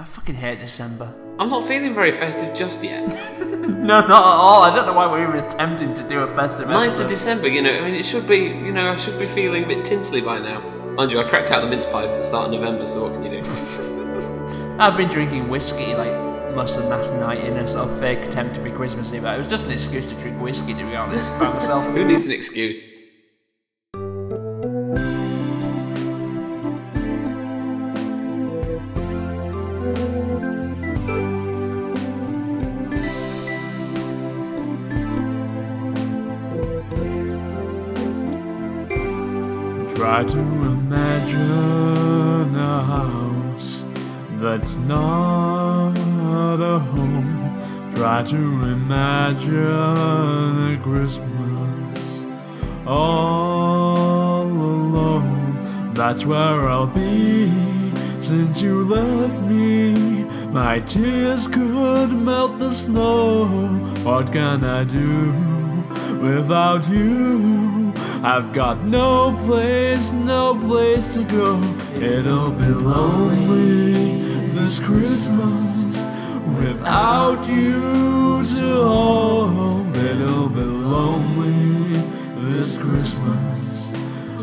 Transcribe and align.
I 0.00 0.04
fucking 0.04 0.36
hate 0.36 0.60
December. 0.60 1.12
I'm 1.38 1.50
not 1.50 1.68
feeling 1.68 1.94
very 1.94 2.12
festive 2.12 2.56
just 2.56 2.82
yet. 2.82 3.06
No, 3.70 4.00
not 4.00 4.10
at 4.10 4.12
all. 4.12 4.62
I 4.62 4.74
don't 4.74 4.86
know 4.86 4.94
why 4.94 5.06
we're 5.06 5.22
even 5.28 5.44
attempting 5.44 5.94
to 5.94 6.02
do 6.08 6.20
a 6.20 6.34
festive 6.34 6.66
9th 6.66 6.86
episode. 6.88 7.02
of 7.02 7.08
December, 7.08 7.48
you 7.48 7.62
know, 7.62 7.70
I 7.70 7.82
mean, 7.82 7.94
it 7.94 8.04
should 8.04 8.26
be, 8.26 8.38
you 8.38 8.72
know, 8.72 8.90
I 8.92 8.96
should 8.96 9.18
be 9.18 9.26
feeling 9.26 9.64
a 9.64 9.66
bit 9.66 9.84
tinsely 9.84 10.20
by 10.20 10.38
now. 10.38 10.60
Mind 10.96 11.12
you, 11.12 11.20
I 11.20 11.28
cracked 11.28 11.50
out 11.50 11.60
the 11.60 11.68
mince 11.68 11.86
pies 11.86 12.10
at 12.10 12.18
the 12.18 12.24
start 12.24 12.46
of 12.46 12.52
November, 12.52 12.84
so 12.86 13.08
what 13.08 13.12
can 13.12 13.32
you 13.32 13.42
do? 13.42 14.76
I've 14.80 14.96
been 14.96 15.08
drinking 15.08 15.48
whiskey 15.48 15.94
like 15.94 16.12
most 16.54 16.78
of 16.78 16.86
last 16.86 17.12
night 17.14 17.44
in 17.44 17.56
a 17.56 17.68
sort 17.68 17.88
of 17.88 18.00
fake 18.00 18.20
attempt 18.20 18.54
to 18.56 18.60
be 18.60 18.70
Christmassy, 18.70 19.20
but 19.20 19.34
it 19.34 19.38
was 19.38 19.46
just 19.46 19.66
an 19.66 19.70
excuse 19.70 20.08
to 20.08 20.14
drink 20.16 20.40
whiskey, 20.42 20.74
to 20.74 20.84
be 20.84 20.96
honest, 20.96 21.30
by 21.38 21.52
myself. 21.52 21.84
Who 21.94 22.04
needs 22.04 22.26
an 22.26 22.32
excuse? 22.32 22.89
Try 40.20 40.28
to 40.32 40.38
imagine 40.38 41.40
a 42.54 42.84
house 42.84 43.86
that's 44.32 44.76
not 44.76 46.60
a 46.60 46.78
home. 46.78 47.58
Try 47.94 48.22
to 48.24 48.36
imagine 48.36 49.64
a 50.74 50.78
Christmas 50.82 52.26
all 52.86 54.42
alone. 54.42 55.94
That's 55.94 56.26
where 56.26 56.68
I'll 56.68 56.86
be 56.86 57.50
since 58.20 58.60
you 58.60 58.84
left 58.84 59.40
me. 59.46 60.24
My 60.52 60.80
tears 60.80 61.48
could 61.48 62.12
melt 62.12 62.58
the 62.58 62.74
snow. 62.74 63.46
What 64.02 64.30
can 64.30 64.66
I 64.66 64.84
do 64.84 65.32
without 66.20 66.86
you? 66.90 67.59
I've 68.22 68.52
got 68.52 68.84
no 68.84 69.34
place, 69.46 70.10
no 70.10 70.54
place 70.54 71.14
to 71.14 71.24
go. 71.24 71.58
It'll 71.94 72.50
be 72.50 72.66
lonely 72.66 74.50
this 74.52 74.78
Christmas 74.78 76.04
without 76.58 77.48
you 77.48 78.44
to 78.44 78.84
hold. 78.84 79.96
It'll 79.96 80.50
be 80.50 80.60
lonely 80.60 81.94
this 82.52 82.76
Christmas, 82.76 83.90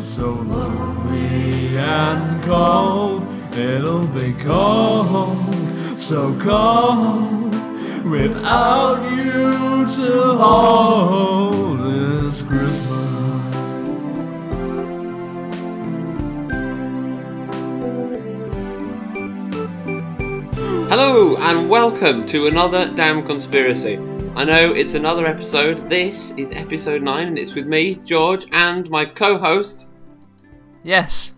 so 0.02 0.26
lonely 0.26 1.78
and 1.78 2.42
cold. 2.42 3.28
It'll 3.56 4.08
be 4.08 4.32
cold, 4.32 5.54
so 6.00 6.36
cold 6.40 7.54
without 8.04 9.04
you 9.12 9.86
to 9.86 10.36
hold 10.36 11.78
this 11.78 12.42
Christmas. 12.42 12.87
Hello, 20.88 21.36
and 21.36 21.68
welcome 21.68 22.24
to 22.24 22.46
another 22.46 22.90
Damn 22.90 23.22
Conspiracy. 23.26 23.98
I 24.34 24.44
know 24.44 24.72
it's 24.72 24.94
another 24.94 25.26
episode. 25.26 25.90
This 25.90 26.30
is 26.38 26.50
episode 26.52 27.02
9, 27.02 27.26
and 27.26 27.38
it's 27.38 27.54
with 27.54 27.66
me, 27.66 27.96
George, 28.06 28.46
and 28.52 28.88
my 28.88 29.04
co 29.04 29.36
host. 29.36 29.86
Yes, 30.82 31.32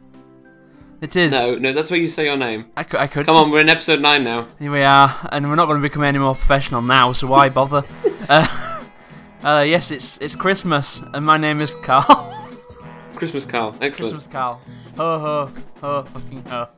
it 1.00 1.16
is. 1.16 1.32
No, 1.32 1.56
no, 1.56 1.72
that's 1.72 1.90
where 1.90 1.98
you 1.98 2.06
say 2.06 2.26
your 2.26 2.36
name. 2.36 2.66
I 2.76 2.84
could. 2.84 3.00
I 3.00 3.08
could. 3.08 3.26
Come 3.26 3.34
on, 3.34 3.50
we're 3.50 3.58
in 3.58 3.68
episode 3.68 4.00
9 4.00 4.22
now. 4.22 4.46
Here 4.60 4.70
we 4.70 4.82
are, 4.82 5.28
and 5.32 5.48
we're 5.48 5.56
not 5.56 5.66
going 5.66 5.82
to 5.82 5.82
become 5.82 6.04
any 6.04 6.20
more 6.20 6.36
professional 6.36 6.80
now, 6.80 7.12
so 7.12 7.26
why 7.26 7.48
bother? 7.48 7.82
uh, 8.28 8.84
uh, 9.42 9.64
yes, 9.66 9.90
it's 9.90 10.16
it's 10.18 10.36
Christmas, 10.36 11.02
and 11.12 11.26
my 11.26 11.36
name 11.36 11.60
is 11.60 11.74
Carl. 11.74 12.36
Christmas 13.16 13.44
Carl, 13.44 13.76
excellent. 13.80 14.14
Christmas 14.14 14.28
Carl. 14.28 14.60
Ho 14.96 15.18
ho 15.18 15.52
ho, 15.80 16.02
fucking 16.04 16.44
ho. 16.44 16.68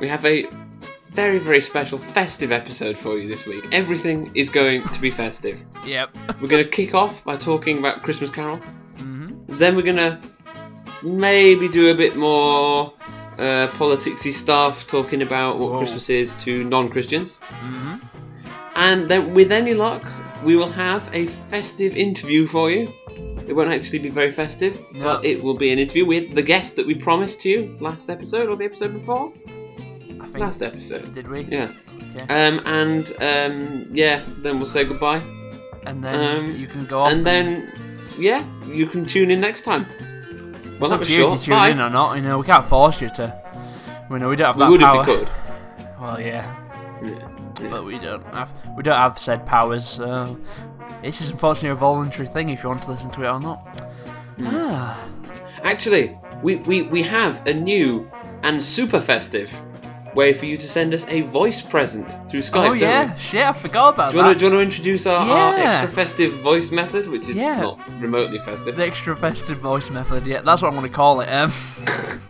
We 0.00 0.06
have 0.06 0.24
a 0.24 0.46
very, 1.16 1.38
very 1.38 1.62
special 1.62 1.98
festive 1.98 2.52
episode 2.52 2.96
for 2.98 3.18
you 3.18 3.26
this 3.26 3.46
week. 3.46 3.64
Everything 3.72 4.30
is 4.34 4.50
going 4.50 4.86
to 4.90 5.00
be 5.00 5.10
festive. 5.10 5.58
Yep. 5.84 6.10
We're 6.40 6.48
going 6.48 6.64
to 6.64 6.70
kick 6.70 6.94
off 6.94 7.24
by 7.24 7.36
talking 7.38 7.78
about 7.78 8.02
Christmas 8.02 8.30
Carol. 8.30 8.58
hmm 8.98 9.28
Then 9.48 9.76
we're 9.76 9.88
going 9.92 9.96
to 9.96 10.20
maybe 11.02 11.68
do 11.68 11.90
a 11.90 11.94
bit 11.94 12.16
more 12.16 12.92
uh, 13.38 13.68
politicsy 13.80 14.32
stuff, 14.32 14.86
talking 14.86 15.22
about 15.22 15.58
what 15.58 15.72
Whoa. 15.72 15.78
Christmas 15.78 16.10
is 16.10 16.34
to 16.44 16.64
non-Christians. 16.64 17.38
hmm 17.64 17.94
And 18.74 19.08
then, 19.10 19.32
with 19.34 19.50
any 19.52 19.72
luck, 19.72 20.04
we 20.44 20.54
will 20.56 20.70
have 20.86 21.08
a 21.14 21.26
festive 21.50 21.92
interview 21.96 22.46
for 22.46 22.70
you. 22.70 22.92
It 23.48 23.54
won't 23.56 23.70
actually 23.70 24.00
be 24.00 24.10
very 24.10 24.32
festive, 24.32 24.74
No. 24.92 25.02
but 25.02 25.24
it 25.24 25.42
will 25.42 25.56
be 25.56 25.70
an 25.72 25.78
interview 25.78 26.04
with 26.04 26.34
the 26.34 26.42
guest 26.42 26.76
that 26.76 26.86
we 26.86 26.94
promised 26.94 27.40
to 27.42 27.48
you 27.48 27.60
last 27.80 28.10
episode 28.10 28.50
or 28.50 28.56
the 28.56 28.66
episode 28.66 28.92
before. 28.92 29.32
Think. 30.36 30.46
Last 30.46 30.62
episode. 30.62 31.14
Did 31.14 31.28
we? 31.28 31.42
Yeah. 31.42 31.70
Okay. 32.14 32.20
Um, 32.22 32.60
and 32.64 33.12
um, 33.20 33.86
yeah, 33.90 34.22
then 34.38 34.58
we'll 34.58 34.66
say 34.66 34.84
goodbye. 34.84 35.22
and 35.86 36.02
then 36.02 36.38
um, 36.38 36.56
you 36.56 36.66
can 36.66 36.84
go 36.86 37.00
off. 37.00 37.12
And 37.12 37.24
then, 37.24 37.70
yeah, 38.18 38.44
you 38.66 38.86
can 38.86 39.04
tune 39.06 39.30
in 39.30 39.40
next 39.40 39.62
time. 39.62 39.86
Well, 40.80 40.90
that 40.90 40.98
was 40.98 41.10
you 41.10 41.26
if 41.32 41.40
you 41.40 41.46
tune 41.46 41.54
Bye. 41.54 41.68
in 41.70 41.80
or 41.80 41.88
not. 41.90 42.16
You 42.16 42.22
know, 42.22 42.38
we 42.38 42.44
can't 42.46 42.66
force 42.66 43.00
you 43.00 43.08
to. 43.16 43.42
We 44.10 44.18
know 44.18 44.28
we 44.28 44.36
don't 44.36 44.46
have 44.46 44.56
We 44.56 44.62
that 44.64 44.70
would 44.70 44.80
power. 44.80 45.00
if 45.02 45.06
we 45.08 45.14
could. 45.16 45.30
Well, 46.00 46.20
yeah, 46.20 46.54
Yeah. 47.02 47.28
yeah. 47.60 47.68
but 47.70 47.84
we 47.84 47.98
don't 47.98 48.24
have. 48.34 48.52
We 48.76 48.82
don't 48.82 48.96
have 48.96 49.18
said 49.18 49.46
powers. 49.46 49.84
So 49.88 50.38
it's 51.02 51.18
just 51.18 51.30
unfortunately 51.30 51.70
a 51.70 51.74
voluntary 51.76 52.28
thing 52.28 52.50
if 52.50 52.62
you 52.62 52.68
want 52.68 52.82
to 52.82 52.90
listen 52.90 53.10
to 53.12 53.22
it 53.22 53.28
or 53.28 53.40
not. 53.40 53.58
Hmm. 54.36 54.46
Ah. 54.50 55.08
Actually, 55.62 56.18
we, 56.42 56.56
we, 56.56 56.82
we 56.82 57.02
have 57.02 57.44
a 57.46 57.54
new 57.54 58.08
and 58.42 58.62
super 58.62 59.00
festive 59.00 59.50
way 60.16 60.32
for 60.32 60.46
you 60.46 60.56
to 60.56 60.66
send 60.66 60.92
us 60.94 61.06
a 61.08 61.20
voice 61.20 61.60
present 61.62 62.10
through 62.28 62.40
Skype. 62.40 62.70
oh 62.70 62.72
yeah, 62.72 63.12
we? 63.14 63.20
shit, 63.20 63.44
I 63.46 63.52
forgot 63.52 63.94
about 63.94 64.10
Do 64.12 64.18
you, 64.18 64.24
that. 64.24 64.32
to, 64.32 64.38
do 64.40 64.44
you 64.46 64.50
want 64.50 64.60
to 64.60 64.64
introduce 64.64 65.06
our, 65.06 65.20
our 65.20 65.54
extra 65.54 65.88
festive 65.94 66.32
voice 66.40 66.70
method, 66.72 67.06
which 67.08 67.28
is 67.28 67.36
Yeah. 67.36 67.60
not 67.60 67.78
remotely 68.00 68.38
festive? 68.40 68.74
The 68.76 68.84
extra 68.86 69.14
festive 69.16 69.58
voice 69.58 69.90
method. 69.90 70.26
Yeah, 70.26 70.40
that's 70.40 70.62
what 70.62 70.68
I'm 70.72 70.74
going 70.78 70.90
to 70.90 70.96
call 70.96 71.20
it. 71.20 71.28
Um. 71.28 71.52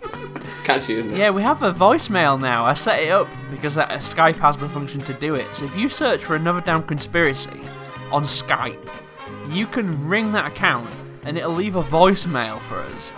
It's 0.53 0.61
catchy, 0.61 0.95
isn't 0.97 1.13
it? 1.13 1.19
Yeah, 1.19 1.31
we 1.31 1.43
have 1.43 1.63
a 1.63 1.73
voicemail 1.73 2.41
now. 2.41 2.65
I 2.65 2.73
set 2.75 3.01
it 3.03 3.11
up 3.11 3.29
because 3.51 3.77
uh, 3.77 3.87
Skype 3.99 4.37
has 4.37 4.57
the 4.57 4.69
function 4.71 5.03
to 5.03 5.13
do 5.13 5.35
it. 5.35 5.55
So 5.55 5.65
if 5.67 5.77
you 5.77 5.89
search 5.91 6.25
for 6.25 6.35
another 6.35 6.63
damn 6.63 6.83
conspiracy 6.83 7.61
on 8.11 8.25
Skype, 8.25 8.89
you 9.51 9.67
can 9.67 10.09
ring 10.09 10.33
that 10.33 10.47
account 10.47 10.89
and 11.25 11.37
it'll 11.37 11.53
leave 11.53 11.77
a 11.77 11.83
voicemail 11.83 12.61
for 12.63 12.81
us, 12.81 13.11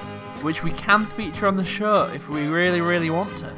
which 0.43 0.65
we 0.65 0.73
can 0.73 1.07
feature 1.07 1.47
on 1.47 1.57
the 1.57 1.65
show 1.65 2.05
if 2.13 2.29
we 2.29 2.47
really, 2.49 2.81
really 2.81 3.11
want 3.11 3.37
to. 3.39 3.53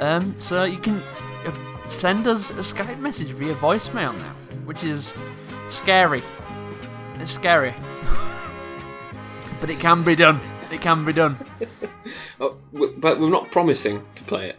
Um, 0.00 0.34
so 0.38 0.64
you 0.64 0.78
can 0.78 1.02
uh, 1.46 1.52
send 1.90 2.26
us 2.26 2.50
a 2.50 2.54
Skype 2.54 2.98
message 3.00 3.28
via 3.28 3.54
voicemail 3.56 4.16
now, 4.16 4.34
which 4.64 4.84
is 4.84 5.12
scary. 5.70 6.22
It's 7.18 7.32
scary. 7.32 7.74
but 9.60 9.70
it 9.70 9.80
can 9.80 10.04
be 10.04 10.14
done. 10.14 10.40
It 10.70 10.80
can 10.80 11.04
be 11.04 11.12
done. 11.12 11.36
Oh, 12.40 12.56
but 12.72 13.18
we're 13.18 13.28
not 13.30 13.50
promising 13.50 14.02
to 14.14 14.22
play 14.24 14.48
it. 14.48 14.56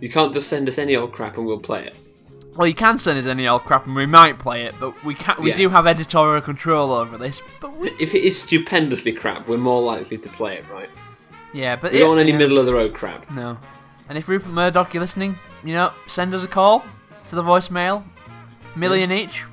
You 0.00 0.08
can't 0.08 0.32
just 0.32 0.48
send 0.48 0.68
us 0.68 0.78
any 0.78 0.94
old 0.94 1.12
crap 1.12 1.36
and 1.36 1.44
we'll 1.44 1.58
play 1.58 1.84
it. 1.84 1.94
Well, 2.56 2.68
you 2.68 2.74
can 2.74 2.98
send 2.98 3.18
us 3.18 3.26
any 3.26 3.48
old 3.48 3.64
crap 3.64 3.84
and 3.86 3.96
we 3.96 4.06
might 4.06 4.38
play 4.38 4.64
it, 4.64 4.74
but 4.78 5.04
we 5.04 5.14
can 5.14 5.42
we 5.42 5.50
Yeah. 5.50 5.56
do 5.56 5.68
have 5.70 5.86
editorial 5.88 6.40
control 6.40 6.92
over 6.92 7.18
this. 7.18 7.42
But 7.60 7.76
we, 7.76 7.90
If 8.00 8.14
it 8.14 8.22
is 8.24 8.40
stupendously 8.40 9.12
crap, 9.12 9.48
we're 9.48 9.58
more 9.58 9.82
likely 9.82 10.16
to 10.18 10.28
play 10.30 10.56
it, 10.56 10.64
right? 10.72 10.88
yeah, 11.52 11.74
but 11.76 11.90
We 11.92 11.98
it- 11.98 12.00
don't 12.00 12.10
want 12.10 12.20
any 12.20 12.30
yeah, 12.30 12.38
middle 12.38 12.58
of 12.58 12.66
the 12.66 12.72
road 12.74 12.94
crap. 12.94 13.28
No. 13.32 13.58
And 14.08 14.18
if 14.18 14.28
Rupert 14.28 14.50
Murdoch, 14.52 14.92
you're 14.94 15.00
listening, 15.00 15.36
you 15.64 15.72
know, 15.74 15.92
send 16.06 16.34
us 16.34 16.42
a 16.44 16.48
call 16.48 16.84
to 17.28 17.34
the 17.34 17.42
voicemail. 17.42 18.04
Million 18.76 19.10
each. 19.12 19.44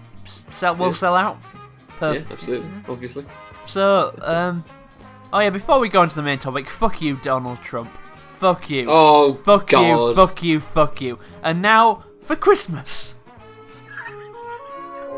Sell, 0.51 0.75
we'll 0.75 0.89
Yeah. 0.89 0.93
sell 0.93 1.15
out. 1.15 1.37
Per- 1.99 2.13
Yeah, 2.15 2.21
absolutely, 2.31 2.69
obviously. 2.87 3.25
So, 3.65 4.13
um, 4.21 4.63
oh 5.33 5.39
yeah, 5.39 5.49
before 5.49 5.79
we 5.79 5.89
go 5.89 6.01
into 6.03 6.15
the 6.15 6.21
main 6.23 6.39
topic, 6.39 6.69
fuck 6.69 7.01
you, 7.01 7.17
Donald 7.17 7.61
Trump. 7.61 7.89
Fuck 8.39 8.69
you. 8.69 8.85
Oh, 8.87 9.33
fuck 9.43 9.67
God. 9.67 10.09
you. 10.09 10.15
Fuck 10.15 10.43
you. 10.43 10.59
Fuck 10.61 11.01
you. 11.01 11.19
And 11.43 11.61
now 11.61 12.05
for 12.23 12.35
Christmas. 12.37 13.15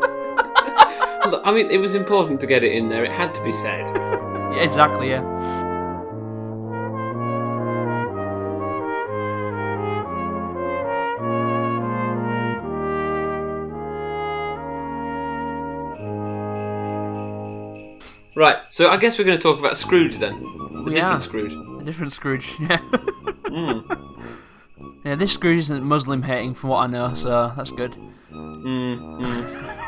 Look, 1.30 1.40
I 1.44 1.52
mean, 1.54 1.70
it 1.70 1.78
was 1.78 1.94
important 1.94 2.40
to 2.40 2.46
get 2.48 2.64
it 2.64 2.72
in 2.72 2.88
there. 2.88 3.04
It 3.04 3.12
had 3.12 3.32
to 3.34 3.42
be 3.44 3.52
said. 3.52 3.86
Yeah, 4.52 4.64
exactly. 4.64 5.08
Yeah. 5.08 5.22
Right, 18.34 18.56
so 18.70 18.88
I 18.88 18.96
guess 18.96 19.18
we're 19.18 19.24
going 19.24 19.38
to 19.38 19.42
talk 19.42 19.58
about 19.58 19.76
Scrooge 19.76 20.18
then. 20.18 20.32
A 20.34 20.82
We 20.84 20.94
different. 20.94 21.22
Scrooge. 21.22 21.52
A 21.52 21.84
different 21.84 22.12
Scrooge. 22.12 22.48
Yeah. 22.60 22.78
Mm. 22.78 24.08
Yeah, 25.04 25.14
this 25.16 25.32
Scrooge 25.32 25.58
isn't 25.58 25.82
Muslim 25.82 26.22
hating 26.22 26.54
from 26.54 26.70
what 26.70 26.78
I 26.78 26.86
know, 26.86 27.14
so 27.14 27.52
that's 27.56 27.70
good. 27.70 27.94
Mm, 28.32 28.98
mm. 29.20 29.68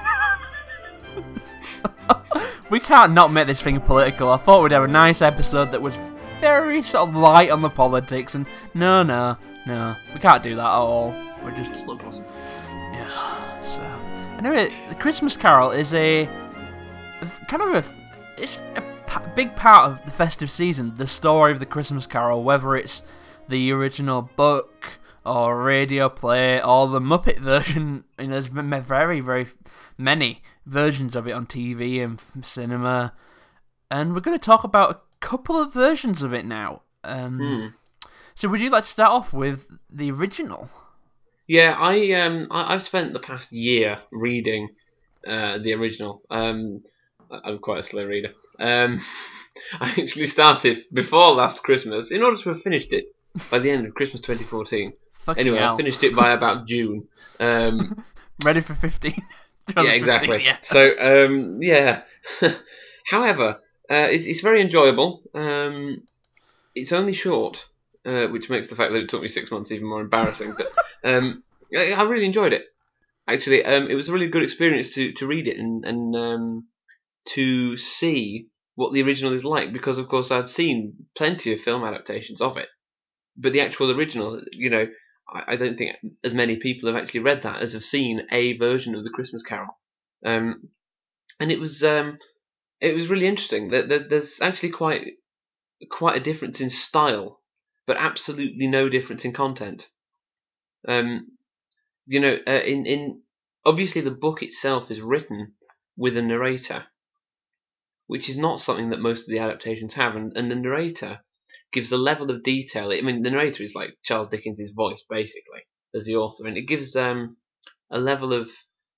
We 2.70 2.81
can't 2.81 3.12
not 3.12 3.31
make 3.32 3.46
this 3.46 3.61
thing 3.61 3.81
political. 3.81 4.31
I 4.31 4.37
thought 4.38 4.62
we'd 4.62 4.73
have 4.73 4.82
a 4.85 4.88
nice 4.88 5.23
episode 5.23 5.70
that 5.70 5.81
was 5.81 5.94
very 6.40 6.82
sort 6.82 7.08
of 7.08 7.14
light 7.14 7.50
on 7.50 7.62
the 7.62 7.70
politics, 7.70 8.35
and 8.35 8.47
no, 8.75 9.02
no, 9.02 9.37
no, 9.67 9.94
we 10.12 10.20
can't 10.20 10.43
do 10.43 10.56
that 10.56 10.64
at 10.64 10.70
all. 10.70 11.11
We're 11.43 11.52
just 11.52 11.73
It's 11.73 11.85
not 11.85 11.99
possible. 12.00 12.29
Yeah. 12.70 13.64
So 13.64 13.81
anyway, 14.38 14.70
the 14.88 14.94
Christmas 14.97 15.37
Carol 15.37 15.70
is 15.70 15.94
a 15.94 16.26
kind 17.49 17.62
of 17.62 17.85
a 17.85 17.88
it's 18.36 18.58
a 18.76 18.82
big 19.34 19.56
part 19.56 19.90
of 19.90 20.04
the 20.04 20.10
festive 20.10 20.50
season. 20.50 20.94
The 20.94 21.06
story 21.06 21.52
of 21.52 21.58
the 21.58 21.66
Christmas 21.66 22.06
Carol, 22.06 22.42
whether 22.42 22.76
it's 22.76 23.02
the 23.48 23.72
original 23.72 24.22
book 24.22 24.98
or 25.25 25.62
radio 25.62 26.08
play 26.08 26.62
or 26.62 26.88
the 26.88 27.00
Muppet 27.00 27.38
version. 27.40 28.04
And 28.19 28.32
there's 28.32 28.48
been 28.48 28.70
very 28.82 29.20
very 29.20 29.48
many 29.98 30.42
versions 30.66 31.14
of 31.16 31.26
it 31.26 31.32
on 31.32 31.46
TV 31.46 32.02
and 32.02 32.20
cinema. 32.44 33.12
And 33.90 34.14
we're 34.14 34.20
going 34.20 34.38
to 34.38 34.44
talk 34.44 34.64
about 34.64 34.90
a 34.90 35.00
couple 35.20 35.60
of 35.60 35.72
versions 35.72 36.22
of 36.22 36.32
it 36.32 36.44
now. 36.44 36.82
Um, 37.02 37.38
Hmm. 37.38 37.66
So 38.34 38.48
would 38.48 38.60
you 38.60 38.70
like 38.70 38.82
to 38.82 38.88
start 38.88 39.12
off 39.12 39.32
with 39.32 39.66
the 39.88 40.10
original? 40.10 40.69
Yeah, 41.46 41.76
I 41.78 42.10
um 42.12 42.48
I, 42.50 42.75
I've 42.75 42.82
spent 42.82 43.12
the 43.12 43.20
past 43.20 43.52
year 43.52 43.98
reading 44.10 44.70
uh, 45.26 45.58
the 45.58 45.72
original. 45.75 46.22
Um, 46.30 46.82
I'm 47.44 47.58
quite 47.58 47.81
a 47.81 47.82
slow 47.82 48.04
reader. 48.04 48.32
Um, 48.58 49.00
I 49.81 49.90
actually 49.90 50.26
started 50.26 50.84
before 50.92 51.32
last 51.32 51.62
Christmas 51.62 52.10
in 52.10 52.22
order 52.22 52.36
to 52.36 52.48
have 52.50 52.62
finished 52.62 52.92
it 52.92 53.14
by 53.50 53.58
the 53.58 53.70
end 53.70 53.86
of 53.86 53.94
Christmas 53.94 54.20
2014. 54.22 54.92
Fucking 55.25 55.40
Anyway, 55.40 55.58
hell. 55.58 55.75
I 55.75 55.76
finished 55.76 56.02
it 56.02 56.14
by 56.14 56.32
about 56.32 56.66
June. 56.66 57.08
Um, 57.40 58.04
Ready 58.44 58.60
for 58.60 58.75
15. 58.75 59.22
yeah, 59.76 59.92
exactly. 59.92 60.44
Yeah. 60.44 60.58
So, 60.62 60.92
um, 60.98 61.62
yeah. 61.62 62.02
However, 63.06 63.60
uh, 63.90 64.08
it's, 64.10 64.26
it's 64.26 64.40
very 64.40 64.60
enjoyable. 64.60 65.22
Um, 65.34 66.02
it's 66.75 66.92
only 66.92 67.12
short, 67.12 67.66
uh, 68.04 68.26
which 68.26 68.50
makes 68.50 68.69
the 68.69 68.76
fact 68.76 68.92
that 68.92 69.02
it 69.02 69.08
took 69.08 69.22
me 69.22 69.28
six 69.28 69.50
months 69.50 69.72
even 69.72 69.88
more 69.88 70.00
embarrassing. 70.00 70.54
But 70.56 70.72
um, 71.04 71.42
I, 71.75 71.92
I 71.92 72.02
really 72.04 72.26
enjoyed 72.26 72.52
it. 72.52 72.66
Actually, 73.26 73.64
um, 73.64 73.88
it 73.88 73.94
was 73.94 74.08
a 74.08 74.12
really 74.12 74.28
good 74.28 74.42
experience 74.42 74.94
to, 74.94 75.12
to 75.12 75.26
read 75.26 75.48
it 75.48 75.56
and, 75.56 75.84
and 75.84 76.16
um, 76.16 76.64
to 77.31 77.76
see 77.76 78.49
what 78.75 78.93
the 78.93 79.03
original 79.03 79.32
is 79.32 79.44
like 79.44 79.73
because, 79.73 79.99
of 79.99 80.09
course, 80.09 80.31
I'd 80.31 80.49
seen 80.49 81.06
plenty 81.17 81.53
of 81.53 81.61
film 81.61 81.85
adaptations 81.85 82.41
of 82.41 82.56
it. 82.56 82.69
But 83.37 83.53
the 83.53 83.61
actual 83.61 83.91
original, 83.91 84.41
you 84.53 84.71
know, 84.71 84.87
I, 85.29 85.44
I 85.49 85.56
don't 85.56 85.79
think 85.79 85.97
as 86.23 86.35
many 86.35 86.56
people 86.56 86.88
have 86.88 87.00
actually 87.00 87.21
read 87.21 87.43
that 87.43 87.61
as 87.61 87.73
have 87.73 87.85
seen 87.85 88.26
a 88.31 88.56
version 88.56 88.94
of 88.94 89.05
the 89.05 89.11
Christmas 89.11 89.43
Carol. 89.43 89.79
Um, 90.25 90.69
and 91.41 91.50
it 91.50 91.61
was 91.61 91.82
um, 91.82 92.19
it 92.81 92.94
was 92.94 93.09
really 93.09 93.26
interesting. 93.26 93.71
There, 93.71 93.82
there, 93.82 93.99
there's 94.00 94.41
actually 94.41 94.71
quite 94.71 95.15
quite 95.91 96.17
a 96.17 96.21
difference 96.21 96.61
in 96.61 96.71
style, 96.71 97.41
but 97.87 97.97
absolutely 97.97 98.67
no 98.67 98.88
difference 98.88 99.25
in 99.25 99.32
content. 99.32 99.88
Um, 100.87 101.29
you 102.06 102.21
know, 102.21 102.38
uh, 102.47 102.61
in 102.65 102.87
in 102.87 103.23
obviously 103.65 104.03
the 104.03 104.11
book 104.11 104.43
itself 104.43 104.91
is 104.91 105.00
written 105.00 105.55
with 105.97 106.17
a 106.17 106.23
narrator, 106.23 106.85
which 108.06 108.28
is 108.28 108.36
not 108.36 108.60
something 108.60 108.90
that 108.90 109.00
most 109.00 109.22
of 109.22 109.32
the 109.32 109.38
adaptations 109.38 109.94
have, 109.94 110.16
and, 110.16 110.36
and 110.36 110.50
the 110.50 110.56
narrator 110.56 111.20
gives 111.72 111.90
a 111.90 111.96
level 111.96 112.30
of 112.30 112.42
detail. 112.42 112.92
I 112.92 113.00
mean, 113.00 113.22
the 113.22 113.30
narrator 113.30 113.62
is 113.62 113.74
like 113.74 113.96
Charles 114.02 114.28
Dickens' 114.28 114.72
voice, 114.74 115.02
basically, 115.08 115.62
as 115.94 116.04
the 116.04 116.16
author, 116.16 116.46
and 116.46 116.56
it 116.56 116.68
gives 116.68 116.94
um, 116.96 117.36
a 117.90 117.98
level 117.98 118.32
of 118.32 118.50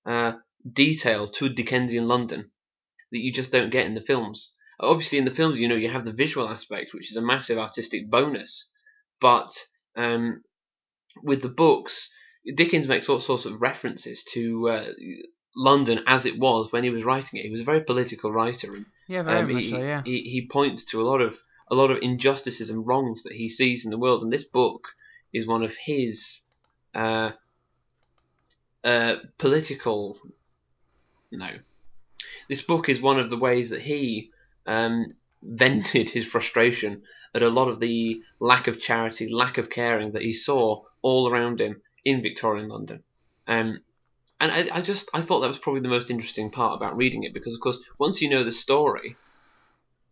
uh, 0.05 0.33
detail 0.71 1.27
to 1.29 1.49
Dickensian 1.49 2.09
London 2.09 2.51
that 3.13 3.19
you 3.19 3.33
just 3.33 3.53
don't 3.53 3.71
get 3.71 3.87
in 3.87 3.95
the 3.95 4.01
films. 4.01 4.55
Obviously, 4.79 5.19
in 5.19 5.25
the 5.25 5.31
films, 5.31 5.59
you 5.59 5.69
know, 5.69 5.77
you 5.77 5.89
have 5.89 6.05
the 6.05 6.13
visual 6.13 6.49
aspect, 6.49 6.93
which 6.93 7.11
is 7.11 7.17
a 7.17 7.23
massive 7.23 7.59
artistic 7.59 8.11
bonus, 8.11 8.71
but 9.21 9.53
um, 9.97 10.43
with 11.23 11.41
the 11.41 11.49
books, 11.49 12.11
Dickens 12.55 12.87
makes 12.87 13.09
all 13.09 13.21
sorts 13.21 13.47
of 13.47 13.61
references 13.61 14.23
to 14.33 14.69
uh, 14.69 14.87
London 15.57 16.01
as 16.07 16.27
it 16.27 16.39
was 16.39 16.71
when 16.71 16.85
he 16.85 16.91
was 16.91 17.05
writing 17.05 17.41
it. 17.41 17.45
He 17.45 17.51
was 17.51 17.61
a 17.61 17.65
very 17.65 17.83
political 17.83 18.31
writer, 18.31 18.75
and 18.75 18.85
Yeah, 19.09 19.23
very 19.23 19.39
um, 19.41 19.53
much 19.53 19.63
he, 19.63 19.71
so, 19.71 19.79
yeah. 19.79 20.03
he 20.05 20.23
he 20.23 20.47
points 20.47 20.85
to 20.87 21.01
a 21.01 21.07
lot 21.07 21.21
of 21.21 21.41
a 21.71 21.75
lot 21.75 21.91
of 21.91 21.99
injustices 22.03 22.71
and 22.71 22.87
wrongs 22.87 23.25
that 23.25 23.33
he 23.33 23.49
sees 23.49 23.85
in 23.85 23.91
the 23.91 23.99
world, 23.99 24.23
and 24.23 24.33
this 24.33 24.45
book 24.45 24.89
is 25.33 25.47
one 25.47 25.63
of 25.63 25.77
his 25.77 26.41
uh, 26.95 27.33
uh, 28.85 29.17
political. 29.39 30.19
No, 31.31 31.51
this 32.49 32.63
book 32.63 32.89
is 32.89 33.01
one 33.01 33.19
of 33.19 33.31
the 33.31 33.39
ways 33.39 33.71
that 33.71 33.83
he 33.83 34.31
um, 34.67 35.15
vented 35.43 36.11
his 36.11 36.27
frustration 36.27 37.03
at 37.35 37.43
a 37.43 37.51
lot 37.51 37.69
of 37.69 37.81
the 37.81 38.23
lack 38.41 38.67
of 38.67 38.81
charity, 38.81 39.29
lack 39.29 39.59
of 39.59 39.71
caring 39.71 40.13
that 40.13 40.23
he 40.23 40.33
saw 40.33 40.83
all 41.03 41.29
around 41.29 41.61
him 41.61 41.83
in 42.05 42.23
Victorian 42.23 42.69
London. 42.69 43.03
Um, 43.47 43.81
and 44.41 44.53
I, 44.53 44.79
I 44.79 44.81
just 44.81 45.11
I 45.15 45.21
thought 45.21 45.41
that 45.41 45.49
was 45.49 45.59
probably 45.59 45.81
the 45.81 45.89
most 45.89 46.11
interesting 46.11 46.51
part 46.51 46.77
about 46.77 46.97
reading 46.97 47.25
it 47.25 47.35
because 47.35 47.55
of 47.55 47.61
course 47.61 47.79
once 47.99 48.21
you 48.21 48.29
know 48.29 48.45
the 48.45 48.53
story, 48.53 49.17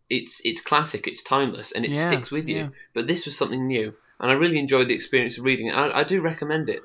it's 0.09 0.41
it's 0.43 0.61
classic, 0.61 1.07
it's 1.07 1.23
timeless, 1.23 1.71
and 1.71 1.85
it 1.85 1.95
Yeah, 1.95 2.07
sticks 2.07 2.31
with 2.31 2.47
you. 2.49 2.57
yeah. 2.57 2.69
But 2.93 3.07
this 3.07 3.25
was 3.25 3.37
something 3.37 3.67
new, 3.67 3.93
and 4.19 4.31
I 4.31 4.35
really 4.35 4.59
enjoyed 4.59 4.87
the 4.87 4.93
experience 4.95 5.37
of 5.37 5.43
reading 5.43 5.67
it. 5.67 5.73
I, 5.75 5.99
I 5.99 6.03
do 6.03 6.21
recommend 6.21 6.69
it. 6.69 6.81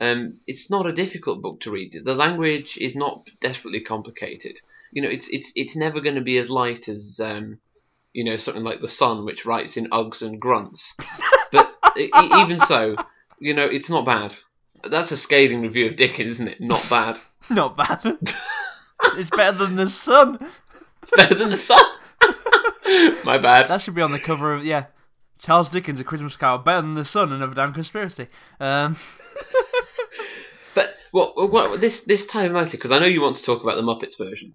Um, 0.00 0.38
it's 0.46 0.70
not 0.70 0.86
a 0.86 0.92
difficult 0.92 1.42
book 1.42 1.60
to 1.60 1.70
read. 1.70 1.96
The 2.04 2.14
language 2.14 2.76
is 2.78 2.96
not 2.96 3.28
desperately 3.40 3.80
complicated. 3.80 4.58
You 4.90 5.02
know, 5.02 5.08
it's 5.08 5.28
it's 5.28 5.52
it's 5.54 5.76
never 5.76 6.00
going 6.00 6.16
to 6.16 6.22
be 6.22 6.38
as 6.38 6.50
light 6.50 6.88
as 6.88 7.20
um, 7.22 7.58
you 8.12 8.24
know 8.24 8.36
something 8.36 8.64
like 8.64 8.80
the 8.80 8.88
Sun, 8.88 9.24
which 9.24 9.46
writes 9.46 9.76
in 9.76 9.90
ugs 9.90 10.22
and 10.22 10.40
grunts. 10.40 10.94
but 11.50 11.74
even 11.96 12.58
so, 12.58 12.96
you 13.38 13.54
know, 13.54 13.64
it's 13.64 13.90
not 13.90 14.04
bad. 14.06 14.34
That's 14.88 15.12
a 15.12 15.16
scathing 15.16 15.62
review 15.62 15.86
of 15.86 15.96
Dickens, 15.96 16.32
isn't 16.32 16.48
it? 16.48 16.60
Not 16.60 16.84
bad. 16.90 17.18
Not 17.50 17.76
bad. 17.76 18.00
it's 19.16 19.30
better 19.30 19.56
than 19.58 19.76
the 19.76 19.88
sun. 19.88 20.38
Better 21.16 21.34
than 21.34 21.50
the 21.50 21.56
Sun. 21.56 21.84
My 23.24 23.38
bad. 23.38 23.66
That 23.66 23.80
should 23.80 23.94
be 23.94 24.02
on 24.02 24.12
the 24.12 24.20
cover 24.20 24.54
of 24.54 24.64
yeah. 24.64 24.86
Charles 25.38 25.68
Dickens, 25.68 25.98
A 25.98 26.04
Christmas 26.04 26.36
Carol, 26.36 26.58
better 26.58 26.82
than 26.82 26.94
the 26.94 27.04
sun, 27.04 27.32
another 27.32 27.54
damn 27.54 27.72
conspiracy. 27.72 28.28
Um, 28.60 28.96
But 30.74 30.94
well, 31.12 31.34
well 31.36 31.76
this 31.76 32.00
this 32.02 32.26
ties 32.26 32.52
nicely 32.52 32.78
because 32.78 32.92
I 32.92 32.98
know 32.98 33.06
you 33.06 33.20
want 33.20 33.36
to 33.36 33.42
talk 33.42 33.62
about 33.62 33.76
the 33.76 33.82
Muppets 33.82 34.16
version, 34.16 34.54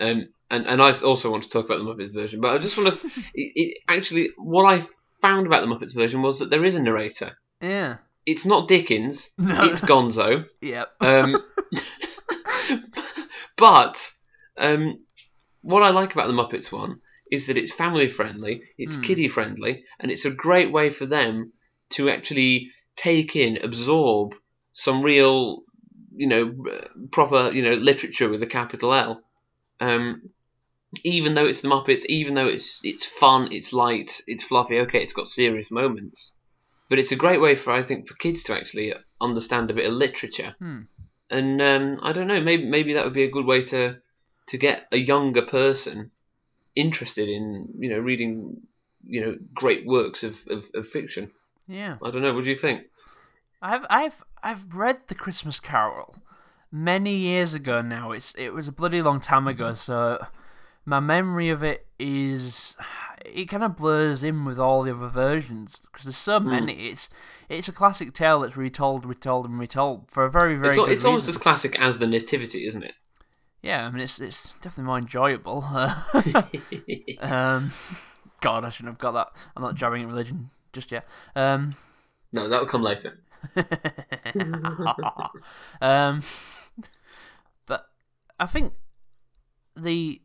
um, 0.00 0.28
and 0.50 0.66
and 0.66 0.80
I 0.80 0.92
also 1.00 1.30
want 1.30 1.42
to 1.42 1.50
talk 1.50 1.66
about 1.66 1.78
the 1.78 1.84
Muppets 1.84 2.14
version. 2.14 2.40
But 2.40 2.54
I 2.54 2.58
just 2.58 2.76
want 2.78 2.98
to 2.98 3.06
it, 3.34 3.52
it, 3.54 3.78
actually 3.88 4.30
what 4.38 4.64
I 4.64 4.82
found 5.20 5.46
about 5.46 5.60
the 5.60 5.66
Muppets 5.74 5.94
version 5.94 6.22
was 6.22 6.38
that 6.38 6.50
there 6.50 6.64
is 6.64 6.74
a 6.74 6.80
narrator. 6.82 7.36
yeah. 7.60 7.96
It's 8.30 8.44
not 8.44 8.68
Dickens. 8.68 9.30
No. 9.38 9.64
It's 9.64 9.80
Gonzo. 9.80 10.44
Yep. 10.60 10.88
Um, 11.00 11.42
but 13.56 14.10
um, 14.58 15.04
what 15.62 15.82
I 15.82 15.90
like 15.90 16.12
about 16.12 16.28
the 16.28 16.34
Muppets 16.34 16.70
one 16.70 17.00
is 17.30 17.46
that 17.46 17.56
it's 17.56 17.72
family 17.72 18.08
friendly, 18.08 18.62
it's 18.76 18.96
Hmm. 18.96 19.02
kiddie 19.02 19.28
friendly, 19.28 19.84
and 20.00 20.10
it's 20.10 20.24
a 20.24 20.30
great 20.30 20.70
way 20.72 20.90
for 20.90 21.06
them 21.06 21.52
to 21.90 22.10
actually 22.10 22.70
take 22.96 23.34
in, 23.36 23.58
absorb 23.62 24.34
some 24.72 25.02
real, 25.02 25.62
you 26.14 26.26
know, 26.26 26.54
proper, 27.10 27.50
you 27.52 27.62
know, 27.62 27.76
literature 27.76 28.28
with 28.28 28.42
a 28.42 28.46
capital 28.46 28.92
L. 28.92 29.22
Um, 29.80 30.30
even 31.04 31.34
though 31.34 31.46
it's 31.46 31.60
the 31.60 31.68
Muppets, 31.68 32.04
even 32.06 32.34
though 32.34 32.46
it's 32.46 32.80
it's 32.82 33.04
fun, 33.04 33.48
it's 33.52 33.72
light, 33.72 34.20
it's 34.26 34.42
fluffy. 34.42 34.80
Okay, 34.80 35.02
it's 35.02 35.12
got 35.12 35.28
serious 35.28 35.70
moments, 35.70 36.37
but 36.88 36.98
it's 36.98 37.12
a 37.12 37.16
great 37.16 37.40
way 37.40 37.54
for 37.54 37.70
I 37.70 37.82
think 37.82 38.08
for 38.08 38.14
kids 38.14 38.44
to 38.44 38.54
actually 38.54 38.94
understand 39.20 39.70
a 39.70 39.74
bit 39.74 39.86
of 39.86 39.92
literature. 39.92 40.54
Hmm. 40.58 40.82
And 41.30 41.60
um, 41.60 41.98
I 42.02 42.12
don't 42.12 42.26
know, 42.26 42.40
maybe 42.40 42.64
maybe 42.64 42.94
that 42.94 43.04
would 43.04 43.14
be 43.14 43.24
a 43.24 43.30
good 43.30 43.46
way 43.46 43.62
to 43.64 43.98
to 44.46 44.58
get 44.58 44.86
a 44.92 44.96
younger 44.96 45.42
person 45.42 46.10
interested 46.74 47.28
in 47.28 47.68
you 47.78 47.90
know 47.90 47.98
reading 47.98 48.62
you 49.06 49.20
know 49.20 49.36
great 49.54 49.86
works 49.86 50.22
of, 50.22 50.42
of, 50.48 50.64
of 50.74 50.86
fiction. 50.86 51.30
Yeah. 51.66 51.98
I 52.02 52.10
don't 52.10 52.22
know. 52.22 52.32
What 52.32 52.44
do 52.44 52.50
you 52.50 52.56
think? 52.56 52.86
I've 53.60 53.84
I've 53.90 54.24
I've 54.42 54.74
read 54.74 55.00
the 55.08 55.14
Christmas 55.14 55.60
Carol 55.60 56.16
many 56.70 57.16
years 57.16 57.54
ago 57.54 57.82
now. 57.82 58.12
It's 58.12 58.34
it 58.38 58.50
was 58.50 58.68
a 58.68 58.72
bloody 58.72 59.02
long 59.02 59.20
time 59.20 59.46
ago, 59.46 59.74
so 59.74 60.24
my 60.84 61.00
memory 61.00 61.50
of 61.50 61.62
it 61.62 61.86
is 61.98 62.76
it 63.24 63.46
kind 63.46 63.64
of 63.64 63.76
blurs 63.76 64.22
in 64.22 64.44
with 64.44 64.58
all 64.58 64.82
the 64.82 64.94
other 64.94 65.08
versions 65.08 65.80
because 65.80 66.04
there's 66.04 66.16
so 66.16 66.40
many. 66.40 66.88
It's 66.88 67.08
it's 67.48 67.68
a 67.68 67.72
classic 67.72 68.14
tale 68.14 68.40
that's 68.40 68.56
retold, 68.56 69.06
retold, 69.06 69.46
and 69.46 69.58
retold 69.58 70.10
for 70.10 70.24
a 70.24 70.30
very 70.30 70.56
very 70.56 70.76
It's, 70.76 70.88
it's 70.88 71.04
almost 71.04 71.28
as 71.28 71.38
classic 71.38 71.78
as 71.80 71.98
the 71.98 72.06
Nativity, 72.06 72.66
isn't 72.66 72.82
it? 72.82 72.94
Yeah, 73.62 73.86
I 73.86 73.90
mean 73.90 74.02
it's 74.02 74.20
it's 74.20 74.54
definitely 74.62 74.84
more 74.84 74.98
enjoyable. 74.98 75.64
um, 77.20 77.72
God, 78.40 78.64
I 78.64 78.70
shouldn't 78.70 78.94
have 78.94 78.98
got 78.98 79.12
that. 79.12 79.28
I'm 79.56 79.62
not 79.62 79.74
jabbing 79.74 80.02
at 80.02 80.08
religion 80.08 80.50
just 80.72 80.92
yet. 80.92 81.06
Um, 81.34 81.76
no, 82.32 82.48
that'll 82.48 82.66
come 82.66 82.82
later. 82.82 83.18
um, 85.80 86.22
but 87.66 87.86
I 88.38 88.46
think 88.46 88.74
the 89.76 90.20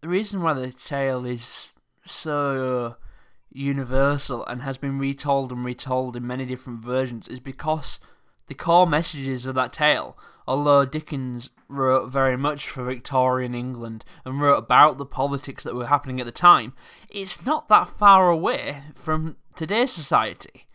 the 0.00 0.08
reason 0.08 0.42
why 0.42 0.54
the 0.54 0.70
tale 0.70 1.24
is 1.24 1.72
so 2.06 2.86
uh, 2.86 3.04
universal 3.52 4.44
and 4.46 4.62
has 4.62 4.76
been 4.76 4.98
retold 4.98 5.52
and 5.52 5.64
retold 5.64 6.16
in 6.16 6.26
many 6.26 6.44
different 6.44 6.84
versions 6.84 7.28
is 7.28 7.40
because 7.40 8.00
the 8.48 8.54
core 8.54 8.86
messages 8.86 9.46
of 9.46 9.54
that 9.56 9.72
tale, 9.72 10.16
although 10.46 10.84
Dickens 10.84 11.50
wrote 11.68 12.10
very 12.10 12.36
much 12.36 12.68
for 12.68 12.84
Victorian 12.84 13.54
England 13.54 14.04
and 14.24 14.40
wrote 14.40 14.56
about 14.58 14.98
the 14.98 15.06
politics 15.06 15.64
that 15.64 15.74
were 15.74 15.86
happening 15.86 16.20
at 16.20 16.26
the 16.26 16.32
time, 16.32 16.74
it's 17.08 17.44
not 17.44 17.68
that 17.68 17.98
far 17.98 18.30
away 18.30 18.82
from 18.94 19.36
today's 19.56 19.92
society. 19.92 20.66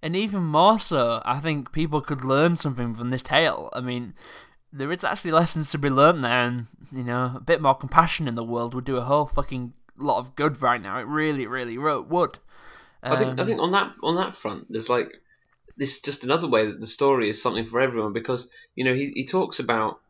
And 0.00 0.14
even 0.14 0.44
more 0.44 0.78
so, 0.78 1.20
I 1.24 1.40
think 1.40 1.72
people 1.72 2.00
could 2.00 2.24
learn 2.24 2.56
something 2.56 2.94
from 2.94 3.10
this 3.10 3.22
tale. 3.22 3.68
I 3.72 3.80
mean, 3.80 4.14
there 4.72 4.92
is 4.92 5.02
actually 5.02 5.32
lessons 5.32 5.70
to 5.72 5.78
be 5.78 5.90
learned 5.90 6.24
there, 6.24 6.46
and 6.46 6.66
you 6.92 7.02
know, 7.02 7.32
a 7.36 7.40
bit 7.40 7.60
more 7.60 7.74
compassion 7.74 8.28
in 8.28 8.36
the 8.36 8.44
world 8.44 8.74
would 8.74 8.84
do 8.84 8.96
a 8.96 9.04
whole 9.04 9.26
fucking 9.26 9.72
lot 9.98 10.18
of 10.18 10.36
good 10.36 10.60
right 10.62 10.80
now. 10.80 10.98
It 10.98 11.06
really, 11.06 11.46
really 11.46 11.78
would. 11.78 12.38
Um, 13.02 13.12
I 13.12 13.16
think 13.16 13.40
I 13.40 13.44
think 13.44 13.60
on 13.60 13.72
that 13.72 13.92
on 14.02 14.16
that 14.16 14.34
front, 14.34 14.66
there's 14.70 14.88
like 14.88 15.20
this 15.76 15.94
is 15.94 16.00
just 16.00 16.24
another 16.24 16.48
way 16.48 16.66
that 16.66 16.80
the 16.80 16.86
story 16.86 17.30
is 17.30 17.40
something 17.40 17.66
for 17.66 17.80
everyone 17.80 18.12
because 18.12 18.50
you 18.74 18.84
know 18.84 18.94
he 18.94 19.12
he 19.14 19.24
talks 19.24 19.60
about 19.60 20.00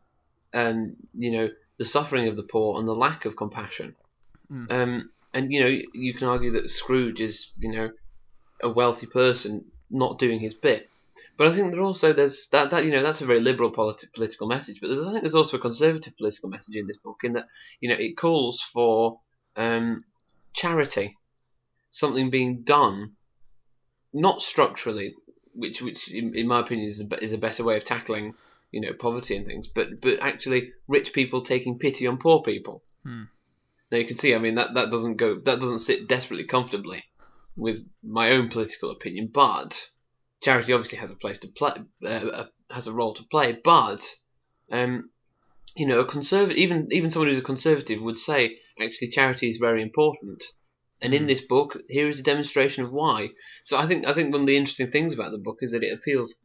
um 0.54 0.94
you 1.16 1.30
know 1.30 1.50
the 1.76 1.84
suffering 1.84 2.28
of 2.28 2.36
the 2.36 2.42
poor 2.42 2.78
and 2.78 2.88
the 2.88 2.94
lack 2.94 3.24
of 3.24 3.36
compassion, 3.36 3.94
mm. 4.50 4.70
um 4.72 5.10
and 5.34 5.52
you 5.52 5.60
know 5.60 5.78
you 5.92 6.14
can 6.14 6.28
argue 6.28 6.52
that 6.52 6.70
Scrooge 6.70 7.20
is 7.20 7.52
you 7.58 7.70
know 7.70 7.90
a 8.62 8.70
wealthy 8.70 9.06
person 9.06 9.66
not 9.90 10.18
doing 10.18 10.40
his 10.40 10.54
bit. 10.54 10.88
But 11.36 11.48
I 11.48 11.52
think 11.52 11.72
there 11.72 11.82
also 11.82 12.12
there's 12.12 12.46
that, 12.48 12.70
that 12.70 12.84
you 12.84 12.90
know 12.90 13.02
that's 13.02 13.20
a 13.20 13.26
very 13.26 13.40
liberal 13.40 13.70
politi- 13.70 14.12
political 14.12 14.46
message. 14.46 14.80
But 14.80 14.90
I 14.90 15.10
think 15.12 15.22
there's 15.22 15.34
also 15.34 15.58
a 15.58 15.60
conservative 15.60 16.16
political 16.16 16.48
message 16.48 16.76
in 16.76 16.86
this 16.86 16.96
book 16.96 17.20
in 17.22 17.34
that 17.34 17.48
you 17.80 17.88
know 17.88 17.96
it 17.96 18.16
calls 18.16 18.60
for 18.60 19.20
um, 19.58 20.04
charity, 20.54 21.18
something 21.90 22.30
being 22.30 22.62
done, 22.62 23.16
not 24.12 24.40
structurally, 24.40 25.14
which 25.52 25.82
which 25.82 26.10
in, 26.10 26.34
in 26.34 26.46
my 26.46 26.60
opinion 26.60 26.88
is 26.88 27.00
a, 27.00 27.22
is 27.22 27.32
a 27.32 27.38
better 27.38 27.64
way 27.64 27.76
of 27.76 27.84
tackling 27.84 28.34
you 28.70 28.80
know 28.80 28.92
poverty 28.92 29.36
and 29.36 29.46
things, 29.46 29.66
but 29.66 30.00
but 30.00 30.18
actually 30.20 30.72
rich 30.86 31.12
people 31.12 31.42
taking 31.42 31.78
pity 31.78 32.06
on 32.06 32.18
poor 32.18 32.40
people. 32.42 32.82
Hmm. 33.02 33.24
Now 33.90 33.98
you 33.98 34.06
can 34.06 34.16
see, 34.16 34.34
I 34.34 34.38
mean 34.38 34.54
that 34.54 34.74
that 34.74 34.90
doesn't 34.90 35.16
go 35.16 35.40
that 35.40 35.60
doesn't 35.60 35.80
sit 35.80 36.08
desperately 36.08 36.44
comfortably 36.44 37.02
with 37.56 37.84
my 38.02 38.30
own 38.30 38.48
political 38.48 38.92
opinion, 38.92 39.28
but 39.32 39.90
charity 40.40 40.72
obviously 40.72 40.98
has 40.98 41.10
a 41.10 41.16
place 41.16 41.40
to 41.40 41.48
play, 41.48 41.72
uh, 42.06 42.44
has 42.70 42.86
a 42.86 42.92
role 42.92 43.14
to 43.14 43.24
play, 43.24 43.58
but 43.64 44.06
um, 44.70 45.10
you 45.74 45.86
know, 45.86 46.00
a 46.00 46.04
conservative, 46.04 46.56
even 46.56 46.88
even 46.92 47.10
someone 47.10 47.30
who's 47.30 47.38
a 47.38 47.42
conservative 47.42 48.02
would 48.02 48.18
say 48.18 48.58
actually 48.80 49.08
charity 49.08 49.48
is 49.48 49.56
very 49.56 49.82
important. 49.82 50.42
And 51.00 51.14
in 51.14 51.22
hmm. 51.22 51.28
this 51.28 51.40
book, 51.40 51.78
here 51.88 52.08
is 52.08 52.20
a 52.20 52.24
demonstration 52.24 52.84
of 52.84 52.92
why. 52.92 53.30
So 53.64 53.76
I 53.76 53.86
think 53.86 54.06
I 54.06 54.14
think 54.14 54.32
one 54.32 54.42
of 54.42 54.46
the 54.46 54.56
interesting 54.56 54.90
things 54.90 55.14
about 55.14 55.30
the 55.30 55.38
book 55.38 55.58
is 55.60 55.72
that 55.72 55.84
it 55.84 55.96
appeals 55.96 56.40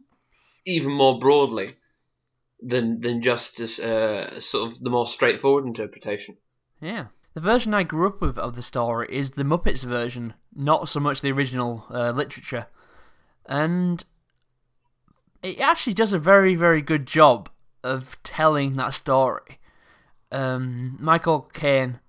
even 0.66 0.92
more 0.92 1.20
broadly 1.20 1.76
than 2.62 3.02
than 3.02 3.22
just 3.22 3.60
as 3.60 3.80
uh, 3.80 4.40
sort 4.40 4.72
of 4.72 4.80
the 4.80 4.90
more 4.90 5.08
straightforward 5.08 5.66
interpretation. 5.66 6.38
Yeah. 6.82 7.08
The 7.34 7.42
version 7.42 7.74
I 7.74 7.82
grew 7.82 8.08
up 8.08 8.22
with 8.22 8.38
of 8.38 8.56
the 8.56 8.62
story 8.62 9.08
is 9.10 9.32
the 9.32 9.44
Muppets 9.44 9.84
version, 9.84 10.36
not 10.56 10.88
so 10.88 11.00
much 11.00 11.22
the 11.22 11.32
original 11.32 11.84
uh, 11.90 12.12
literature. 12.12 12.68
And 13.48 14.04
it 15.42 15.60
actually 15.60 15.96
does 15.96 16.14
a 16.14 16.20
very, 16.20 16.54
very 16.54 16.82
good 16.82 17.08
job 17.08 17.50
of 17.84 18.18
telling 18.22 18.76
that 18.76 18.94
story. 18.94 19.60
Um, 20.32 20.96
Michael 21.00 21.50
Caine 21.54 22.00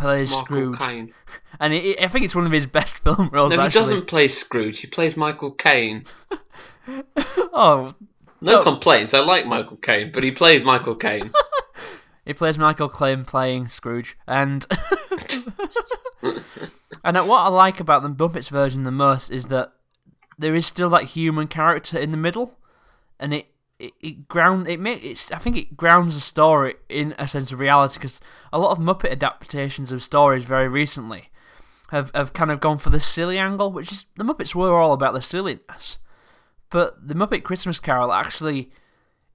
plays 0.00 0.30
Michael 0.30 0.44
Scrooge, 0.44 0.78
Caine. 0.78 1.14
and 1.60 1.72
it, 1.72 1.84
it, 1.84 2.02
I 2.02 2.08
think 2.08 2.24
it's 2.24 2.34
one 2.34 2.46
of 2.46 2.52
his 2.52 2.66
best 2.66 2.98
film 3.04 3.30
roles. 3.32 3.50
No, 3.50 3.60
he 3.60 3.66
actually. 3.66 3.80
doesn't 3.80 4.06
play 4.06 4.28
Scrooge. 4.28 4.80
He 4.80 4.86
plays 4.86 5.16
Michael 5.16 5.52
Caine. 5.52 6.04
oh, 7.52 7.94
no 8.40 8.52
no. 8.52 8.62
complaints. 8.62 9.14
I 9.14 9.20
like 9.20 9.46
Michael 9.46 9.76
Caine, 9.76 10.10
but 10.12 10.22
he 10.22 10.30
plays 10.30 10.62
Michael 10.62 10.94
Caine. 10.94 11.32
he 12.24 12.32
plays 12.32 12.58
Michael 12.58 12.88
Caine 12.88 13.24
playing 13.24 13.68
Scrooge, 13.68 14.16
and 14.26 14.66
and 17.04 17.16
what 17.28 17.38
I 17.38 17.48
like 17.48 17.80
about 17.80 18.02
the 18.02 18.08
Muppets 18.08 18.48
version 18.48 18.84
the 18.84 18.90
most 18.90 19.30
is 19.30 19.48
that 19.48 19.72
there 20.38 20.54
is 20.54 20.66
still 20.66 20.88
that 20.90 21.04
human 21.04 21.46
character 21.48 21.98
in 21.98 22.10
the 22.10 22.16
middle, 22.16 22.58
and 23.18 23.34
it 23.34 23.46
it, 23.80 23.94
it 24.00 24.28
ground 24.28 24.68
it 24.68 24.78
may, 24.78 24.94
it's 24.94 25.32
I 25.32 25.38
think 25.38 25.56
it 25.56 25.76
grounds 25.76 26.14
the 26.14 26.20
story 26.20 26.74
in 26.88 27.14
a 27.18 27.26
sense 27.26 27.50
of 27.50 27.58
reality 27.58 27.94
because 27.94 28.20
a 28.52 28.58
lot 28.58 28.72
of 28.72 28.78
Muppet 28.78 29.10
adaptations 29.10 29.90
of 29.90 30.02
stories 30.02 30.44
very 30.44 30.68
recently 30.68 31.30
have 31.90 32.10
have 32.14 32.32
kind 32.32 32.50
of 32.50 32.60
gone 32.60 32.78
for 32.78 32.90
the 32.90 33.00
silly 33.00 33.38
angle, 33.38 33.72
which 33.72 33.90
is 33.90 34.04
the 34.16 34.24
Muppets 34.24 34.54
were 34.54 34.78
all 34.78 34.92
about 34.92 35.14
the 35.14 35.22
silliness, 35.22 35.98
but 36.68 37.08
the 37.08 37.14
Muppet 37.14 37.42
Christmas 37.42 37.80
Carol 37.80 38.12
actually 38.12 38.70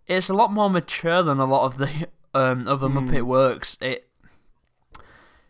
it's 0.08 0.30
a 0.30 0.36
lot 0.36 0.54
more 0.54 0.70
mature 0.70 1.24
than 1.24 1.40
a 1.40 1.46
lot 1.46 1.66
of 1.66 1.78
the 1.78 2.08
um, 2.34 2.68
other 2.68 2.88
mm. 2.88 3.10
Muppet 3.10 3.24
works. 3.24 3.78
It 3.82 4.08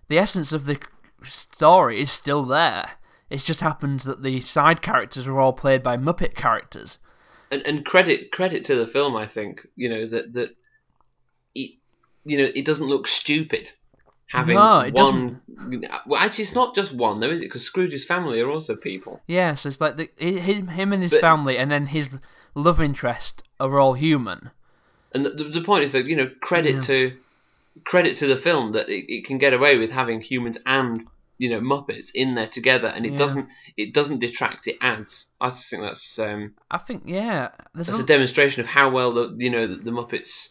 the 0.08 0.18
essence 0.18 0.54
of 0.54 0.66
the 0.66 0.80
story 1.24 2.02
is 2.02 2.12
still 2.12 2.44
there. 2.44 2.92
It 3.30 3.40
just 3.40 3.62
happens 3.62 4.04
that 4.04 4.24
the 4.24 4.40
side 4.40 4.82
characters 4.82 5.28
are 5.28 5.40
all 5.40 5.52
played 5.52 5.84
by 5.84 5.98
Muppet 5.98 6.36
characters 6.36 7.00
and 7.52 7.66
and 7.66 7.86
credit 7.86 8.32
credit 8.32 8.66
to 8.66 8.76
the 8.76 8.88
film. 8.88 9.16
I 9.16 9.28
think 9.28 9.68
you 9.76 9.90
know 9.90 10.06
that 10.06 10.34
that 10.34 10.56
it 11.54 11.72
you 12.26 12.38
know 12.38 12.50
it 12.56 12.66
doesn't 12.66 12.88
look 12.88 13.08
stupid 13.08 13.72
having 14.28 14.56
no, 14.56 14.80
it 14.80 14.94
one. 14.94 15.42
Doesn't. 15.56 15.86
Well, 16.06 16.20
actually, 16.22 16.44
it's 16.44 16.56
not 16.56 16.76
just 16.76 16.94
one 16.94 17.20
though, 17.20 17.30
is 17.30 17.42
it? 17.42 17.46
Because 17.46 17.64
Scrooge's 17.64 18.06
family 18.06 18.40
are 18.42 18.50
also 18.50 18.76
people. 18.76 19.22
Yeah, 19.28 19.56
so 19.56 19.70
it's 19.70 19.82
like 19.82 19.98
the, 19.98 20.10
him, 20.18 20.68
him 20.70 20.94
and 20.94 21.04
his 21.04 21.12
But- 21.12 21.22
family, 21.22 21.58
and 21.58 21.72
then 21.72 21.88
his 21.88 22.18
love 22.54 22.82
interest 22.82 23.44
are 23.60 23.80
all 23.80 23.94
human. 23.94 24.52
And 25.14 25.26
the, 25.26 25.46
the, 25.46 25.62
point 25.62 25.86
is 25.86 25.94
that 25.94 26.06
you 26.06 26.16
know 26.16 26.30
credit 26.42 26.76
Yeah. 26.76 26.82
to 26.82 27.18
credit 27.86 28.18
to 28.18 28.28
the 28.28 28.36
film 28.36 28.74
that 28.74 28.90
it, 28.90 29.12
it 29.12 29.26
can 29.26 29.38
get 29.38 29.54
away 29.54 29.78
with 29.78 29.92
having 29.92 30.20
humans 30.22 30.58
and 30.66 31.08
you 31.38 31.50
know 31.50 31.60
Muppets 31.60 32.12
in 32.14 32.36
there 32.36 32.48
together, 32.48 32.88
and 32.88 33.06
it 33.06 33.12
Yeah. 33.12 33.18
doesn't 33.18 33.50
it 33.78 33.94
doesn't 33.94 34.20
detract. 34.20 34.68
It 34.68 34.78
adds. 34.82 35.28
I 35.42 35.50
just 35.50 35.70
think 35.70 35.84
that's 35.84 36.18
um, 36.20 36.54
I 36.72 36.78
think, 36.78 37.04
yeah, 37.06 37.50
there's 37.74 37.88
that's 37.88 38.00
a, 38.00 38.06
demonstration 38.06 38.62
of 38.62 38.68
how 38.68 38.90
well 38.90 39.12
the 39.14 39.36
you 39.38 39.50
know 39.50 39.68
the, 39.68 39.76
the 39.76 39.92
Muppets 39.92 40.50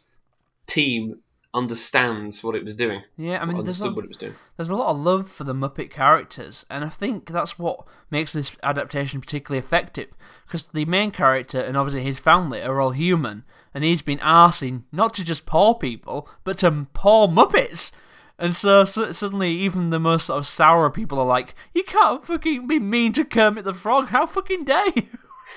team 0.66 1.20
understands 1.54 2.42
what 2.42 2.56
it 2.56 2.64
was 2.64 2.74
doing. 2.74 3.00
yeah. 3.16 3.40
I 3.40 3.44
mean, 3.44 3.62
there's 3.64 3.80
a, 3.80 3.90
what 3.90 4.04
it 4.04 4.08
was 4.08 4.16
doing. 4.16 4.34
there's 4.56 4.70
a 4.70 4.74
lot 4.74 4.90
of 4.90 4.98
love 4.98 5.30
for 5.30 5.44
the 5.44 5.54
Muppet 5.54 5.88
characters, 5.90 6.66
and 6.68 6.84
I 6.84 6.88
think 6.88 7.30
that's 7.30 7.58
what 7.58 7.86
makes 8.10 8.32
this 8.32 8.50
adaptation 8.64 9.20
particularly 9.20 9.64
effective. 9.64 10.08
Because 10.46 10.66
the 10.66 10.84
main 10.84 11.12
character 11.12 11.60
and 11.60 11.76
obviously 11.76 12.02
his 12.02 12.18
family 12.18 12.60
are 12.60 12.80
all 12.80 12.90
human, 12.90 13.44
and 13.72 13.84
he's 13.84 14.02
been 14.02 14.18
arsing 14.18 14.82
not 14.90 15.14
to 15.14 15.24
just 15.24 15.46
poor 15.46 15.74
people, 15.74 16.28
but 16.42 16.58
to 16.58 16.86
poor 16.92 17.28
Muppets. 17.28 17.92
And 18.38 18.56
so, 18.56 18.84
so 18.84 19.12
suddenly, 19.12 19.50
even 19.52 19.90
the 19.90 20.00
most 20.00 20.26
sort 20.26 20.38
of 20.38 20.46
sour 20.46 20.90
people 20.90 21.20
are 21.20 21.26
like, 21.26 21.54
"You 21.72 21.84
can't 21.84 22.24
fucking 22.24 22.66
be 22.66 22.78
mean 22.80 23.12
to 23.12 23.24
Kermit 23.24 23.64
the 23.64 23.72
Frog. 23.72 24.08
How 24.08 24.26
fucking 24.26 24.64
dare 24.64 24.88
you?" 24.96 25.06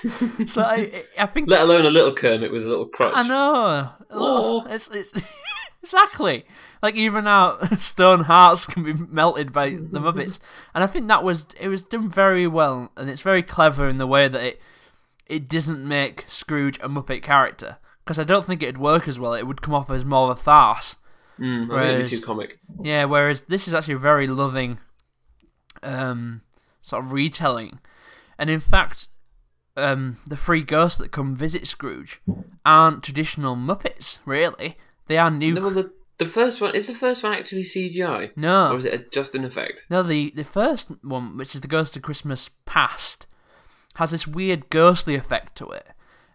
so 0.46 0.62
I, 0.62 1.06
I 1.18 1.26
think 1.26 1.50
Let 1.50 1.62
alone 1.62 1.86
a 1.86 1.90
little 1.90 2.14
Kermit 2.14 2.52
with 2.52 2.64
a 2.64 2.70
little 2.70 2.88
crutch. 2.88 3.14
I 3.16 3.28
know. 3.28 3.90
Oh. 4.12 4.66
It's, 4.70 4.90
it's 4.90 5.12
exactly 5.84 6.46
like 6.84 6.96
even 6.96 7.28
our 7.28 7.78
stone 7.80 8.22
hearts 8.22 8.66
can 8.66 8.84
be 8.84 8.94
melted 8.94 9.52
by 9.52 9.70
the 9.72 10.00
Muppets, 10.00 10.40
and 10.76 10.84
I 10.84 10.88
think 10.88 11.08
that 11.08 11.24
was 11.24 11.48
it 11.60 11.70
was 11.70 11.82
done 11.82 12.10
very 12.10 12.48
well, 12.48 12.92
and 12.96 13.10
it's 13.10 13.22
very 13.22 13.44
clever 13.44 13.88
in 13.88 13.98
the 13.98 14.08
way 14.08 14.28
that 14.28 14.44
it 14.44 14.62
it 15.26 15.50
doesn't 15.50 15.86
make 15.86 16.26
Scrooge 16.28 16.78
a 16.80 16.90
Muppet 16.90 17.24
character 17.24 17.78
because 18.04 18.20
I 18.20 18.24
don't 18.24 18.46
think 18.46 18.62
it'd 18.62 18.78
work 18.78 19.08
as 19.08 19.20
well. 19.20 19.34
It 19.34 19.48
would 19.48 19.62
come 19.62 19.74
off 19.74 19.90
as 19.90 20.06
more 20.06 20.32
of 20.32 20.38
a 20.38 20.42
farce. 20.42 20.96
Mm, 21.40 21.70
Whereas- 21.70 22.12
it'd 22.12 22.20
too 22.20 22.26
comic. 22.26 22.60
Yeah, 22.82 23.06
whereas 23.06 23.42
this 23.44 23.68
is 23.68 23.74
actually 23.74 23.96
a 23.96 24.00
very 24.00 24.28
loving 24.28 24.80
um, 25.84 26.42
sort 26.82 27.04
of 27.04 27.12
retelling. 27.12 27.80
And 28.38 28.50
in 28.50 28.60
fact, 28.60 29.08
um, 29.76 30.18
the 30.28 30.38
three 30.38 30.62
ghosts 30.64 30.98
that 31.00 31.12
come 31.12 31.36
visit 31.36 31.68
Scrooge 31.68 32.22
aren't 32.66 33.04
traditional 33.04 33.56
Muppets, 33.56 34.20
really. 34.26 34.78
They 35.08 35.18
are 35.18 35.32
new. 35.32 35.54
No, 35.54 35.62
well, 35.62 35.72
the, 35.72 35.92
the 36.18 36.26
first 36.26 36.60
one 36.62 36.76
is 36.76 36.88
the 36.88 36.94
first 36.96 37.24
one 37.24 37.34
actually 37.34 37.64
CGI, 37.64 38.32
no, 38.36 38.72
or 38.74 38.78
is 38.78 38.86
it 38.86 38.94
a, 38.94 38.98
just 39.10 39.36
an 39.36 39.46
effect? 39.46 39.86
no, 39.90 40.02
the, 40.04 40.34
the 40.36 40.44
first 40.44 40.88
one, 41.04 41.38
which 41.38 41.54
is 41.56 41.62
the 41.62 41.68
Ghost 41.68 41.96
of 41.96 42.02
Christmas 42.02 42.50
Past, 42.66 43.28
has 43.96 44.12
this 44.12 44.28
weird 44.28 44.70
ghostly 44.70 45.16
effect 45.16 45.56
to 45.58 45.70
it. 45.70 45.88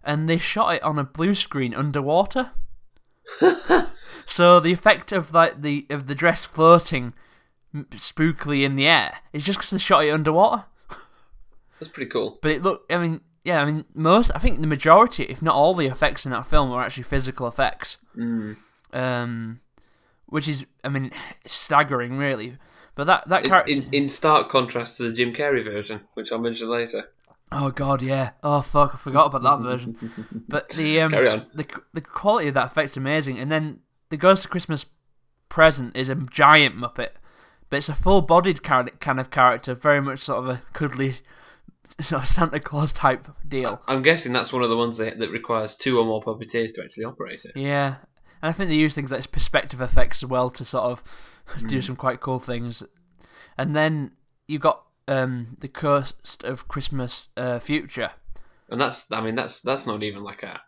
And 0.04 0.28
they 0.28 0.38
shot 0.38 0.74
it 0.76 0.82
on 0.82 0.98
a 0.98 1.04
blue 1.04 1.34
screen 1.34 1.74
underwater. 1.74 2.50
So 4.26 4.60
the 4.60 4.72
effect 4.72 5.12
of 5.12 5.32
like 5.32 5.62
the 5.62 5.86
of 5.90 6.06
the 6.06 6.14
dress 6.14 6.44
floating 6.44 7.14
spookily 7.74 8.64
in 8.64 8.76
the 8.76 8.86
air 8.86 9.18
is 9.32 9.44
just 9.44 9.58
because 9.58 9.70
they 9.70 9.78
shot 9.78 10.04
it 10.04 10.10
underwater. 10.10 10.64
That's 11.80 11.90
pretty 11.90 12.10
cool. 12.10 12.38
But 12.42 12.50
it 12.52 12.62
look, 12.62 12.84
I 12.90 12.98
mean, 12.98 13.20
yeah, 13.44 13.60
I 13.60 13.64
mean, 13.64 13.84
most, 13.94 14.30
I 14.34 14.38
think 14.38 14.60
the 14.60 14.66
majority, 14.66 15.24
if 15.24 15.42
not 15.42 15.54
all 15.54 15.74
the 15.74 15.86
effects 15.86 16.24
in 16.24 16.32
that 16.32 16.46
film 16.46 16.70
are 16.70 16.82
actually 16.84 17.02
physical 17.02 17.48
effects. 17.48 17.96
Mm. 18.16 18.56
Um, 18.92 19.60
which 20.26 20.46
is, 20.46 20.64
I 20.84 20.88
mean, 20.88 21.10
staggering, 21.46 22.18
really. 22.18 22.56
But 22.94 23.04
that, 23.04 23.28
that 23.28 23.44
In, 23.44 23.50
character. 23.50 23.72
in, 23.72 23.88
in 23.92 24.08
stark 24.08 24.48
contrast 24.48 24.96
to 24.98 25.04
the 25.04 25.12
Jim 25.12 25.34
Carrey 25.34 25.64
version, 25.64 26.02
which 26.14 26.30
I'll 26.30 26.38
mention 26.38 26.68
later. 26.68 27.10
Oh 27.52 27.70
god, 27.70 28.02
yeah. 28.02 28.30
Oh 28.42 28.62
fuck, 28.62 28.94
I 28.94 28.98
forgot 28.98 29.26
about 29.26 29.42
that 29.42 29.68
version. 29.68 29.96
But 30.48 30.70
the 30.70 31.00
um, 31.00 31.12
the 31.12 31.66
the 31.92 32.00
quality 32.00 32.48
of 32.48 32.54
that 32.54 32.72
effect's 32.72 32.96
amazing. 32.96 33.38
And 33.38 33.50
then 33.50 33.80
the 34.10 34.16
Ghost 34.16 34.44
of 34.44 34.50
Christmas 34.50 34.86
Present 35.48 35.96
is 35.96 36.08
a 36.08 36.14
giant 36.14 36.76
Muppet, 36.76 37.10
but 37.68 37.76
it's 37.76 37.88
a 37.88 37.94
full-bodied 37.94 38.62
kind 38.62 38.90
kind 39.00 39.20
of 39.20 39.30
character, 39.30 39.74
very 39.74 40.00
much 40.00 40.20
sort 40.20 40.38
of 40.38 40.48
a 40.48 40.62
cuddly 40.72 41.16
sort 42.00 42.22
of 42.22 42.28
Santa 42.28 42.58
Claus 42.58 42.92
type 42.92 43.28
deal. 43.46 43.82
I'm 43.86 44.02
guessing 44.02 44.32
that's 44.32 44.52
one 44.52 44.62
of 44.62 44.70
the 44.70 44.76
ones 44.76 44.96
that, 44.96 45.18
that 45.18 45.30
requires 45.30 45.76
two 45.76 45.98
or 45.98 46.04
more 46.04 46.22
puppeteers 46.22 46.74
to 46.74 46.82
actually 46.84 47.04
operate 47.04 47.44
it. 47.44 47.52
Yeah, 47.54 47.96
and 48.40 48.48
I 48.48 48.52
think 48.52 48.70
they 48.70 48.76
use 48.76 48.94
things 48.94 49.10
like 49.10 49.30
perspective 49.30 49.80
effects 49.80 50.22
as 50.22 50.28
well 50.28 50.50
to 50.50 50.64
sort 50.64 50.84
of 50.84 51.04
do 51.66 51.82
some 51.82 51.96
quite 51.96 52.20
cool 52.20 52.38
things. 52.38 52.82
And 53.58 53.76
then 53.76 54.12
you 54.48 54.58
got 54.58 54.84
um, 55.08 55.56
the 55.60 55.68
Ghost 55.68 56.44
of 56.44 56.68
Christmas 56.68 57.28
uh, 57.36 57.58
Future. 57.58 58.10
And 58.68 58.80
that's, 58.80 59.10
I 59.12 59.20
mean, 59.20 59.34
that's 59.34 59.60
that's 59.60 59.86
not 59.86 60.02
even 60.02 60.22
like 60.22 60.42
a, 60.42 60.60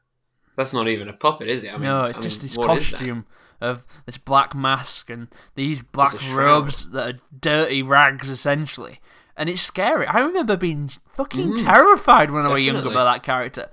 that's 0.56 0.72
not 0.72 0.88
even 0.88 1.08
a 1.08 1.12
puppet, 1.12 1.48
is 1.48 1.64
it? 1.64 1.68
I 1.68 1.72
mean, 1.72 1.82
no, 1.82 2.04
it's 2.04 2.18
I 2.18 2.22
just 2.22 2.40
mean, 2.40 2.48
this 2.48 2.56
what 2.56 2.76
is 2.76 2.90
that? 2.90 2.96
costume 2.98 3.26
of 3.60 3.86
this 4.04 4.18
black 4.18 4.54
mask 4.54 5.08
and 5.08 5.28
these 5.54 5.80
black 5.82 6.12
robes 6.34 6.90
that 6.90 7.14
are 7.14 7.18
dirty 7.40 7.82
rags 7.82 8.28
essentially. 8.28 9.00
And 9.36 9.48
it's 9.48 9.62
scary. 9.62 10.06
I 10.06 10.20
remember 10.20 10.56
being 10.56 10.90
fucking 11.12 11.54
Mm, 11.54 11.64
terrified 11.64 12.30
when 12.30 12.46
I 12.46 12.52
was 12.52 12.64
younger 12.64 12.90
by 12.90 13.04
that 13.04 13.22
character. 13.22 13.70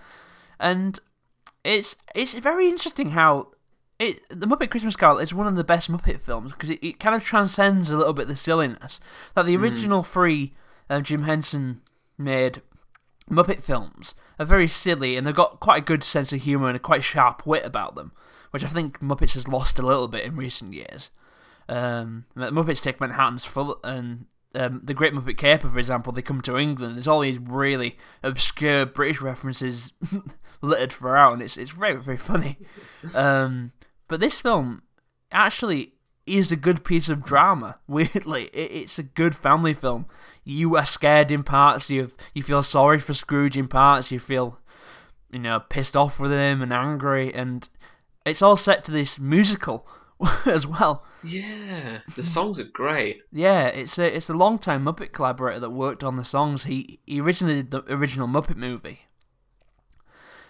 And 0.60 1.00
it's 1.63 1.96
it's 2.15 2.34
very 2.34 2.68
interesting 2.68 3.12
how 3.12 3.50
it 4.01 4.27
the 4.29 4.48
Muppet 4.48 4.72
Christmas 4.72 4.96
Carol 4.96 5.20
is 5.20 5.34
one 5.34 5.48
of 5.48 5.55
the 5.55 5.63
best 5.63 5.89
Muppet 5.89 6.20
films 6.22 6.51
because 6.51 6.72
it, 6.72 6.79
it 6.81 7.00
kind 7.00 7.15
of 7.15 7.24
transcends 7.24 7.89
a 7.89 7.98
little 7.98 8.13
bit 8.13 8.27
the 8.27 8.36
silliness. 8.36 9.00
Hmm. 9.38 9.46
the 9.46 9.55
original 9.55 10.03
three 10.03 10.53
uh, 10.89 11.01
Jim 11.01 11.24
Henson 11.24 11.81
made 12.17 12.62
Muppet 13.29 13.62
films 13.62 14.15
are 14.39 14.46
very 14.46 14.67
silly 14.67 15.15
and 15.15 15.25
they've 15.25 15.36
got 15.36 15.60
quite 15.60 15.84
a 15.84 15.86
good 15.86 16.03
sense 16.03 16.34
of 16.34 16.41
humour 16.41 16.67
and 16.67 16.75
a 16.75 16.79
quite 16.79 17.03
sharp 17.03 17.46
wit 17.46 17.63
about 17.63 17.96
them, 17.96 18.12
which 18.50 18.63
I 18.63 18.67
think 18.67 19.00
Muppets 19.00 19.36
has 19.36 19.48
lost 19.48 19.77
a 19.77 19.86
little 19.86 20.08
bit 20.08 20.25
in 20.25 20.36
recent 20.36 20.74
years. 20.74 21.12
Um, 21.70 22.25
Muppets 22.36 22.81
Take 22.81 23.00
Manhattan's 23.00 23.46
full, 23.46 23.79
and 23.84 24.25
um, 24.55 24.81
the 24.84 24.93
Great 24.93 25.13
Muppet 25.13 25.38
Caper, 25.38 25.70
for 25.70 25.79
example, 25.79 26.12
they 26.12 26.22
come 26.22 26.41
to 26.41 26.58
England. 26.58 26.96
There's 26.96 27.08
all 27.08 27.22
these 27.22 27.38
really 27.38 27.98
obscure 28.24 28.86
British 28.86 29.22
references 29.22 29.93
littered 30.62 30.91
throughout, 30.91 31.34
and 31.34 31.41
it's 31.41 31.55
it's 31.55 31.72
very 31.72 31.96
very 31.96 32.17
funny. 32.17 32.58
Um, 33.13 33.72
but 34.12 34.20
this 34.20 34.41
film 34.41 34.82
actually 35.32 35.94
is 36.27 36.51
a 36.51 36.58
good 36.58 36.84
piece 36.84 37.08
of 37.08 37.24
drama. 37.24 37.80
Weirdly, 37.88 38.50
it's 38.53 39.00
a 39.00 39.03
good 39.03 39.38
family 39.38 39.74
film. 39.74 40.06
You 40.44 40.75
are 40.75 40.86
scared 40.86 41.32
in 41.32 41.44
parts. 41.44 41.89
You 41.89 42.12
you 42.36 42.44
feel 42.44 42.62
sorry 42.62 43.00
for 43.00 43.13
Scrooge 43.13 43.56
in 43.56 43.70
parts. 43.70 44.12
You 44.12 44.20
feel 44.20 44.60
you 45.32 45.39
know 45.39 45.62
pissed 45.62 45.96
off 45.96 46.20
with 46.20 46.30
him 46.30 46.62
and 46.62 46.74
angry, 46.74 47.34
and 47.34 47.70
it's 48.25 48.41
all 48.41 48.58
set 48.58 48.84
to 48.86 48.91
this 48.91 49.18
musical 49.18 49.88
as 50.46 50.68
well. 50.68 51.06
Yeah, 51.24 52.00
the 52.18 52.24
songs 52.24 52.60
are 52.60 52.65
great. 52.65 53.22
Yeah, 53.32 53.68
it's 53.68 53.98
a 53.98 54.13
it's 54.13 54.30
a 54.30 54.34
long 54.34 54.60
time 54.60 54.84
Muppet 54.84 55.13
collaborator 55.13 55.62
that 55.62 55.70
worked 55.70 56.03
on 56.03 56.18
the 56.18 56.25
songs. 56.25 56.63
He 56.63 57.00
he 57.06 57.22
originally 57.22 57.63
did 57.63 57.72
the 57.72 57.84
original 57.84 58.27
Muppet 58.27 58.58
movie, 58.58 59.03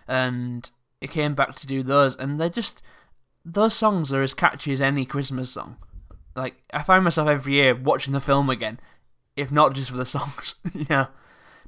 and 0.08 0.68
he 1.00 1.06
came 1.06 1.36
back 1.36 1.53
to 1.58 1.68
do 1.68 1.84
those, 1.84 2.15
and 2.15 2.39
they're 2.39 2.50
just 2.50 2.82
those 3.43 3.74
songs 3.74 4.12
are 4.12 4.21
as 4.21 4.33
catchy 4.33 4.71
as 4.71 4.81
any 4.81 5.06
Christmas 5.06 5.51
song. 5.51 5.77
Like 6.36 6.56
I 6.73 6.84
find 6.84 7.04
myself 7.04 7.27
every 7.27 7.54
year 7.54 7.75
watching 7.75 8.13
the 8.13 8.21
film 8.21 8.49
again, 8.49 8.80
if 9.36 9.51
not 9.51 9.73
just 9.73 9.89
for 9.89 9.97
the 9.97 10.06
songs, 10.17 10.56
you 10.73 10.86
know. 10.89 11.08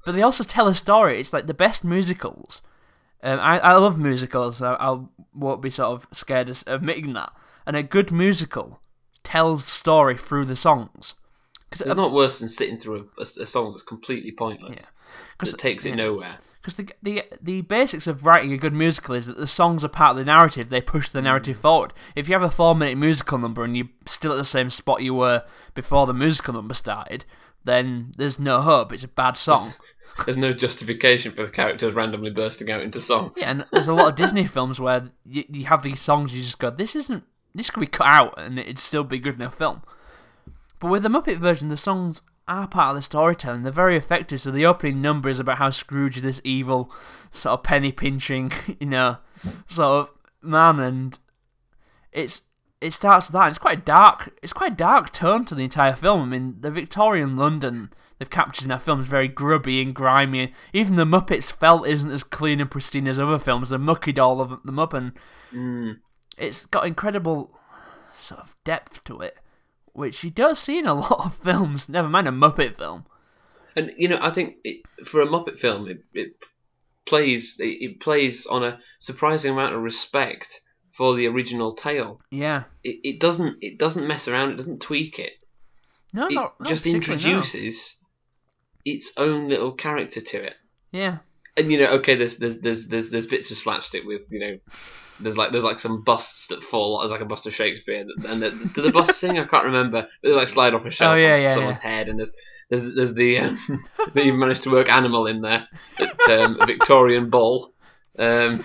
But 0.06 0.14
they 0.14 0.22
also 0.22 0.44
tell 0.44 0.68
a 0.68 0.74
story. 0.74 1.20
It's 1.20 1.34
like 1.34 1.48
the 1.48 1.54
best 1.54 1.84
musicals. 1.84 2.62
Um, 3.22 3.40
I 3.40 3.60
I 3.60 3.74
love 3.76 3.98
musicals. 3.98 4.62
I, 4.62 4.76
I 4.76 5.00
won't 5.34 5.62
be 5.62 5.70
sort 5.70 5.92
of 5.92 6.08
scared 6.18 6.50
of 6.50 6.64
admitting 6.68 7.14
that. 7.14 7.32
And 7.66 7.78
a 7.78 7.84
good 7.84 8.12
musical 8.12 8.82
tells 9.24 9.66
story 9.66 10.18
through 10.18 10.46
the 10.46 10.56
songs. 10.56 11.16
Cause, 11.72 11.82
They're 11.86 11.96
not 11.96 12.12
worse 12.12 12.40
than 12.40 12.50
sitting 12.50 12.78
through 12.78 13.10
a, 13.18 13.22
a, 13.22 13.44
a 13.44 13.48
song 13.48 13.72
that's 13.72 13.84
completely 13.84 14.32
pointless. 14.32 14.92
Because 15.32 15.52
That 15.52 15.60
takes 15.60 15.86
it 15.86 15.96
nowhere. 15.96 16.38
Because 16.64 16.76
the, 16.78 16.88
the 17.04 17.24
the 17.42 17.62
basics 17.62 18.08
of 18.08 18.26
writing 18.26 18.54
a 18.54 18.58
good 18.58 18.74
musical 18.74 19.16
is 19.16 19.26
that 19.26 19.36
the 19.36 19.48
songs 19.48 19.84
are 19.84 19.90
part 19.90 20.12
of 20.12 20.18
the 20.18 20.24
narrative. 20.24 20.70
They 20.70 20.80
push 20.80 21.10
the 21.10 21.22
narrative 21.22 21.58
mm. 21.58 21.62
forward. 21.62 21.92
If 22.16 22.30
you 22.30 22.34
have 22.34 22.42
a 22.42 22.50
four 22.50 22.74
minute 22.74 22.98
musical 22.98 23.38
number 23.38 23.66
and 23.66 23.76
you're 23.76 23.90
still 24.06 24.32
at 24.32 24.38
the 24.38 24.46
same 24.46 24.70
spot 24.70 25.02
you 25.04 25.14
were 25.14 25.44
before 25.74 26.08
the 26.08 26.14
musical 26.14 26.54
number 26.54 26.74
started, 26.74 27.26
then 27.66 28.14
there's 28.18 28.40
no 28.40 28.62
hope. 28.62 28.94
It's 28.94 29.04
a 29.04 29.10
bad 29.10 29.36
song. 29.36 29.74
There's 30.26 30.38
no 30.38 30.54
justification 30.54 31.32
for 31.32 31.44
the 31.44 31.52
characters 31.52 31.96
randomly 31.96 32.30
bursting 32.30 32.70
out 32.70 32.84
into 32.84 33.02
song. 33.02 33.34
Yeah, 33.36 33.50
and 33.50 33.66
there's 33.72 33.88
a 33.88 33.96
lot 33.96 34.10
of 34.10 34.16
Disney 34.16 34.46
films 34.48 34.80
where 34.80 35.10
you, 35.26 35.44
you 35.50 35.66
have 35.66 35.82
these 35.82 36.02
songs 36.02 36.36
you 36.36 36.44
just 36.44 36.60
go, 36.60 36.70
this 36.70 36.96
isn't, 36.96 37.24
this 37.56 37.72
could 37.72 37.80
be 37.80 37.88
cut 37.88 38.06
out 38.06 38.36
and 38.38 38.60
it'd 38.60 38.78
still 38.78 39.04
be 39.04 39.18
good 39.18 39.34
in 39.34 39.42
a 39.42 39.50
film. 39.50 39.82
But 40.80 40.92
with 40.92 41.02
the 41.02 41.10
Muppet 41.10 41.40
version, 41.40 41.70
the 41.70 41.78
songs 41.78 42.22
are 42.48 42.68
part 42.68 42.92
of 42.92 42.96
the 42.98 43.02
storytelling. 43.02 43.64
They're 43.64 43.72
very 43.72 43.96
effective. 43.98 44.42
So 44.42 44.52
the 44.52 44.66
opening 44.66 45.02
number 45.02 45.30
is 45.30 45.40
about 45.40 45.58
how 45.58 45.70
Scrooge 45.70 46.18
is 46.18 46.24
this 46.24 46.42
evil, 46.44 46.92
sort 47.32 47.54
of 47.60 47.64
penny 47.64 47.92
pinching, 47.92 48.52
you 48.80 48.88
know, 48.88 49.18
sort 49.68 50.08
of 50.10 50.12
man, 50.42 50.80
and 50.80 51.18
it's 52.12 52.42
it 52.82 52.92
starts 52.92 53.28
with 53.28 53.34
that. 53.34 53.48
It's 53.50 53.58
quite 53.58 53.86
dark. 53.86 54.38
It's 54.44 54.52
quite 54.54 54.74
a 54.74 54.76
dark 54.76 55.12
tone 55.14 55.46
to 55.46 55.56
the 55.56 55.64
entire 55.64 55.96
film. 55.96 56.22
I 56.22 56.26
mean, 56.26 56.58
the 56.60 56.70
Victorian 56.72 57.38
London 57.38 57.92
they've 58.20 58.30
captured 58.30 58.64
in 58.64 58.70
that 58.70 58.82
film 58.82 59.00
is 59.02 59.08
very 59.08 59.28
grubby 59.28 59.82
and 59.82 59.96
grimy. 59.96 60.54
Even 60.74 60.96
the 60.98 61.06
Muppets' 61.06 61.52
felt 61.52 61.88
isn't 61.88 62.12
as 62.12 62.24
clean 62.24 62.60
and 62.62 62.70
pristine 62.70 63.08
as 63.08 63.18
other 63.18 63.40
films. 63.40 63.70
They 63.70 63.78
muckied 63.78 64.20
all 64.22 64.40
of 64.42 64.62
them 64.64 64.80
up, 64.80 64.94
and 64.94 65.14
Mm. 65.54 66.00
it's 66.38 66.66
got 66.68 66.86
incredible 66.86 67.58
sort 68.22 68.42
of 68.42 68.56
depth 68.64 69.04
to 69.06 69.22
it, 69.22 69.38
which 69.94 70.24
you 70.24 70.30
don't 70.30 70.58
see 70.58 70.80
in 70.80 70.86
a 70.86 70.94
lot 71.00 71.26
of 71.26 71.36
films. 71.36 71.88
Never 71.90 72.10
mind 72.10 72.28
a 72.28 72.32
Muppet 72.32 72.78
film. 72.78 73.06
And 73.76 73.94
you 73.98 74.08
know, 74.08 74.20
I 74.22 74.32
think 74.32 74.58
it, 74.64 74.82
for 75.06 75.22
a 75.22 75.26
Muppet 75.26 75.58
film, 75.58 75.88
it, 75.88 76.04
it 76.14 76.34
plays 77.06 77.60
it, 77.60 77.64
it 77.82 78.00
plays 78.00 78.46
on 78.46 78.64
a 78.64 78.80
surprising 79.00 79.54
amount 79.54 79.74
of 79.76 79.82
respect 79.84 80.62
for 80.92 81.16
the 81.16 81.28
original 81.28 81.74
tale. 81.74 82.22
Yeah. 82.30 82.64
It, 82.84 83.00
it 83.04 83.20
doesn't 83.20 83.58
it 83.62 83.80
doesn't 83.80 84.08
mess 84.08 84.28
around. 84.28 84.52
It 84.52 84.58
doesn't 84.58 84.82
tweak 84.82 85.18
it. 85.20 85.34
No, 86.14 86.28
It 86.28 86.34
not, 86.34 86.60
not 86.60 86.70
just 86.70 86.84
particularly, 86.84 87.24
no. 87.24 87.30
introduces 87.30 87.98
its 88.86 89.14
own 89.18 89.50
little 89.50 89.72
character 89.72 90.22
to 90.22 90.44
it. 90.44 90.56
Yeah. 90.92 91.18
And 91.58 91.72
you 91.72 91.80
know, 91.80 91.88
okay, 91.94 92.16
there's 92.16 92.38
there's 92.38 92.58
there's 92.58 92.88
there's, 92.88 93.10
there's 93.10 93.26
bits 93.26 93.50
of 93.50 93.58
slapstick 93.58 94.04
with 94.06 94.32
you 94.32 94.40
know. 94.40 94.58
There's 95.24 95.38
like 95.38 95.52
there's 95.52 95.64
like 95.64 95.80
some 95.80 96.04
busts 96.04 96.48
that 96.48 96.64
fall. 96.64 97.00
There's 97.00 97.12
like 97.12 97.22
a 97.22 97.26
bust 97.26 97.48
of 97.48 97.56
Shakespeare, 97.56 98.06
and 98.28 98.42
the, 98.42 98.72
do 98.74 98.82
the 98.82 98.92
bust 98.92 99.18
sing? 99.20 99.40
I 99.40 99.46
can't 99.46 99.66
remember. 99.66 100.08
They 100.22 100.32
like 100.32 100.50
slide 100.50 100.74
off 100.74 100.86
a 100.86 100.92
shelf 100.92 101.14
Oh, 101.14 101.16
yeah, 101.16 101.38
yeah, 101.38 101.54
someone's 101.54 101.80
head, 101.80 102.10
and 102.10 102.20
there's 102.20 102.32
there's 102.70 102.94
there's 102.96 103.14
the 103.14 103.40
um, 103.40 103.60
that 104.14 104.26
you've 104.26 104.36
managed 104.36 104.64
to 104.64 104.72
work 104.72 104.90
animal 104.90 105.28
in 105.28 105.42
there 105.42 105.68
at 105.98 106.30
um, 106.30 106.60
a 106.60 106.66
Victorian 106.66 107.30
ball. 107.30 107.74
Um, 108.18 108.64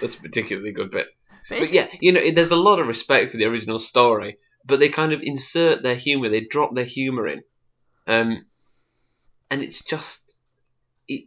that's 0.00 0.16
a 0.16 0.20
particularly 0.20 0.72
good 0.72 0.90
bit. 0.90 1.08
But 1.48 1.60
But 1.60 1.72
yeah, 1.72 1.86
you 2.00 2.12
know, 2.12 2.20
there's 2.32 2.50
a 2.50 2.56
lot 2.56 2.80
of 2.80 2.88
respect 2.88 3.30
for 3.30 3.36
the 3.36 3.46
original 3.46 3.78
story, 3.78 4.38
but 4.64 4.80
they 4.80 4.88
kind 4.88 5.12
of 5.12 5.20
insert 5.22 5.82
their 5.82 5.94
humour. 5.94 6.28
They 6.28 6.40
drop 6.40 6.74
their 6.74 6.84
humour 6.84 7.26
in, 7.28 7.42
um, 8.06 8.44
and 9.50 9.62
it's 9.62 9.84
just 9.84 10.34
it, 11.08 11.24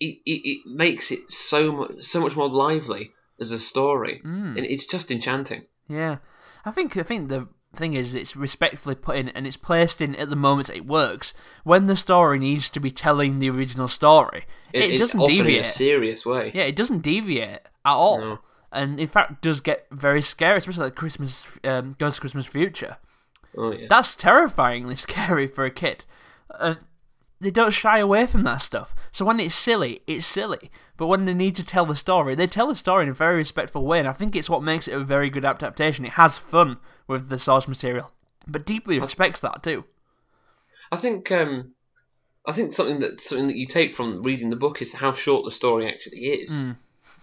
it 0.00 0.18
it 0.24 0.48
it 0.48 0.60
makes 0.66 1.10
it 1.10 1.30
so 1.30 1.72
much 1.72 2.02
so 2.02 2.20
much 2.20 2.34
more 2.34 2.48
lively 2.48 3.12
as 3.40 3.50
a 3.52 3.58
story, 3.58 4.20
Mm. 4.24 4.56
and 4.56 4.66
it's 4.66 4.86
just 4.86 5.10
enchanting. 5.10 5.64
Yeah, 5.88 6.18
I 6.64 6.70
think 6.70 6.96
I 6.96 7.02
think 7.02 7.28
the 7.28 7.48
thing 7.74 7.94
is 7.94 8.14
it's 8.14 8.34
respectfully 8.34 8.96
put 8.96 9.16
in 9.16 9.28
and 9.28 9.46
it's 9.46 9.56
placed 9.56 10.00
in 10.02 10.16
at 10.16 10.28
the 10.28 10.36
moment 10.36 10.68
it 10.70 10.86
works. 10.86 11.32
When 11.64 11.86
the 11.86 11.94
story 11.96 12.38
needs 12.38 12.68
to 12.70 12.80
be 12.80 12.90
telling 12.90 13.38
the 13.38 13.48
original 13.50 13.86
story, 13.88 14.44
it, 14.72 14.98
doesn't 14.98 15.20
often 15.20 15.34
in 15.34 15.40
a 15.40 15.44
deviate. 15.44 15.66
serious 15.66 16.26
way. 16.26 16.50
Yeah, 16.54 16.64
it 16.64 16.74
doesn't 16.76 17.02
deviate 17.02 17.60
at 17.84 17.92
all, 17.92 18.18
No. 18.20 18.38
and 18.72 18.98
in 19.00 19.06
fact 19.08 19.40
does 19.42 19.60
get 19.60 19.86
very 19.92 20.20
scary, 20.22 20.58
especially 20.58 20.84
like 20.84 20.96
Christmas, 20.96 21.44
um, 21.64 21.94
Ghost 21.98 22.20
Christmas 22.20 22.46
Future. 22.46 22.96
Oh 23.56 23.72
yeah. 23.72 23.86
That's 23.88 24.14
terrifyingly 24.16 24.96
scary 25.06 25.46
for 25.46 25.64
a 25.64 25.70
kid. 25.70 26.04
And 26.58 26.78
they 27.40 27.50
don't 27.50 27.70
shy 27.72 27.98
away 27.98 28.26
from 28.26 28.42
that 28.42 28.62
stuff. 28.62 28.94
So 29.12 29.24
when 29.24 29.40
it's 29.40 29.54
silly, 29.54 30.02
it's 30.06 30.26
silly. 30.26 30.70
But 31.00 31.06
when 31.06 31.24
they 31.24 31.32
need 31.32 31.56
to 31.56 31.64
tell 31.64 31.86
the 31.86 31.96
story, 31.96 32.34
they 32.34 32.46
tell 32.46 32.66
the 32.66 32.74
story 32.74 33.04
in 33.04 33.08
a 33.08 33.14
very 33.14 33.36
respectful 33.36 33.86
way. 33.86 34.00
And 34.00 34.06
I 34.06 34.12
think 34.12 34.36
it's 34.36 34.50
what 34.50 34.62
makes 34.62 34.86
it 34.86 34.92
a 34.92 35.02
very 35.02 35.30
good 35.30 35.46
adaptation. 35.46 36.04
It 36.04 36.12
has 36.12 36.36
fun 36.36 36.76
with 37.06 37.30
the 37.30 37.38
source 37.38 37.66
material, 37.66 38.10
but 38.46 38.66
deeply 38.66 38.98
respects 39.00 39.40
that 39.40 39.62
too. 39.62 39.84
I 40.92 40.98
think 40.98 41.32
um, 41.32 41.72
I 42.44 42.52
think 42.52 42.72
something 42.72 43.00
that 43.00 43.22
something 43.22 43.46
that 43.46 43.56
you 43.56 43.64
take 43.64 43.94
from 43.94 44.22
reading 44.22 44.50
the 44.50 44.56
book 44.56 44.82
is 44.82 44.92
how 44.92 45.12
short 45.12 45.46
the 45.46 45.50
story 45.50 45.88
actually 45.88 46.18
is. 46.18 46.52
Mm. 46.52 46.76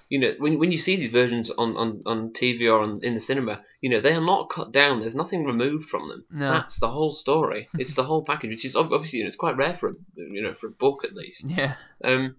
You 0.10 0.20
know, 0.22 0.34
when 0.40 0.58
when 0.58 0.72
you 0.72 0.80
see 0.80 0.96
these 0.96 1.10
versions 1.10 1.52
on, 1.52 1.78
on, 1.78 2.02
on 2.08 2.32
TV 2.32 2.62
or 2.62 2.80
on, 2.82 3.02
in 3.04 3.14
the 3.14 3.22
cinema, 3.22 3.62
you 3.82 3.92
know 3.92 4.02
they 4.02 4.14
are 4.14 4.26
not 4.26 4.50
cut 4.50 4.72
down. 4.72 5.02
There's 5.02 5.14
nothing 5.14 5.46
removed 5.46 5.88
from 5.88 6.10
them. 6.10 6.26
No. 6.32 6.48
That's 6.48 6.80
the 6.80 6.88
whole 6.88 7.12
story. 7.12 7.68
it's 7.78 7.94
the 7.94 8.06
whole 8.06 8.26
package, 8.26 8.50
which 8.50 8.66
is 8.66 8.76
obviously 8.76 9.20
you 9.20 9.26
know, 9.26 9.28
it's 9.28 9.38
quite 9.38 9.56
rare 9.56 9.76
for 9.76 9.90
a 9.90 9.94
you 10.16 10.42
know 10.42 10.56
for 10.56 10.66
a 10.66 10.72
book 10.72 11.04
at 11.04 11.14
least. 11.14 11.44
Yeah. 11.44 11.76
Um, 12.04 12.38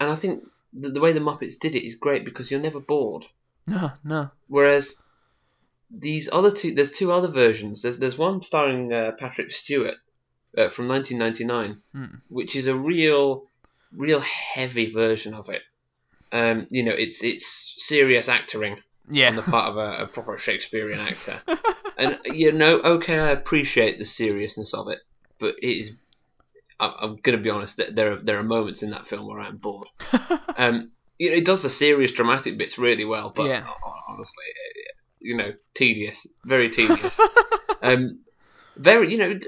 and 0.00 0.10
I 0.10 0.16
think 0.16 0.42
the, 0.72 0.90
the 0.90 1.00
way 1.00 1.12
the 1.12 1.20
Muppets 1.20 1.58
did 1.58 1.74
it 1.74 1.86
is 1.86 1.94
great 1.94 2.24
because 2.24 2.50
you're 2.50 2.60
never 2.60 2.80
bored. 2.80 3.26
No, 3.66 3.92
no. 4.04 4.30
Whereas 4.48 4.96
these 5.90 6.28
other 6.32 6.50
two, 6.50 6.74
there's 6.74 6.90
two 6.90 7.12
other 7.12 7.28
versions. 7.28 7.82
There's 7.82 7.98
there's 7.98 8.18
one 8.18 8.42
starring 8.42 8.92
uh, 8.92 9.12
Patrick 9.18 9.52
Stewart 9.52 9.96
uh, 10.56 10.68
from 10.68 10.88
1999, 10.88 11.82
Hmm. 11.92 12.16
which 12.28 12.56
is 12.56 12.66
a 12.66 12.74
real, 12.74 13.46
real 13.92 14.20
heavy 14.20 14.86
version 14.86 15.34
of 15.34 15.48
it. 15.48 15.62
Um, 16.32 16.66
you 16.70 16.82
know, 16.82 16.92
it's 16.92 17.22
it's 17.22 17.74
serious 17.76 18.28
acting 18.28 18.78
yeah. 19.10 19.28
on 19.28 19.36
the 19.36 19.42
part 19.42 19.70
of 19.70 19.76
a, 19.76 20.04
a 20.04 20.06
proper 20.06 20.38
Shakespearean 20.38 21.00
actor, 21.00 21.40
and 21.98 22.18
you 22.24 22.52
know, 22.52 22.80
okay, 22.80 23.18
I 23.18 23.30
appreciate 23.30 23.98
the 23.98 24.06
seriousness 24.06 24.72
of 24.72 24.88
it, 24.88 25.00
but 25.38 25.56
it 25.62 25.66
is. 25.66 25.92
I- 26.80 26.94
I'm 27.02 27.16
going 27.16 27.36
to 27.36 27.42
be 27.42 27.50
honest. 27.50 27.80
There 27.94 28.12
are 28.12 28.16
there 28.16 28.38
are 28.38 28.42
moments 28.42 28.82
in 28.82 28.90
that 28.90 29.06
film 29.06 29.26
where 29.26 29.40
I'm 29.40 29.56
bored. 29.58 29.88
Um, 30.56 30.90
you 31.18 31.30
know, 31.30 31.36
it 31.36 31.44
does 31.44 31.62
the 31.62 31.70
serious, 31.70 32.12
dramatic 32.12 32.58
bits 32.58 32.78
really 32.78 33.04
well, 33.04 33.32
but 33.34 33.46
Yeah. 33.46 33.64
honestly, 34.08 34.44
eh, 34.48 34.90
you 35.20 35.36
know, 35.36 35.52
tedious, 35.74 36.26
very 36.44 36.68
tedious. 36.68 37.18
um, 37.82 38.20
very, 38.76 39.10
you 39.12 39.18
know, 39.18 39.38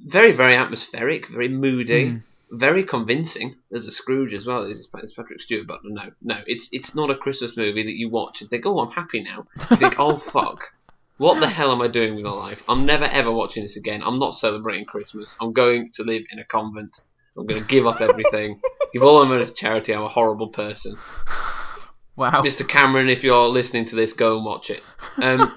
very, 0.00 0.32
very 0.32 0.54
atmospheric, 0.56 1.28
very 1.28 1.48
moody, 1.48 2.06
Mm. 2.10 2.22
very 2.50 2.82
convincing 2.82 3.56
as 3.72 3.86
a 3.86 3.92
Scrooge 3.92 4.32
as 4.34 4.46
well. 4.46 4.64
As 4.64 4.86
Patrick 5.14 5.40
Stewart, 5.40 5.66
but 5.66 5.80
no, 5.84 6.10
no, 6.22 6.38
it's 6.46 6.68
it's 6.72 6.94
not 6.94 7.10
a 7.10 7.14
Christmas 7.16 7.56
movie 7.56 7.82
that 7.84 7.96
you 7.96 8.08
watch 8.10 8.40
and 8.40 8.48
think, 8.50 8.64
oh, 8.66 8.78
I'm 8.80 8.90
happy 8.92 9.22
now. 9.22 9.46
You 9.70 9.76
think, 9.76 9.94
oh 9.98 10.16
fuck. 10.16 10.72
What 11.22 11.38
the 11.38 11.46
hell 11.46 11.70
am 11.70 11.80
I 11.80 11.86
doing 11.86 12.16
with 12.16 12.24
my 12.24 12.32
life? 12.32 12.64
I'm 12.68 12.84
never 12.84 13.04
ever 13.04 13.30
watching 13.30 13.62
this 13.62 13.76
again. 13.76 14.02
I'm 14.04 14.18
not 14.18 14.34
celebrating 14.34 14.84
Christmas. 14.84 15.36
I'm 15.40 15.52
going 15.52 15.92
to 15.92 16.02
live 16.02 16.24
in 16.32 16.40
a 16.40 16.44
convent. 16.44 17.00
I'm 17.36 17.46
going 17.46 17.62
to 17.62 17.68
give 17.68 17.86
up 17.86 18.00
everything. 18.00 18.60
give 18.92 19.04
all 19.04 19.22
of 19.22 19.28
my 19.28 19.36
money 19.36 19.46
to 19.46 19.54
charity. 19.54 19.94
I'm 19.94 20.02
a 20.02 20.08
horrible 20.08 20.48
person. 20.48 20.96
Wow. 22.14 22.42
Mr. 22.42 22.68
Cameron, 22.68 23.08
if 23.08 23.24
you're 23.24 23.46
listening 23.46 23.86
to 23.86 23.96
this, 23.96 24.12
go 24.12 24.36
and 24.36 24.44
watch 24.44 24.68
it. 24.68 24.82
Um, 25.16 25.56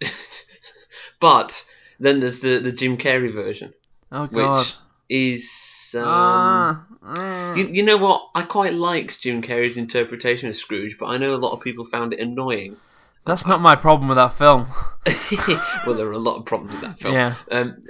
but 1.20 1.64
then 2.00 2.18
there's 2.18 2.40
the, 2.40 2.58
the 2.58 2.72
Jim 2.72 2.98
Carrey 2.98 3.32
version, 3.32 3.72
Oh 4.10 4.22
which 4.22 4.32
god. 4.32 4.66
is. 5.08 5.94
Um, 5.96 6.04
Ah. 6.04 6.86
ah. 7.04 7.54
you, 7.54 7.68
you 7.68 7.82
know 7.84 7.98
what? 7.98 8.30
I 8.34 8.42
quite 8.42 8.74
liked 8.74 9.20
Jim 9.20 9.42
Carrey's 9.42 9.76
interpretation 9.76 10.48
of 10.48 10.56
Scrooge, 10.56 10.98
but 10.98 11.06
I 11.06 11.18
know 11.18 11.34
a 11.34 11.36
lot 11.36 11.52
of 11.52 11.60
people 11.60 11.84
found 11.84 12.12
it 12.12 12.18
annoying. 12.18 12.76
That's 13.24 13.46
not 13.46 13.60
my 13.60 13.76
problem 13.76 14.08
with 14.08 14.16
that 14.16 14.36
film. 14.36 14.68
well, 15.86 15.94
there 15.96 16.08
are 16.08 16.12
a 16.12 16.18
lot 16.18 16.38
of 16.38 16.46
problems 16.46 16.74
with 16.74 16.82
that 16.82 17.00
film. 17.00 17.14
Yeah. 17.14 17.36
Um, 17.50 17.84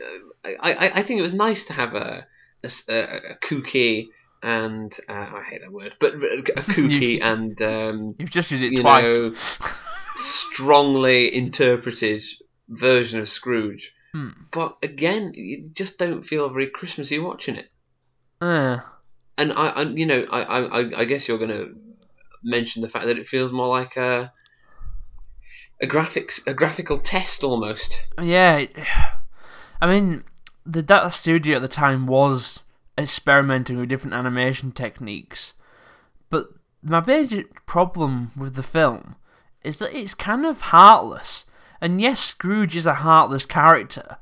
I, 0.45 0.90
I, 0.95 1.03
think 1.03 1.21
it 1.21 1.23
was 1.23 1.33
nice 1.33 1.66
to 1.66 1.73
have 1.73 1.95
a 1.95 2.27
kooky 2.64 4.09
and 4.42 4.97
uh, 5.09 5.12
I 5.12 5.45
hate 5.49 5.61
that 5.61 5.73
word, 5.73 5.97
but 6.01 6.14
a 6.14 6.18
kooky 6.42 7.23
and 7.23 7.61
um, 7.62 8.14
You've 8.18 8.31
just 8.31 8.51
used 8.51 8.64
it 8.64 8.73
you 8.73 8.83
twice. 8.83 9.18
know, 9.18 9.35
strongly 10.16 11.35
interpreted 11.35 12.23
version 12.68 13.21
of 13.21 13.29
Scrooge. 13.29 13.95
Hmm. 14.12 14.31
But 14.51 14.77
again, 14.83 15.33
you 15.35 15.71
just 15.75 15.99
don't 15.99 16.23
feel 16.25 16.49
very 16.51 16.66
Christmassy 16.66 17.18
watching 17.18 17.57
it. 17.57 17.71
Uh, 18.40 18.81
And 19.38 19.53
I, 19.53 19.68
I 19.68 19.83
you 19.85 20.07
know, 20.07 20.27
I, 20.31 20.42
I, 20.42 21.01
I 21.01 21.05
guess 21.05 21.29
you're 21.29 21.38
going 21.38 21.51
to 21.51 21.75
mention 22.42 22.83
the 22.83 22.88
fact 22.88 23.07
that 23.07 23.18
it 23.18 23.27
feels 23.27 23.53
more 23.53 23.68
like 23.68 23.97
a 23.97 24.33
a 25.80 25.87
graphics 25.87 26.44
a 26.46 26.54
graphical 26.54 26.98
test 26.98 27.42
almost. 27.42 28.00
yeah. 28.20 28.66
I 29.80 29.87
mean, 29.87 30.24
the 30.64 30.82
that 30.82 31.12
studio 31.12 31.56
at 31.56 31.62
the 31.62 31.68
time 31.68 32.06
was 32.06 32.61
experimenting 32.96 33.78
with 33.78 33.88
different 33.88 34.14
animation 34.14 34.72
techniques, 34.72 35.54
but 36.30 36.48
my 36.82 37.04
major 37.04 37.44
problem 37.66 38.30
with 38.37 38.54
the 38.54 38.62
film 38.62 39.16
is 39.64 39.78
that 39.78 39.96
it's 39.96 40.14
kind 40.14 40.44
of 40.44 40.61
heartless. 40.61 41.44
And 41.80 42.00
yes, 42.00 42.20
Scrooge 42.20 42.76
is 42.76 42.87
a 42.87 42.94
heartless 42.94 43.44
character, 43.44 44.18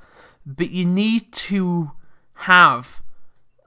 but 0.46 0.70
you 0.70 0.84
need 0.84 1.32
to 1.32 1.92
have 2.34 3.02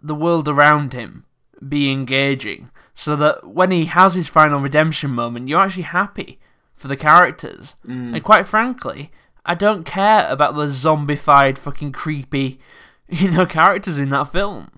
the 0.02 0.16
world 0.16 0.48
around 0.48 0.94
him 0.94 1.26
be 1.68 1.92
engaging 1.92 2.70
so 2.96 3.16
that 3.16 3.48
when 3.48 3.72
he 3.72 3.86
has 3.86 4.14
his 4.14 4.28
final 4.28 4.60
redemption 4.60 5.12
moment, 5.12 5.48
you're 5.48 5.62
actually 5.62 5.84
happy 5.84 6.40
for 6.76 6.88
the 6.88 6.98
characters. 6.98 7.76
Mm. 7.88 8.16
And 8.16 8.24
quite 8.24 8.48
frankly, 8.48 9.12
I 9.46 9.56
don't 9.56 9.86
care 9.86 10.28
about 10.30 10.56
the 10.56 10.68
zombified, 10.68 11.58
fucking 11.58 11.92
creepy, 11.92 12.60
you 13.08 13.32
know, 13.32 13.46
characters 13.46 13.98
in 13.98 14.10
that 14.10 14.32
film. 14.32 14.72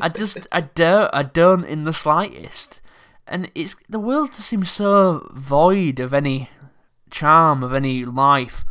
I 0.00 0.08
just, 0.08 0.46
I 0.52 0.62
don't, 0.62 1.10
I 1.12 1.22
don't 1.22 1.64
in 1.64 1.84
the 1.84 1.92
slightest. 1.92 2.80
And 3.26 3.50
it's 3.54 3.76
the 3.88 4.00
world 4.00 4.32
just 4.32 4.48
seems 4.48 4.70
so 4.70 5.30
void 5.34 6.00
of 6.00 6.14
any 6.14 6.48
charm, 7.10 7.62
of 7.62 7.74
any 7.74 8.04
life. 8.04 8.64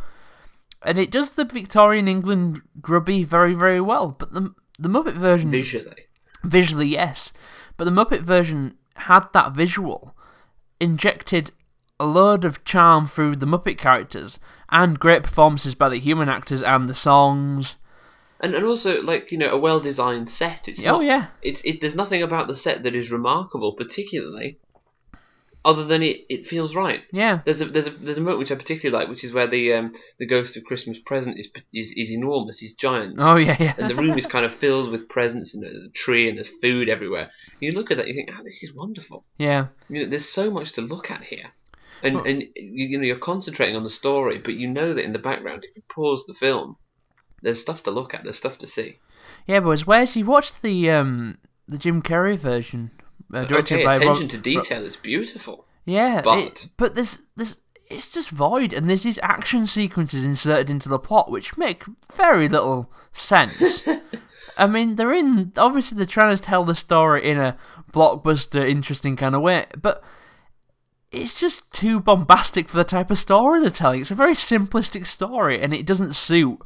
And 0.84 0.98
it 0.98 1.10
does 1.10 1.32
the 1.32 1.44
Victorian 1.44 2.08
England 2.08 2.62
grubby 2.80 3.22
very, 3.22 3.54
very 3.54 3.80
well. 3.80 4.08
But 4.08 4.32
the 4.32 4.54
the 4.80 4.88
Muppet 4.88 5.14
version 5.14 5.50
Visually, 5.50 6.06
visually 6.44 6.86
yes 6.86 7.32
but 7.78 7.84
the 7.84 7.90
muppet 7.90 8.20
version 8.20 8.76
had 8.96 9.32
that 9.32 9.52
visual 9.52 10.14
injected 10.78 11.52
a 12.00 12.06
load 12.06 12.44
of 12.44 12.64
charm 12.64 13.06
through 13.06 13.36
the 13.36 13.46
muppet 13.46 13.78
characters 13.78 14.38
and 14.70 15.00
great 15.00 15.22
performances 15.22 15.74
by 15.74 15.88
the 15.88 15.98
human 15.98 16.28
actors 16.28 16.62
and 16.62 16.88
the 16.88 16.94
songs 16.94 17.76
and 18.40 18.54
and 18.54 18.64
also 18.64 19.02
like 19.02 19.32
you 19.32 19.38
know 19.38 19.50
a 19.50 19.58
well 19.58 19.80
designed 19.80 20.30
set. 20.30 20.68
It's 20.68 20.84
oh 20.84 20.98
not, 20.98 21.04
yeah 21.04 21.26
It's 21.42 21.62
it. 21.64 21.80
There's 21.80 21.96
nothing 21.96 22.22
about 22.22 22.48
the 22.48 22.56
set 22.56 22.82
that 22.84 22.94
is 22.94 23.10
remarkable, 23.10 23.72
particularly, 23.72 24.58
other 25.64 25.84
than 25.84 26.02
it, 26.02 26.24
it 26.28 26.46
feels 26.46 26.74
right. 26.74 27.02
yeah 27.12 27.40
There's 27.44 27.60
a 27.60 27.64
there's 27.64 27.88
a 27.88 27.90
there's 27.90 28.18
a 28.18 28.20
moment 28.20 28.38
which 28.38 28.52
I 28.52 28.54
particularly 28.54 28.96
like, 28.96 29.10
which 29.10 29.24
is 29.24 29.32
where 29.32 29.46
the 29.48 29.72
um 29.74 29.92
the 30.18 30.26
ghost 30.26 30.56
of 30.56 30.64
Christmas 30.64 30.98
present 31.04 31.38
is 31.38 31.50
is, 31.72 31.92
is 31.96 32.10
enormous. 32.12 32.58
He's 32.58 32.74
giant. 32.74 33.16
oh 33.18 33.36
yeah 33.36 33.56
yeah 33.58 33.74
and 33.76 33.90
the 33.90 33.96
room 33.96 34.16
is 34.16 34.26
kind 34.26 34.44
of 34.46 34.54
filled 34.54 34.90
with 34.92 35.08
presents 35.08 35.54
and 35.54 35.64
there's 35.64 35.84
a 35.84 35.90
tree 35.90 36.28
and 36.28 36.38
there's 36.38 36.48
food 36.48 36.88
everywhere. 36.88 37.30
And 37.52 37.62
you 37.62 37.72
look 37.72 37.90
at 37.90 37.96
that, 37.96 38.06
you 38.06 38.14
think, 38.14 38.30
"Oh, 38.32 38.42
this 38.44 38.62
is 38.62 38.72
wonderful." 38.74 39.24
yeah 39.36 39.66
You 39.88 40.04
know, 40.04 40.10
there's 40.10 40.28
so 40.28 40.50
much 40.50 40.72
to 40.72 40.80
look 40.80 41.10
at 41.10 41.24
here, 41.24 41.50
and 42.02 42.26
and 42.26 42.42
you, 42.56 42.86
you 42.88 42.98
know 42.98 43.04
you're 43.04 43.16
concentrating 43.18 43.76
on 43.76 43.84
the 43.84 43.90
story, 43.90 44.38
but 44.38 44.54
you 44.54 44.68
know 44.68 44.94
that 44.94 45.04
in 45.04 45.12
the 45.12 45.18
background, 45.18 45.64
if 45.64 45.74
you 45.76 45.82
pause 45.88 46.24
the 46.26 46.34
film, 46.34 46.76
there's 47.42 47.60
stuff 47.60 47.82
to 47.84 47.90
look 47.90 48.14
at, 48.14 48.24
there's 48.24 48.36
stuff 48.36 48.58
to 48.58 48.66
see. 48.66 48.98
yeah 49.46 49.60
boys 49.60 49.86
where's 49.86 50.16
you 50.16 50.24
watched 50.24 50.62
the 50.62 50.90
um 50.90 51.38
the 51.66 51.78
jim 51.78 52.00
carrey 52.02 52.36
version 52.38 52.90
uh, 53.34 53.44
directed 53.44 53.74
okay, 53.74 53.84
by 53.84 53.96
attention 53.96 54.22
Rob- 54.22 54.30
to 54.30 54.38
detail 54.38 54.84
is 54.84 54.96
beautiful. 54.96 55.64
Yeah, 55.84 56.20
But- 56.22 56.38
it- 56.38 56.66
but 56.76 56.94
there's 56.94 57.18
there's 57.36 57.56
it's 57.90 58.12
just 58.12 58.28
void, 58.28 58.74
and 58.74 58.86
there's 58.88 59.02
these 59.04 59.18
action 59.22 59.66
sequences 59.66 60.22
inserted 60.22 60.68
into 60.68 60.90
the 60.90 60.98
plot 60.98 61.30
which 61.30 61.56
make 61.56 61.84
very 62.14 62.46
little 62.46 62.92
sense. 63.12 63.82
I 64.58 64.66
mean, 64.66 64.96
they're 64.96 65.12
in 65.14 65.52
obviously 65.56 65.96
they're 65.96 66.04
trying 66.06 66.36
to 66.36 66.42
tell 66.42 66.64
the 66.66 66.74
story 66.74 67.26
in 67.30 67.38
a 67.38 67.56
blockbuster, 67.92 68.68
interesting 68.68 69.16
kind 69.16 69.34
of 69.34 69.40
way, 69.40 69.66
but 69.80 70.02
it's 71.10 71.40
just 71.40 71.70
too 71.72 72.00
bombastic 72.00 72.68
for 72.68 72.76
the 72.76 72.84
type 72.84 73.10
of 73.10 73.18
story 73.18 73.60
they're 73.60 73.70
telling. 73.70 74.02
It's 74.02 74.10
a 74.10 74.14
very 74.14 74.34
simplistic 74.34 75.06
story, 75.06 75.60
and 75.60 75.72
it 75.72 75.86
doesn't 75.86 76.14
suit 76.14 76.58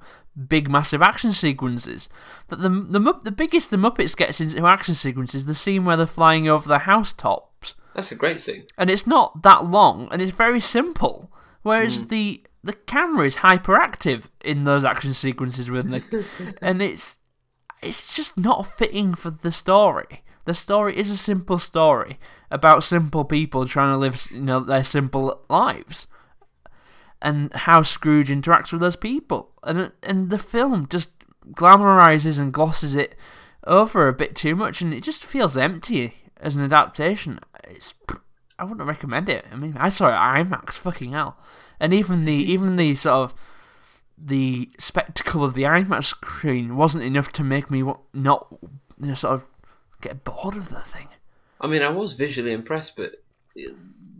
big, 0.48 0.68
massive 0.70 1.02
action 1.02 1.32
sequences. 1.32 2.08
But 2.48 2.60
the 2.60 2.68
the 2.68 3.20
the 3.22 3.30
biggest 3.30 3.70
the 3.70 3.76
Muppets 3.76 4.16
gets 4.16 4.40
into 4.40 4.66
action 4.66 4.94
sequences, 4.94 5.42
is 5.42 5.46
the 5.46 5.54
scene 5.54 5.84
where 5.84 5.96
they're 5.96 6.06
flying 6.06 6.48
over 6.48 6.68
the 6.68 6.80
housetops 6.80 7.74
That's 7.94 8.12
a 8.12 8.16
great 8.16 8.40
scene. 8.40 8.64
and 8.76 8.90
it's 8.90 9.06
not 9.06 9.42
that 9.42 9.66
long 9.66 10.08
and 10.10 10.20
it's 10.20 10.32
very 10.32 10.60
simple. 10.60 11.32
Whereas 11.62 12.00
hmm. 12.00 12.06
the 12.08 12.42
the 12.64 12.72
camera 12.72 13.26
is 13.26 13.36
hyperactive 13.36 14.24
in 14.44 14.64
those 14.64 14.84
action 14.84 15.12
sequences 15.12 15.70
with 15.70 15.86
and 16.62 16.82
it's 16.82 17.18
it's 17.82 18.14
just 18.14 18.36
not 18.36 18.78
fitting 18.78 19.14
for 19.14 19.30
the 19.30 19.52
story. 19.52 20.22
The 20.44 20.54
story 20.54 20.96
is 20.96 21.10
a 21.10 21.16
simple 21.16 21.58
story 21.60 22.18
about 22.52 22.84
simple 22.84 23.24
people 23.24 23.66
trying 23.66 23.92
to 23.92 23.98
live, 23.98 24.28
you 24.30 24.42
know, 24.42 24.60
their 24.60 24.84
simple 24.84 25.40
lives, 25.48 26.06
and 27.20 27.52
how 27.54 27.82
Scrooge 27.82 28.28
interacts 28.28 28.70
with 28.70 28.80
those 28.80 28.94
people. 28.94 29.50
And 29.64 29.90
and 30.02 30.30
the 30.30 30.38
film 30.38 30.86
just 30.88 31.10
glamorizes 31.52 32.38
and 32.38 32.52
glosses 32.52 32.94
it 32.94 33.16
over 33.64 34.06
a 34.06 34.12
bit 34.12 34.36
too 34.36 34.54
much, 34.54 34.82
and 34.82 34.92
it 34.92 35.02
just 35.02 35.24
feels 35.24 35.56
empty 35.56 36.14
as 36.36 36.54
an 36.54 36.64
adaptation. 36.64 37.40
It's 37.64 37.94
I 38.58 38.64
wouldn't 38.64 38.86
recommend 38.86 39.28
it. 39.28 39.46
I 39.50 39.56
mean, 39.56 39.76
I 39.78 39.88
saw 39.88 40.08
it 40.08 40.12
at 40.12 40.46
IMAX, 40.46 40.72
fucking 40.74 41.12
hell, 41.12 41.38
and 41.80 41.94
even 41.94 42.26
the 42.26 42.32
even 42.52 42.76
the 42.76 42.94
sort 42.94 43.14
of 43.14 43.34
the 44.18 44.70
spectacle 44.78 45.42
of 45.42 45.54
the 45.54 45.62
IMAX 45.62 46.04
screen 46.04 46.76
wasn't 46.76 47.04
enough 47.04 47.32
to 47.32 47.42
make 47.42 47.70
me 47.70 47.82
not 48.12 48.46
you 49.00 49.08
know, 49.08 49.14
sort 49.14 49.34
of 49.34 49.44
get 50.02 50.22
bored 50.22 50.54
of 50.54 50.68
the 50.68 50.80
thing. 50.80 51.08
I 51.62 51.68
mean, 51.68 51.82
I 51.82 51.88
was 51.90 52.12
visually 52.14 52.52
impressed, 52.52 52.96
but 52.96 53.12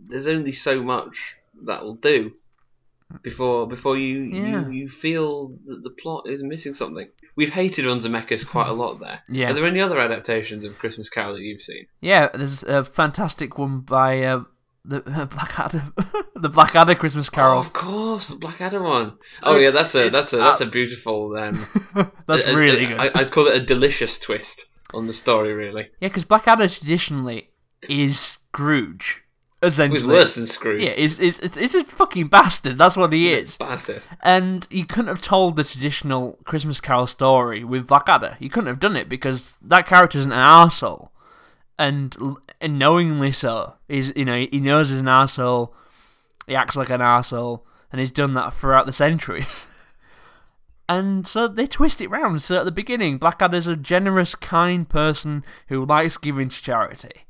there's 0.07 0.27
only 0.27 0.51
so 0.53 0.81
much 0.81 1.35
that'll 1.63 1.95
do 1.95 2.33
before 3.21 3.67
before 3.67 3.97
you 3.97 4.21
Yeah. 4.23 4.65
you, 4.67 4.71
you 4.71 4.89
feel 4.89 5.49
that 5.65 5.83
the 5.83 5.89
plot 5.91 6.23
is 6.27 6.41
missing 6.43 6.73
something. 6.73 7.09
We've 7.35 7.53
hated 7.53 7.87
on 7.87 7.99
Zemeckis 7.99 8.47
quite 8.47 8.67
a 8.69 8.73
lot 8.73 8.99
there. 8.99 9.21
Yeah. 9.29 9.49
Are 9.49 9.53
there 9.53 9.65
any 9.65 9.81
other 9.81 9.99
adaptations 9.99 10.63
of 10.63 10.77
Christmas 10.79 11.09
Carol 11.09 11.33
that 11.35 11.41
you've 11.41 11.61
seen? 11.61 11.85
Yeah, 12.01 12.29
there's 12.33 12.63
a 12.63 12.83
fantastic 12.83 13.57
one 13.57 13.81
by 13.81 14.23
uh, 14.23 14.43
the 14.85 15.01
Blackadder, 15.31 15.93
the 16.35 16.49
Blackadder 16.49 16.95
Christmas 16.95 17.29
Oh, 17.29 17.35
Carol. 17.35 17.59
of 17.59 17.73
course, 17.73 18.29
the 18.29 18.35
Blackadder 18.37 18.81
one. 18.81 19.13
Oh 19.43 19.57
yeah, 19.57 19.69
that's 19.71 19.93
a 19.95 20.09
that's 20.09 20.33
a 20.33 20.37
that's 20.37 20.61
a 20.61 20.65
beautiful. 20.65 21.35
Um, 21.37 21.65
That's 22.27 22.43
a- 22.47 22.55
really 22.55 22.85
a- 22.85 22.87
good. 22.89 22.99
I, 22.99 23.11
I'd 23.15 23.31
call 23.31 23.47
it 23.47 23.61
a 23.61 23.65
delicious 23.65 24.17
twist 24.19 24.65
on 24.93 25.07
the 25.07 25.13
story. 25.13 25.53
Really, 25.53 25.89
Yeah, 25.99 26.07
because 26.09 26.23
Blackadder 26.25 26.67
traditionally 26.67 27.49
is 27.89 28.19
Scrooge, 28.19 29.23
essentially. 29.61 30.13
worse 30.15 30.35
than 30.35 30.47
Scrooge. 30.47 30.81
Yeah, 30.81 30.91
is 30.91 31.19
is 31.19 31.39
it's, 31.39 31.57
it's 31.57 31.75
a 31.75 31.83
fucking 31.83 32.27
bastard. 32.27 32.77
That's 32.77 32.95
what 32.95 33.11
he 33.11 33.33
is. 33.33 33.57
bastard. 33.57 34.03
And 34.21 34.67
you 34.69 34.85
couldn't 34.85 35.07
have 35.07 35.21
told 35.21 35.55
the 35.55 35.63
traditional 35.63 36.37
Christmas 36.45 36.79
Carol 36.79 37.07
story 37.07 37.63
with 37.63 37.87
Blackadder. 37.87 38.37
You 38.39 38.49
couldn't 38.49 38.67
have 38.67 38.79
done 38.79 38.95
it 38.95 39.09
because 39.09 39.53
that 39.61 39.87
character 39.87 40.17
isn't 40.19 40.31
an 40.31 40.45
arsehole. 40.45 41.09
And, 41.79 42.15
and 42.61 42.77
knowingly 42.77 43.31
so. 43.31 43.73
He's, 43.87 44.11
you 44.15 44.25
know, 44.25 44.45
he 44.49 44.59
knows 44.59 44.89
he's 44.89 44.99
an 44.99 45.05
arsehole. 45.05 45.71
He 46.45 46.55
acts 46.55 46.75
like 46.75 46.91
an 46.91 47.01
arsehole. 47.01 47.61
And 47.91 47.99
he's 47.99 48.11
done 48.11 48.35
that 48.35 48.53
throughout 48.53 48.85
the 48.85 48.93
centuries. 48.93 49.65
And 50.89 51.25
so 51.27 51.47
they 51.47 51.65
twist 51.65 52.01
it 52.01 52.09
round. 52.09 52.41
So 52.41 52.57
at 52.57 52.65
the 52.65 52.71
beginning, 52.71 53.17
Blackadder's 53.17 53.67
a 53.67 53.75
generous, 53.75 54.35
kind 54.35 54.87
person 54.87 55.45
who 55.67 55.85
likes 55.85 56.17
giving 56.17 56.49
to 56.49 56.61
charity. 56.61 57.25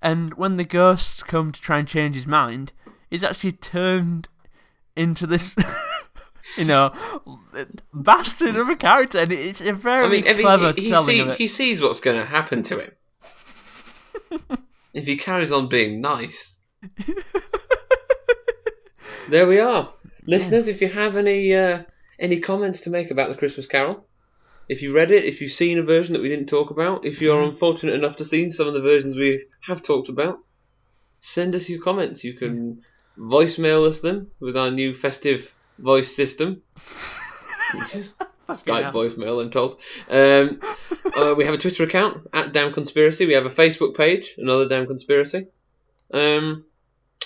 And 0.00 0.34
when 0.34 0.56
the 0.56 0.64
ghosts 0.64 1.22
come 1.22 1.52
to 1.52 1.60
try 1.60 1.78
and 1.78 1.88
change 1.88 2.14
his 2.14 2.26
mind, 2.26 2.72
he's 3.10 3.24
actually 3.24 3.52
turned 3.52 4.28
into 4.94 5.26
this, 5.26 5.54
you 6.56 6.64
know, 6.64 6.92
bastard 7.92 8.56
of 8.56 8.68
a 8.68 8.76
character. 8.76 9.18
And 9.18 9.32
it's 9.32 9.60
a 9.60 9.72
very 9.72 10.06
I 10.06 10.08
mean, 10.08 10.24
I 10.28 10.32
mean, 10.32 10.42
clever 10.42 10.72
he, 10.72 10.82
he, 10.82 10.88
telling 10.90 11.06
see, 11.08 11.20
of 11.20 11.28
it. 11.28 11.38
he 11.38 11.46
sees 11.46 11.80
what's 11.80 12.00
going 12.00 12.18
to 12.18 12.24
happen 12.24 12.62
to 12.64 12.80
him 12.80 12.92
if 14.94 15.06
he 15.06 15.16
carries 15.16 15.52
on 15.52 15.68
being 15.68 16.00
nice. 16.00 16.54
there 19.28 19.46
we 19.46 19.58
are, 19.58 19.92
listeners. 20.26 20.68
If 20.68 20.80
you 20.80 20.88
have 20.88 21.16
any 21.16 21.54
uh, 21.54 21.82
any 22.18 22.40
comments 22.40 22.82
to 22.82 22.90
make 22.90 23.10
about 23.10 23.30
the 23.30 23.36
Christmas 23.36 23.66
Carol, 23.66 24.06
if 24.68 24.82
you 24.82 24.94
read 24.94 25.10
it, 25.10 25.24
if 25.24 25.40
you've 25.40 25.52
seen 25.52 25.78
a 25.78 25.82
version 25.82 26.12
that 26.14 26.22
we 26.22 26.28
didn't 26.28 26.48
talk 26.48 26.70
about, 26.70 27.04
if 27.04 27.20
you're 27.20 27.36
Mm-hmm. 27.36 27.50
unfortunate 27.50 27.94
enough 27.94 28.16
to 28.16 28.24
see 28.24 28.50
some 28.50 28.66
of 28.66 28.74
the 28.74 28.80
versions 28.80 29.16
we 29.16 29.44
have 29.66 29.82
talked 29.82 30.08
about, 30.08 30.38
send 31.20 31.54
us 31.54 31.68
your 31.68 31.80
comments. 31.82 32.24
You 32.24 32.34
can 32.34 32.82
voicemail 33.18 33.86
us 33.86 34.00
them 34.00 34.28
with 34.40 34.56
our 34.56 34.70
new 34.70 34.92
festive 34.92 35.54
voice 35.78 36.14
system, 36.14 36.62
which 37.74 37.94
is 37.94 38.12
Skype 38.48 38.92
voicemail, 38.92 39.42
I'm 39.42 39.50
told. 39.50 39.78
Um, 40.08 40.60
uh, 41.16 41.34
we 41.36 41.44
have 41.44 41.54
a 41.54 41.58
Twitter 41.58 41.84
account 41.84 42.28
at 42.32 42.52
Damn 42.52 42.72
Conspiracy. 42.72 43.26
We 43.26 43.32
have 43.34 43.46
a 43.46 43.50
Facebook 43.50 43.96
page, 43.96 44.34
another 44.38 44.68
Damn 44.68 44.86
Conspiracy. 44.86 45.46
Um, 46.12 46.65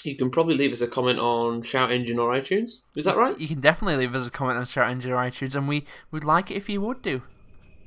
you 0.05 0.17
can 0.17 0.31
probably 0.31 0.57
leave 0.57 0.73
us 0.73 0.81
a 0.81 0.87
comment 0.87 1.19
on 1.19 1.63
Shout 1.63 1.91
Engine 1.91 2.19
or 2.19 2.33
iTunes. 2.33 2.81
Is 2.95 3.05
that 3.05 3.17
right? 3.17 3.39
You 3.39 3.49
can 3.49 3.61
definitely 3.61 3.97
leave 3.97 4.15
us 4.15 4.27
a 4.27 4.31
comment 4.31 4.59
on 4.59 4.67
Shout 4.67 4.91
Engine 4.91 5.13
or 5.13 5.17
iTunes, 5.17 5.55
and 5.55 5.69
we 5.69 5.85
would 6.11 6.25
like 6.25 6.51
it 6.51 6.55
if 6.55 6.69
you 6.69 6.81
would 6.81 7.03
do. 7.03 7.23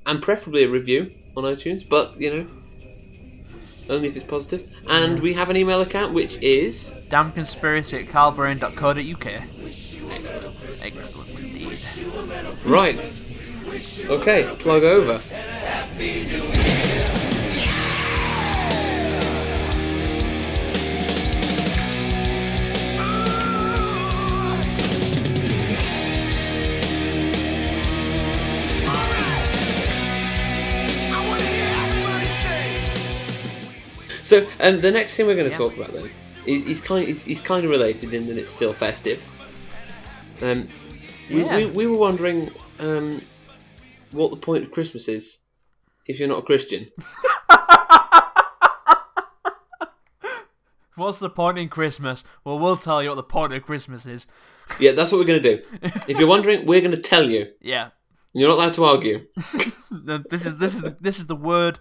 And 0.06 0.22
preferably 0.22 0.64
a 0.64 0.70
review 0.70 1.12
on 1.36 1.44
iTunes, 1.44 1.88
but 1.88 2.20
you 2.20 2.30
know, 2.30 2.48
only 3.90 4.08
if 4.08 4.16
it's 4.16 4.26
positive. 4.26 4.80
And 4.88 5.20
we 5.22 5.34
have 5.34 5.50
an 5.50 5.58
email 5.58 5.82
account 5.82 6.14
which 6.14 6.38
is 6.38 6.92
Damnconspiracy 7.10 8.04
at 8.04 8.10
carlbrain.co.uk. 8.10 9.28
excellent. 10.12 10.56
Excellent 10.82 11.40
indeed. 11.40 11.80
Right. 12.66 13.20
Okay, 14.10 14.56
plug 14.60 14.84
over. 14.84 15.20
So, 34.24 34.48
um, 34.62 34.80
the 34.82 34.92
next 34.92 35.16
thing 35.18 35.28
we're 35.28 35.36
going 35.36 35.48
to 35.48 35.52
Yeah. 35.52 35.58
talk 35.58 35.76
about 35.78 35.94
then 35.94 36.10
is, 36.46 36.64
is 36.64 36.82
kind 36.82 37.08
is, 37.08 37.28
is 37.28 37.40
kind 37.42 37.64
of 37.66 37.72
related 37.72 38.14
in 38.14 38.28
that 38.28 38.38
it's 38.38 38.52
still 38.52 38.74
festive. 38.74 39.22
Um, 40.42 40.68
we, 41.30 41.44
Yeah. 41.44 41.58
we, 41.58 41.66
we 41.68 41.88
were 41.88 41.98
wondering 41.98 42.50
um, 42.80 43.22
what 44.12 44.32
the 44.32 44.38
point 44.38 44.64
of 44.64 44.72
Christmas 44.72 45.08
is 45.08 45.40
if 46.08 46.20
you're 46.20 46.28
not 46.30 46.40
a 46.40 46.44
Christian. 46.44 46.88
What's 50.96 51.18
the 51.18 51.30
point 51.30 51.58
in 51.58 51.70
Christmas? 51.70 52.24
Well, 52.44 52.60
we'll 52.60 52.78
tell 52.78 53.02
you 53.02 53.10
what 53.10 53.16
the 53.16 53.24
point 53.24 53.52
of 53.52 53.64
Christmas 53.64 54.06
is. 54.06 54.28
Yeah, 54.80 54.92
that's 54.92 55.12
what 55.12 55.18
we're 55.18 55.26
going 55.26 55.42
to 55.42 55.58
do. 55.58 55.64
If 56.08 56.20
you're 56.20 56.28
wondering, 56.28 56.68
we're 56.68 56.82
going 56.82 56.92
to 56.92 57.02
tell 57.02 57.28
you. 57.28 57.48
Yeah. 57.62 57.90
You're 58.34 58.50
not 58.50 58.56
allowed 58.56 58.74
to 58.76 58.86
argue. 58.86 59.26
This 60.30 60.44
is 60.44 60.58
this 60.58 60.74
is 60.74 60.82
the, 60.82 60.98
this 61.00 61.20
is 61.20 61.28
the 61.28 61.36
word. 61.36 61.78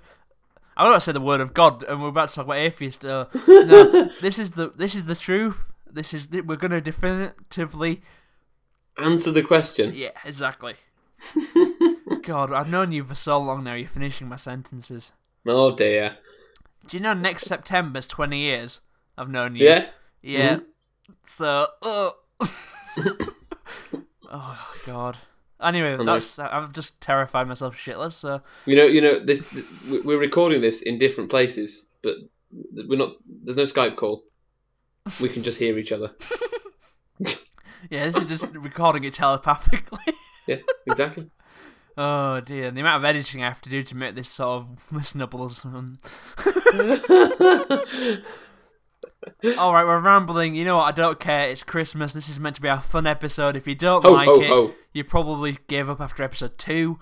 I 0.77 0.85
was 0.85 0.91
about 0.91 0.95
to 0.95 1.01
say 1.01 1.13
the 1.13 1.21
word 1.21 1.41
of 1.41 1.55
God, 1.55 1.83
and 1.85 2.03
we're 2.03 2.09
about 2.09 2.29
to 2.31 2.35
talk 2.35 2.45
about 2.47 2.57
atheist. 2.57 3.05
Uh, 3.05 3.27
no, 3.47 4.11
this 4.21 4.39
is 4.39 4.53
the 4.53 4.73
this 4.75 4.95
is 4.95 5.05
the 5.05 5.15
truth. 5.15 5.61
This 5.91 6.15
is 6.15 6.29
we're 6.31 6.57
going 6.57 6.71
to 6.71 6.81
definitively. 6.81 8.03
Answer 8.99 9.31
the 9.31 9.43
question. 9.43 9.93
Yeah, 9.95 10.11
exactly. 10.25 10.75
God, 12.23 12.53
I've 12.53 12.69
known 12.69 12.93
you 12.93 13.05
for 13.05 13.15
so 13.15 13.39
long 13.39 13.65
now. 13.65 13.75
You're 13.75 13.89
finishing 13.89 14.29
my 14.29 14.37
sentences. 14.37 15.13
Oh 15.47 15.75
dear. 15.75 16.17
Do 16.87 16.97
you 16.97 17.03
know 17.03 17.15
next 17.15 17.45
September's 17.45 18.07
twenty 18.07 18.41
years? 18.41 18.81
I've 19.17 19.31
known 19.31 19.57
you. 19.57 19.67
Yeah. 19.67 19.87
Yeah. 20.23 20.61
So, 21.25 21.67
uh, 21.83 22.11
oh 24.31 24.73
god. 24.87 25.19
Anyway, 25.63 25.97
that's 26.05 26.39
I've 26.39 26.73
just 26.73 27.01
terrified 27.01 27.47
myself 27.49 27.77
shitless. 27.77 28.13
So 28.13 28.41
You 28.67 28.77
know, 28.77 28.85
you 28.85 29.01
know, 29.01 29.25
this 29.25 29.45
we're 29.89 30.19
recording 30.19 30.61
this 30.61 30.83
in 30.83 30.99
different 30.99 31.31
places, 31.31 31.87
but 32.03 32.17
we're 32.51 32.99
not. 32.99 33.13
There's 33.45 33.57
no 33.57 33.65
Skype 33.65 33.97
call. 33.97 34.25
We 35.21 35.29
can 35.29 35.43
just 35.43 35.59
hear 35.59 35.79
each 35.79 35.93
other. 35.93 36.11
yeah, 37.91 38.07
this 38.07 38.17
is 38.17 38.25
just 38.25 38.47
recording 38.55 39.05
it 39.05 39.15
telepathically. 39.15 40.01
Yeah, 40.49 40.57
exactly. 40.89 41.31
oh 41.97 42.41
dear, 42.41 42.73
the 42.73 42.81
amount 42.81 42.97
of 42.97 43.05
editing 43.05 43.45
I 43.45 43.49
have 43.49 43.61
to 43.61 43.71
do 43.71 43.85
to 43.85 43.95
make 43.95 44.17
this 44.17 44.29
sort 44.29 44.63
of 44.63 44.67
listenable. 44.91 45.49
All 49.57 49.73
right, 49.73 49.85
we're 49.85 50.01
rambling. 50.01 50.55
You 50.55 50.65
know 50.65 50.77
what? 50.79 50.85
I 50.85 50.93
don't 50.93 51.21
care. 51.21 51.49
It's 51.49 51.63
Christmas. 51.63 52.13
This 52.13 52.29
is 52.29 52.41
meant 52.41 52.57
to 52.57 52.63
be 52.63 52.69
a 52.69 52.81
fun 52.81 53.07
episode. 53.07 53.57
If 53.57 53.67
you 53.67 53.75
don't 53.75 54.03
Ho 54.05 54.11
like 54.13 54.27
ho 54.27 54.41
it, 54.41 54.49
ho! 54.49 54.75
you 54.93 55.05
probably 55.05 55.59
gave 55.69 55.89
up 55.89 56.01
after 56.01 56.23
episode 56.23 56.59
two. 56.59 56.99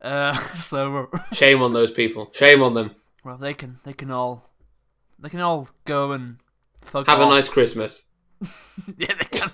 Uh, 0.00 0.36
so 0.56 0.92
we're- 0.92 1.06
Shame 1.32 1.62
on 1.62 1.72
those 1.72 1.90
people. 1.90 2.30
Shame 2.32 2.62
on 2.62 2.74
them. 2.74 2.94
well, 3.24 3.36
they 3.36 3.54
can 3.54 3.78
they 3.84 3.92
can 3.92 4.10
all 4.10 4.50
they 5.18 5.28
can 5.28 5.40
all 5.40 5.68
go 5.84 6.12
and 6.12 6.36
fuck 6.82 7.06
Have 7.06 7.20
a 7.20 7.26
nice 7.26 7.48
Christmas. 7.48 8.04
yeah, 8.98 9.14
they 9.18 9.38
can. 9.38 9.50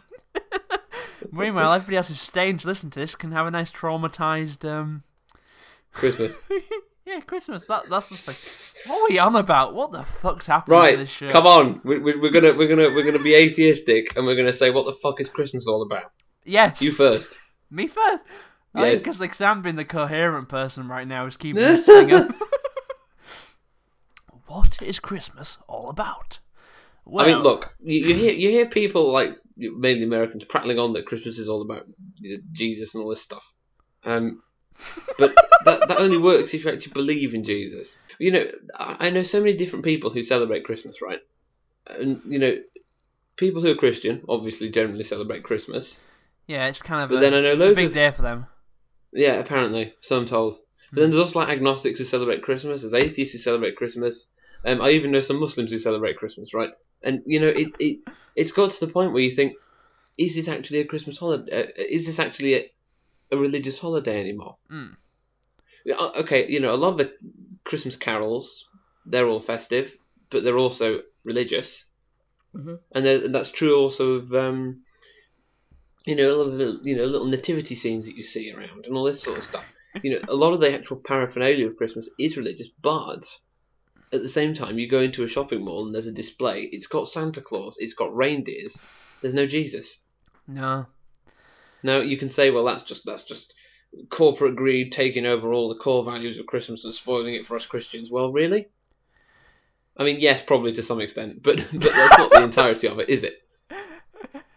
Meanwhile, 1.33 1.73
everybody 1.75 1.97
else 1.97 2.09
who's 2.09 2.21
staying 2.21 2.59
to 2.59 2.67
listen 2.67 2.91
to 2.91 2.99
this 2.99 3.15
can 3.15 3.33
have 3.33 3.47
a 3.47 3.51
nice 3.51 3.71
traumatized 3.71 4.69
um. 4.69 5.05
Christmas. 5.93 6.35
Yeah, 7.11 7.21
Christmas. 7.21 7.65
That 7.65 7.89
that's 7.91 8.09
the 8.09 8.17
thing. 8.17 8.93
What 8.93 9.01
are 9.01 9.13
we 9.13 9.19
on 9.19 9.37
about? 9.37 9.75
What 9.75 9.93
the 9.93 10.03
fuck's 10.05 10.47
happening 10.47 10.77
to 10.77 10.81
Right, 10.83 10.97
this 10.99 11.11
show? 11.11 11.31
come 11.31 11.47
on. 11.47 11.81
We, 11.85 11.99
we, 11.99 12.17
we're 12.17 12.31
gonna 12.31 12.55
we're 12.55 12.69
gonna 12.69 12.95
we're 12.95 13.05
gonna 13.05 13.23
be 13.23 13.35
atheistic, 13.35 14.17
and 14.17 14.25
we're 14.27 14.37
gonna 14.37 14.53
say 14.53 14.71
what 14.71 14.87
the 14.87 14.93
fuck 14.93 15.21
is 15.21 15.29
Christmas 15.29 15.67
all 15.67 15.83
about? 15.83 16.13
Yes, 16.45 16.81
You 16.81 16.93
first. 16.93 17.39
me 17.71 17.87
first. 17.87 18.23
Yes. 18.75 19.01
because 19.03 19.21
like 19.21 19.35
Sam 19.35 19.63
being 19.63 19.77
the 19.77 19.85
coherent 19.85 20.49
person 20.49 20.89
right 20.89 21.07
now 21.07 21.27
is 21.27 21.37
keeping 21.37 21.57
this 21.63 21.85
thing 21.85 22.13
up. 22.13 22.33
what 24.47 24.81
is 24.83 24.99
Christmas 24.99 25.59
all 25.69 25.91
about? 25.91 26.39
Well, 27.05 27.25
I 27.25 27.29
mean, 27.33 27.43
look, 27.43 27.75
you, 27.81 28.09
you 28.09 28.15
hear 28.15 28.33
you 28.33 28.51
hear 28.51 28.67
people 28.67 29.11
like 29.11 29.31
mainly 29.57 30.05
Americans 30.05 30.45
prattling 30.45 30.79
on 30.79 30.93
that 30.95 31.07
Christmas 31.07 31.39
is 31.39 31.49
all 31.49 31.63
about 31.63 31.87
you 32.17 32.37
know, 32.37 32.43
Jesus 32.53 32.95
and 32.95 33.03
all 33.03 33.11
this 33.11 33.23
stuff. 33.23 33.53
Um, 34.05 34.43
but 35.19 35.35
that 35.65 35.89
that 35.89 35.99
only 35.99 36.17
works 36.19 36.55
if 36.55 36.65
you 36.65 36.71
actually 36.71 36.93
believe 36.93 37.35
in 37.35 37.45
Jesus. 37.45 37.99
You 38.19 38.31
know, 38.33 38.47
I 38.79 39.11
know 39.11 39.23
so 39.23 39.41
many 39.41 39.55
different 39.55 39.85
people 39.85 40.11
who 40.11 40.23
celebrate 40.23 40.65
Christmas, 40.65 41.01
right? 41.03 41.21
And 41.87 42.21
you 42.27 42.39
know, 42.39 42.57
people 43.37 43.63
who 43.63 43.71
are 43.71 43.75
Christian 43.77 44.23
obviously 44.29 44.71
generally 44.71 45.05
celebrate 45.05 45.43
Christmas. 45.45 45.99
Yeah, 46.47 46.67
it's 46.67 46.83
kind 46.83 47.03
of 47.03 47.09
But 47.11 47.17
a, 47.19 47.21
then 47.21 47.35
I 47.35 47.41
know 47.41 47.53
it's 47.53 47.63
a 47.63 47.67
loads 47.67 47.77
big 47.77 47.87
of- 47.87 47.95
day 47.95 48.11
for 48.11 48.23
them. 48.23 48.47
Yeah, 49.13 49.35
apparently, 49.41 49.95
so 50.01 50.17
I'm 50.19 50.27
told. 50.27 50.59
But 50.93 51.01
then 51.03 51.11
there's 51.11 51.23
also 51.23 51.39
like 51.41 51.49
agnostics 51.49 51.99
who 51.99 52.05
celebrate 52.05 52.43
Christmas. 52.43 52.83
There's 52.83 52.95
atheists 52.95 53.33
who 53.33 53.39
celebrate 53.39 53.77
Christmas. 53.77 54.29
Um, 54.65 54.81
I 54.81 54.91
even 54.91 55.11
know 55.13 55.21
some 55.21 55.41
Muslims 55.41 55.71
who 55.71 55.79
celebrate 55.79 56.17
Christmas, 56.17 56.53
right? 56.55 56.71
And 57.03 57.23
you 57.27 57.41
know, 57.41 57.49
it, 57.49 57.69
it 57.79 58.01
it's 58.37 58.53
got 58.53 58.71
to 58.73 58.87
the 58.87 58.93
point 58.93 59.13
where 59.13 59.23
you 59.23 59.31
think, 59.31 59.55
is 60.19 60.35
this 60.37 60.49
actually 60.49 60.81
a 60.81 60.85
Christmas 60.85 61.17
holiday? 61.19 61.65
Uh, 61.65 61.67
is 61.77 62.07
this 62.07 62.19
actually 62.19 62.55
a, 62.55 62.71
a 63.33 63.37
religious 63.37 63.79
holiday 63.79 64.21
anymore? 64.21 64.57
Mm. 64.71 64.97
Uh, 65.97 66.11
Okay, 66.21 66.49
you 66.51 66.61
know, 66.61 66.75
a 66.75 66.77
lot 66.77 66.93
of 66.93 66.99
the 66.99 67.13
Christmas 67.65 67.97
carols, 67.97 68.69
they're 69.07 69.27
all 69.29 69.41
festive, 69.41 69.97
but 70.31 70.45
they're 70.45 70.59
also 70.59 71.03
religious, 71.25 71.85
Mm-hmm. 72.55 72.69
Mhm. 72.71 72.79
and 72.93 73.07
and 73.07 73.35
that's 73.35 73.51
true 73.53 73.77
also 73.79 74.13
of 74.15 74.35
um, 74.35 74.83
you 76.05 76.17
know, 76.17 76.31
a 76.31 76.37
lot 76.37 76.49
of 76.49 76.55
the 76.55 76.81
you 76.83 76.97
know 76.97 77.05
little 77.05 77.29
nativity 77.29 77.75
scenes 77.75 78.07
that 78.07 78.17
you 78.17 78.23
see 78.25 78.53
around 78.53 78.87
and 78.87 78.97
all 78.97 79.05
this 79.05 79.23
sort 79.23 79.39
of 79.39 79.45
stuff. 79.45 79.67
You 80.05 80.13
know, 80.13 80.21
a 80.29 80.35
lot 80.37 80.53
of 80.53 80.61
the 80.61 80.73
actual 80.73 81.01
paraphernalia 81.05 81.67
of 81.67 81.77
Christmas 81.77 82.09
is 82.19 82.37
religious, 82.37 82.69
but 82.81 83.25
at 84.13 84.21
the 84.23 84.29
same 84.29 84.55
time, 84.55 84.79
you 84.79 84.89
go 84.89 85.01
into 85.01 85.25
a 85.25 85.29
shopping 85.29 85.65
mall 85.65 85.85
and 85.85 85.93
there's 85.95 86.07
a 86.07 86.13
display. 86.13 86.69
It's 86.71 86.87
got 86.87 87.09
Santa 87.09 87.41
Claus, 87.41 87.77
it's 87.79 87.95
got 87.95 88.15
reindeers. 88.15 88.87
There's 89.21 89.35
no 89.35 89.47
Jesus. 89.47 89.99
No. 90.47 90.87
Now 91.83 91.99
you 91.99 92.17
can 92.17 92.31
say, 92.31 92.51
well, 92.51 92.65
that's 92.65 92.83
just 92.83 93.05
that's 93.05 93.23
just 93.23 93.55
corporate 94.09 94.57
greed 94.57 94.93
taking 94.93 95.27
over 95.27 95.53
all 95.53 95.69
the 95.69 95.75
core 95.81 96.05
values 96.05 96.39
of 96.39 96.47
Christmas 96.47 96.85
and 96.85 96.95
spoiling 96.95 97.35
it 97.35 97.47
for 97.47 97.57
us 97.57 97.67
Christians. 97.67 98.11
Well, 98.11 98.33
really? 98.33 98.69
I 99.97 100.05
mean, 100.05 100.21
yes, 100.21 100.41
probably 100.41 100.73
to 100.73 100.83
some 100.83 101.01
extent, 101.01 101.43
but 101.43 101.57
but 101.73 101.93
that's 101.93 102.19
not 102.19 102.31
the 102.31 102.43
entirety 102.43 102.87
of 102.89 102.99
it, 102.99 103.09
is 103.09 103.25
it? 103.25 103.43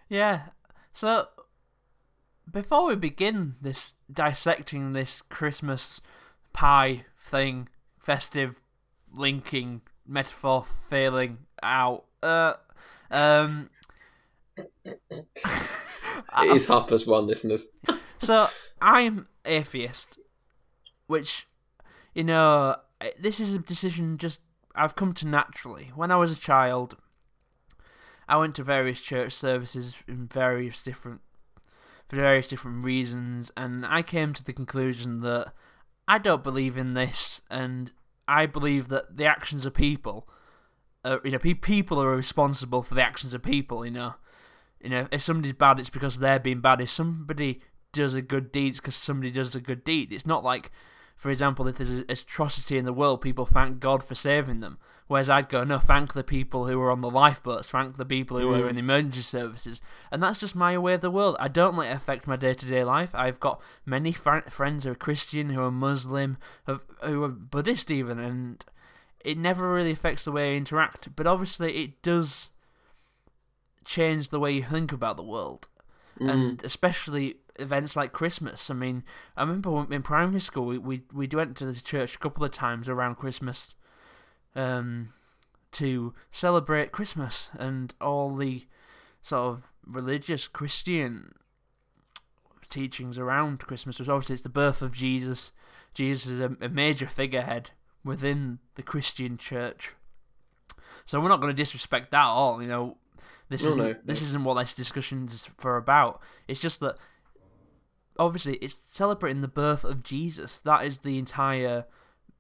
Yeah. 0.10 0.50
So 0.92 1.28
before 2.52 2.86
we 2.86 2.96
begin 2.96 3.56
this 3.60 3.94
dissecting 4.12 4.94
this 4.94 5.24
Christmas 5.24 6.02
pie 6.52 7.06
thing, 7.20 7.68
festive 7.98 8.62
linking 9.12 9.82
metaphor 10.06 10.66
failing 10.88 11.40
out. 11.64 12.06
Uh 12.22 12.54
um 13.10 13.70
It 16.40 16.56
is 16.56 16.66
half 16.68 16.88
past 16.88 17.08
one, 17.08 17.28
listeners. 17.28 17.66
So 18.20 18.48
I'm 18.82 19.28
atheist, 19.44 20.18
which 21.08 21.46
you 22.16 22.24
know 22.24 22.78
this 23.20 23.42
is 23.42 23.54
a 23.54 23.60
decision 23.60 24.18
just 24.18 24.40
I've 24.76 24.96
come 24.96 25.14
to 25.16 25.28
naturally. 25.28 25.92
When 25.94 26.10
I 26.10 26.16
was 26.16 26.32
a 26.32 26.40
child, 26.40 26.96
I 28.28 28.38
went 28.38 28.56
to 28.56 28.64
various 28.64 29.02
church 29.02 29.34
services 29.34 29.96
in 30.08 30.28
various 30.28 30.82
different 30.84 31.20
for 32.08 32.16
various 32.16 32.48
different 32.48 32.84
reasons, 32.86 33.52
and 33.58 33.86
I 33.86 34.02
came 34.04 34.34
to 34.34 34.44
the 34.44 34.54
conclusion 34.54 35.22
that 35.22 35.52
I 36.08 36.18
don't 36.18 36.44
believe 36.44 36.78
in 36.78 36.94
this, 36.94 37.42
and 37.50 37.92
I 38.28 38.46
believe 38.46 38.88
that 38.88 39.18
the 39.18 39.26
actions 39.26 39.66
of 39.66 39.74
people, 39.74 40.28
uh, 41.04 41.18
you 41.24 41.32
know, 41.32 41.40
pe- 41.40 41.54
people 41.56 42.02
are 42.02 42.16
responsible 42.16 42.84
for 42.84 42.96
the 42.96 43.04
actions 43.04 43.34
of 43.34 43.44
people. 43.44 43.86
You 43.86 43.92
know, 43.92 44.14
you 44.84 44.90
know, 44.90 45.08
if 45.12 45.24
somebody's 45.24 45.54
bad, 45.54 45.80
it's 45.80 45.90
because 45.90 46.18
they're 46.18 46.40
being 46.40 46.62
bad. 46.62 46.82
If 46.82 46.90
somebody 46.92 47.62
does 47.92 48.14
a 48.14 48.22
good 48.22 48.52
deed, 48.52 48.70
it's 48.70 48.80
because 48.80 48.96
somebody 48.96 49.32
does 49.32 49.56
a 49.56 49.62
good 49.62 49.84
deed. 49.84 50.12
It's 50.12 50.26
not 50.26 50.44
like, 50.44 50.72
for 51.16 51.30
example, 51.30 51.68
if 51.68 51.78
there's 51.78 51.90
an 51.90 52.06
atrocity 52.10 52.78
in 52.78 52.86
the 52.86 52.94
world, 52.94 53.22
people 53.22 53.46
thank 53.46 53.80
God 53.80 54.04
for 54.04 54.16
saving 54.16 54.60
them. 54.60 54.78
Whereas 55.08 55.30
I'd 55.30 55.50
go, 55.50 55.64
no, 55.64 55.80
thank 55.80 56.14
the 56.14 56.24
people 56.24 56.66
who 56.68 56.80
were 56.80 56.90
on 56.90 57.02
the 57.02 57.10
lifeboats, 57.10 57.70
thank 57.70 57.98
the 57.98 58.06
people 58.06 58.40
who 58.40 58.48
were 58.48 58.60
Mm. 58.60 58.70
in 58.70 58.76
the 58.76 58.80
emergency 58.80 59.22
services. 59.22 59.82
And 60.12 60.24
that's 60.24 60.40
just 60.40 60.56
my 60.56 60.78
way 60.78 60.94
of 60.94 61.02
the 61.02 61.12
world. 61.12 61.36
I 61.40 61.50
don't 61.50 61.76
let 61.78 61.92
it 61.92 61.96
affect 61.96 62.26
my 62.26 62.38
day 62.38 62.54
to 62.54 62.66
day 62.66 62.84
life. 62.84 63.14
I've 63.14 63.40
got 63.40 63.62
many 63.86 64.14
fr- 64.14 64.50
friends 64.50 64.86
who 64.86 64.92
are 64.92 64.96
Christian, 64.96 65.50
who 65.50 65.62
are 65.62 65.72
Muslim, 65.72 66.38
who 66.66 67.24
are 67.24 67.28
Buddhist 67.28 67.92
even, 67.92 68.18
and 68.18 68.64
it 69.20 69.38
never 69.38 69.72
really 69.72 69.92
affects 69.92 70.24
the 70.24 70.32
way 70.32 70.54
I 70.54 70.58
interact. 70.58 71.16
But 71.16 71.28
obviously, 71.28 71.84
it 71.84 72.02
does 72.02 72.50
change 73.86 74.30
the 74.30 74.40
way 74.40 74.52
you 74.52 74.64
think 74.64 74.92
about 74.92 75.18
the 75.18 75.24
world 75.24 75.68
Mm. 76.20 76.30
and 76.30 76.64
especially 76.64 77.38
events 77.56 77.96
like 77.96 78.12
Christmas. 78.12 78.70
I 78.70 78.76
mean, 78.76 79.04
I 79.36 79.42
remember 79.42 79.92
in 79.92 80.04
primary 80.04 80.42
school 80.42 80.68
we, 80.68 80.78
we 80.78 81.02
we 81.12 81.28
went 81.28 81.58
to 81.58 81.66
the 81.66 81.82
church 81.82 82.16
a 82.16 82.20
couple 82.20 82.46
of 82.46 82.52
times 82.52 82.88
around 82.88 83.16
Christmas, 83.16 83.74
um, 84.56 85.10
to 85.72 86.14
celebrate 86.32 86.92
Christmas 86.92 87.50
and 87.58 87.96
all 88.00 88.36
the 88.36 88.68
sort 89.24 89.42
of 89.54 89.72
religious 89.86 90.48
Christian 90.48 91.34
teachings 92.70 93.18
around 93.18 93.60
Christmas. 93.60 94.00
Which 94.00 94.10
obviously 94.10 94.36
it's 94.36 94.44
the 94.44 94.50
birth 94.50 94.82
of 94.82 94.94
Jesus. 94.94 95.52
Jesus 95.94 96.30
is 96.32 96.40
a, 96.40 96.56
a 96.62 96.70
major 96.70 97.08
figurehead 97.08 97.72
within 98.04 98.60
the 98.76 98.84
Christian 98.84 99.38
church. 99.38 99.94
So 101.06 101.20
we're 101.20 101.30
not 101.30 101.42
going 101.42 101.56
to 101.56 101.62
disrespect 101.62 102.12
that 102.12 102.22
at 102.22 102.28
all. 102.28 102.62
You 102.62 102.68
know, 102.68 102.98
this 103.54 103.64
No, 103.64 103.70
isn't 103.70 103.84
no, 103.84 103.96
this 104.04 104.22
isn't 104.22 104.44
what 104.44 104.56
this 104.56 104.74
discussion's 104.74 105.50
for 105.58 105.78
about. 105.78 106.22
It's 106.48 106.60
just 106.60 106.80
that 106.82 106.98
obviously 108.18 108.56
it's 108.56 108.78
celebrating 108.90 109.42
the 109.42 109.48
birth 109.48 109.84
of 109.84 110.04
Jesus. 110.04 110.60
That 110.60 110.86
is 110.86 111.00
the 111.00 111.18
entire 111.18 111.86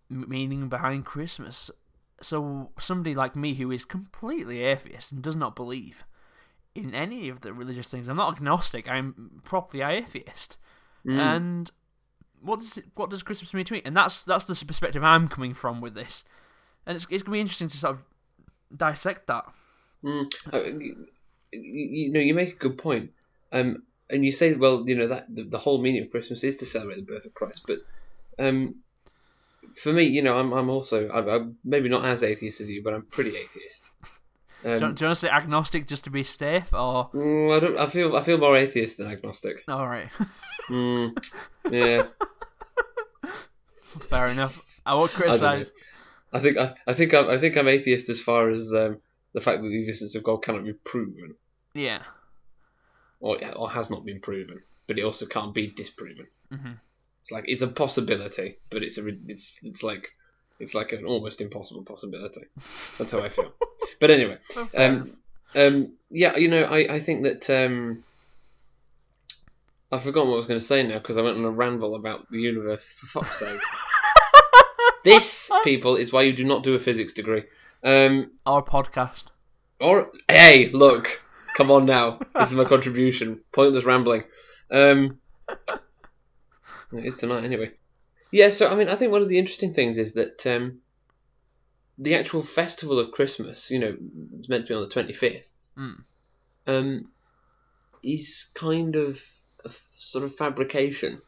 meaning 0.10 0.69
behind 0.69 1.06
Christmas. 1.06 1.71
So 2.21 2.71
somebody 2.80 3.13
like 3.13 3.36
me 3.36 3.54
who 3.56 3.71
is 3.71 3.86
completely 3.86 4.63
atheist 4.63 5.12
and 5.12 5.21
does 5.21 5.36
not 5.36 5.56
believe 5.56 6.04
in 6.76 6.95
any 6.95 7.30
of 7.30 7.41
the 7.41 7.54
religious 7.54 7.89
things. 7.89 8.08
I'm 8.08 8.17
not 8.17 8.36
agnostic. 8.36 8.89
I'm 8.89 9.41
properly 9.43 9.84
atheist. 9.84 10.58
Mm. 11.06 11.19
And 11.19 11.71
what 12.41 12.60
does 12.60 12.78
it, 12.78 12.86
what 12.95 13.10
does 13.10 13.23
Christmas 13.23 13.54
mean 13.54 13.65
to 13.65 13.73
me? 13.73 13.82
And 13.86 13.95
that's 13.95 14.21
that's 14.21 14.45
the 14.45 14.65
perspective 14.65 15.04
I'm 15.04 15.28
coming 15.28 15.54
from 15.54 15.82
with 15.82 15.93
this. 15.93 16.23
And 16.86 16.95
it's 16.95 17.06
it's 17.10 17.23
gonna 17.23 17.36
be 17.36 17.41
interesting 17.41 17.69
to 17.69 17.78
sort 17.78 17.95
of 17.95 18.04
dissect 18.76 19.28
that. 19.28 19.45
Mm. 20.03 20.31
Uh, 20.51 20.63
you, 20.63 21.07
you 21.51 22.11
know, 22.11 22.19
you 22.19 22.33
make 22.33 22.53
a 22.53 22.57
good 22.57 22.77
point. 22.77 23.11
Um, 23.51 23.83
and 24.09 24.25
you 24.25 24.31
say, 24.31 24.53
well, 24.55 24.83
you 24.85 24.95
know, 24.95 25.07
that 25.07 25.33
the, 25.33 25.43
the 25.43 25.57
whole 25.57 25.81
meaning 25.81 26.03
of 26.03 26.11
Christmas 26.11 26.43
is 26.43 26.57
to 26.57 26.65
celebrate 26.65 26.95
the 26.97 27.01
birth 27.03 27.25
of 27.25 27.33
Christ. 27.33 27.61
But 27.67 27.79
um, 28.39 28.75
for 29.81 29.93
me, 29.93 30.03
you 30.03 30.21
know, 30.21 30.37
I'm 30.37 30.51
I'm 30.53 30.69
also 30.69 31.09
I'm, 31.09 31.29
I'm 31.29 31.57
maybe 31.63 31.89
not 31.89 32.05
as 32.05 32.23
atheist 32.23 32.61
as 32.61 32.69
you, 32.69 32.83
but 32.83 32.93
I'm 32.93 33.05
pretty 33.05 33.35
atheist. 33.37 33.89
do, 34.63 34.69
you, 34.69 34.75
Um, 34.75 34.79
do 34.79 34.85
you 34.85 34.87
want 34.87 34.99
to 34.99 35.15
say 35.15 35.29
agnostic 35.29 35.87
just 35.87 36.03
to 36.03 36.09
be 36.09 36.23
safe, 36.23 36.73
or 36.73 37.09
mm, 37.13 37.55
I 37.55 37.59
don't. 37.59 37.77
I 37.77 37.87
feel 37.87 38.15
I 38.15 38.23
feel 38.23 38.37
more 38.37 38.57
atheist 38.57 38.97
than 38.97 39.07
agnostic. 39.07 39.63
all 39.67 39.87
right, 39.87 40.09
Mm, 40.69 41.15
yeah. 41.71 42.03
fair 44.09 44.27
enough. 44.27 44.81
I 44.85 44.93
won't 44.95 45.11
I 45.11 45.15
criticize. 45.15 45.71
I 46.31 46.39
think 46.39 46.57
I, 46.57 46.73
I 46.87 46.93
think 46.93 47.13
I'm, 47.13 47.29
I 47.29 47.37
think 47.37 47.57
I'm 47.57 47.67
atheist 47.67 48.09
as 48.09 48.21
far 48.21 48.49
as 48.49 48.73
um, 48.73 48.97
the 49.34 49.41
fact 49.41 49.62
that 49.62 49.67
the 49.69 49.78
existence 49.78 50.15
of 50.15 50.24
God 50.24 50.43
cannot 50.43 50.63
be 50.65 50.74
proven, 50.74 51.36
Yeah. 51.74 52.04
or 53.19 53.38
or 53.56 53.69
has 53.69 53.89
not 53.89 54.06
been 54.06 54.19
proven, 54.22 54.62
but 54.88 54.98
it 55.00 55.04
also 55.04 55.26
can't 55.26 55.54
be 55.54 55.67
disproven. 55.67 56.28
hmm 56.52 56.74
It's 57.22 57.32
like 57.32 57.46
it's 57.48 57.62
a 57.62 57.67
possibility, 57.67 58.58
but 58.69 58.84
it's 58.84 58.98
a 58.98 59.08
it's 59.28 59.60
it's 59.63 59.84
like 59.84 60.10
it's 60.60 60.74
like 60.76 60.91
an 60.91 61.06
almost 61.06 61.41
impossible 61.41 61.84
possibility. 61.84 62.43
That's 62.98 63.12
how 63.12 63.19
I 63.22 63.30
feel. 63.30 63.52
but 64.00 64.12
anyway, 64.12 64.38
Well, 64.56 64.69
um, 64.76 65.17
um, 65.56 65.93
yeah, 66.10 66.36
you 66.38 66.48
know, 66.48 66.63
I 66.63 66.96
I 66.96 67.00
think 67.02 67.24
that 67.24 67.50
um, 67.50 68.04
I've 69.91 70.04
forgotten 70.04 70.30
what 70.30 70.36
I 70.36 70.38
was 70.38 70.48
going 70.48 70.60
to 70.60 70.65
say 70.65 70.84
now 70.84 71.00
because 71.00 71.17
I 71.17 71.22
went 71.22 71.38
on 71.38 71.46
a 71.46 71.52
ramble 71.52 71.96
about 71.96 72.30
the 72.32 72.39
universe. 72.39 72.89
For 72.98 73.08
fuck's 73.08 73.39
sake! 73.39 73.60
this, 75.04 75.50
people, 75.63 75.96
is 75.96 76.12
why 76.12 76.24
you 76.24 76.34
do 76.34 76.43
not 76.43 76.63
do 76.63 76.76
a 76.76 76.80
physics 76.80 77.13
degree. 77.13 77.43
Um, 77.84 78.32
Our 78.46 78.63
podcast. 78.63 79.26
or 79.80 80.12
hey, 80.30 80.69
look, 80.72 81.22
come 81.58 81.69
on 81.72 81.86
now. 81.86 82.19
This 82.36 82.50
is 82.50 82.56
my 82.56 82.65
contribution. 82.65 83.41
Pointless 83.54 83.84
rambling. 83.84 84.24
Um, 84.72 85.19
it 85.50 87.06
is 87.06 87.17
tonight 87.17 87.43
anyway. 87.43 87.72
Yeah, 88.32 88.50
so 88.50 88.67
I 88.67 88.76
mean, 88.76 88.88
I 88.88 88.96
think 88.96 89.12
one 89.12 89.22
of 89.22 89.30
the 89.30 89.38
interesting 89.38 89.73
things 89.73 89.98
is 89.98 90.13
that 90.13 90.46
um, 90.48 90.79
the 91.98 92.15
actual 92.15 92.42
festival 92.44 93.00
of 93.00 93.12
Christmas, 93.12 93.69
you 93.69 93.79
know, 93.79 93.96
it's 94.40 94.50
meant 94.50 94.65
to 94.67 94.69
be 94.73 94.75
on 94.75 94.81
the 94.84 94.90
twenty 94.90 95.13
fifth, 95.13 95.50
Mm. 95.77 96.04
um, 96.67 97.08
is 98.04 98.50
kind 98.54 98.96
of 98.96 99.19
a 99.65 99.69
f- 99.69 99.92
sort 99.98 100.23
of 100.23 100.36
fabrication. 100.36 101.21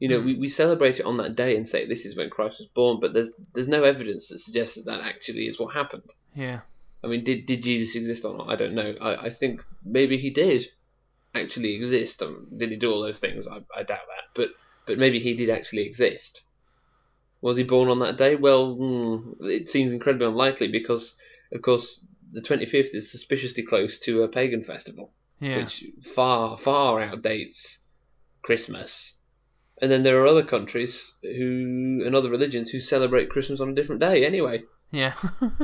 You 0.00 0.08
know, 0.08 0.20
we, 0.20 0.34
we 0.34 0.48
celebrate 0.48 0.98
it 0.98 1.06
on 1.06 1.16
that 1.18 1.36
day 1.36 1.56
and 1.56 1.66
say 1.66 1.86
this 1.86 2.04
is 2.04 2.16
when 2.16 2.28
Christ 2.28 2.58
was 2.58 2.68
born, 2.68 3.00
but 3.00 3.14
there's 3.14 3.32
there's 3.52 3.68
no 3.68 3.84
evidence 3.84 4.28
that 4.28 4.38
suggests 4.38 4.76
that 4.76 4.86
that 4.86 5.00
actually 5.00 5.46
is 5.46 5.58
what 5.58 5.74
happened. 5.74 6.10
Yeah. 6.34 6.60
I 7.02 7.06
mean, 7.06 7.24
did 7.24 7.46
did 7.46 7.62
Jesus 7.62 7.96
exist 7.96 8.24
or 8.24 8.36
not? 8.36 8.50
I 8.50 8.56
don't 8.56 8.74
know. 8.74 8.94
I, 9.00 9.26
I 9.26 9.30
think 9.30 9.62
maybe 9.84 10.16
he 10.16 10.30
did 10.30 10.66
actually 11.34 11.74
exist. 11.74 12.22
Um, 12.22 12.48
did 12.56 12.70
he 12.70 12.76
do 12.76 12.92
all 12.92 13.02
those 13.02 13.18
things? 13.18 13.46
I, 13.46 13.58
I 13.74 13.82
doubt 13.82 14.06
that. 14.08 14.24
But 14.34 14.48
but 14.86 14.98
maybe 14.98 15.20
he 15.20 15.34
did 15.34 15.50
actually 15.50 15.86
exist. 15.86 16.42
Was 17.40 17.56
he 17.56 17.62
born 17.64 17.88
on 17.88 17.98
that 18.00 18.16
day? 18.16 18.36
Well, 18.36 18.74
hmm, 18.74 19.44
it 19.44 19.68
seems 19.68 19.92
incredibly 19.92 20.26
unlikely 20.26 20.68
because, 20.68 21.14
of 21.52 21.62
course, 21.62 22.06
the 22.32 22.40
twenty 22.40 22.66
fifth 22.66 22.94
is 22.94 23.10
suspiciously 23.10 23.62
close 23.62 23.98
to 24.00 24.22
a 24.22 24.28
pagan 24.28 24.64
festival. 24.64 25.12
Yeah. 25.40 25.58
which 25.58 25.84
far 26.02 26.56
far 26.56 27.00
outdates 27.00 27.78
Christmas. 28.42 29.14
And 29.82 29.90
then 29.90 30.02
there 30.04 30.20
are 30.22 30.26
other 30.26 30.44
countries 30.44 31.14
who 31.22 32.02
and 32.04 32.14
other 32.14 32.30
religions 32.30 32.70
who 32.70 32.78
celebrate 32.80 33.28
Christmas 33.30 33.60
on 33.60 33.70
a 33.70 33.74
different 33.74 34.00
day 34.00 34.24
anyway. 34.24 34.62
Yeah. 34.90 35.14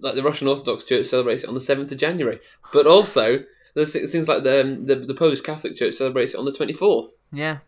Like 0.00 0.16
the 0.16 0.22
Russian 0.22 0.48
Orthodox 0.48 0.84
Church 0.84 1.06
celebrates 1.06 1.44
it 1.44 1.48
on 1.48 1.54
the 1.54 1.60
seventh 1.60 1.90
of 1.92 1.98
January, 1.98 2.40
but 2.74 2.86
also 2.86 3.42
there's 3.74 3.92
thi- 3.92 4.06
things 4.08 4.28
like 4.28 4.42
the 4.42 4.60
um, 4.60 4.86
the, 4.86 4.96
the 4.96 5.14
Polish 5.14 5.40
Catholic 5.40 5.76
Church 5.76 5.94
celebrates 5.94 6.34
it 6.34 6.38
on 6.38 6.44
the 6.44 6.52
twenty 6.52 6.72
fourth. 6.74 7.16
yeah. 7.32 7.58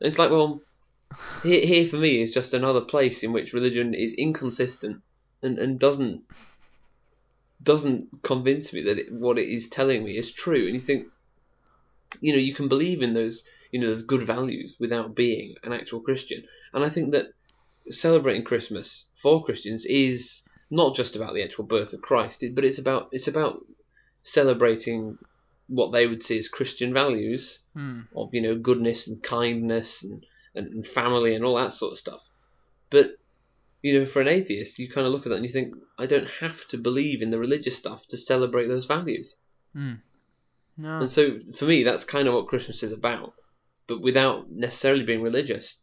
It's 0.00 0.18
like, 0.18 0.30
well, 0.30 0.62
here, 1.42 1.66
here 1.66 1.86
for 1.88 1.96
me 1.96 2.22
is 2.22 2.32
just 2.32 2.54
another 2.54 2.80
place 2.80 3.24
in 3.24 3.32
which 3.32 3.52
religion 3.52 3.92
is 3.92 4.14
inconsistent 4.14 5.02
and, 5.42 5.58
and 5.58 5.78
doesn't 5.80 6.22
doesn't 7.62 8.22
convince 8.22 8.72
me 8.72 8.82
that 8.82 8.98
it, 8.98 9.12
what 9.12 9.38
it 9.38 9.48
is 9.48 9.68
telling 9.68 10.04
me 10.04 10.16
is 10.16 10.30
true. 10.30 10.66
And 10.66 10.74
you 10.74 10.80
think, 10.80 11.08
you 12.20 12.32
know, 12.32 12.38
you 12.38 12.54
can 12.54 12.68
believe 12.68 13.02
in 13.02 13.12
those, 13.12 13.44
you 13.70 13.80
know, 13.80 13.86
there's 13.86 14.02
good 14.02 14.22
values 14.22 14.76
without 14.80 15.14
being 15.14 15.54
an 15.64 15.72
actual 15.72 16.00
Christian. 16.00 16.44
And 16.72 16.84
I 16.84 16.88
think 16.90 17.12
that 17.12 17.26
celebrating 17.90 18.44
Christmas 18.44 19.04
for 19.14 19.44
Christians 19.44 19.86
is 19.86 20.42
not 20.70 20.94
just 20.94 21.16
about 21.16 21.34
the 21.34 21.42
actual 21.42 21.64
birth 21.64 21.92
of 21.92 22.02
Christ, 22.02 22.44
but 22.54 22.64
it's 22.64 22.78
about 22.78 23.08
it's 23.12 23.28
about 23.28 23.64
celebrating 24.22 25.18
what 25.68 25.92
they 25.92 26.06
would 26.06 26.22
see 26.22 26.38
as 26.38 26.48
Christian 26.48 26.92
values 26.92 27.60
Hmm. 27.74 28.00
of 28.16 28.32
you 28.32 28.40
know 28.40 28.56
goodness 28.56 29.06
and 29.06 29.22
kindness 29.22 30.02
and, 30.02 30.24
and, 30.54 30.66
and 30.68 30.86
family 30.86 31.34
and 31.34 31.44
all 31.44 31.56
that 31.56 31.72
sort 31.72 31.92
of 31.92 31.98
stuff. 31.98 32.26
But 32.90 33.18
you 33.82 33.98
know, 33.98 34.06
for 34.06 34.20
an 34.20 34.28
atheist, 34.28 34.78
you 34.78 34.90
kind 34.90 35.06
of 35.06 35.12
look 35.12 35.24
at 35.24 35.28
that 35.28 35.36
and 35.36 35.44
you 35.44 35.52
think, 35.52 35.74
I 35.98 36.06
don't 36.06 36.28
have 36.40 36.66
to 36.68 36.78
believe 36.78 37.22
in 37.22 37.30
the 37.30 37.38
religious 37.38 37.76
stuff 37.76 38.06
to 38.08 38.16
celebrate 38.16 38.66
those 38.66 38.86
values. 38.86 39.38
Hmm. 39.72 39.94
No. 40.76 40.98
And 41.00 41.10
so, 41.10 41.38
for 41.54 41.64
me, 41.64 41.84
that's 41.84 42.04
kind 42.04 42.26
of 42.26 42.34
what 42.34 42.48
Christmas 42.48 42.82
is 42.82 42.92
about, 42.92 43.34
but 43.88 44.00
without 44.00 44.50
necessarily 44.50 45.02
being 45.02 45.22
religious. 45.22 45.78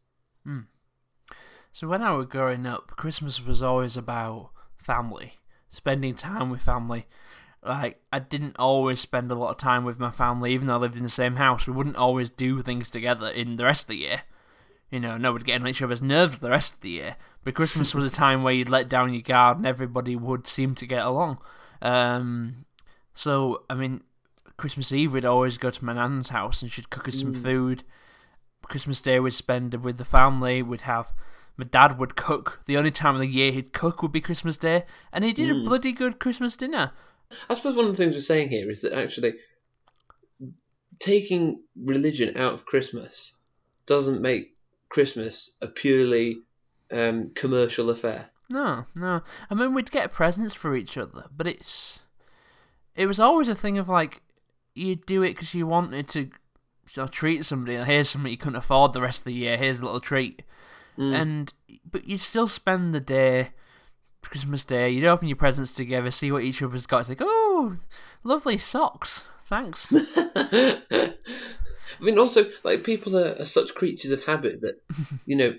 So 1.74 1.89
when 1.89 2.01
I 2.01 2.14
was 2.14 2.28
growing 2.28 2.66
up, 2.66 2.91
Christmas 2.95 3.43
was 3.45 3.62
always 3.62 3.97
about 3.97 4.51
family, 4.78 5.34
spending 5.72 6.16
time 6.16 6.49
with 6.49 6.62
family. 6.62 7.06
Like 7.62 7.99
I 8.14 8.20
didn't 8.20 8.56
always 8.58 9.01
spend 9.01 9.30
a 9.30 9.36
lot 9.36 9.51
of 9.51 9.58
time 9.58 9.84
with 9.84 9.99
my 9.99 10.12
family, 10.12 10.53
even 10.53 10.68
though 10.68 10.76
I 10.76 10.78
lived 10.78 10.95
in 10.95 11.03
the 11.03 11.10
same 11.10 11.36
house. 11.36 11.68
We 11.68 11.74
wouldn't 11.74 11.97
always 11.97 12.30
do 12.30 12.62
things 12.62 12.89
together 12.89 13.28
in 13.28 13.58
the 13.58 13.66
rest 13.66 13.84
of 13.84 13.88
the 13.89 13.97
year. 13.97 14.22
You 14.89 15.01
know, 15.01 15.18
no, 15.18 15.34
we'd 15.34 15.43
get 15.43 15.60
on 15.60 15.68
each 15.68 15.82
other's 15.82 16.01
nerves 16.01 16.39
the 16.39 16.51
rest 16.51 16.76
of 16.76 16.80
the 16.80 16.91
year. 16.91 17.18
But 17.43 17.56
Christmas 17.56 17.93
was 17.93 18.10
a 18.10 18.16
time 18.16 18.43
where 18.43 18.53
you'd 18.53 18.70
let 18.70 18.88
down 18.88 19.14
your 19.14 19.22
guard 19.22 19.58
and 19.58 19.66
everybody 19.66 20.16
would 20.16 20.47
seem 20.47 20.76
to 20.76 20.86
get 20.86 21.03
along. 21.03 21.39
Um, 21.82 22.64
so 23.16 23.64
I 23.70 23.74
mean, 23.74 24.03
Christmas 24.56 24.93
Eve 24.93 25.12
we'd 25.12 25.26
always 25.26 25.58
go 25.58 25.72
to 25.72 25.84
my 25.84 25.91
nan's 25.91 26.30
house 26.30 26.62
and 26.62 26.72
she'd 26.72 26.89
cook 26.89 27.10
us 27.10 27.20
some 27.20 27.34
food. 27.34 27.84
Christmas 28.70 29.01
Day 29.01 29.20
we'd 29.20 29.34
spend 29.34 29.74
with 29.84 29.97
the 29.97 30.05
family. 30.05 30.61
We'd 30.61 30.82
have 30.82 31.09
my 31.57 31.66
dad 31.66 31.97
would 31.97 32.16
cook. 32.16 32.61
The 32.66 32.78
only 32.78 32.91
time 32.91 33.16
of 33.16 33.22
the 33.22 33.28
year 33.28 33.51
he'd 33.51 33.74
cook 33.74 34.01
would 34.01 34.11
be 34.11 34.22
Christmas 34.22 34.57
Day, 34.57 34.86
and 35.13 35.24
he 35.24 35.32
did 35.32 35.49
a 35.49 35.63
bloody 35.63 35.91
good 35.91 36.20
Christmas 36.20 36.55
dinner. 36.55 36.91
I 37.49 37.53
suppose 37.53 37.76
one 37.76 37.86
of 37.86 37.91
the 37.91 37.97
things 37.97 38.13
we're 38.13 38.22
saying 38.22 38.49
here 38.49 38.70
is 38.70 38.82
that 38.82 38.93
actually 38.93 39.36
taking 40.99 41.61
religion 41.76 42.38
out 42.38 42.53
of 42.53 42.66
Christmas 42.66 43.36
doesn't 43.86 44.22
make 44.22 44.55
Christmas 44.89 45.55
a 45.61 45.68
purely 45.68 46.38
um, 46.91 47.32
commercial 47.36 47.89
affair. 47.89 48.32
No, 48.49 48.86
no. 48.93 49.22
I 49.49 49.55
mean, 49.55 49.74
we'd 49.74 49.91
get 49.91 50.11
presents 50.11 50.53
for 50.53 50.76
each 50.76 50.97
other, 50.97 51.26
but 51.36 51.47
it's 51.47 51.99
it 52.95 53.07
was 53.07 53.20
always 53.20 53.49
a 53.49 53.55
thing 53.55 53.78
of 53.78 53.89
like 53.89 54.22
you'd 54.74 55.05
do 55.05 55.24
it 55.24 55.30
because 55.30 55.53
you 55.53 55.66
wanted 55.66 56.07
to 56.09 56.30
you 56.93 57.03
know, 57.03 57.07
treat 57.07 57.45
somebody. 57.45 57.77
Here's 57.77 58.09
something 58.09 58.31
you 58.31 58.38
couldn't 58.38 58.57
afford 58.57 58.93
the 58.93 59.01
rest 59.01 59.21
of 59.21 59.25
the 59.25 59.33
year. 59.33 59.57
Here's 59.57 59.79
a 59.79 59.86
little 59.86 59.99
treat, 59.99 60.43
mm. 60.97 61.13
and 61.13 61.53
but 61.89 62.07
you'd 62.07 62.21
still 62.21 62.47
spend 62.47 62.93
the 62.93 62.99
day. 62.99 63.49
Christmas 64.21 64.63
Day, 64.63 64.89
you'd 64.89 65.05
open 65.05 65.27
your 65.27 65.38
presents 65.38 65.71
together, 65.71 66.09
see 66.09 66.31
what 66.31 66.41
each 66.41 66.59
other's 66.61 66.88
got. 66.88 67.01
It's 67.01 67.09
like, 67.09 67.21
oh, 67.21 67.75
lovely 68.23 68.57
socks, 68.57 69.23
thanks. 69.47 69.88
I 71.99 72.03
mean, 72.03 72.17
also, 72.17 72.45
like 72.63 72.83
people 72.83 73.15
are, 73.17 73.36
are 73.39 73.45
such 73.45 73.75
creatures 73.75 74.11
of 74.11 74.23
habit 74.23 74.61
that 74.61 74.81
you 75.25 75.36
know 75.36 75.53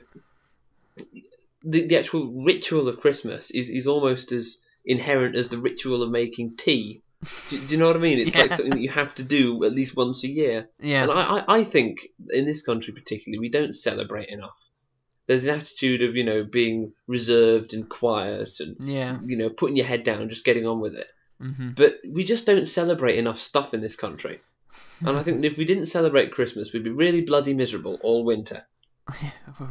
the 1.62 1.86
the 1.86 1.96
actual 1.96 2.44
ritual 2.44 2.88
of 2.88 3.00
Christmas 3.00 3.50
is 3.50 3.68
is 3.68 3.86
almost 3.86 4.32
as 4.32 4.58
inherent 4.84 5.34
as 5.34 5.48
the 5.48 5.58
ritual 5.58 6.02
of 6.02 6.10
making 6.10 6.56
tea. 6.56 7.02
Do, 7.48 7.58
do 7.58 7.66
you 7.72 7.76
know 7.78 7.86
what 7.86 7.96
I 7.96 8.00
mean? 8.00 8.18
It's 8.18 8.34
like 8.34 8.50
something 8.50 8.70
that 8.70 8.80
you 8.80 8.90
have 8.90 9.14
to 9.16 9.22
do 9.22 9.64
at 9.64 9.72
least 9.72 9.96
once 9.96 10.22
a 10.24 10.28
year. 10.28 10.68
Yeah, 10.80 11.02
And 11.04 11.12
I, 11.12 11.38
I, 11.38 11.58
I 11.58 11.64
think 11.64 11.98
in 12.30 12.44
this 12.44 12.62
country 12.62 12.92
particularly, 12.92 13.38
we 13.40 13.48
don't 13.48 13.72
celebrate 13.74 14.28
enough. 14.28 14.70
There's 15.26 15.44
an 15.44 15.58
attitude 15.58 16.02
of 16.02 16.14
you 16.14 16.22
know 16.24 16.44
being 16.44 16.92
reserved 17.08 17.74
and 17.74 17.88
quiet 17.88 18.60
and 18.60 18.76
yeah. 18.80 19.18
you 19.26 19.36
know 19.36 19.48
putting 19.50 19.76
your 19.76 19.86
head 19.86 20.04
down, 20.04 20.28
just 20.28 20.44
getting 20.44 20.66
on 20.66 20.80
with 20.80 20.94
it. 20.94 21.08
hmm 21.40 21.70
But 21.70 21.96
we 22.08 22.22
just 22.22 22.46
don't 22.46 22.66
celebrate 22.68 23.18
enough 23.18 23.40
stuff 23.40 23.74
in 23.74 23.80
this 23.80 23.96
country. 23.96 24.40
And 25.00 25.16
I 25.18 25.22
think 25.22 25.44
if 25.50 25.56
we 25.56 25.64
didn't 25.64 25.86
celebrate 25.86 26.30
Christmas, 26.32 26.72
we'd 26.72 26.84
be 26.84 26.90
really 26.90 27.22
bloody 27.22 27.54
miserable 27.54 27.98
all 28.02 28.24
winter. 28.24 28.62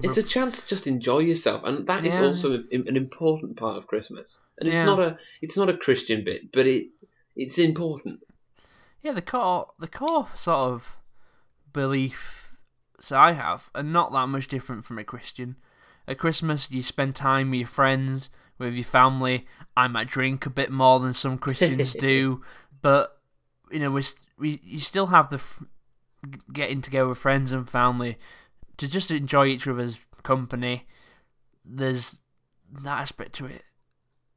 It's 0.02 0.16
a 0.18 0.24
chance 0.24 0.62
to 0.64 0.68
just 0.68 0.88
enjoy 0.88 1.20
yourself, 1.20 1.64
and 1.66 1.86
that 1.88 2.06
is 2.06 2.16
Yeah. 2.16 2.24
also 2.26 2.54
a- 2.54 2.76
an 2.88 2.96
important 2.96 3.58
part 3.58 3.78
of 3.78 3.86
Christmas. 3.86 4.40
And 4.58 4.68
it's 4.70 4.78
Yeah. 4.78 4.86
not 4.86 5.00
a 5.00 5.18
it's 5.42 5.58
not 5.58 5.70
a 5.70 5.76
Christian 5.78 6.24
bit, 6.24 6.52
but 6.54 6.66
it 6.68 6.88
it's 7.36 7.58
important. 7.58 8.24
Yeah, 9.02 9.14
the 9.14 9.22
core, 9.22 9.72
the 9.80 9.88
core 9.88 10.28
sort 10.36 10.72
of 10.72 10.98
beliefs 11.72 13.12
I 13.12 13.34
have 13.34 13.70
are 13.76 13.84
not 13.84 14.12
that 14.14 14.28
much 14.28 14.48
different 14.48 14.86
from 14.86 14.98
a 14.98 15.04
Christian. 15.04 15.58
At 16.08 16.18
Christmas, 16.18 16.70
you 16.72 16.82
spend 16.82 17.16
time 17.16 17.52
with 17.52 17.60
your 17.60 17.68
friends, 17.68 18.30
with 18.58 18.74
your 18.74 18.84
family. 18.84 19.46
I 19.76 19.88
might 19.88 20.08
drink 20.08 20.46
a 20.46 20.50
bit 20.50 20.72
more 20.72 21.00
than 21.00 21.14
some 21.14 21.38
Christians 21.38 21.94
do, 22.00 22.42
but 22.82 23.20
you 23.72 23.80
know, 23.80 23.92
we, 23.92 24.04
we 24.38 24.62
you 24.64 24.80
still 24.80 25.08
have 25.08 25.30
the 25.30 25.38
f- 25.38 25.64
getting 26.52 26.82
together 26.82 27.10
with 27.10 27.18
friends 27.18 27.52
and 27.52 27.70
family 27.70 28.18
to 28.78 28.88
just 28.88 29.12
enjoy 29.12 29.48
each 29.48 29.68
other's 29.68 29.98
company. 30.24 30.86
There's 31.64 32.18
that 32.84 33.00
aspect 33.00 33.34
to 33.34 33.46
it 33.46 33.64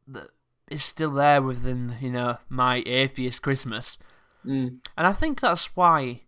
that 0.06 0.28
is 0.70 0.84
still 0.84 1.12
there 1.12 1.42
within 1.42 1.96
you 2.00 2.10
know 2.10 2.38
my 2.48 2.82
atheist 2.86 3.42
Christmas. 3.42 3.98
Mm. 4.44 4.78
And 4.96 5.06
I 5.06 5.12
think 5.12 5.40
that's 5.40 5.76
why 5.76 6.22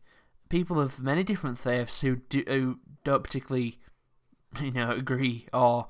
people 0.49 0.81
of 0.81 1.01
many 1.01 1.23
different 1.23 1.59
faiths 1.59 2.01
who, 2.01 2.17
do, 2.17 2.43
who 2.47 2.79
don't 3.05 3.23
particularly, 3.23 3.79
you 4.61 4.73
know, 4.73 4.91
agree 4.91 5.47
or 5.55 5.87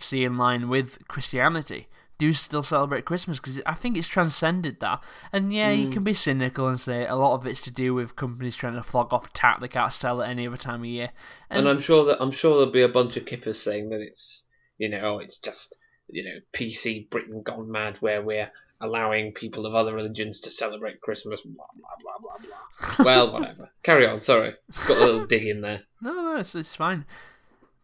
see 0.00 0.24
in 0.24 0.38
line 0.38 0.68
with 0.68 1.06
Christianity 1.08 1.88
do 2.16 2.32
still 2.32 2.62
celebrate 2.62 3.04
Christmas 3.04 3.38
because 3.40 3.60
I 3.66 3.74
think 3.74 3.96
it's 3.96 4.08
transcended 4.08 4.78
that. 4.80 5.02
And 5.32 5.52
yeah, 5.52 5.70
you 5.70 5.90
can 5.90 6.04
be 6.04 6.14
cynical 6.14 6.68
and 6.68 6.78
say 6.78 7.06
a 7.06 7.16
lot 7.16 7.34
of 7.34 7.46
it's 7.46 7.60
to 7.62 7.72
do 7.72 7.92
with 7.92 8.14
companies 8.14 8.54
trying 8.54 8.76
to 8.76 8.82
flog 8.82 9.12
off 9.12 9.32
tap 9.32 9.60
they 9.60 9.68
can't 9.68 9.92
sell 9.92 10.22
at 10.22 10.30
any 10.30 10.46
other 10.46 10.56
time 10.56 10.80
of 10.80 10.86
year. 10.86 11.10
And 11.50 11.68
I'm 11.68 11.80
sure 11.80 12.04
that 12.04 12.22
I'm 12.22 12.30
sure 12.30 12.56
there'll 12.56 12.72
be 12.72 12.82
a 12.82 12.88
bunch 12.88 13.16
of 13.16 13.26
kippers 13.26 13.60
saying 13.60 13.90
that 13.90 14.00
it's 14.00 14.46
you 14.78 14.88
know 14.88 15.18
it's 15.18 15.38
just 15.38 15.76
you 16.08 16.24
know 16.24 16.38
PC 16.52 17.08
Britain 17.10 17.42
gone 17.42 17.70
mad 17.70 17.96
where 18.00 18.22
we're 18.22 18.50
allowing 18.80 19.32
people 19.32 19.66
of 19.66 19.74
other 19.74 19.94
religions 19.94 20.40
to 20.40 20.50
celebrate 20.50 21.00
Christmas. 21.00 21.40
Blah 21.42 21.66
blah 21.76 21.88
blah 22.00 22.36
blah 22.38 22.96
blah. 22.96 23.04
well, 23.04 23.32
whatever. 23.32 23.70
Carry 23.82 24.06
on. 24.06 24.22
Sorry, 24.22 24.54
it's 24.68 24.84
got 24.84 24.98
a 24.98 25.04
little 25.04 25.26
dig 25.28 25.44
in 25.46 25.60
there. 25.60 25.82
No, 26.02 26.12
no, 26.12 26.36
it's, 26.36 26.54
it's 26.54 26.74
fine. 26.74 27.04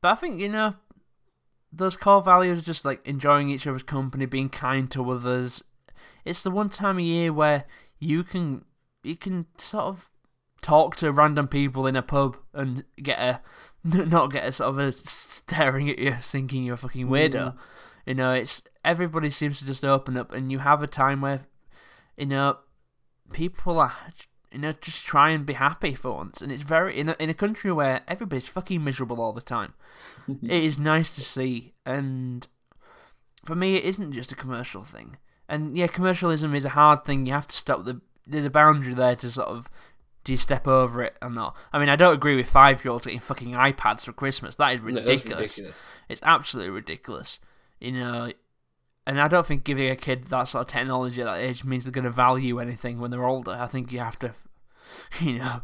But 0.00 0.12
I 0.12 0.14
think, 0.14 0.40
you 0.40 0.48
know, 0.48 0.74
those 1.72 1.96
core 1.96 2.22
values, 2.22 2.64
just 2.64 2.84
like 2.84 3.06
enjoying 3.06 3.50
each 3.50 3.66
other's 3.66 3.82
company, 3.82 4.26
being 4.26 4.48
kind 4.48 4.90
to 4.92 5.10
others, 5.10 5.62
it's 6.24 6.42
the 6.42 6.50
one 6.50 6.68
time 6.68 6.98
a 6.98 7.02
year 7.02 7.32
where 7.32 7.64
you 7.98 8.24
can 8.24 8.64
you 9.02 9.16
can 9.16 9.46
sort 9.58 9.84
of 9.84 10.10
talk 10.62 10.96
to 10.96 11.10
random 11.10 11.48
people 11.48 11.86
in 11.86 11.96
a 11.96 12.02
pub 12.02 12.36
and 12.52 12.84
get 13.02 13.18
a 13.18 13.40
not 13.84 14.30
get 14.30 14.46
a 14.46 14.52
sort 14.52 14.70
of 14.70 14.78
a 14.78 14.92
staring 14.92 15.88
at 15.88 15.98
you 15.98 16.12
thinking 16.20 16.64
you're 16.64 16.74
a 16.74 16.78
fucking 16.78 17.08
weirdo. 17.08 17.54
Mm. 17.54 17.56
You 18.10 18.16
know, 18.16 18.32
it's 18.32 18.60
everybody 18.84 19.30
seems 19.30 19.60
to 19.60 19.66
just 19.66 19.84
open 19.84 20.16
up 20.16 20.32
and 20.32 20.50
you 20.50 20.58
have 20.58 20.82
a 20.82 20.88
time 20.88 21.20
where 21.20 21.46
you 22.16 22.26
know 22.26 22.58
people 23.32 23.78
are 23.78 23.94
you 24.50 24.58
know 24.58 24.72
just 24.80 25.04
try 25.04 25.30
and 25.30 25.46
be 25.46 25.52
happy 25.52 25.94
for 25.94 26.10
once 26.10 26.42
and 26.42 26.50
it's 26.50 26.62
very 26.62 26.98
in 26.98 27.10
a, 27.10 27.16
in 27.20 27.30
a 27.30 27.34
country 27.34 27.70
where 27.70 28.00
everybody's 28.08 28.48
fucking 28.48 28.82
miserable 28.82 29.20
all 29.20 29.32
the 29.32 29.40
time 29.40 29.74
it 30.42 30.64
is 30.64 30.76
nice 30.76 31.12
to 31.12 31.20
see 31.20 31.72
and 31.86 32.48
for 33.44 33.54
me 33.54 33.76
it 33.76 33.84
isn't 33.84 34.12
just 34.12 34.32
a 34.32 34.34
commercial 34.34 34.82
thing 34.82 35.16
and 35.48 35.76
yeah 35.78 35.86
commercialism 35.86 36.52
is 36.52 36.64
a 36.64 36.70
hard 36.70 37.04
thing 37.04 37.26
you 37.26 37.32
have 37.32 37.46
to 37.46 37.56
stop 37.56 37.84
the 37.84 38.00
there's 38.26 38.44
a 38.44 38.50
boundary 38.50 38.92
there 38.92 39.14
to 39.14 39.30
sort 39.30 39.46
of 39.46 39.70
do 40.24 40.32
you 40.32 40.36
step 40.36 40.66
over 40.66 41.04
it 41.04 41.16
or 41.22 41.30
not 41.30 41.56
i 41.72 41.78
mean 41.78 41.88
i 41.88 41.94
don't 41.94 42.14
agree 42.14 42.34
with 42.34 42.48
five 42.48 42.84
year 42.84 42.90
olds 42.90 43.04
getting 43.04 43.20
fucking 43.20 43.52
ipads 43.52 44.00
for 44.00 44.12
christmas 44.12 44.56
that 44.56 44.74
is 44.74 44.80
ridiculous 44.80 45.22
that's 45.22 45.38
ridiculous. 45.38 45.84
it's 46.08 46.22
absolutely 46.24 46.70
ridiculous. 46.70 47.38
You 47.80 47.92
know, 47.92 48.32
and 49.06 49.20
I 49.20 49.28
don't 49.28 49.46
think 49.46 49.64
giving 49.64 49.90
a 49.90 49.96
kid 49.96 50.26
that 50.26 50.44
sort 50.44 50.62
of 50.62 50.68
technology 50.68 51.20
at 51.20 51.24
that 51.24 51.40
age 51.40 51.64
means 51.64 51.84
they're 51.84 51.92
going 51.92 52.04
to 52.04 52.10
value 52.10 52.60
anything 52.60 53.00
when 53.00 53.10
they're 53.10 53.26
older. 53.26 53.52
I 53.52 53.66
think 53.66 53.90
you 53.90 53.98
have 54.00 54.18
to, 54.20 54.34
you 55.20 55.38
know, 55.38 55.62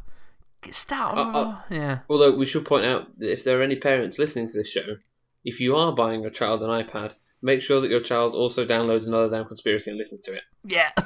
start. 0.73 1.17
Uh, 1.19 1.39
uh, 1.39 1.59
yeah. 1.71 1.99
Although 2.09 2.33
we 2.33 2.47
should 2.47 2.65
point 2.65 2.87
out 2.87 3.19
that 3.19 3.33
if 3.33 3.45
there 3.45 3.61
are 3.61 3.63
any 3.63 3.77
parents 3.77 4.19
listening 4.19 4.49
to 4.49 4.55
this 4.55 4.69
show, 4.69 4.97
if 5.45 5.61
you 5.61 5.77
are 5.77 5.95
buying 5.95 6.23
your 6.23 6.31
child 6.31 6.63
an 6.63 6.71
iPad, 6.71 7.15
make 7.43 7.63
sure 7.63 7.81
that 7.81 7.91
your 7.91 8.01
child 8.01 8.35
also 8.35 8.65
downloads 8.65 9.07
another 9.07 9.31
damn 9.31 9.47
conspiracy 9.47 9.91
and 9.91 9.99
listens 9.99 10.23
to 10.25 10.35
it. 10.35 10.43
Yeah. 10.65 10.91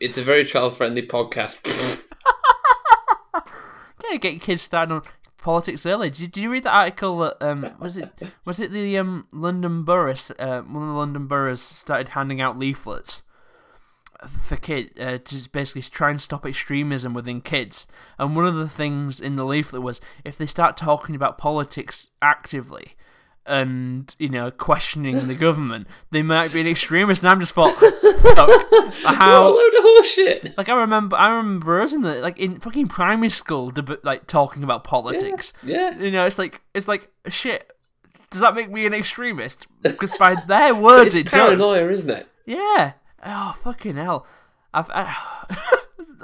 It's 0.00 0.16
a 0.16 0.22
very 0.22 0.44
child-friendly 0.44 1.08
podcast. 1.08 1.58
yeah, 4.04 4.16
get 4.18 4.32
your 4.32 4.40
kids 4.40 4.62
started 4.62 4.94
on 4.94 5.02
politics 5.48 5.86
early. 5.86 6.10
Did, 6.10 6.32
did 6.32 6.42
you 6.42 6.50
read 6.50 6.64
the 6.64 6.70
article 6.70 7.16
that 7.20 7.38
um 7.40 7.74
was 7.80 7.96
it 7.96 8.10
was 8.44 8.60
it 8.60 8.70
the 8.70 8.98
um 8.98 9.28
London 9.32 9.82
boroughs 9.82 10.30
uh, 10.38 10.60
one 10.60 10.82
of 10.82 10.90
the 10.90 10.94
London 10.94 11.26
boroughs 11.26 11.62
started 11.62 12.10
handing 12.10 12.38
out 12.38 12.58
leaflets 12.58 13.22
for 14.44 14.56
kids 14.56 14.90
uh, 15.00 15.16
to 15.24 15.48
basically 15.48 15.80
try 15.80 16.10
and 16.10 16.20
stop 16.20 16.44
extremism 16.44 17.14
within 17.14 17.40
kids. 17.40 17.88
And 18.18 18.36
one 18.36 18.44
of 18.44 18.56
the 18.56 18.68
things 18.68 19.20
in 19.20 19.36
the 19.36 19.46
leaflet 19.46 19.80
was 19.80 20.02
if 20.22 20.36
they 20.36 20.44
start 20.44 20.76
talking 20.76 21.14
about 21.14 21.38
politics 21.38 22.10
actively 22.20 22.94
and 23.48 24.14
you 24.18 24.28
know 24.28 24.50
questioning 24.50 25.26
the 25.26 25.34
government, 25.34 25.86
they 26.10 26.22
might 26.22 26.52
be 26.52 26.60
an 26.60 26.66
extremist. 26.66 27.22
And 27.22 27.30
I'm 27.30 27.40
just 27.40 27.52
thought, 27.54 27.74
fuck, 27.74 27.94
how 29.02 29.16
What 29.16 29.22
a 29.22 29.48
load 29.48 29.74
of 29.74 29.84
horseshit. 30.04 30.56
like 30.58 30.68
I 30.68 30.74
remember, 30.74 31.16
I 31.16 31.28
remember 31.30 31.80
us 31.80 31.92
in 31.92 32.02
the 32.02 32.16
like 32.16 32.38
in 32.38 32.60
fucking 32.60 32.88
primary 32.88 33.30
school, 33.30 33.70
deb- 33.70 34.00
like 34.04 34.26
talking 34.26 34.62
about 34.62 34.84
politics. 34.84 35.52
Yeah. 35.62 35.98
You 35.98 36.10
know, 36.10 36.26
it's 36.26 36.38
like 36.38 36.60
it's 36.74 36.86
like 36.88 37.10
shit. 37.28 37.70
Does 38.30 38.40
that 38.42 38.54
make 38.54 38.70
me 38.70 38.84
an 38.84 38.92
extremist? 38.92 39.66
Because 39.82 40.14
by 40.18 40.36
their 40.46 40.74
words, 40.74 41.08
It's 41.16 41.28
it 41.28 41.32
does. 41.32 41.32
paranoia, 41.32 41.90
isn't 41.90 42.10
it? 42.10 42.28
Yeah. 42.44 42.92
Oh 43.24 43.56
fucking 43.64 43.96
hell! 43.96 44.26
I've. 44.74 44.90
I, 44.90 45.16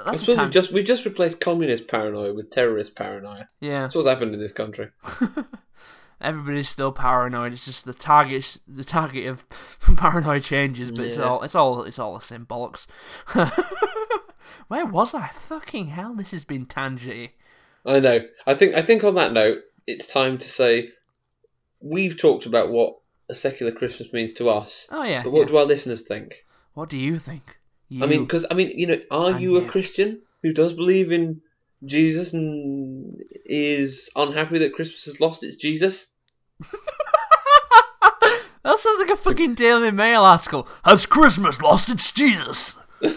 I 0.05 0.15
suppose 0.15 0.37
we've 0.37 0.49
just 0.51 0.71
we've 0.71 0.85
just 0.85 1.03
replaced 1.05 1.39
communist 1.41 1.87
paranoia 1.87 2.31
with 2.33 2.51
terrorist 2.51 2.95
paranoia. 2.95 3.49
Yeah. 3.59 3.81
That's 3.81 3.95
what's 3.95 4.07
happened 4.07 4.33
in 4.35 4.39
this 4.39 4.51
country. 4.51 4.89
Everybody's 6.21 6.69
still 6.69 6.91
paranoid. 6.91 7.53
It's 7.53 7.65
just 7.65 7.85
the 7.85 7.93
target. 7.93 8.57
The 8.67 8.83
target 8.83 9.27
of 9.27 9.43
paranoid 9.97 10.43
changes, 10.43 10.91
but 10.91 11.05
it's 11.05 11.17
all. 11.17 11.41
It's 11.43 11.55
all. 11.55 11.83
It's 11.83 11.99
all 11.99 12.17
the 12.17 12.25
same 12.25 12.45
bollocks. 12.45 12.87
Where 14.67 14.85
was 14.85 15.13
I? 15.13 15.31
Fucking 15.47 15.87
hell! 15.87 16.15
This 16.15 16.31
has 16.31 16.45
been 16.45 16.65
tangy. 16.65 17.33
I 17.85 17.99
know. 17.99 18.19
I 18.47 18.55
think 18.55 18.75
I 18.75 18.81
think 18.81 19.03
on 19.03 19.15
that 19.15 19.33
note, 19.33 19.59
it's 19.85 20.07
time 20.07 20.37
to 20.39 20.49
say 20.49 20.89
we've 21.81 22.17
talked 22.17 22.45
about 22.45 22.71
what 22.71 22.97
a 23.29 23.35
secular 23.35 23.71
Christmas 23.71 24.11
means 24.13 24.33
to 24.35 24.49
us. 24.49 24.87
Oh 24.91 25.03
yeah. 25.03 25.23
But 25.23 25.31
what 25.31 25.41
yeah. 25.41 25.45
do 25.47 25.57
our 25.57 25.65
listeners 25.65 26.01
think? 26.01 26.45
What 26.73 26.89
do 26.89 26.97
you 26.97 27.19
think? 27.19 27.57
You, 27.89 28.03
I 28.03 28.07
mean, 28.07 28.23
because 28.25 28.45
I 28.49 28.55
mean, 28.55 28.77
you 28.77 28.87
know, 28.87 28.99
are 29.11 29.31
And 29.31 29.41
you 29.41 29.57
a 29.57 29.63
you. 29.63 29.69
Christian 29.69 30.21
who 30.41 30.53
does 30.53 30.73
believe 30.73 31.11
in 31.11 31.41
Jesus 31.83 32.33
and 32.33 33.21
is 33.45 34.09
unhappy 34.15 34.59
that 34.59 34.73
Christmas 34.73 35.05
has 35.05 35.19
lost 35.19 35.43
its 35.43 35.55
Jesus? 35.55 36.07
that 38.63 38.79
sounds 38.79 38.99
like 38.99 39.09
a 39.09 39.17
fucking 39.17 39.55
Daily 39.55 39.91
Mail 39.91 40.23
article. 40.23 40.67
Has 40.83 41.05
Christmas 41.05 41.61
lost 41.61 41.89
its 41.89 42.11
Jesus? 42.11 42.75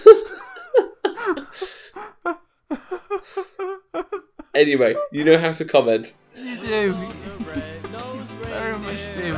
Anyway, 4.58 4.96
you 5.12 5.22
know 5.22 5.38
how 5.38 5.52
to 5.52 5.64
comment. 5.64 6.14
You 6.34 6.56
do. 6.56 6.92
Very 6.92 8.76
much 8.78 8.98
do. 9.16 9.36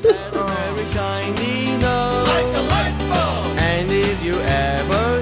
very 0.00 0.86
shiny 0.86 1.76
nose. 1.76 2.28
And 3.58 3.90
if 3.90 4.24
you 4.24 4.40
ever 4.40 5.19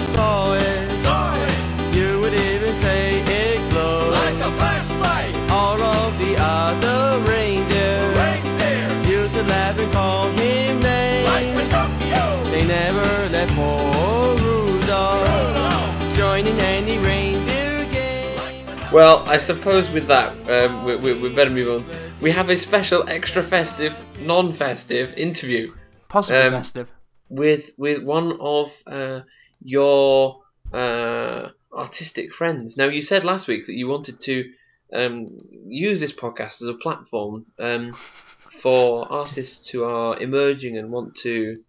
Well, 18.90 19.22
I 19.28 19.38
suppose 19.38 19.90
with 19.90 20.06
that, 20.06 20.32
um, 20.48 20.82
we, 20.82 20.96
we, 20.96 21.12
we 21.12 21.34
better 21.34 21.50
move 21.50 21.68
on. 21.68 21.96
We 22.22 22.30
have 22.30 22.48
a 22.48 22.56
special, 22.56 23.06
extra 23.06 23.42
festive, 23.42 23.94
non-festive 24.22 25.12
interview 25.14 25.74
Possibly 26.08 26.40
Um, 26.40 26.52
festive. 26.54 26.88
with 27.28 27.70
with 27.76 28.02
one 28.02 28.38
of 28.40 28.74
uh, 28.86 29.20
your 29.62 30.40
uh, 30.72 31.50
artistic 31.70 32.32
friends. 32.32 32.78
Now, 32.78 32.86
you 32.86 33.02
said 33.02 33.24
last 33.24 33.46
week 33.46 33.66
that 33.66 33.74
you 33.76 33.88
wanted 33.88 34.20
to 34.20 34.50
um, 34.94 35.26
use 35.66 36.00
this 36.00 36.12
podcast 36.12 36.62
as 36.62 36.68
a 36.68 36.74
platform 36.74 37.44
um, 37.58 37.94
for 38.62 39.06
artists 39.12 39.68
who 39.68 39.84
are 39.84 40.18
emerging 40.18 40.78
and 40.78 40.90
want 40.90 41.14
to 41.16 41.62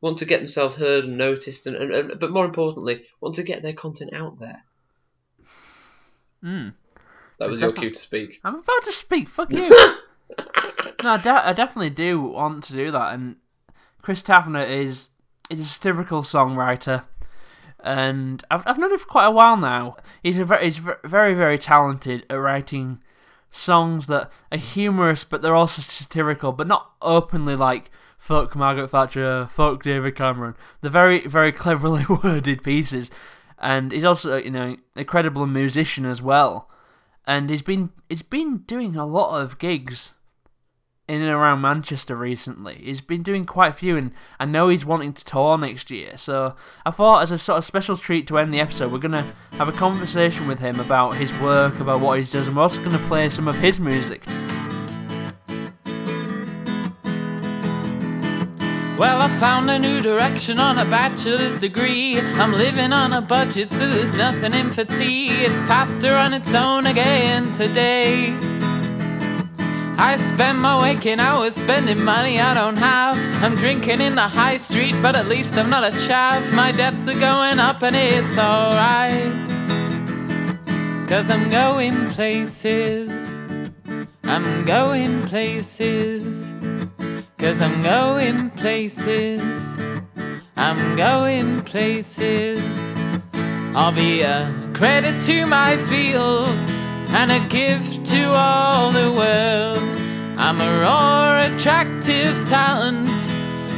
want 0.00 0.18
to 0.18 0.24
get 0.24 0.38
themselves 0.40 0.74
heard 0.74 1.04
and 1.04 1.16
noticed, 1.16 1.66
and, 1.66 1.76
and, 1.76 1.92
and 1.92 2.20
but 2.20 2.32
more 2.32 2.44
importantly, 2.44 3.04
want 3.20 3.36
to 3.36 3.44
get 3.44 3.62
their 3.62 3.72
content 3.72 4.12
out 4.12 4.40
there. 4.40 4.64
Mm. 6.46 6.74
That 7.38 7.50
was 7.50 7.60
your 7.60 7.72
cue 7.72 7.90
to 7.90 7.98
speak. 8.00 8.40
I'm 8.44 8.54
about 8.54 8.84
to 8.84 8.92
speak. 8.92 9.28
Fuck 9.28 9.52
you. 9.52 9.68
no, 11.02 11.10
I, 11.10 11.18
de- 11.18 11.48
I 11.48 11.52
definitely 11.52 11.90
do 11.90 12.20
want 12.20 12.64
to 12.64 12.72
do 12.72 12.90
that. 12.90 13.14
And 13.14 13.36
Chris 14.00 14.22
Tavener 14.22 14.68
is 14.68 15.08
is 15.50 15.60
a 15.60 15.64
satirical 15.64 16.22
songwriter, 16.22 17.04
and 17.80 18.42
I've 18.50 18.66
I've 18.66 18.78
known 18.78 18.92
him 18.92 18.98
for 18.98 19.06
quite 19.06 19.26
a 19.26 19.30
while 19.30 19.56
now. 19.56 19.96
He's 20.22 20.38
a 20.38 20.44
very 20.44 20.64
he's 20.64 20.80
very 21.04 21.34
very 21.34 21.58
talented 21.58 22.24
at 22.30 22.36
writing 22.36 23.00
songs 23.50 24.06
that 24.06 24.30
are 24.52 24.58
humorous, 24.58 25.24
but 25.24 25.42
they're 25.42 25.54
also 25.54 25.82
satirical, 25.82 26.52
but 26.52 26.66
not 26.66 26.92
openly 27.02 27.56
like 27.56 27.90
"fuck 28.18 28.54
Margaret 28.54 28.88
Thatcher," 28.88 29.48
"fuck 29.52 29.82
David 29.82 30.16
Cameron." 30.16 30.54
They're 30.80 30.90
very 30.90 31.26
very 31.26 31.52
cleverly 31.52 32.06
worded 32.22 32.62
pieces, 32.62 33.10
and 33.58 33.92
he's 33.92 34.04
also 34.04 34.36
you 34.36 34.50
know 34.50 34.76
a 34.96 35.04
credible 35.04 35.46
musician 35.46 36.04
as 36.04 36.20
well 36.20 36.70
and 37.26 37.50
he's 37.50 37.62
been 37.62 37.90
he's 38.08 38.22
been 38.22 38.58
doing 38.58 38.96
a 38.96 39.06
lot 39.06 39.40
of 39.40 39.58
gigs 39.58 40.12
in 41.08 41.22
and 41.22 41.30
around 41.30 41.60
Manchester 41.60 42.16
recently. 42.16 42.80
He's 42.82 43.00
been 43.00 43.22
doing 43.22 43.44
quite 43.44 43.68
a 43.68 43.74
few, 43.74 43.96
and 43.96 44.10
I 44.40 44.44
know 44.44 44.68
he's 44.68 44.84
wanting 44.84 45.12
to 45.12 45.24
tour 45.24 45.56
next 45.56 45.90
year. 45.90 46.16
So 46.16 46.56
I 46.84 46.90
thought, 46.90 47.22
as 47.22 47.30
a 47.30 47.38
sort 47.38 47.58
of 47.58 47.64
special 47.64 47.96
treat 47.96 48.26
to 48.28 48.38
end 48.38 48.52
the 48.52 48.60
episode, 48.60 48.90
we're 48.90 48.98
gonna 48.98 49.34
have 49.52 49.68
a 49.68 49.72
conversation 49.72 50.48
with 50.48 50.58
him 50.58 50.80
about 50.80 51.16
his 51.16 51.32
work, 51.38 51.78
about 51.80 52.00
what 52.00 52.18
he 52.18 52.24
does, 52.24 52.48
and 52.48 52.56
we're 52.56 52.62
also 52.62 52.82
gonna 52.82 52.98
play 53.06 53.28
some 53.28 53.46
of 53.46 53.56
his 53.56 53.78
music. 53.78 54.24
Well, 58.98 59.20
I 59.20 59.28
found 59.38 59.70
a 59.70 59.78
new 59.78 60.00
direction 60.00 60.58
on 60.58 60.78
a 60.78 60.84
bachelor's 60.86 61.60
degree. 61.60 62.18
I'm 62.18 62.52
living 62.52 62.94
on 62.94 63.12
a 63.12 63.20
budget, 63.20 63.70
so 63.70 63.86
there's 63.90 64.16
nothing 64.16 64.54
in 64.54 64.72
for 64.72 64.84
tea. 64.84 65.28
It's 65.28 65.60
pasta 65.64 66.16
on 66.16 66.32
its 66.32 66.54
own 66.54 66.86
again 66.86 67.52
today. 67.52 68.34
I 69.98 70.16
spend 70.16 70.60
my 70.60 70.80
waking 70.80 71.20
hours 71.20 71.54
spending 71.54 72.02
money 72.02 72.40
I 72.40 72.54
don't 72.54 72.78
have. 72.78 73.18
I'm 73.42 73.54
drinking 73.54 74.00
in 74.00 74.14
the 74.14 74.28
high 74.28 74.56
street, 74.56 74.94
but 75.02 75.14
at 75.14 75.26
least 75.26 75.58
I'm 75.58 75.68
not 75.68 75.84
a 75.84 75.94
chav. 75.94 76.50
My 76.54 76.72
debts 76.72 77.06
are 77.06 77.20
going 77.20 77.58
up 77.58 77.82
and 77.82 77.94
it's 77.94 78.38
alright. 78.38 79.30
Cause 81.06 81.28
I'm 81.28 81.50
going 81.50 82.08
places. 82.12 83.10
I'm 84.24 84.64
going 84.64 85.20
places. 85.28 86.46
Cause 87.46 87.62
I'm 87.62 87.80
going 87.80 88.50
places. 88.50 89.40
I'm 90.56 90.96
going 90.96 91.62
places. 91.62 92.60
I'll 93.72 93.92
be 93.92 94.22
a 94.22 94.52
credit 94.74 95.22
to 95.26 95.46
my 95.46 95.76
field 95.86 96.48
and 97.10 97.30
a 97.30 97.38
gift 97.48 98.04
to 98.06 98.32
all 98.32 98.90
the 98.90 99.12
world. 99.12 99.78
I'm 100.36 100.60
a 100.60 100.80
raw, 100.80 101.46
attractive 101.46 102.34
talent 102.48 103.08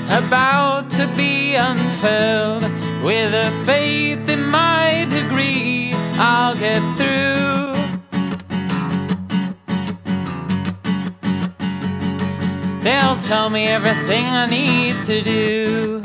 about 0.08 0.90
to 0.92 1.06
be 1.14 1.54
unfurled. 1.54 2.62
With 3.04 3.34
a 3.34 3.50
faith 3.66 4.30
in 4.30 4.46
my 4.46 5.06
degree, 5.10 5.92
I'll 6.16 6.56
get 6.56 6.80
through. 6.96 7.67
They'll 12.82 13.18
tell 13.18 13.50
me 13.50 13.66
everything 13.66 14.24
I 14.24 14.46
need 14.46 15.00
to 15.02 15.20
do. 15.20 16.02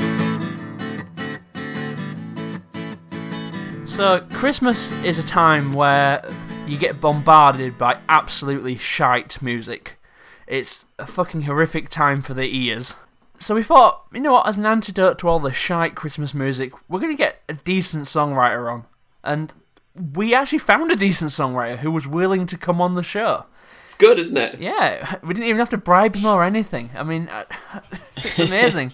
So 3.86 4.22
Christmas 4.32 4.92
is 5.04 5.20
a 5.20 5.24
time 5.24 5.74
where 5.74 6.28
you 6.68 6.80
get 6.80 7.00
bombarded 7.00 7.78
by 7.78 8.00
absolutely 8.10 8.76
shite 8.76 9.40
music. 9.40 10.00
It's 10.48 10.86
a 10.98 11.06
fucking 11.06 11.44
horrific 11.44 11.90
time 11.90 12.24
for 12.24 12.34
the 12.34 12.58
ears. 12.58 12.96
so 13.40 13.54
we 13.54 13.62
thought, 13.62 14.06
you 14.12 14.20
know 14.20 14.34
what, 14.34 14.48
as 14.48 14.58
an 14.58 14.66
antidote 14.66 15.20
to 15.20 15.28
all 15.28 15.40
the 15.40 15.54
shite 15.54 15.94
Christmas 15.94 16.34
music, 16.34 16.74
we're 16.90 17.00
going 17.00 17.16
to 17.16 17.18
get 17.18 17.44
a 17.48 17.54
decent 17.54 18.06
songwriter 18.06 18.72
on. 18.72 18.86
And 19.24 19.54
we 19.96 20.34
actually 20.34 20.58
found 20.58 20.92
a 20.92 20.96
decent 20.96 21.30
songwriter 21.30 21.78
who 21.78 21.92
was 21.92 22.08
willing 22.08 22.48
to 22.48 22.58
come 22.58 22.82
on 22.82 22.96
the 22.96 23.04
show. 23.04 23.46
It's 23.84 23.94
good, 23.96 24.20
isn't 24.20 24.38
it? 24.38 24.60
Yeah, 24.60 25.18
we 25.24 25.34
didn't 25.34 25.48
even 25.48 25.60
have 25.60 25.70
to 25.72 25.78
bribe 25.78 26.16
him 26.16 26.26
or 26.26 26.44
anything. 26.44 26.90
I 26.96 27.04
mean, 27.04 27.28
uh, 27.30 27.44
it's 28.18 28.40
amazing. 28.40 28.94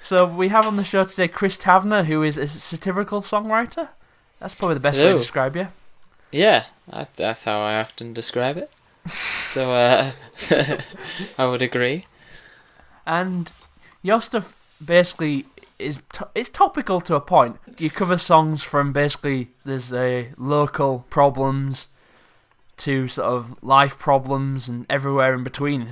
so 0.00 0.26
we 0.26 0.48
have 0.48 0.66
on 0.66 0.76
the 0.76 0.84
show 0.84 1.04
today 1.04 1.28
Chris 1.28 1.56
Tavener, 1.56 2.04
who 2.06 2.22
is 2.22 2.36
a 2.38 2.46
satirical 2.48 3.20
songwriter. 3.22 3.88
That's 4.40 4.54
probably 4.54 4.74
the 4.74 4.80
best 4.80 4.98
way 5.00 5.12
to 5.12 5.18
describe 5.18 5.56
you. 5.56 5.68
Yeah, 6.30 6.64
I, 6.92 7.06
that's 7.16 7.44
how 7.44 7.60
I 7.60 7.80
often 7.80 8.12
describe 8.12 8.56
it. 8.56 8.70
So 9.44 9.72
uh, 9.72 10.12
I 11.38 11.46
would 11.46 11.62
agree. 11.62 12.04
and 13.06 13.50
your 14.02 14.20
stuff 14.20 14.54
basically 14.84 15.46
is 15.78 16.00
to- 16.12 16.28
it's 16.34 16.50
topical 16.50 17.00
to 17.02 17.14
a 17.14 17.20
point. 17.20 17.56
You 17.78 17.88
cover 17.88 18.18
songs 18.18 18.62
from 18.62 18.92
basically 18.92 19.48
there's 19.64 19.90
a 19.90 20.32
local 20.36 21.06
problems 21.08 21.88
to 22.78 23.08
sort 23.08 23.28
of 23.28 23.62
life 23.62 23.98
problems 23.98 24.68
and 24.68 24.86
everywhere 24.88 25.34
in 25.34 25.44
between. 25.44 25.90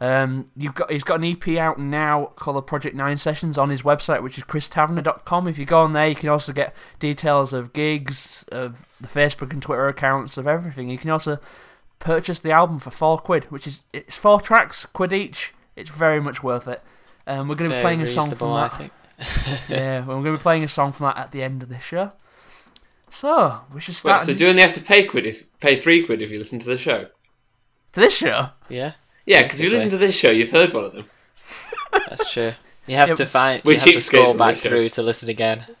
Um, 0.00 0.46
you've 0.56 0.74
got 0.74 0.90
he's 0.90 1.02
got 1.02 1.20
an 1.20 1.24
EP 1.24 1.58
out 1.58 1.78
now 1.78 2.32
called 2.36 2.56
the 2.56 2.62
Project 2.62 2.94
Nine 2.94 3.16
Sessions 3.16 3.58
on 3.58 3.70
his 3.70 3.82
website, 3.82 4.22
which 4.22 4.38
is 4.38 4.44
christavener.com. 4.44 5.48
If 5.48 5.58
you 5.58 5.64
go 5.64 5.80
on 5.80 5.92
there, 5.92 6.08
you 6.08 6.14
can 6.14 6.28
also 6.28 6.52
get 6.52 6.74
details 7.00 7.52
of 7.52 7.72
gigs, 7.72 8.44
of 8.52 8.86
the 9.00 9.08
Facebook 9.08 9.52
and 9.52 9.60
Twitter 9.60 9.88
accounts, 9.88 10.36
of 10.36 10.46
everything. 10.46 10.88
You 10.88 10.98
can 10.98 11.10
also 11.10 11.40
purchase 11.98 12.38
the 12.38 12.52
album 12.52 12.78
for 12.78 12.90
four 12.90 13.18
quid, 13.18 13.44
which 13.44 13.66
is 13.66 13.82
it's 13.92 14.16
four 14.16 14.40
tracks, 14.40 14.86
quid 14.86 15.12
each. 15.12 15.52
It's 15.74 15.90
very 15.90 16.20
much 16.20 16.42
worth 16.42 16.68
it. 16.68 16.82
Um, 17.26 17.48
we're 17.48 17.56
going 17.56 17.70
to 17.70 17.76
be 17.76 17.82
playing 17.82 18.02
a 18.02 18.06
song 18.06 18.34
from 18.34 18.54
that. 18.54 18.76
think. 18.78 18.92
yeah, 19.68 20.00
we're 20.00 20.14
going 20.14 20.24
to 20.24 20.32
be 20.32 20.38
playing 20.38 20.64
a 20.64 20.68
song 20.68 20.92
from 20.92 21.06
that 21.06 21.18
at 21.18 21.32
the 21.32 21.42
end 21.42 21.62
of 21.62 21.68
this 21.68 21.82
show. 21.82 22.12
So 23.10 23.60
we 23.74 23.80
should 23.80 23.94
start 23.94 24.20
Wait, 24.20 24.26
so 24.26 24.34
do 24.34 24.44
you 24.44 24.50
only 24.50 24.62
have 24.62 24.74
to 24.74 24.80
pay 24.80 25.04
quid 25.04 25.26
if 25.26 25.44
pay 25.60 25.80
three 25.80 26.04
quid 26.04 26.20
if 26.20 26.30
you 26.30 26.38
listen 26.38 26.58
to 26.60 26.66
the 26.66 26.78
show? 26.78 27.06
to 27.92 28.00
this 28.00 28.14
show. 28.16 28.50
Yeah, 28.68 28.92
Yeah, 29.24 29.42
because 29.42 29.60
if 29.60 29.64
you 29.64 29.70
listen 29.70 29.88
to 29.90 29.96
this 29.98 30.14
show, 30.14 30.30
you've 30.30 30.50
heard 30.50 30.72
one 30.74 30.84
of 30.84 30.92
them. 30.92 31.06
that's 31.92 32.30
true. 32.32 32.52
You 32.86 32.96
have 32.96 33.08
Yeah, 33.10 33.14
to 33.16 33.26
find. 33.26 33.62
we 33.64 33.74
You 33.74 33.80
have 33.80 33.92
to 33.92 34.00
scroll 34.00 34.36
back 34.36 34.56
through 34.56 34.90
to 34.90 35.02
listen 35.02 35.28
again. 35.28 35.64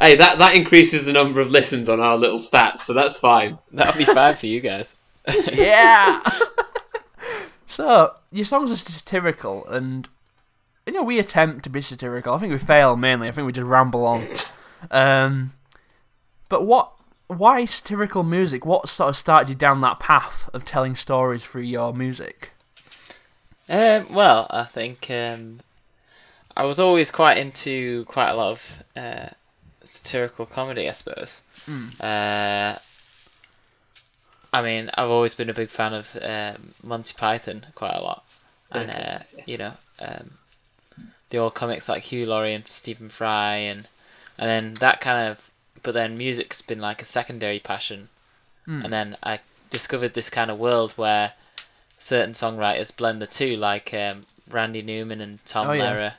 Hey, 0.00 0.16
that 0.16 0.38
that 0.38 0.54
increases 0.56 1.04
the 1.04 1.12
number 1.12 1.38
of 1.40 1.50
listens 1.50 1.86
on 1.88 2.00
our 2.00 2.16
little 2.16 2.38
stats, 2.38 2.78
so 2.78 2.94
that's 2.94 3.14
fine. 3.16 3.58
That'll 3.72 3.98
be 3.98 4.06
fine 4.06 4.34
for 4.36 4.46
you 4.46 4.60
guys. 4.60 4.96
yeah. 5.52 6.22
so 7.66 8.14
your 8.30 8.46
songs 8.46 8.72
are 8.72 8.76
satirical, 8.76 9.66
and 9.66 10.08
you 10.86 10.94
know 10.94 11.02
we 11.02 11.18
attempt 11.18 11.64
to 11.64 11.70
be 11.70 11.82
satirical. 11.82 12.32
I 12.32 12.38
think 12.38 12.52
we 12.52 12.58
fail 12.58 12.96
mainly. 12.96 13.28
I 13.28 13.32
think 13.32 13.44
we 13.46 13.52
just 13.52 13.66
ramble 13.68 14.06
on. 14.06 14.26
Um, 14.90 15.52
but 16.52 16.66
what? 16.66 16.92
Why 17.28 17.64
satirical 17.64 18.22
music? 18.22 18.66
What 18.66 18.90
sort 18.90 19.08
of 19.08 19.16
started 19.16 19.48
you 19.48 19.54
down 19.54 19.80
that 19.80 19.98
path 19.98 20.50
of 20.52 20.66
telling 20.66 20.96
stories 20.96 21.42
through 21.42 21.62
your 21.62 21.94
music? 21.94 22.50
Um, 23.70 24.12
well, 24.12 24.46
I 24.50 24.64
think 24.64 25.10
um, 25.10 25.60
I 26.54 26.64
was 26.64 26.78
always 26.78 27.10
quite 27.10 27.38
into 27.38 28.04
quite 28.04 28.28
a 28.28 28.34
lot 28.34 28.52
of 28.52 28.84
uh, 28.94 29.28
satirical 29.82 30.44
comedy, 30.44 30.90
I 30.90 30.92
suppose. 30.92 31.40
Uh, 31.98 32.76
I 34.52 34.60
mean, 34.60 34.90
I've 34.92 35.08
always 35.08 35.34
been 35.34 35.48
a 35.48 35.54
big 35.54 35.70
fan 35.70 35.94
of 35.94 36.14
um, 36.20 36.74
Monty 36.82 37.14
Python 37.16 37.64
quite 37.74 37.94
a 37.94 38.02
lot, 38.02 38.24
and 38.70 38.90
uh, 38.90 39.18
you 39.46 39.56
know, 39.56 39.72
um, 40.00 40.32
the 41.30 41.38
old 41.38 41.54
comics 41.54 41.88
like 41.88 42.02
Hugh 42.02 42.26
Laurie 42.26 42.52
and 42.52 42.68
Stephen 42.68 43.08
Fry, 43.08 43.54
and 43.54 43.88
and 44.36 44.50
then 44.50 44.74
that 44.74 45.00
kind 45.00 45.30
of. 45.30 45.48
But 45.82 45.94
then 45.94 46.16
music's 46.16 46.62
been 46.62 46.80
like 46.80 47.02
a 47.02 47.06
secondary 47.06 47.58
passion, 47.58 48.08
and 48.84 48.92
then 48.92 49.16
I 49.22 49.40
discovered 49.70 50.14
this 50.14 50.30
kind 50.30 50.50
of 50.50 50.58
world 50.58 50.92
where 50.92 51.32
certain 51.98 52.32
songwriters 52.34 52.96
blend 52.96 53.20
the 53.20 53.26
two, 53.26 53.56
like 53.56 53.92
um, 53.94 54.26
Randy 54.48 54.82
Newman 54.82 55.20
and 55.20 55.44
Tom 55.44 55.68
Oh, 55.68 55.72
yeah. 55.72 56.14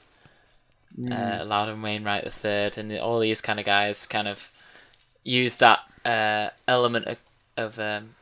Lehrer, 0.98 1.12
uh, 1.42 1.46
Loudon 1.46 1.82
Wainwright 1.82 2.24
the 2.26 2.32
third, 2.32 2.78
and 2.78 2.92
all 3.00 3.20
these 3.20 3.42
kind 3.42 3.60
of 3.60 3.66
guys 3.66 4.06
kind 4.06 4.28
of 4.28 4.50
use 5.24 5.56
that 5.56 5.80
uh, 6.06 6.50
element 6.68 7.06
of, 7.06 7.18
of 7.58 7.80
um, 7.80 8.16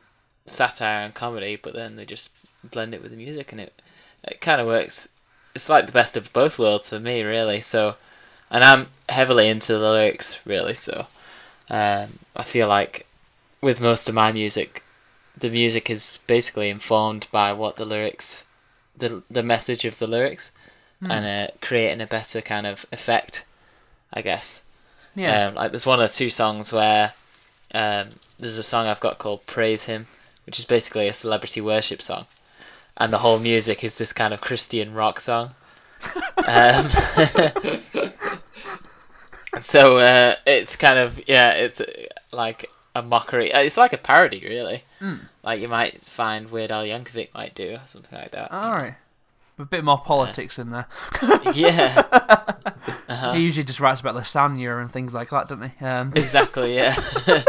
satire 0.46 1.04
and 1.04 1.14
comedy, 1.14 1.56
but 1.56 1.74
then 1.74 1.96
they 1.96 2.04
just 2.04 2.30
blend 2.62 2.94
it 2.94 3.02
with 3.02 3.10
the 3.10 3.16
music, 3.16 3.50
and 3.52 3.60
it 3.60 3.82
it 4.24 4.40
kind 4.40 4.60
of 4.60 4.66
works. 4.68 5.08
It's 5.54 5.68
like 5.68 5.86
the 5.86 5.92
best 5.92 6.16
of 6.16 6.32
both 6.32 6.58
worlds 6.58 6.88
for 6.90 7.00
me, 7.00 7.22
really. 7.22 7.60
So, 7.60 7.96
and 8.50 8.62
I'm 8.62 8.86
heavily 9.08 9.48
into 9.48 9.72
the 9.74 9.90
lyrics, 9.90 10.38
really. 10.46 10.74
So, 10.74 11.06
um, 11.70 12.18
I 12.36 12.44
feel 12.44 12.68
like 12.68 13.06
with 13.60 13.80
most 13.80 14.08
of 14.08 14.14
my 14.14 14.32
music, 14.32 14.82
the 15.36 15.50
music 15.50 15.88
is 15.88 16.18
basically 16.26 16.68
informed 16.68 17.26
by 17.30 17.52
what 17.52 17.76
the 17.76 17.84
lyrics, 17.84 18.44
the 18.96 19.22
the 19.30 19.42
message 19.42 19.84
of 19.84 19.98
the 19.98 20.06
lyrics, 20.06 20.50
and 21.00 21.26
uh, 21.26 21.52
creating 21.60 22.00
a 22.00 22.06
better 22.06 22.40
kind 22.40 22.66
of 22.66 22.86
effect, 22.92 23.44
I 24.12 24.22
guess. 24.22 24.60
Yeah. 25.14 25.48
Um, 25.48 25.54
like 25.54 25.72
there's 25.72 25.86
one 25.86 26.00
or 26.00 26.08
two 26.08 26.30
songs 26.30 26.72
where 26.72 27.14
um, 27.74 28.10
there's 28.38 28.58
a 28.58 28.62
song 28.62 28.86
I've 28.86 29.00
got 29.00 29.18
called 29.18 29.46
"Praise 29.46 29.84
Him," 29.84 30.06
which 30.46 30.58
is 30.58 30.64
basically 30.64 31.08
a 31.08 31.14
celebrity 31.14 31.60
worship 31.60 32.02
song, 32.02 32.26
and 32.96 33.12
the 33.12 33.18
whole 33.18 33.38
music 33.38 33.82
is 33.84 33.96
this 33.96 34.12
kind 34.12 34.34
of 34.34 34.40
Christian 34.40 34.94
rock 34.94 35.20
song. 35.20 35.54
um, 36.46 36.90
so 39.60 39.98
uh, 39.98 40.36
it's 40.46 40.76
kind 40.76 40.98
of 40.98 41.20
yeah, 41.28 41.52
it's 41.52 41.80
uh, 41.80 41.86
like 42.32 42.70
a 42.94 43.02
mockery. 43.02 43.52
uh, 43.52 43.60
It's 43.60 43.76
like 43.76 43.92
a 43.92 43.98
parody, 43.98 44.40
really. 44.46 44.84
Like 45.42 45.60
you 45.60 45.68
might 45.68 46.04
find 46.04 46.50
Weird 46.50 46.70
Al 46.70 46.84
Yankovic 46.84 47.34
might 47.34 47.54
do 47.54 47.74
or 47.74 47.80
something 47.86 48.16
like 48.18 48.30
that. 48.32 48.52
All 48.52 48.72
right. 48.72 48.94
A 49.58 49.64
bit 49.64 49.84
more 49.84 49.98
politics 49.98 50.58
in 50.58 50.70
there. 50.70 50.86
Yeah, 51.54 53.32
He 53.34 53.42
usually 53.42 53.64
just 53.64 53.80
writes 53.80 54.00
about 54.00 54.14
lasagna 54.14 54.80
and 54.80 54.90
things 54.90 55.12
like 55.12 55.30
that, 55.30 55.48
doesn't 55.48 55.70
he? 55.78 55.84
Um, 55.84 56.12
exactly. 56.16 56.74
Yeah. 56.76 56.94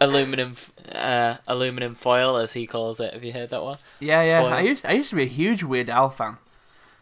aluminum, 0.00 0.56
uh, 0.92 1.36
aluminum 1.46 1.94
foil, 1.94 2.36
as 2.36 2.52
he 2.54 2.66
calls 2.66 3.00
it. 3.00 3.12
Have 3.12 3.24
you 3.24 3.32
heard 3.32 3.50
that 3.50 3.62
one? 3.62 3.78
yeah, 4.00 4.22
yeah. 4.22 4.40
Foil. 4.42 4.52
I 4.52 4.60
used, 4.60 4.86
I 4.86 4.92
used 4.92 5.10
to 5.10 5.16
be 5.16 5.22
a 5.24 5.26
huge 5.26 5.62
Weird 5.62 5.90
Al 5.90 6.10
fan. 6.10 6.38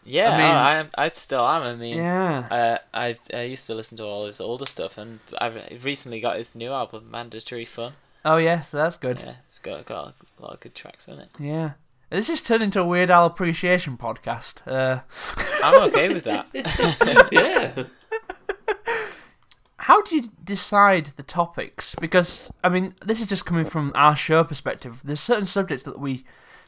Yeah, 0.07 0.29
I 0.29 0.33
I 0.33 0.37
mean- 0.37 0.55
I, 0.55 0.75
am. 0.75 0.89
I 0.97 1.09
still 1.09 1.45
am. 1.47 1.63
I 1.63 1.75
mean, 1.75 1.97
Yeah. 1.97 2.47
uh, 2.49 2.77
I 2.93 3.17
I 3.33 3.41
used 3.43 3.67
to 3.67 3.75
listen 3.75 3.97
to 3.97 4.03
all 4.05 4.25
his 4.25 4.39
older 4.41 4.65
stuff, 4.65 4.97
and 4.97 5.19
I've 5.39 5.83
recently 5.83 6.21
got 6.21 6.37
his 6.37 6.55
new 6.55 6.71
album, 6.71 7.11
Mandatory 7.11 7.65
Fun. 7.65 7.93
Oh, 8.25 8.37
yeah, 8.37 8.63
that's 8.71 8.97
good. 8.97 9.19
Yeah, 9.19 9.35
it's 9.49 9.59
got 9.59 9.85
got 9.85 10.13
a 10.39 10.41
lot 10.41 10.53
of 10.53 10.59
good 10.59 10.75
tracks 10.75 11.07
on 11.07 11.19
it. 11.19 11.29
Yeah. 11.39 11.71
This 12.09 12.29
has 12.29 12.41
turned 12.41 12.63
into 12.63 12.79
a 12.79 12.85
Weird 12.85 13.11
Al 13.11 13.25
appreciation 13.25 13.97
podcast. 13.97 14.65
Uh, 14.65 15.01
I'm 15.63 15.83
okay 15.89 16.07
with 16.07 16.23
that. 16.23 16.47
yeah. 17.31 17.83
how 19.77 20.01
do 20.01 20.15
you 20.15 20.29
decide 20.43 21.11
the 21.17 21.23
topics? 21.23 21.95
Because, 21.99 22.49
I 22.63 22.69
mean, 22.69 22.95
this 23.05 23.19
is 23.21 23.27
just 23.27 23.45
coming 23.45 23.65
from 23.65 23.91
our 23.95 24.15
show 24.15 24.43
perspective. 24.43 25.01
There's 25.03 25.19
certain 25.19 25.45
subjects 25.45 25.83
that 25.85 25.99
we 25.99 26.23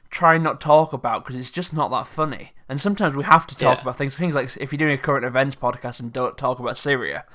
try 0.10 0.36
and 0.36 0.44
not 0.44 0.60
talk 0.62 0.94
about 0.94 1.24
because 1.24 1.40
it's 1.40 1.52
just 1.52 1.74
not 1.74 1.90
that 1.92 2.08
funny. 2.08 2.54
And 2.68 2.80
sometimes 2.80 3.16
we 3.16 3.24
have 3.24 3.46
to 3.48 3.56
talk 3.56 3.78
Yeah. 3.78 3.82
about 3.82 3.98
things. 3.98 4.16
Things 4.16 4.36
like 4.36 4.56
if 4.58 4.72
you're 4.72 4.78
doing 4.78 4.94
a 4.94 4.98
current 4.98 5.26
events 5.26 5.56
podcast 5.56 6.00
and 6.00 6.12
don't 6.14 6.38
talk 6.38 6.60
about 6.60 6.78
Syria, 6.78 7.26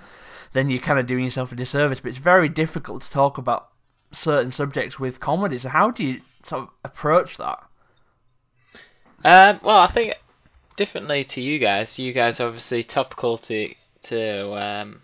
then 0.52 0.70
you're 0.70 0.80
kind 0.80 0.98
of 0.98 1.06
doing 1.06 1.24
yourself 1.24 1.52
a 1.52 1.56
disservice. 1.56 2.00
But 2.00 2.10
it's 2.10 2.18
very 2.18 2.48
difficult 2.48 3.02
to 3.02 3.10
talk 3.10 3.38
about 3.38 3.68
certain 4.12 4.52
subjects 4.52 4.98
with 5.00 5.18
comedy. 5.20 5.58
So, 5.58 5.68
how 5.70 5.90
do 5.90 6.04
you 6.04 6.20
sort 6.44 6.62
of 6.64 6.68
approach 6.84 7.36
that? 7.38 7.58
Um, 9.24 9.60
well, 9.62 9.78
I 9.78 9.86
think 9.86 10.14
differently 10.76 11.24
to 11.24 11.40
you 11.40 11.58
guys. 11.58 11.98
You 11.98 12.12
guys 12.12 12.40
obviously 12.40 12.84
topical 12.84 13.38
to 13.38 13.74
to 14.02 14.52
um, 14.62 15.02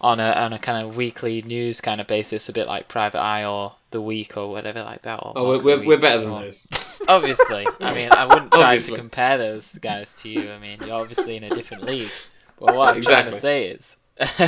on 0.00 0.20
a 0.20 0.30
on 0.32 0.52
a 0.52 0.58
kind 0.58 0.86
of 0.86 0.96
weekly 0.96 1.42
news 1.42 1.80
kind 1.80 2.00
of 2.00 2.06
basis, 2.06 2.48
a 2.48 2.52
bit 2.52 2.66
like 2.66 2.88
Private 2.88 3.20
Eye 3.20 3.44
or 3.44 3.74
The 3.90 4.00
Week 4.02 4.36
or 4.36 4.50
whatever 4.50 4.82
like 4.82 5.02
that. 5.02 5.20
Or 5.22 5.32
Oh, 5.36 5.52
Mock 5.54 5.64
we're, 5.64 5.78
we're, 5.78 5.86
we're 5.86 5.98
better 5.98 6.20
than 6.22 6.30
or- 6.30 6.40
those. 6.42 6.66
Obviously, 7.08 7.66
I 7.80 7.94
mean, 7.94 8.10
I 8.10 8.26
wouldn't 8.26 8.50
try 8.52 8.62
Obviously. 8.62 8.92
to 8.94 8.98
compare 8.98 9.38
those 9.38 9.78
guys 9.78 10.12
to 10.16 10.28
you. 10.28 10.50
I 10.50 10.58
mean, 10.58 10.78
you're 10.84 10.96
obviously 10.96 11.36
in 11.36 11.44
a 11.44 11.50
different 11.50 11.84
league. 11.84 12.10
But 12.58 12.74
what 12.74 12.96
I'm 12.96 13.00
trying 13.02 13.30
to 13.30 13.38
say 13.38 13.68
is, 13.68 13.96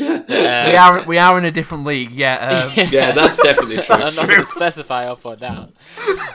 we 0.00 0.76
are 0.76 1.04
we 1.04 1.18
are 1.18 1.38
in 1.38 1.44
a 1.44 1.50
different 1.50 1.84
league, 1.84 2.10
yeah. 2.10 2.70
Um, 2.74 2.86
Yeah, 2.90 3.12
that's 3.12 3.36
definitely 3.36 3.76
true. 3.76 3.94
I'm 3.94 4.14
not 4.14 4.26
going 4.28 4.40
to 4.40 4.46
specify 4.46 5.04
up 5.06 5.24
or 5.24 5.36
down, 5.36 5.72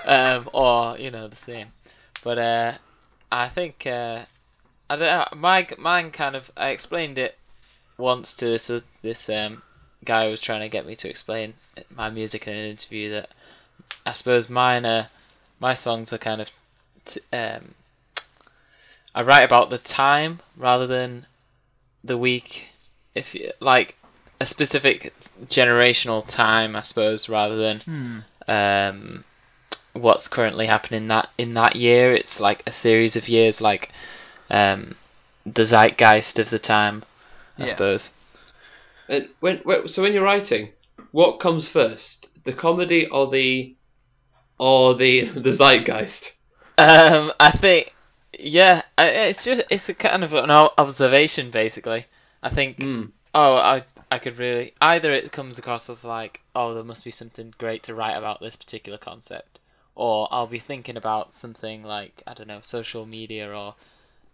um, 0.05 0.47
or 0.53 0.97
you 0.97 1.11
know 1.11 1.27
the 1.27 1.35
same. 1.35 1.67
But 2.23 2.37
uh, 2.37 2.71
I 3.31 3.49
think 3.49 3.85
uh, 3.87 4.21
I 4.89 4.95
don't 4.95 4.99
know. 5.07 5.25
My 5.35 5.67
mine 5.77 6.11
kind 6.11 6.35
of 6.35 6.51
I 6.55 6.69
explained 6.69 7.17
it 7.17 7.37
once 8.03 8.35
to 8.35 8.45
this 8.45 8.69
uh, 8.69 8.81
this 9.01 9.29
um, 9.29 9.63
guy 10.03 10.25
who 10.25 10.31
was 10.31 10.41
trying 10.41 10.61
to 10.61 10.69
get 10.69 10.85
me 10.85 10.95
to 10.95 11.09
explain 11.09 11.53
my 11.95 12.09
music 12.09 12.47
in 12.47 12.55
an 12.55 12.69
interview 12.69 13.09
that 13.09 13.29
I 14.05 14.11
suppose 14.13 14.49
mine 14.49 14.85
are 14.85 15.07
my 15.59 15.73
songs 15.73 16.11
are 16.11 16.17
kind 16.17 16.41
of 16.41 16.51
t- 17.05 17.21
um, 17.31 17.75
I 19.15 19.21
write 19.21 19.43
about 19.43 19.69
the 19.69 19.77
time 19.77 20.41
rather 20.57 20.85
than 20.87 21.25
the 22.03 22.17
week. 22.17 22.69
If 23.15 23.33
you, 23.35 23.51
like 23.59 23.95
a 24.41 24.45
specific 24.45 25.13
generational 25.45 26.25
time, 26.27 26.75
I 26.75 26.81
suppose, 26.81 27.29
rather 27.29 27.55
than 27.55 27.79
Hmm. 27.81 28.19
um, 28.47 29.23
what's 29.93 30.27
currently 30.27 30.65
happening 30.65 31.07
that 31.07 31.29
in 31.37 31.53
that 31.53 31.75
year. 31.75 32.11
It's 32.13 32.39
like 32.41 32.63
a 32.67 32.71
series 32.71 33.15
of 33.15 33.29
years, 33.29 33.61
like 33.61 33.89
um, 34.49 34.95
the 35.45 35.65
zeitgeist 35.65 36.39
of 36.39 36.49
the 36.49 36.59
time, 36.59 37.03
I 37.59 37.65
Yeah. 37.65 37.67
suppose. 37.67 38.11
And 39.07 39.29
when, 39.39 39.59
when 39.59 39.87
so 39.87 40.01
when 40.01 40.11
you're 40.11 40.23
writing, 40.25 40.73
what 41.11 41.39
comes 41.39 41.69
first, 41.69 42.27
the 42.43 42.51
comedy 42.51 43.07
or 43.07 43.29
the 43.31 43.77
or 44.59 44.95
the 44.95 45.25
the 45.29 45.51
zeitgeist? 45.53 46.33
Um, 46.77 47.31
I 47.39 47.51
think, 47.51 47.93
yeah, 48.37 48.81
it's 48.97 49.43
just 49.43 49.63
it's 49.69 49.89
a 49.89 49.93
kind 49.93 50.23
of 50.23 50.33
an 50.33 50.49
observation, 50.51 51.51
basically. 51.51 52.07
I 52.41 52.49
think, 52.49 52.77
Hmm. 52.79 53.05
oh, 53.33 53.55
I 53.55 53.85
I 54.11 54.19
could 54.19 54.37
really 54.37 54.73
either 54.81 55.11
it 55.13 55.31
comes 55.31 55.59
across 55.59 55.89
as 55.89 56.03
like, 56.03 56.41
oh, 56.55 56.73
there 56.73 56.83
must 56.83 57.05
be 57.05 57.11
something 57.11 57.53
great 57.57 57.83
to 57.83 57.95
write 57.95 58.15
about 58.15 58.41
this 58.41 58.55
particular 58.55 58.97
concept, 58.97 59.59
or 59.95 60.27
I'll 60.31 60.47
be 60.47 60.59
thinking 60.59 60.97
about 60.97 61.33
something 61.33 61.83
like 61.83 62.23
I 62.27 62.33
don't 62.33 62.47
know, 62.47 62.61
social 62.63 63.05
media 63.05 63.53
or 63.55 63.75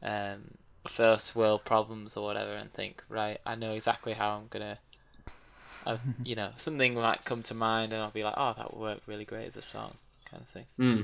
um, 0.01 0.55
first 0.87 1.35
world 1.35 1.65
problems 1.65 2.15
or 2.15 2.23
whatever, 2.25 2.53
and 2.53 2.71
think, 2.73 3.03
right, 3.09 3.39
I 3.45 3.55
know 3.55 3.73
exactly 3.73 4.13
how 4.13 4.37
I'm 4.37 4.47
gonna. 4.49 4.79
Uh, 5.85 5.97
you 6.23 6.35
know, 6.35 6.51
something 6.57 6.93
might 6.95 7.25
come 7.25 7.43
to 7.43 7.53
mind, 7.53 7.93
and 7.93 8.01
I'll 8.01 8.11
be 8.11 8.23
like, 8.23 8.35
"Oh, 8.37 8.53
that 8.57 8.73
would 8.73 8.81
work 8.81 8.99
really 9.07 9.25
great 9.25 9.47
as 9.47 9.57
a 9.57 9.61
song," 9.61 9.95
kind 10.29 10.41
of 10.41 10.49
thing. 10.49 10.65
Hmm. 10.77 11.01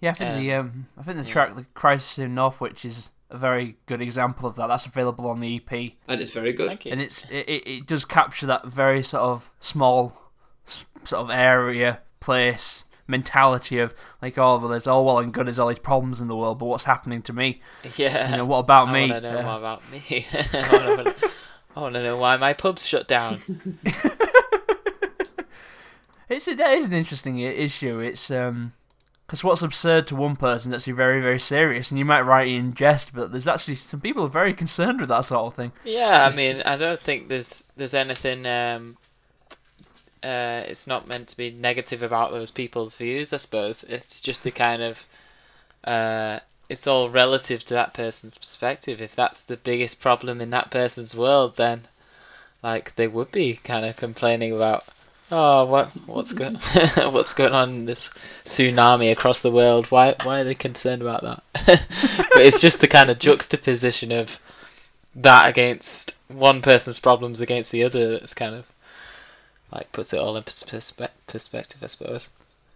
Yeah, 0.00 0.10
I 0.10 0.14
think 0.14 0.30
Um, 0.30 0.40
the 0.40 0.52
um, 0.54 0.86
I 0.98 1.02
think 1.02 1.18
the 1.18 1.24
yeah. 1.24 1.32
track 1.32 1.54
"The 1.56 1.64
Crisis 1.74 2.18
in 2.18 2.34
Northwich" 2.34 2.84
is 2.84 3.10
a 3.30 3.38
very 3.38 3.76
good 3.86 4.02
example 4.02 4.48
of 4.48 4.56
that. 4.56 4.66
That's 4.66 4.84
available 4.84 5.28
on 5.30 5.40
the 5.40 5.56
EP, 5.56 5.96
And 6.08 6.20
it's 6.20 6.32
very 6.32 6.52
good. 6.52 6.68
Thank 6.68 6.86
you. 6.86 6.92
and 6.92 7.00
it's 7.00 7.24
it, 7.30 7.48
it, 7.48 7.68
it 7.68 7.86
does 7.86 8.04
capture 8.04 8.46
that 8.46 8.66
very 8.66 9.02
sort 9.02 9.22
of 9.22 9.50
small 9.60 10.18
sort 11.04 11.22
of 11.22 11.30
area, 11.30 12.00
place 12.20 12.84
mentality 13.12 13.78
of 13.78 13.94
like, 14.20 14.36
oh, 14.38 14.58
well, 14.58 14.68
there's 14.68 14.88
all 14.88 15.04
well 15.04 15.18
and 15.20 15.32
good, 15.32 15.46
there's 15.46 15.58
all 15.60 15.68
these 15.68 15.78
problems 15.78 16.20
in 16.20 16.26
the 16.26 16.34
world, 16.36 16.58
but 16.58 16.64
what's 16.66 16.84
happening 16.84 17.22
to 17.22 17.32
me? 17.32 17.60
Yeah. 17.96 18.30
You 18.32 18.36
know, 18.38 18.44
what 18.46 18.58
about 18.58 18.88
I 18.88 18.92
me? 18.92 19.06
know 19.08 19.38
Uh, 19.38 19.42
more 19.42 19.58
about 19.58 19.82
me. 19.92 20.26
I 21.74 21.80
want 21.80 21.94
to 21.94 22.02
know 22.02 22.16
why 22.16 22.36
my 22.36 22.52
pub's 22.52 22.84
shut 22.86 23.06
down. 23.08 23.78
It's 26.28 26.48
a, 26.48 26.54
that 26.54 26.72
is 26.78 26.86
an 26.86 26.94
interesting 26.94 27.38
issue. 27.40 27.98
It's 27.98 28.30
um, 28.30 28.72
because 29.26 29.44
what's 29.44 29.60
absurd 29.60 30.06
to 30.06 30.16
one 30.16 30.36
person 30.36 30.72
is 30.72 30.82
actually 30.82 30.94
very 30.94 31.20
very 31.20 31.38
serious, 31.38 31.90
and 31.90 31.98
you 31.98 32.06
might 32.06 32.22
write 32.22 32.48
it 32.48 32.54
in 32.54 32.72
jest, 32.72 33.12
but 33.12 33.32
there's 33.32 33.46
actually 33.46 33.74
some 33.74 34.00
people 34.00 34.24
are 34.24 34.28
very 34.28 34.54
concerned 34.54 35.00
with 35.00 35.10
that 35.10 35.26
sort 35.26 35.44
of 35.48 35.54
thing. 35.54 35.72
Yeah, 35.84 36.26
I 36.26 36.34
mean, 36.34 36.62
I 36.64 36.78
don't 36.78 37.00
think 37.00 37.28
there's 37.28 37.64
there's 37.76 37.92
anything. 37.92 38.46
Um, 38.46 38.96
uh, 40.22 40.62
it's 40.66 40.86
not 40.86 41.08
meant 41.08 41.28
to 41.28 41.36
be 41.36 41.50
negative 41.50 42.02
about 42.02 42.30
those 42.30 42.50
people's 42.50 42.96
views. 42.96 43.32
I 43.32 43.38
suppose 43.38 43.84
it's 43.84 44.20
just 44.20 44.46
a 44.46 44.50
kind 44.50 44.82
of. 44.82 44.98
Uh, 45.84 46.40
it's 46.68 46.86
all 46.86 47.10
relative 47.10 47.64
to 47.64 47.74
that 47.74 47.92
person's 47.92 48.38
perspective. 48.38 49.00
If 49.00 49.14
that's 49.14 49.42
the 49.42 49.56
biggest 49.56 50.00
problem 50.00 50.40
in 50.40 50.50
that 50.50 50.70
person's 50.70 51.14
world, 51.14 51.56
then, 51.56 51.82
like, 52.62 52.94
they 52.96 53.08
would 53.08 53.30
be 53.30 53.60
kind 53.62 53.84
of 53.84 53.96
complaining 53.96 54.52
about, 54.54 54.84
oh, 55.30 55.66
what 55.66 55.88
what's 56.06 56.32
going 56.32 56.54
what's 57.12 57.34
going 57.34 57.52
on 57.52 57.70
in 57.70 57.84
this 57.86 58.08
tsunami 58.44 59.12
across 59.12 59.42
the 59.42 59.50
world? 59.50 59.90
Why 59.90 60.14
why 60.22 60.40
are 60.40 60.44
they 60.44 60.54
concerned 60.54 61.02
about 61.02 61.22
that? 61.22 61.42
but 61.66 62.42
it's 62.42 62.60
just 62.60 62.80
the 62.80 62.88
kind 62.88 63.10
of 63.10 63.18
juxtaposition 63.18 64.12
of 64.12 64.38
that 65.14 65.50
against 65.50 66.14
one 66.28 66.62
person's 66.62 66.98
problems 66.98 67.40
against 67.40 67.70
the 67.70 67.84
other 67.84 68.12
that's 68.12 68.32
kind 68.32 68.54
of 68.54 68.71
like 69.72 69.90
puts 69.92 70.12
it 70.12 70.18
all 70.20 70.36
in 70.36 70.42
pers- 70.42 70.64
perspe- 70.64 71.08
perspective, 71.26 71.82
I 71.82 71.86
suppose. 71.86 72.28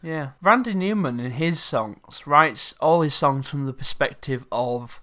Yeah, 0.02 0.30
Randy 0.42 0.74
Newman 0.74 1.18
in 1.20 1.32
his 1.32 1.60
songs 1.60 2.26
writes 2.26 2.74
all 2.80 3.00
his 3.02 3.14
songs 3.14 3.48
from 3.48 3.66
the 3.66 3.72
perspective 3.72 4.46
of 4.52 5.00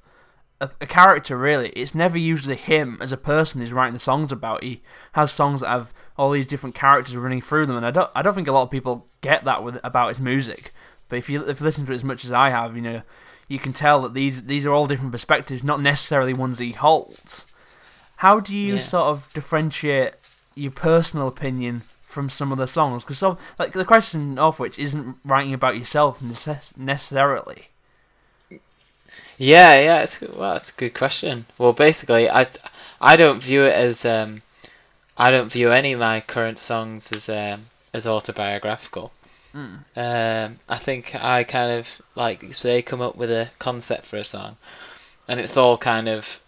a, 0.62 0.70
a 0.82 0.86
character. 0.86 1.38
Really, 1.38 1.70
it's 1.70 1.96
never 1.96 2.18
usually 2.18 2.56
him 2.56 2.98
as 3.02 3.12
a 3.12 3.18
person 3.18 3.60
who's 3.60 3.74
writing 3.74 3.94
the 3.94 4.00
songs 4.00 4.32
about. 4.32 4.64
He 4.64 4.82
has 5.14 5.32
songs 5.32 5.62
that 5.62 5.70
have 5.70 5.94
all 6.18 6.32
these 6.32 6.48
different 6.48 6.76
characters 6.76 7.16
running 7.16 7.42
through 7.42 7.66
them, 7.66 7.76
and 7.76 7.86
I 7.86 7.92
don't, 7.92 8.10
I 8.16 8.22
don't 8.22 8.36
think 8.36 8.48
a 8.48 8.52
lot 8.52 8.64
of 8.64 8.72
people 8.72 9.08
get 9.22 9.44
that 9.46 9.64
with 9.64 9.80
about 9.84 10.10
his 10.10 10.20
music. 10.20 10.72
But 11.10 11.18
if 11.18 11.30
you 11.30 11.44
if 11.48 11.60
you 11.60 11.66
listen 11.66 11.86
to 11.88 11.92
it 11.92 11.96
as 11.96 12.04
much 12.04 12.24
as 12.24 12.32
I 12.32 12.50
have, 12.52 12.76
you 12.76 12.82
know, 12.82 13.02
you 13.48 13.60
can 13.60 13.74
tell 13.74 14.02
that 14.04 14.14
these 14.14 14.44
these 14.44 14.64
are 14.66 14.72
all 14.72 14.88
different 14.88 15.12
perspectives, 15.12 15.64
not 15.64 15.82
necessarily 15.82 16.34
ones 16.34 16.60
he 16.60 16.72
holds. 16.72 17.46
How 18.18 18.40
do 18.40 18.56
you 18.56 18.76
Yeah. 18.76 18.80
sort 18.80 19.06
of 19.08 19.28
differentiate 19.34 20.14
your 20.56 20.72
personal 20.72 21.28
opinion 21.28 21.84
from 22.04 22.30
some 22.30 22.52
of 22.52 22.58
the 22.58 22.68
songs? 22.68 23.04
Because 23.04 23.20
so, 23.20 23.38
like 23.58 23.74
the 23.74 23.86
Crisis 23.86 24.16
in 24.16 24.36
Northwich 24.36 24.78
isn't 24.80 25.18
writing 25.26 25.54
about 25.54 25.78
yourself 25.78 26.20
necess- 26.20 26.76
necessarily. 26.78 27.70
Yeah, 29.38 29.80
yeah, 29.80 30.04
it's 30.04 30.22
well, 30.22 30.56
it's 30.56 30.70
a 30.70 30.74
good 30.74 30.94
question. 30.94 31.46
Well, 31.58 31.74
basically, 31.74 32.30
I 32.30 32.48
I 33.02 33.16
don't 33.16 33.42
view 33.42 33.64
it 33.64 33.74
as 33.74 34.06
um, 34.06 34.44
I 35.18 35.32
don't 35.32 35.52
view 35.52 35.72
any 35.72 35.94
of 35.94 36.00
my 36.00 36.22
current 36.22 36.60
songs 36.60 37.12
as 37.12 37.28
um 37.30 37.68
as 37.94 38.06
autobiographical. 38.08 39.12
Um, 39.96 40.60
I 40.68 40.78
think 40.78 41.16
I 41.16 41.44
kind 41.44 41.72
of 41.72 42.02
like 42.16 42.54
say 42.54 42.82
come 42.82 43.02
up 43.02 43.16
with 43.16 43.32
a 43.32 43.50
concept 43.60 44.06
for 44.06 44.18
a 44.18 44.24
song, 44.24 44.58
and 45.28 45.40
it's 45.40 45.58
all 45.58 45.78
kind 45.78 46.08
of 46.08 46.40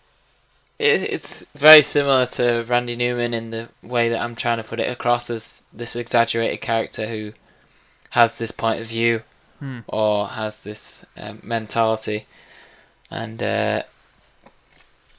it's 0.80 1.46
very 1.56 1.82
similar 1.82 2.26
to 2.28 2.64
Randy 2.68 2.96
Newman 2.96 3.34
in 3.34 3.52
the 3.52 3.70
way 3.82 4.10
that 4.10 4.22
I'm 4.22 4.36
trying 4.36 4.58
to 4.58 4.64
put 4.64 4.80
it 4.80 4.92
across 4.92 5.30
as 5.30 5.64
this 5.72 5.96
exaggerated 5.96 6.62
character 6.62 7.08
who 7.08 7.34
has 8.12 8.38
this 8.38 8.52
point 8.52 8.82
of 8.82 8.88
view 8.88 9.22
Hmm. 9.60 9.80
or 9.88 10.28
has 10.28 10.64
this 10.64 11.06
um, 11.16 11.40
mentality 11.42 12.26
and 13.10 13.42
uh, 13.42 13.84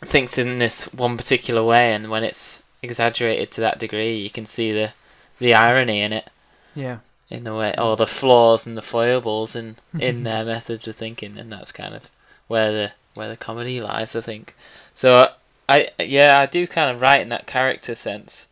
thinks 0.04 0.36
in 0.36 0.58
this 0.58 0.84
one 0.92 1.16
particular 1.16 1.64
way, 1.64 1.94
and 1.94 2.10
when 2.10 2.22
it's 2.22 2.62
exaggerated 2.82 3.50
to 3.52 3.60
that 3.62 3.78
degree, 3.78 4.14
you 4.16 4.28
can 4.30 4.44
see 4.46 4.72
the 4.72 4.92
the 5.38 5.54
irony 5.54 6.00
in 6.02 6.12
it, 6.12 6.28
Yeah. 6.74 6.98
in 7.30 7.44
the 7.44 7.54
way, 7.54 7.74
or 7.78 7.96
the 7.96 8.06
flaws 8.06 8.66
and 8.66 8.76
the 8.76 8.82
foibles 8.82 9.56
in 9.56 9.76
in 9.98 10.24
their 10.24 10.44
methods 10.44 10.86
of 10.86 10.96
thinking, 10.96 11.38
and 11.38 11.50
that's 11.50 11.72
kind 11.72 11.94
of 11.94 12.10
where 12.46 12.70
the 12.72 12.92
where 13.14 13.28
the 13.28 13.36
comedy 13.38 13.80
lies, 13.80 14.14
I 14.14 14.20
think. 14.20 14.54
So 14.94 15.30
I 15.68 15.88
yeah, 15.98 16.38
I 16.38 16.46
do 16.46 16.66
kind 16.66 16.94
of 16.94 17.00
write 17.00 17.20
in 17.20 17.28
that 17.30 17.46
character 17.46 17.94
sense, 17.94 18.46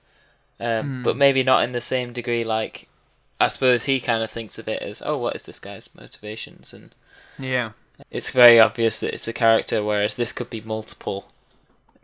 um, 0.60 0.98
Hmm. 0.98 1.02
but 1.02 1.16
maybe 1.16 1.42
not 1.42 1.62
in 1.64 1.72
the 1.72 1.80
same 1.80 2.12
degree. 2.12 2.44
Like 2.44 2.88
I 3.40 3.48
suppose 3.48 3.84
he 3.84 4.00
kind 4.00 4.22
of 4.22 4.30
thinks 4.30 4.58
of 4.58 4.68
it 4.68 4.82
as, 4.82 5.02
oh, 5.04 5.18
what 5.18 5.34
is 5.36 5.42
this 5.44 5.58
guy's 5.58 5.88
motivations 5.94 6.72
and 6.72 6.94
Yeah. 7.38 7.72
it's 8.10 8.30
very 8.30 8.58
obvious 8.60 8.98
that 9.00 9.12
it's 9.14 9.28
a 9.28 9.32
character, 9.32 9.82
whereas 9.82 10.16
this 10.16 10.32
could 10.32 10.50
be 10.50 10.60
multiple 10.60 11.26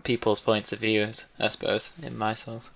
people's 0.02 0.40
points 0.40 0.72
of 0.72 0.80
views, 0.80 1.26
I 1.38 1.48
suppose, 1.48 1.92
in 2.02 2.16
my 2.18 2.34
songs. 2.34 2.70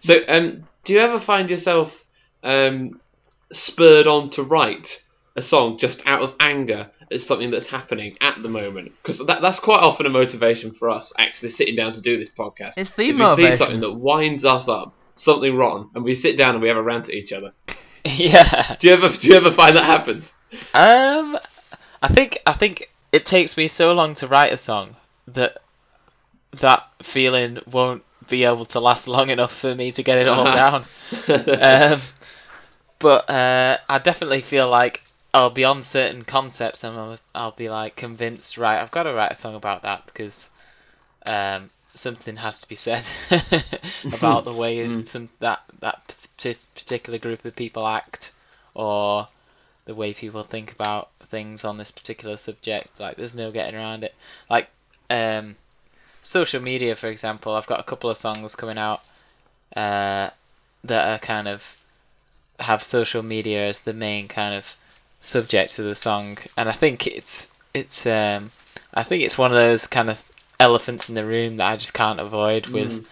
So, 0.00 0.20
um, 0.28 0.66
do 0.84 0.92
you 0.94 1.00
ever 1.00 1.20
find 1.20 1.50
yourself 1.50 2.04
um, 2.42 3.00
spurred 3.52 4.06
on 4.06 4.30
to 4.30 4.42
write 4.42 5.02
a 5.36 5.42
song 5.42 5.76
just 5.78 6.06
out 6.06 6.22
of 6.22 6.34
anger 6.40 6.90
at 7.10 7.22
something 7.22 7.50
that's 7.50 7.66
happening 7.66 8.16
at 8.20 8.42
the 8.42 8.48
moment? 8.48 8.92
Because 9.02 9.24
that, 9.26 9.42
that's 9.42 9.60
quite 9.60 9.80
often 9.80 10.06
a 10.06 10.10
motivation 10.10 10.72
for 10.72 10.90
us 10.90 11.12
actually 11.18 11.50
sitting 11.50 11.76
down 11.76 11.92
to 11.92 12.00
do 12.00 12.18
this 12.18 12.30
podcast. 12.30 12.78
It's 12.78 12.92
the 12.92 13.12
we 13.12 13.26
see 13.34 13.50
something 13.52 13.80
that 13.80 13.92
winds 13.92 14.44
us 14.44 14.68
up, 14.68 14.94
something 15.14 15.56
wrong, 15.56 15.90
and 15.94 16.04
we 16.04 16.14
sit 16.14 16.36
down 16.36 16.50
and 16.50 16.62
we 16.62 16.68
have 16.68 16.76
a 16.76 16.82
rant 16.82 17.08
at 17.08 17.14
each 17.14 17.32
other. 17.32 17.52
yeah. 18.04 18.76
Do 18.78 18.88
you 18.88 18.94
ever 18.94 19.08
do 19.08 19.28
you 19.28 19.34
ever 19.34 19.52
find 19.52 19.76
that 19.76 19.84
happens? 19.84 20.32
Um, 20.74 21.38
I 22.02 22.08
think 22.08 22.38
I 22.46 22.52
think 22.52 22.92
it 23.12 23.26
takes 23.26 23.56
me 23.56 23.68
so 23.68 23.92
long 23.92 24.14
to 24.16 24.26
write 24.26 24.52
a 24.52 24.56
song 24.56 24.96
that 25.26 25.58
that 26.52 26.86
feeling 27.02 27.58
won't 27.66 28.02
be 28.28 28.44
able 28.44 28.64
to 28.66 28.80
last 28.80 29.06
long 29.06 29.30
enough 29.30 29.54
for 29.54 29.74
me 29.74 29.92
to 29.92 30.02
get 30.02 30.18
it 30.18 30.28
all 30.28 30.44
down. 30.44 30.84
um, 31.28 32.00
but 32.98 33.28
uh, 33.28 33.78
I 33.88 33.98
definitely 33.98 34.40
feel 34.40 34.68
like 34.68 35.02
I'll 35.34 35.50
be 35.50 35.64
on 35.64 35.82
certain 35.82 36.24
concepts 36.24 36.82
and 36.82 36.96
I'll, 36.96 37.18
I'll 37.34 37.52
be 37.52 37.68
like 37.68 37.96
convinced, 37.96 38.56
right, 38.56 38.80
I've 38.80 38.90
got 38.90 39.04
to 39.04 39.12
write 39.12 39.32
a 39.32 39.36
song 39.36 39.54
about 39.54 39.82
that 39.82 40.06
because 40.06 40.50
um, 41.26 41.70
something 41.94 42.36
has 42.36 42.60
to 42.60 42.68
be 42.68 42.74
said 42.74 43.04
about 44.12 44.44
the 44.44 44.52
way 44.52 44.78
in 44.78 45.04
some 45.04 45.28
that 45.40 45.60
that 45.80 46.28
particular 46.74 47.18
group 47.18 47.44
of 47.44 47.56
people 47.56 47.86
act 47.86 48.32
or 48.74 49.28
the 49.84 49.94
way 49.94 50.12
people 50.12 50.42
think 50.42 50.72
about 50.72 51.10
things 51.20 51.64
on 51.64 51.78
this 51.78 51.90
particular 51.90 52.36
subject. 52.36 53.00
Like, 53.00 53.16
there's 53.16 53.34
no 53.34 53.50
getting 53.50 53.74
around 53.74 54.04
it. 54.04 54.14
Like, 54.50 54.68
um, 55.08 55.56
social 56.20 56.60
media, 56.60 56.96
for 56.96 57.08
example, 57.08 57.54
I've 57.54 57.66
got 57.66 57.80
a 57.80 57.84
couple 57.84 58.10
of 58.10 58.16
songs 58.16 58.54
coming 58.54 58.78
out 58.78 59.02
uh, 59.74 60.30
that 60.84 61.08
are 61.08 61.18
kind 61.18 61.48
of 61.48 61.76
have 62.60 62.82
social 62.82 63.22
media 63.22 63.68
as 63.68 63.80
the 63.80 63.94
main 63.94 64.28
kind 64.28 64.54
of 64.54 64.76
subject 65.26 65.78
of 65.78 65.84
the 65.84 65.94
song, 65.94 66.38
and 66.56 66.68
I 66.68 66.72
think 66.72 67.06
it's 67.06 67.48
it's 67.74 68.06
um, 68.06 68.52
I 68.94 69.02
think 69.02 69.22
it's 69.22 69.36
one 69.36 69.50
of 69.50 69.56
those 69.56 69.86
kind 69.86 70.08
of 70.08 70.24
elephants 70.58 71.08
in 71.08 71.14
the 71.14 71.26
room 71.26 71.56
that 71.58 71.66
I 71.70 71.76
just 71.76 71.92
can't 71.94 72.20
avoid 72.20 72.68
with 72.68 72.92
Mm. 72.92 73.06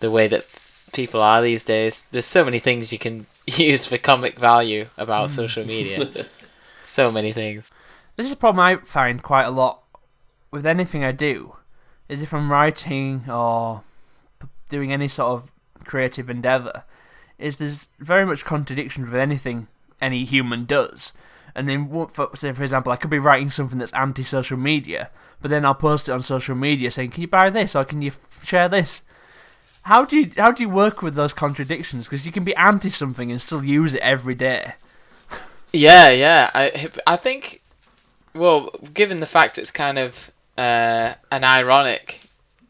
the 0.00 0.10
way 0.10 0.26
that 0.28 0.46
people 0.92 1.20
are 1.22 1.40
these 1.42 1.62
days. 1.62 2.04
There's 2.10 2.24
so 2.26 2.44
many 2.44 2.58
things 2.58 2.92
you 2.92 2.98
can 2.98 3.26
use 3.46 3.84
for 3.86 3.98
comic 3.98 4.38
value 4.38 4.86
about 4.96 5.30
social 5.30 5.64
media. 5.64 6.26
so 6.82 7.12
many 7.12 7.32
things. 7.32 7.64
This 8.16 8.26
is 8.26 8.32
a 8.32 8.36
problem 8.36 8.60
I 8.60 8.76
find 8.76 9.22
quite 9.22 9.44
a 9.44 9.50
lot 9.50 9.82
with 10.50 10.66
anything 10.66 11.04
I 11.04 11.12
do. 11.12 11.54
Is 12.08 12.22
if 12.22 12.34
I'm 12.34 12.50
writing 12.50 13.24
or 13.30 13.82
doing 14.68 14.92
any 14.92 15.06
sort 15.06 15.30
of 15.30 15.50
creative 15.84 16.28
endeavor, 16.28 16.82
is 17.38 17.58
there's 17.58 17.88
very 18.00 18.26
much 18.26 18.44
contradiction 18.44 19.04
with 19.04 19.14
anything 19.14 19.68
any 20.02 20.24
human 20.24 20.64
does. 20.64 21.12
And 21.60 21.68
then, 21.68 22.08
for, 22.08 22.30
say 22.34 22.52
for 22.52 22.62
example, 22.62 22.90
I 22.90 22.96
could 22.96 23.10
be 23.10 23.18
writing 23.18 23.50
something 23.50 23.78
that's 23.78 23.92
anti-social 23.92 24.56
media, 24.56 25.10
but 25.42 25.50
then 25.50 25.66
I'll 25.66 25.74
post 25.74 26.08
it 26.08 26.12
on 26.12 26.22
social 26.22 26.54
media 26.54 26.90
saying, 26.90 27.10
"Can 27.10 27.20
you 27.20 27.28
buy 27.28 27.50
this?" 27.50 27.76
or 27.76 27.84
"Can 27.84 28.00
you 28.00 28.12
f- 28.12 28.46
share 28.46 28.66
this?" 28.68 29.02
How 29.82 30.04
do 30.06 30.16
you 30.16 30.30
how 30.38 30.52
do 30.52 30.62
you 30.62 30.70
work 30.70 31.02
with 31.02 31.14
those 31.16 31.34
contradictions? 31.34 32.06
Because 32.06 32.24
you 32.24 32.32
can 32.32 32.44
be 32.44 32.56
anti 32.56 32.88
something 32.88 33.30
and 33.30 33.40
still 33.42 33.62
use 33.62 33.92
it 33.92 34.00
every 34.00 34.34
day. 34.34 34.74
Yeah, 35.72 36.08
yeah. 36.08 36.50
I 36.54 36.88
I 37.06 37.16
think, 37.16 37.60
well, 38.34 38.70
given 38.94 39.20
the 39.20 39.26
fact 39.26 39.58
it's 39.58 39.70
kind 39.70 39.98
of 39.98 40.30
uh, 40.56 41.14
an 41.30 41.44
ironic 41.44 42.20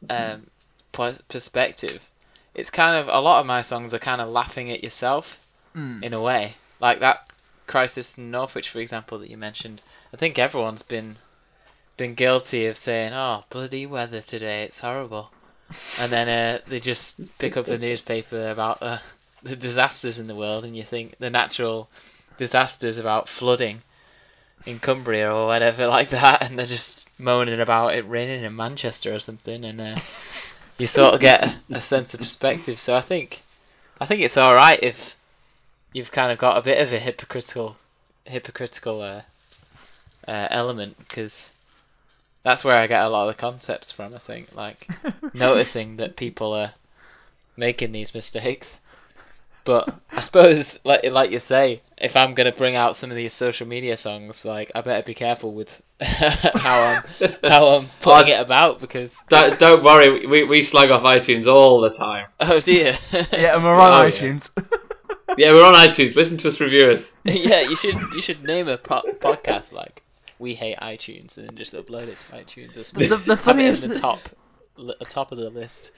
um, 0.09 0.49
per- 0.93 1.19
perspective, 1.29 2.11
it's 2.55 2.71
kind 2.71 2.97
of 2.97 3.07
a 3.09 3.21
lot 3.21 3.39
of 3.41 3.47
my 3.47 3.63
songs 3.63 3.95
are 3.95 3.99
kind 4.01 4.21
of 4.21 4.29
laughing 4.29 4.71
at 4.71 4.83
yourself 4.83 5.39
Mm. 5.77 6.03
in 6.03 6.13
a 6.13 6.21
way, 6.21 6.55
like 6.81 6.99
that 6.99 7.30
crisis 7.71 8.19
in 8.19 8.31
Northwich, 8.33 8.69
for 8.69 8.81
example, 8.81 9.19
that 9.21 9.31
you 9.31 9.37
mentioned. 9.37 9.81
I 10.13 10.17
think 10.17 10.39
everyone's 10.39 10.83
been 10.83 11.17
been 11.97 12.15
guilty 12.15 12.67
of 12.67 12.77
saying, 12.77 13.13
"Oh, 13.13 13.45
bloody 13.49 13.87
weather 13.87 14.21
today! 14.21 14.65
It's 14.65 14.81
horrible," 14.81 15.31
and 15.99 16.11
then 16.11 16.29
uh, 16.29 16.61
they 16.67 16.81
just 16.81 17.39
pick 17.39 17.57
up 17.57 17.67
the 17.67 17.79
newspaper 17.89 18.51
about 18.51 18.83
uh, 18.83 18.99
the 19.43 19.57
disasters 19.57 20.19
in 20.19 20.27
the 20.27 20.35
world, 20.35 20.65
and 20.65 20.77
you 20.77 20.83
think 20.83 21.17
the 21.19 21.31
natural 21.31 21.89
disasters 22.37 22.99
about 22.99 23.29
flooding 23.29 23.83
in 24.67 24.81
Cumbria 24.81 25.33
or 25.33 25.47
whatever 25.47 25.87
like 25.97 26.11
that, 26.11 26.43
and 26.43 26.59
they're 26.59 26.67
just 26.67 27.09
moaning 27.19 27.61
about 27.61 27.95
it 27.95 28.09
raining 28.09 28.43
in 28.43 28.57
Manchester 28.57 29.15
or 29.15 29.21
something, 29.21 29.65
and 29.65 29.81
uh, 29.81 29.97
you 30.77 30.89
sort 30.89 31.15
of 31.15 31.21
get 31.21 31.45
a, 31.45 31.61
a 31.71 31.81
sense 31.81 32.15
of 32.15 32.21
perspective. 32.21 32.81
So 32.81 32.97
I 32.97 33.01
think, 33.01 33.43
I 34.01 34.07
think 34.07 34.23
it's 34.23 34.37
all 34.37 34.55
right 34.55 34.83
if 34.83 35.15
you've 35.93 36.13
kind 36.13 36.31
of 36.33 36.39
got 36.39 36.57
a 36.59 36.63
bit 36.63 36.81
of 36.81 36.93
a 36.93 36.99
hypocritical, 36.99 37.77
hypocritical 38.25 39.03
uh, 39.03 39.23
uh, 40.29 40.49
element 40.51 40.97
because 40.99 41.51
that's 42.43 42.65
where 42.65 42.77
I 42.77 42.87
get 42.87 43.05
a 43.05 43.09
lot 43.09 43.29
of 43.29 43.37
the 43.37 43.41
concepts 43.41 43.91
from. 43.91 44.15
I 44.15 44.19
think 44.19 44.55
like 44.55 44.89
noticing 45.35 45.97
that 45.97 46.17
people 46.17 46.53
are 46.55 46.73
making 47.57 47.93
these 47.93 48.15
mistakes. 48.15 48.81
But 49.63 50.01
I 50.11 50.23
suppose, 50.23 50.79
like 50.85 51.05
like 51.11 51.31
you 51.31 51.39
say, 51.39 51.83
if 51.99 52.17
I'm 52.17 52.33
gonna 52.33 52.51
bring 52.51 52.77
out 52.77 52.97
some 52.97 53.11
of 53.11 53.17
these 53.17 53.35
social 53.35 53.67
media 53.67 53.95
songs, 53.97 54.45
like 54.47 54.73
I 54.75 54.81
better 54.81 55.03
be 55.05 55.13
careful 55.13 55.53
with 55.53 55.83
how 56.01 57.03
I'm 57.21 57.35
how 57.45 57.69
I'm 57.69 57.91
putting 58.01 58.33
it 58.33 58.41
about 58.41 58.81
because 58.81 59.23
Don't, 59.29 59.59
don't 59.59 59.85
worry, 59.85 60.27
we, 60.27 60.45
we 60.45 60.63
slag 60.63 60.91
off 60.91 61.03
iTunes 61.03 61.47
all 61.47 61.83
the 61.83 61.91
time. 61.91 62.29
oh 62.41 62.59
dear, 62.61 62.97
Yeah, 63.13 63.55
and 63.55 63.63
we're 63.63 63.75
on 63.79 63.93
Oh, 63.93 64.09
iTunes. 64.09 64.49
Yeah, 64.57 64.79
we're 65.37 65.65
on 65.65 65.75
iTunes. 65.75 66.17
Listen 66.17 66.37
to 66.39 66.49
us, 66.49 66.61
reviewers. 66.61 67.13
yeah, 67.25 67.61
you 67.61 67.77
should 67.77 67.95
you 68.15 68.21
should 68.21 68.43
name 68.45 68.69
a 68.69 68.79
po- 68.79 69.03
podcast 69.21 69.73
like 69.73 70.03
"We 70.39 70.55
Hate 70.55 70.79
iTunes" 70.79 71.37
and 71.37 71.49
then 71.49 71.57
just 71.57 71.75
upload 71.75 72.09
it 72.09 72.19
to 72.21 72.27
iTunes 72.37 72.77
or 72.77 72.85
something. 72.85 73.09
the, 73.09 73.17
the 73.17 73.37
Have 73.37 73.39
it 73.39 73.43
funniest 73.43 73.85
in 73.85 73.91
the 73.91 73.99
top, 73.99 74.21
li- 74.77 74.95
top 75.09 75.33
of 75.33 75.39
the 75.39 75.51
list. 75.51 75.91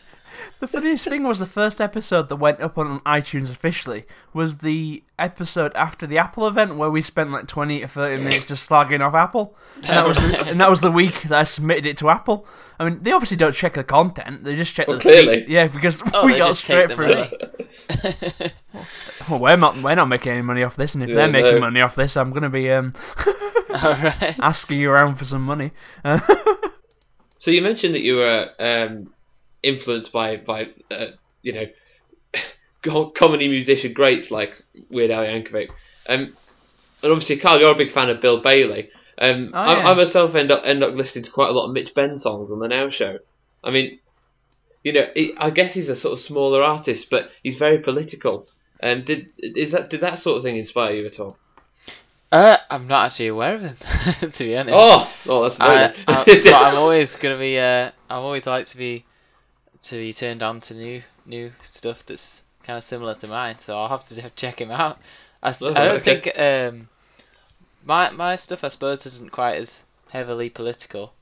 The 0.61 0.67
funniest 0.67 1.05
thing 1.07 1.25
was 1.25 1.39
the 1.39 1.45
first 1.45 1.79
episode 1.79 2.31
that 2.31 2.37
went 2.37 2.59
up 2.63 2.79
on 2.79 3.01
iTunes 3.01 3.51
officially 3.51 4.05
was 4.33 4.59
the 4.59 5.03
episode 5.19 5.73
after 5.75 6.07
the 6.07 6.17
Apple 6.17 6.47
event 6.47 6.77
where 6.77 6.89
we 6.91 7.03
spent 7.03 7.31
like 7.33 7.47
twenty 7.47 7.81
to 7.81 7.89
thirty 7.89 8.23
minutes 8.23 8.49
just 8.49 8.69
slagging 8.69 9.01
off 9.07 9.13
Apple, 9.15 9.55
and 9.77 9.85
that 9.85 10.09
was 10.09 10.17
the, 10.17 10.41
and 10.47 10.59
that 10.61 10.71
was 10.71 10.81
the 10.81 10.91
week 10.91 11.21
that 11.25 11.39
I 11.39 11.43
submitted 11.45 11.85
it 11.85 11.99
to 11.99 12.09
Apple. 12.09 12.47
I 12.81 12.89
mean, 12.89 13.03
they 13.03 13.13
obviously 13.13 13.37
don't 13.37 13.55
check 13.55 13.75
the 13.75 13.85
content; 13.85 14.43
they 14.45 14.57
just 14.57 14.75
check 14.75 14.89
Well, 14.89 14.97
the 14.97 15.03
clearly. 15.03 15.41
feed. 15.43 15.49
Yeah, 15.51 15.67
because 15.69 16.03
Oh, 16.15 16.25
we 16.25 16.33
they 16.33 16.39
got 16.39 16.47
just 16.49 16.65
straight 16.65 16.89
the 16.89 16.95
through. 16.95 17.09
money. 17.09 17.31
it. 17.39 17.59
Well, 19.31 19.39
we're 19.39 19.57
not 19.57 19.81
we're 19.83 19.95
not 19.95 20.09
making 20.09 20.33
any 20.33 20.43
money 20.43 20.65
off 20.65 20.75
this, 20.77 20.95
and 20.95 21.03
if 21.05 21.09
Yeah, 21.11 21.15
they're 21.15 21.29
making 21.29 21.55
no. 21.55 21.61
money 21.61 21.81
off 21.81 21.95
this, 21.95 22.17
I'm 22.17 22.33
gonna 22.33 22.51
be 22.51 22.71
um, 22.73 22.93
right. 23.71 24.35
asking 24.41 24.81
you 24.81 24.91
around 24.91 25.15
for 25.17 25.25
some 25.25 25.43
money. 25.43 25.71
So 27.39 27.51
you 27.51 27.63
mentioned 27.63 27.95
that 27.95 28.03
you 28.03 28.17
were 28.17 28.51
um, 28.59 29.13
influenced 29.63 30.13
by 30.13 30.37
by 30.39 30.71
uh, 30.91 31.07
you 31.43 31.53
know 32.85 33.11
comedy 33.15 33.49
musician 33.49 33.93
greats 33.93 34.31
like 34.31 34.61
Weird 34.91 35.11
Al 35.11 35.23
Yankovic, 35.25 35.69
um, 36.09 36.37
and 37.03 37.13
obviously 37.13 37.37
Carl, 37.39 37.61
you're 37.61 37.73
a 37.73 37.77
big 37.77 37.91
fan 37.91 38.11
of 38.11 38.21
Bill 38.21 38.41
Bailey. 38.41 38.91
Um, 39.19 39.51
Oh, 39.55 39.59
I, 39.59 39.73
yeah. 39.79 39.89
I 39.91 39.95
myself 39.95 40.35
end 40.35 40.51
up 40.51 40.63
end 40.65 40.83
up 40.83 40.95
listening 40.95 41.25
to 41.25 41.31
quite 41.31 41.51
a 41.51 41.53
lot 41.53 41.67
of 41.67 41.73
Mitch 41.73 41.95
Benn 41.95 42.19
songs 42.19 42.51
on 42.51 42.59
the 42.59 42.69
Now 42.69 42.89
Show. 42.89 43.19
I 43.63 43.71
mean, 43.71 44.01
you 44.83 44.93
know, 44.93 45.07
he, 45.15 45.35
I 45.37 45.51
guess 45.51 45.75
he's 45.75 45.89
a 45.89 45.97
sort 45.97 46.13
of 46.15 46.21
smaller 46.21 46.63
artist, 46.63 47.11
but 47.11 47.31
he's 47.43 47.57
very 47.57 47.79
political. 47.79 48.49
Um, 48.83 49.05
did 49.05 49.29
is 49.39 49.73
that 49.73 49.91
did 49.91 50.01
that 50.01 50.19
sort 50.19 50.37
of 50.39 50.43
thing 50.43 50.57
inspire 50.57 50.95
you 50.95 51.07
at 51.07 51.21
all? 51.21 51.37
Uh, 52.33 52.57
I'm 52.71 52.87
not 52.89 53.07
actually 53.07 53.29
aware 53.29 53.55
of 53.57 53.61
him, 53.63 54.31
to 54.33 54.45
be 54.45 54.57
honest. 54.57 54.75
Oh, 54.79 55.13
oh, 55.27 55.43
that's 55.43 55.61
I, 55.61 55.85
annoying. 55.85 56.05
I, 56.09 56.25
but 56.25 56.47
I'm 56.55 56.77
always 56.77 57.15
gonna 57.17 57.39
be. 57.39 57.59
Uh, 57.59 57.91
I 58.11 58.15
always 58.15 58.47
like 58.47 58.67
to 58.69 58.77
be 58.77 59.05
to 59.83 59.97
be 59.97 60.13
turned 60.13 60.43
on 60.43 60.61
to 60.63 60.75
new 60.75 61.03
new 61.27 61.53
stuff 61.63 62.05
that's 62.07 62.43
kind 62.65 62.77
of 62.77 62.85
similar 62.85 63.15
to 63.17 63.29
mine. 63.29 63.59
So 63.59 63.79
I'll 63.79 63.89
have 63.89 64.05
to 64.09 64.31
check 64.37 64.61
him 64.61 64.71
out. 64.71 64.99
I, 65.43 65.51
s- 65.51 65.63
Oh, 65.63 65.71
I 65.71 65.75
don't 65.75 66.01
okay. 66.01 66.21
think 66.21 66.39
um 66.39 66.89
my 67.85 68.11
my 68.11 68.35
stuff 68.37 68.65
I 68.65 68.69
suppose 68.69 69.05
isn't 69.07 69.31
quite 69.33 69.57
as 69.57 69.83
heavily 70.11 70.49
political. 70.49 71.13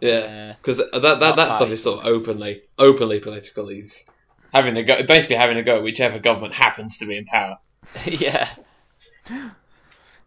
Yeah. 0.00 0.18
Uh, 0.52 0.54
because 0.60 0.78
that 0.78 1.02
that, 1.20 1.36
that 1.36 1.54
stuff 1.54 1.70
is 1.70 1.82
sort 1.82 2.00
of 2.00 2.06
openly 2.06 2.62
openly 2.78 3.20
political. 3.20 3.68
He's 3.68 4.06
having 4.52 4.76
a 4.76 4.82
go, 4.82 5.02
basically 5.06 5.36
having 5.36 5.56
a 5.56 5.62
go 5.62 5.76
at 5.76 5.82
whichever 5.82 6.18
government 6.18 6.54
happens 6.54 6.98
to 6.98 7.06
be 7.06 7.16
in 7.16 7.24
power. 7.24 7.58
yeah. 8.04 8.48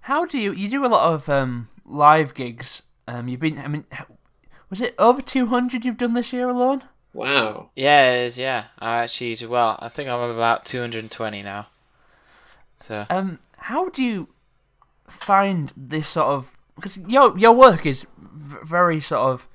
How 0.02 0.26
do 0.26 0.38
you 0.38 0.54
you 0.54 0.70
do 0.70 0.86
a 0.86 0.88
lot 0.88 1.14
of 1.14 1.30
um, 1.30 1.70
live 1.86 2.34
gigs? 2.34 2.82
Um, 3.08 3.28
you've 3.28 3.40
been 3.40 3.60
I 3.60 3.68
mean, 3.68 3.86
was 4.70 4.82
it 4.82 4.96
over 4.98 5.22
two 5.22 5.48
hundred 5.48 5.86
you've 5.86 5.98
done 5.98 6.14
this 6.14 6.34
year 6.34 6.50
alone? 6.50 6.84
Wow. 7.14 7.70
Yeah, 7.76 8.12
it 8.12 8.26
is. 8.26 8.38
Yeah, 8.38 8.66
I 8.80 9.04
actually 9.04 9.38
well, 9.46 9.78
I 9.80 9.90
think 9.90 10.10
I'm 10.10 10.20
about 10.32 10.66
220 10.66 11.44
now. 11.44 11.68
So 12.78 13.06
Um, 13.10 13.40
how 13.58 13.90
do 13.90 14.02
you 14.02 14.30
find 15.08 15.72
this 15.78 16.08
sort 16.10 16.28
of 16.28 16.52
because 16.76 16.98
your 16.98 17.38
your 17.38 17.54
work 17.54 17.86
is 17.86 18.06
v- 18.18 18.58
very 18.64 19.00
sort 19.00 19.22
of 19.30 19.48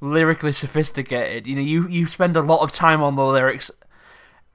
lyrically 0.00 0.52
sophisticated. 0.52 1.46
You 1.46 1.56
know, 1.56 1.62
you 1.62 1.88
you 1.88 2.06
spend 2.06 2.36
a 2.36 2.42
lot 2.42 2.62
of 2.62 2.72
time 2.72 3.02
on 3.02 3.16
the 3.16 3.24
lyrics, 3.24 3.70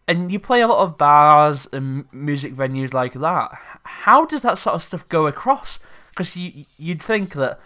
and 0.07 0.31
you 0.31 0.39
play 0.39 0.61
a 0.61 0.67
lot 0.67 0.83
of 0.83 0.97
bars 0.97 1.67
and 1.71 2.05
music 2.11 2.55
venues 2.55 2.93
like 2.93 3.13
that. 3.13 3.51
How 3.83 4.25
does 4.25 4.41
that 4.41 4.57
sort 4.57 4.75
of 4.75 4.83
stuff 4.83 5.07
go 5.09 5.27
across? 5.27 5.79
Because 6.09 6.35
you 6.35 6.65
you'd 6.77 7.01
think 7.01 7.33
that 7.33 7.59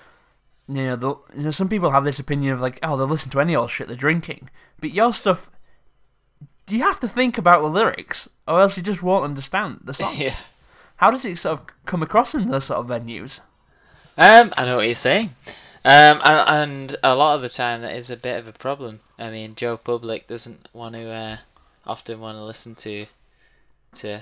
you 0.67 0.75
know, 0.75 0.95
the, 0.95 1.09
you 1.35 1.43
know 1.43 1.51
some 1.51 1.69
people 1.69 1.91
have 1.91 2.05
this 2.05 2.19
opinion 2.19 2.53
of 2.53 2.61
like, 2.61 2.79
oh, 2.81 2.95
they'll 2.95 3.07
listen 3.07 3.31
to 3.31 3.39
any 3.39 3.55
old 3.55 3.69
shit 3.69 3.87
they're 3.87 3.95
drinking, 3.95 4.49
but 4.79 4.91
your 4.91 5.13
stuff. 5.13 5.49
You 6.69 6.79
have 6.79 7.01
to 7.01 7.09
think 7.09 7.37
about 7.37 7.61
the 7.61 7.67
lyrics, 7.67 8.29
or 8.47 8.61
else 8.61 8.77
you 8.77 8.83
just 8.83 9.03
won't 9.03 9.25
understand 9.25 9.81
the 9.83 9.93
song. 9.93 10.15
yeah. 10.17 10.35
How 10.95 11.11
does 11.11 11.25
it 11.25 11.37
sort 11.37 11.59
of 11.59 11.67
come 11.85 12.01
across 12.01 12.33
in 12.33 12.47
those 12.47 12.63
sort 12.65 12.79
of 12.79 12.87
venues? 12.87 13.41
Um, 14.17 14.53
I 14.55 14.63
know 14.65 14.77
what 14.77 14.85
you're 14.85 14.95
saying. 14.95 15.35
Um, 15.85 16.21
and, 16.23 16.49
and 16.49 16.97
a 17.03 17.15
lot 17.15 17.35
of 17.35 17.41
the 17.41 17.49
time 17.49 17.81
that 17.81 17.95
is 17.95 18.09
a 18.09 18.15
bit 18.15 18.39
of 18.39 18.47
a 18.47 18.53
problem. 18.53 19.01
I 19.19 19.29
mean, 19.29 19.55
Joe 19.55 19.75
Public 19.75 20.27
doesn't 20.27 20.69
want 20.71 20.95
to 20.95 21.09
uh, 21.09 21.37
often 21.85 22.19
want 22.19 22.37
to 22.37 22.43
listen 22.43 22.75
to 22.75 23.05
to 23.95 24.21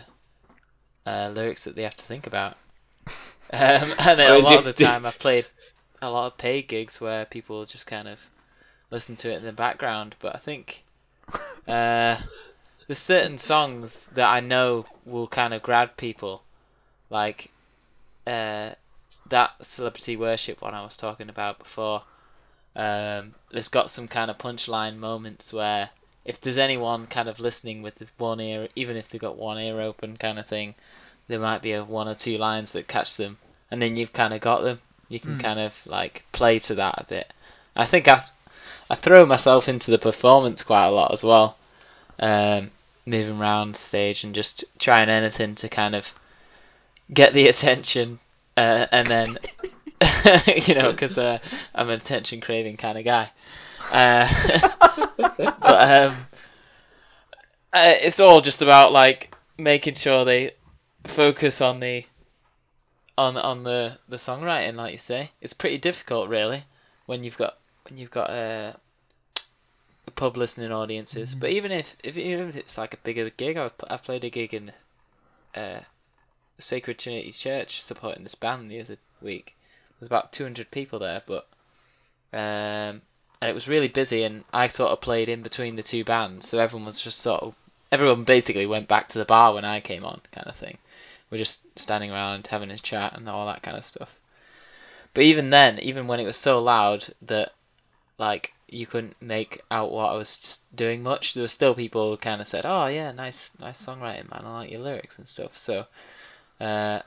uh, 1.05 1.31
lyrics 1.33 1.63
that 1.63 1.75
they 1.75 1.83
have 1.83 1.95
to 1.97 2.05
think 2.05 2.27
about. 2.27 2.57
Um, 3.53 3.93
and 3.99 4.21
a 4.21 4.37
lot 4.37 4.59
of 4.59 4.63
the 4.63 4.71
time, 4.71 5.05
I've 5.05 5.19
played 5.19 5.45
a 6.01 6.09
lot 6.09 6.27
of 6.27 6.37
paid 6.37 6.69
gigs 6.69 7.01
where 7.01 7.25
people 7.25 7.65
just 7.65 7.85
kind 7.85 8.07
of 8.07 8.19
listen 8.89 9.17
to 9.17 9.29
it 9.29 9.39
in 9.39 9.43
the 9.43 9.51
background. 9.51 10.15
But 10.21 10.33
I 10.35 10.39
think 10.39 10.83
uh, 11.67 12.17
there's 12.87 12.97
certain 12.97 13.37
songs 13.37 14.07
that 14.13 14.29
I 14.29 14.39
know 14.39 14.85
will 15.05 15.27
kind 15.27 15.53
of 15.53 15.61
grab 15.61 15.97
people, 15.97 16.43
like 17.09 17.51
uh, 18.25 18.71
that 19.31 19.65
celebrity 19.65 20.15
worship 20.15 20.61
one 20.61 20.73
I 20.73 20.83
was 20.83 20.95
talking 20.95 21.29
about 21.29 21.59
before. 21.59 22.03
Um, 22.75 23.33
it's 23.51 23.67
got 23.67 23.89
some 23.89 24.07
kind 24.07 24.31
of 24.31 24.37
punchline 24.37 24.97
moments 24.97 25.51
where 25.51 25.89
if 26.23 26.39
there's 26.39 26.57
anyone 26.57 27.07
kind 27.07 27.27
of 27.27 27.39
listening 27.39 27.81
with 27.81 28.11
one 28.17 28.39
ear, 28.39 28.67
even 28.75 28.95
if 28.95 29.09
they've 29.09 29.19
got 29.19 29.37
one 29.37 29.57
ear 29.57 29.81
open, 29.81 30.17
kind 30.17 30.37
of 30.37 30.47
thing, 30.47 30.75
there 31.27 31.39
might 31.39 31.61
be 31.61 31.73
a 31.73 31.83
one 31.83 32.07
or 32.07 32.15
two 32.15 32.37
lines 32.37 32.71
that 32.71 32.87
catch 32.87 33.17
them, 33.17 33.37
and 33.69 33.81
then 33.81 33.97
you've 33.97 34.13
kind 34.13 34.33
of 34.33 34.41
got 34.41 34.61
them. 34.61 34.79
You 35.09 35.19
can 35.19 35.37
kind 35.39 35.59
of 35.59 35.85
like 35.85 36.23
play 36.31 36.59
to 36.59 36.75
that 36.75 36.95
a 36.97 37.03
bit. 37.03 37.33
I 37.75 37.85
think 37.85 38.07
I 38.07 38.23
I 38.89 38.95
throw 38.95 39.25
myself 39.25 39.67
into 39.67 39.91
the 39.91 39.97
performance 39.97 40.63
quite 40.63 40.85
a 40.85 40.91
lot 40.91 41.13
as 41.13 41.23
well. 41.23 41.57
Um, 42.19 42.71
moving 43.05 43.39
around 43.39 43.75
stage 43.75 44.23
and 44.23 44.35
just 44.35 44.63
trying 44.79 45.09
anything 45.09 45.55
to 45.55 45.67
kind 45.67 45.95
of 45.95 46.13
get 47.13 47.33
the 47.33 47.47
attention, 47.53 48.19
uh, 48.57 48.87
and 48.91 49.07
then 49.07 49.37
you 50.67 50.75
know 50.75 50.91
because 50.91 51.17
uh, 51.17 51.39
I'm 51.75 51.89
an 51.89 51.99
attention 51.99 52.41
craving 52.41 52.77
kind 52.77 52.97
of 52.97 53.05
guy. 53.05 53.31
Uh, 53.91 54.27
but 55.17 56.01
um, 56.01 56.15
uh, 57.73 57.93
it's 58.01 58.19
all 58.19 58.41
just 58.41 58.61
about 58.61 58.91
like 58.91 59.35
making 59.57 59.95
sure 59.95 60.25
they 60.25 60.51
focus 61.05 61.61
on 61.61 61.79
the 61.79 62.05
on 63.17 63.37
on 63.37 63.63
the 63.63 63.99
the 64.07 64.17
songwriting, 64.17 64.75
like 64.75 64.93
you 64.93 64.97
say. 64.97 65.31
It's 65.41 65.53
pretty 65.53 65.77
difficult, 65.77 66.29
really, 66.29 66.65
when 67.05 67.23
you've 67.23 67.37
got 67.37 67.57
when 67.87 67.97
you've 67.97 68.11
got 68.11 68.29
uh, 68.29 68.73
pub 70.15 70.35
listening 70.35 70.71
audiences. 70.71 71.35
But 71.35 71.51
even 71.51 71.71
if, 71.71 71.95
if 72.03 72.17
even 72.17 72.49
if 72.49 72.55
it's 72.55 72.77
like 72.77 72.93
a 72.93 72.97
bigger 72.97 73.29
gig, 73.29 73.57
I 73.57 73.71
I 73.89 73.97
played 73.97 74.23
a 74.23 74.29
gig 74.29 74.53
in 74.53 74.71
uh, 75.53 75.81
Sacred 76.61 76.99
Trinity 76.99 77.31
Church 77.31 77.81
supporting 77.81 78.23
this 78.23 78.35
band 78.35 78.69
the 78.69 78.79
other 78.79 78.97
week. 79.21 79.55
There 79.89 79.97
was 80.01 80.07
about 80.07 80.31
two 80.31 80.43
hundred 80.43 80.71
people 80.71 80.99
there, 80.99 81.23
but 81.25 81.47
um, 82.33 83.01
and 83.41 83.49
it 83.49 83.55
was 83.55 83.67
really 83.67 83.87
busy, 83.87 84.23
and 84.23 84.43
I 84.53 84.67
sort 84.67 84.91
of 84.91 85.01
played 85.01 85.29
in 85.29 85.41
between 85.41 85.75
the 85.75 85.83
two 85.83 86.03
bands, 86.03 86.47
so 86.47 86.59
everyone 86.59 86.85
was 86.85 86.99
just 86.99 87.19
sort 87.19 87.41
of 87.41 87.55
everyone 87.91 88.23
basically 88.23 88.65
went 88.65 88.87
back 88.87 89.07
to 89.09 89.17
the 89.17 89.25
bar 89.25 89.53
when 89.53 89.65
I 89.65 89.79
came 89.79 90.05
on, 90.05 90.21
kind 90.31 90.47
of 90.47 90.55
thing. 90.55 90.77
We're 91.29 91.37
just 91.37 91.61
standing 91.79 92.11
around 92.11 92.47
having 92.47 92.71
a 92.71 92.77
chat 92.77 93.15
and 93.15 93.27
all 93.27 93.45
that 93.45 93.63
kind 93.63 93.77
of 93.77 93.85
stuff. 93.85 94.17
But 95.13 95.23
even 95.23 95.49
then, 95.49 95.79
even 95.79 96.07
when 96.07 96.19
it 96.19 96.25
was 96.25 96.37
so 96.37 96.61
loud 96.61 97.13
that 97.21 97.53
like 98.17 98.53
you 98.67 98.87
couldn't 98.87 99.21
make 99.21 99.61
out 99.69 99.91
what 99.91 100.11
I 100.11 100.15
was 100.15 100.59
doing 100.73 101.03
much, 101.03 101.33
there 101.33 101.43
were 101.43 101.47
still 101.49 101.75
people 101.75 102.11
who 102.11 102.17
kind 102.17 102.41
of 102.41 102.47
said, 102.47 102.65
"Oh 102.65 102.87
yeah, 102.87 103.11
nice, 103.11 103.51
nice 103.59 103.85
songwriting, 103.85 104.29
man. 104.31 104.43
I 104.45 104.53
like 104.53 104.71
your 104.71 104.79
lyrics 104.79 105.17
and 105.17 105.27
stuff." 105.27 105.57
So 105.57 105.87
uh, 106.61 107.01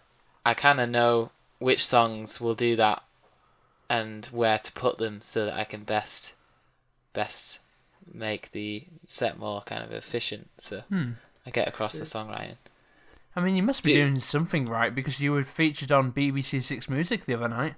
I 0.44 0.55
kind 0.55 0.80
of 0.80 0.88
know 0.88 1.30
which 1.59 1.86
songs 1.86 2.40
will 2.40 2.55
do 2.55 2.76
that 2.76 3.02
and 3.88 4.26
where 4.26 4.59
to 4.59 4.72
put 4.72 4.98
them 4.98 5.20
so 5.22 5.44
that 5.46 5.55
I 5.55 5.64
can 5.64 5.84
best 5.84 6.32
best 7.12 7.59
make 8.12 8.50
the 8.52 8.84
set 9.07 9.38
more 9.38 9.62
kind 9.62 9.82
of 9.82 9.92
efficient. 9.92 10.48
So 10.59 10.80
Hmm. 10.88 11.12
I 11.46 11.50
get 11.50 11.68
across 11.68 11.94
the 11.94 12.05
songwriting. 12.05 12.57
I 13.36 13.40
mean, 13.40 13.57
you 13.57 13.62
must 13.62 13.82
be 13.82 13.92
Do- 13.94 14.00
doing 14.02 14.20
something 14.20 14.68
right 14.68 14.94
because 14.94 15.20
you 15.20 15.32
were 15.32 15.44
featured 15.44 15.90
on 15.92 16.12
BBC 16.12 16.62
Six 16.62 16.88
Music 16.88 17.24
the 17.24 17.34
other 17.34 17.48
night, 17.48 17.74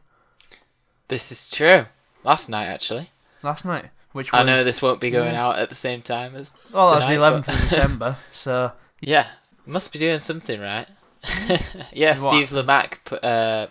This 1.08 1.30
is 1.30 1.48
true. 1.50 1.86
Last 2.24 2.48
night, 2.48 2.66
actually. 2.66 3.10
last 3.42 3.64
night. 3.64 3.86
Which 4.12 4.32
was, 4.32 4.40
I 4.40 4.44
know 4.44 4.64
this 4.64 4.80
won't 4.82 5.00
be 5.00 5.10
going 5.10 5.32
Yeah. 5.34 5.46
out 5.46 5.58
at 5.58 5.68
the 5.68 5.74
same 5.74 6.02
time 6.02 6.34
as. 6.34 6.52
Well, 6.72 6.88
that's 6.88 7.06
the 7.06 7.12
11th 7.14 7.46
but- 7.46 7.54
of 7.54 7.60
December, 7.60 8.16
so 8.32 8.72
Yeah, 9.00 9.26
must 9.66 9.92
be 9.92 9.98
doing 9.98 10.20
something 10.20 10.58
right. 10.60 10.88
yeah, 11.92 12.18
What? 12.18 12.30
Steve 12.30 12.50
Lamacq 12.50 12.98
put 13.04 13.24
uh, 13.24 13.68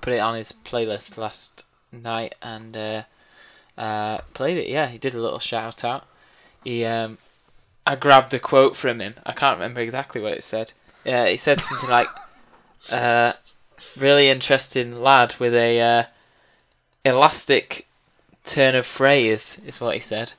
put 0.00 0.12
it 0.12 0.18
on 0.18 0.34
his 0.36 0.52
playlist 0.52 1.16
last 1.16 1.64
night 1.92 2.34
and 2.42 2.76
uh, 2.76 3.02
uh, 3.78 4.18
played 4.32 4.58
it. 4.58 4.68
Yeah, 4.68 4.88
he 4.88 4.98
did 4.98 5.14
a 5.14 5.20
little 5.20 5.38
shout 5.38 5.84
out. 5.84 6.04
He 6.62 6.84
um, 6.84 7.18
I 7.86 7.96
grabbed 7.96 8.32
a 8.34 8.38
quote 8.38 8.76
from 8.76 9.00
him. 9.00 9.14
I 9.26 9.32
can't 9.32 9.58
remember 9.58 9.80
exactly 9.80 10.20
what 10.20 10.32
it 10.32 10.44
said. 10.44 10.72
Yeah, 11.04 11.28
he 11.28 11.36
said 11.36 11.60
something 11.60 11.90
like, 11.90 12.08
uh, 12.90 13.34
"Really 13.96 14.28
interesting 14.28 14.96
lad 14.96 15.34
with 15.38 15.54
a 15.54 15.80
uh, 15.80 16.04
elastic 17.04 17.86
turn 18.44 18.74
of 18.74 18.86
phrase," 18.86 19.58
is 19.66 19.80
what 19.80 19.94
he 19.94 20.00
said, 20.00 20.32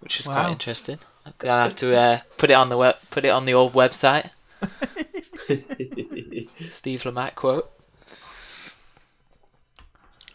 which 0.00 0.18
is 0.20 0.26
Wow. 0.26 0.42
quite 0.42 0.52
interesting. 0.52 0.98
I'm 1.26 1.34
gonna 1.38 1.62
have 1.64 1.74
to 1.76 1.96
uh, 1.96 2.20
put 2.38 2.50
it 2.50 2.54
on 2.54 2.68
the 2.68 2.76
web, 2.78 2.96
put 3.10 3.24
it 3.24 3.30
on 3.30 3.44
the 3.46 3.54
old 3.54 3.72
website. 3.74 4.30
Steve 6.70 7.02
Lamacq 7.02 7.34
quote. 7.34 7.70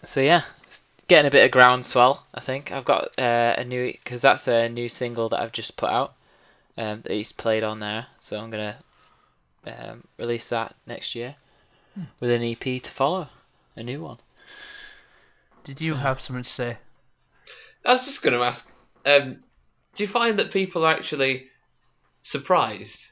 So 0.03 0.19
yeah, 0.21 0.43
it's 0.67 0.81
getting 1.07 1.27
a 1.27 1.31
bit 1.31 1.45
of 1.45 1.51
groundswell. 1.51 2.25
I 2.33 2.39
think 2.39 2.71
I've 2.71 2.85
got 2.85 3.09
uh, 3.19 3.55
a 3.57 3.63
new 3.63 3.91
because 3.91 4.21
that's 4.21 4.47
a 4.47 4.69
new 4.69 4.89
single 4.89 5.29
that 5.29 5.39
I've 5.39 5.51
just 5.51 5.77
put 5.77 5.89
out. 5.89 6.13
Um, 6.77 7.01
that 7.01 7.11
he's 7.11 7.33
played 7.33 7.63
on 7.63 7.79
there, 7.79 8.07
so 8.19 8.39
I'm 8.39 8.49
gonna 8.49 8.77
um, 9.65 10.05
release 10.17 10.49
that 10.49 10.75
next 10.87 11.15
year 11.15 11.35
with 12.19 12.31
an 12.31 12.43
EP 12.43 12.81
to 12.81 12.91
follow, 12.91 13.29
a 13.75 13.83
new 13.83 14.01
one. 14.01 14.17
did 15.63 15.81
you 15.81 15.95
have 15.95 16.21
something 16.21 16.43
to 16.43 16.49
say? 16.49 16.77
I 17.85 17.93
was 17.93 18.05
just 18.05 18.23
going 18.23 18.33
to 18.33 18.43
ask, 18.43 18.71
um, 19.05 19.43
do 19.95 20.03
you 20.03 20.07
find 20.07 20.39
that 20.39 20.51
people 20.51 20.85
are 20.85 20.93
actually 20.93 21.47
surprised 22.21 23.07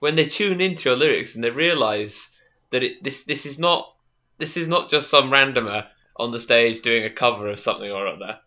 when 0.00 0.16
they 0.16 0.26
tune 0.26 0.60
into 0.60 0.88
your 0.88 0.98
lyrics 0.98 1.34
and 1.34 1.42
they 1.44 1.50
realise 1.50 2.28
that 2.70 2.82
it, 2.82 3.02
this 3.02 3.24
this 3.24 3.46
is 3.46 3.58
not 3.58 3.94
this 4.38 4.56
is 4.56 4.68
not 4.68 4.90
just 4.90 5.10
some 5.10 5.30
randomer 5.30 5.86
on 6.16 6.30
the 6.32 6.40
stage 6.40 6.82
doing 6.82 7.04
a 7.04 7.10
cover 7.10 7.48
of 7.48 7.60
something 7.60 7.90
or 7.90 8.06
other. 8.06 8.38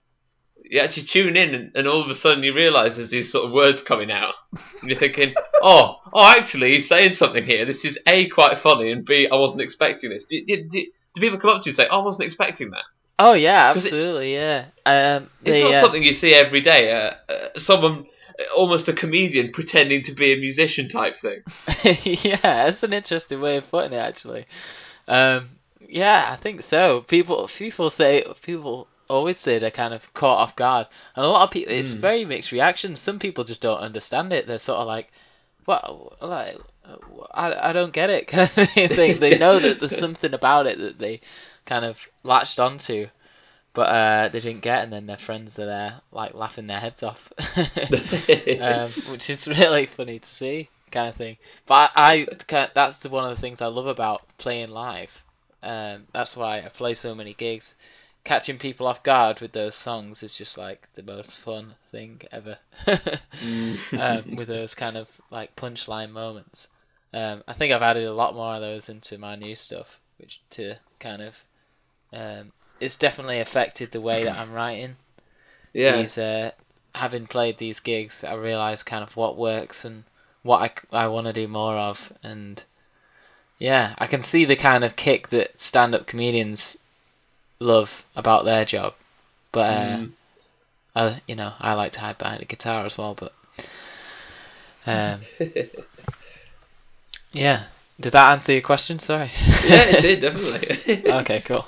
You 0.64 0.80
actually 0.80 1.04
tune 1.04 1.36
in 1.36 1.54
and, 1.54 1.72
and 1.76 1.88
all 1.88 2.02
of 2.02 2.10
a 2.10 2.16
sudden 2.16 2.43
you 2.43 2.54
realise 2.54 2.95
there's 2.95 3.10
these 3.10 3.30
sort 3.32 3.45
of 3.45 3.52
words 3.52 3.82
coming 3.82 4.10
out 4.12 4.36
and 4.80 4.89
you're 4.89 4.97
thinking, 4.97 5.34
oh, 5.62 5.99
oh, 6.14 6.36
actually 6.38 6.72
he's 6.74 6.88
saying 6.88 7.14
something 7.14 7.43
here. 7.43 7.66
This 7.66 7.84
is 7.84 7.99
a 8.08 8.28
quite 8.30 8.58
funny 8.58 8.91
and 8.91 9.04
b 9.06 9.28
I 9.30 9.36
wasn't 9.36 9.62
expecting 9.62 10.10
this. 10.12 10.26
Do, 10.26 10.43
do, 10.45 10.64
do, 10.70 10.86
do 11.14 11.22
people 11.22 11.39
come 11.39 11.49
up 11.52 11.62
to 11.64 11.68
you 11.68 11.72
and 11.72 11.76
say, 11.76 11.88
oh, 11.91 12.02
I 12.02 12.06
wasn't 12.06 12.26
expecting 12.26 12.70
that? 12.72 12.84
Oh 13.20 13.34
yeah, 13.34 13.74
'Cause 13.74 13.86
it- 13.86 13.89
absolutely, 13.89 14.34
yeah. 14.34 14.66
Um, 14.86 15.30
It's 15.43 15.56
the, 15.58 15.64
not 15.64 15.74
uh, 15.76 15.82
something 15.82 16.04
you 16.04 16.14
see 16.14 16.34
every 16.34 16.62
day. 16.62 16.91
Uh, 16.91 17.14
uh, 17.32 17.60
someone, 17.60 18.06
almost 18.55 18.87
a 18.87 18.93
comedian, 18.93 19.51
pretending 19.51 20.03
to 20.03 20.11
be 20.13 20.33
a 20.33 20.37
musician 20.37 20.87
type 20.87 21.17
thing. 21.17 21.41
yeah, 22.03 22.37
that's 22.41 22.83
an 22.83 22.93
interesting 22.93 23.41
way 23.41 23.57
of 23.57 23.69
putting 23.69 23.93
it, 23.93 23.97
actually. 23.97 24.45
Um, 25.07 25.49
yeah, 25.87 26.29
I 26.31 26.35
think 26.35 26.63
so. 26.63 27.01
People, 27.01 27.47
people 27.47 27.89
say 27.89 28.23
people 28.41 28.87
always 29.09 29.37
say 29.37 29.59
they're 29.59 29.71
kind 29.71 29.93
of 29.93 30.13
caught 30.13 30.37
off 30.37 30.55
guard, 30.55 30.87
and 31.15 31.25
a 31.25 31.29
lot 31.29 31.43
of 31.43 31.51
people. 31.51 31.73
It's 31.73 31.93
Mm. 31.93 31.97
very 31.97 32.25
mixed 32.25 32.51
reactions. 32.51 32.99
Some 32.99 33.19
people 33.19 33.43
just 33.43 33.61
don't 33.61 33.79
understand 33.79 34.31
it. 34.31 34.47
They're 34.47 34.59
sort 34.59 34.79
of 34.79 34.87
like, 34.87 35.11
"What? 35.65 36.21
Like, 36.21 36.57
I, 37.33 37.69
I 37.69 37.73
don't 37.73 37.91
get 37.93 38.09
it." 38.09 38.27
Kind 38.29 38.49
of 38.55 38.69
thing. 38.69 38.89
they 38.95 39.13
they 39.13 39.37
know 39.37 39.59
that 39.59 39.79
there's 39.79 39.97
something 40.05 40.33
about 40.33 40.65
it 40.67 40.77
that 40.79 40.99
they 40.99 41.19
kind 41.65 41.83
of 41.83 42.07
latched 42.23 42.59
onto. 42.59 43.07
But 43.74 43.89
uh, 43.89 44.30
they 44.30 44.41
didn't 44.41 44.61
get, 44.61 44.84
and 44.84 44.91
then 44.91 45.05
their 45.05 45.17
friends 45.17 45.57
are 45.57 45.65
there, 45.65 46.01
like 46.11 46.34
laughing 46.34 46.67
their 46.67 46.80
heads 46.80 47.03
off. 47.03 47.32
um, 48.59 48.91
which 49.11 49.30
is 49.30 49.47
really 49.47 49.86
funny 49.86 50.19
to 50.19 50.28
see, 50.28 50.69
kind 50.91 51.09
of 51.09 51.15
thing. 51.15 51.38
But 51.65 51.91
I, 51.95 52.28
I 52.49 52.67
that's 52.74 52.99
the, 52.99 53.09
one 53.09 53.24
of 53.24 53.36
the 53.36 53.41
things 53.41 53.61
I 53.61 53.67
love 53.67 53.88
about 53.88 54.24
playing 54.38 54.72
live. 54.72 55.24
Um, 55.63 56.07
that's 56.11 56.36
why 56.36 56.57
I 56.57 56.69
play 56.69 56.95
so 56.95 57.15
many 57.15 57.34
gigs. 57.34 57.76
Catching 58.24 58.59
people 58.59 58.86
off 58.88 59.01
guard 59.03 59.39
with 59.39 59.53
those 59.53 59.76
songs 59.76 60.22
is 60.22 60.38
just 60.38 60.57
like 60.57 60.88
the 60.95 61.01
most 61.01 61.38
fun 61.38 61.76
thing 61.91 62.22
ever. 62.32 62.57
um, 63.97 64.36
with 64.36 64.47
those 64.47 64.76
kind 64.76 64.97
of 64.97 65.07
like 65.32 65.55
punchline 65.55 66.11
moments. 66.11 66.67
Um, 67.13 67.43
I 67.47 67.53
think 67.53 67.74
I've 67.74 67.82
added 67.82 68.05
a 68.05 68.13
lot 68.13 68.36
more 68.36 68.55
of 68.55 68.61
those 68.61 68.89
into 68.89 69.17
my 69.17 69.36
new 69.36 69.55
stuff, 69.55 69.99
which 70.17 70.41
to 70.51 70.76
kind 70.99 71.22
of 71.22 71.36
um, 72.13 72.51
it's 72.82 72.95
definitely 72.95 73.39
affected 73.39 73.91
the 73.91 74.01
way 74.01 74.23
that 74.25 74.38
I'm 74.38 74.51
writing 74.53 74.95
yeah, 75.73 76.01
these 76.01 76.17
uh, 76.17 76.51
having 76.95 77.27
played 77.27 77.57
these 77.57 77.79
gigs, 77.79 78.23
I 78.23 78.34
realise 78.36 78.84
kind 78.84 79.03
of 79.03 79.15
what 79.15 79.38
works 79.38 79.86
and 79.86 80.03
what 80.43 80.61
I, 80.91 81.03
I 81.05 81.07
want 81.07 81.27
to 81.27 81.34
do 81.34 81.47
more 81.47 81.75
of, 81.75 82.11
and 82.23 82.61
yeah, 83.59 83.95
I 83.97 84.07
can 84.07 84.21
see 84.21 84.43
the 84.45 84.55
kind 84.55 84.84
of 84.84 84.95
kick 84.95 85.29
that 85.29 85.59
stand-up 85.59 86.07
comedians 86.07 86.77
love 87.59 88.03
about 88.15 88.43
their 88.45 88.65
job, 88.65 88.95
but 89.51 89.59
uh, 89.59 89.97
Mm. 89.97 90.11
I, 90.93 91.21
you 91.27 91.36
know, 91.36 91.53
I 91.59 91.73
like 91.73 91.93
to 91.93 92.01
hide 92.01 92.17
behind 92.17 92.41
a 92.41 92.45
guitar 92.45 92.86
as 92.86 92.97
well, 92.97 93.15
but 93.15 93.34
um, 94.86 95.21
yeah. 97.32 97.63
Did 97.99 98.13
that 98.13 98.32
answer 98.32 98.51
your 98.53 98.61
question? 98.61 98.99
Sorry. 98.99 99.32
yeah, 99.63 99.84
it 99.84 100.01
did 100.01 100.21
definitely. 100.21 101.07
okay, 101.09 101.41
cool. 101.45 101.65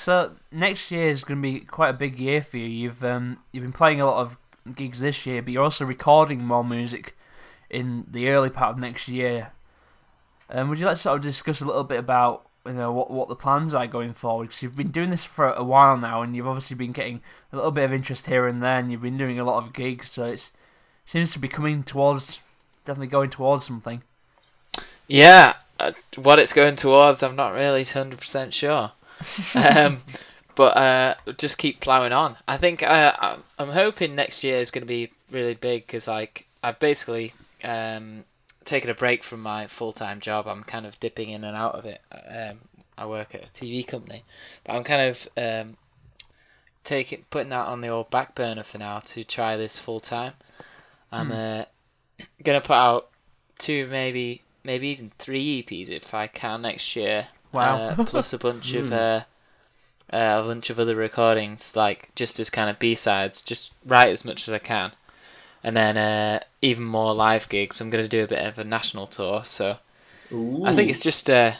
So 0.00 0.32
next 0.50 0.90
year 0.90 1.08
is 1.08 1.24
going 1.24 1.42
to 1.42 1.42
be 1.42 1.60
quite 1.60 1.90
a 1.90 1.92
big 1.92 2.18
year 2.18 2.40
for 2.40 2.56
you. 2.56 2.64
You've 2.64 3.04
um, 3.04 3.36
you've 3.52 3.64
been 3.64 3.70
playing 3.70 4.00
a 4.00 4.06
lot 4.06 4.22
of 4.22 4.38
gigs 4.74 4.98
this 4.98 5.26
year, 5.26 5.42
but 5.42 5.52
you're 5.52 5.62
also 5.62 5.84
recording 5.84 6.42
more 6.42 6.64
music 6.64 7.18
in 7.68 8.06
the 8.10 8.30
early 8.30 8.48
part 8.48 8.70
of 8.70 8.78
next 8.78 9.08
year. 9.08 9.52
Um, 10.48 10.70
would 10.70 10.78
you 10.78 10.86
like 10.86 10.96
to 10.96 11.02
sort 11.02 11.16
of 11.16 11.22
discuss 11.22 11.60
a 11.60 11.66
little 11.66 11.84
bit 11.84 11.98
about 11.98 12.46
you 12.64 12.72
know 12.72 12.90
what 12.90 13.10
what 13.10 13.28
the 13.28 13.36
plans 13.36 13.74
are 13.74 13.86
going 13.86 14.14
forward? 14.14 14.48
Because 14.48 14.62
you've 14.62 14.74
been 14.74 14.90
doing 14.90 15.10
this 15.10 15.26
for 15.26 15.52
a 15.52 15.62
while 15.62 15.98
now, 15.98 16.22
and 16.22 16.34
you've 16.34 16.48
obviously 16.48 16.76
been 16.76 16.92
getting 16.92 17.20
a 17.52 17.56
little 17.56 17.70
bit 17.70 17.84
of 17.84 17.92
interest 17.92 18.24
here 18.24 18.46
and 18.46 18.62
there, 18.62 18.78
and 18.78 18.90
you've 18.90 19.02
been 19.02 19.18
doing 19.18 19.38
a 19.38 19.44
lot 19.44 19.62
of 19.62 19.74
gigs, 19.74 20.12
so 20.12 20.24
it's 20.24 20.50
seems 21.04 21.30
to 21.32 21.38
be 21.38 21.46
coming 21.46 21.82
towards 21.82 22.38
definitely 22.86 23.08
going 23.08 23.28
towards 23.28 23.66
something. 23.66 24.02
Yeah, 25.06 25.56
uh, 25.78 25.92
what 26.16 26.38
it's 26.38 26.54
going 26.54 26.76
towards, 26.76 27.22
I'm 27.22 27.36
not 27.36 27.52
really 27.52 27.84
hundred 27.84 28.20
percent 28.20 28.54
sure. 28.54 28.92
Um, 29.54 29.98
but 30.54 30.76
uh, 30.76 31.14
just 31.38 31.58
keep 31.58 31.80
plowing 31.80 32.12
on. 32.12 32.36
I 32.48 32.56
think 32.56 32.82
uh, 32.82 33.14
I'm- 33.18 33.44
I'm 33.58 33.68
hoping 33.70 34.14
next 34.14 34.42
year 34.44 34.58
is 34.58 34.70
going 34.70 34.82
to 34.82 34.86
be 34.88 35.10
really 35.30 35.54
big 35.54 35.86
because 35.86 36.08
like 36.08 36.46
I've 36.62 36.78
basically 36.78 37.34
um, 37.62 38.24
taken 38.64 38.90
a 38.90 38.94
break 38.94 39.22
from 39.22 39.40
my 39.42 39.66
full 39.66 39.92
time 39.92 40.20
job. 40.20 40.46
I'm 40.48 40.64
kind 40.64 40.86
of 40.86 40.98
dipping 41.00 41.30
in 41.30 41.44
and 41.44 41.56
out 41.56 41.74
of 41.74 41.84
it. 41.86 42.00
Um, 42.12 42.58
I 42.98 43.06
work 43.06 43.34
at 43.34 43.44
a 43.48 43.52
TV 43.52 43.86
company, 43.86 44.24
but 44.64 44.74
I'm 44.74 44.84
kind 44.84 45.08
of 45.10 45.28
um, 45.36 45.76
taking 46.84 47.24
putting 47.30 47.50
that 47.50 47.66
on 47.66 47.80
the 47.80 47.88
old 47.88 48.10
back 48.10 48.34
burner 48.34 48.62
for 48.62 48.78
now 48.78 48.98
to 49.00 49.24
try 49.24 49.56
this 49.56 49.78
full 49.78 50.00
time. 50.00 50.34
I'm 51.12 51.30
uh, 51.32 51.64
gonna 52.42 52.60
put 52.60 52.74
out 52.74 53.08
two, 53.58 53.86
maybe 53.88 54.42
maybe 54.64 54.88
even 54.88 55.12
three 55.18 55.62
EPs 55.62 55.88
if 55.88 56.14
I 56.14 56.26
can 56.26 56.62
next 56.62 56.94
year. 56.96 57.28
Wow. 57.52 57.76
Uh, 57.76 58.04
plus 58.04 58.32
a 58.32 58.38
bunch 58.38 58.72
of 58.74 58.92
uh, 58.92 59.24
uh, 60.12 60.40
a 60.42 60.46
bunch 60.46 60.70
of 60.70 60.78
other 60.78 60.94
recordings, 60.94 61.76
like 61.76 62.14
just 62.14 62.38
as 62.40 62.50
kind 62.50 62.70
of 62.70 62.78
B 62.78 62.94
sides. 62.94 63.42
Just 63.42 63.72
write 63.84 64.08
as 64.08 64.24
much 64.24 64.46
as 64.48 64.54
I 64.54 64.58
can, 64.58 64.92
and 65.62 65.76
then 65.76 65.96
uh, 65.96 66.40
even 66.62 66.84
more 66.84 67.14
live 67.14 67.48
gigs. 67.48 67.80
I'm 67.80 67.90
gonna 67.90 68.08
do 68.08 68.24
a 68.24 68.28
bit 68.28 68.46
of 68.46 68.58
a 68.58 68.64
national 68.64 69.06
tour, 69.06 69.44
so 69.44 69.78
I 70.64 70.74
think 70.74 70.90
it's 70.90 71.02
just 71.02 71.28
uh, 71.28 71.52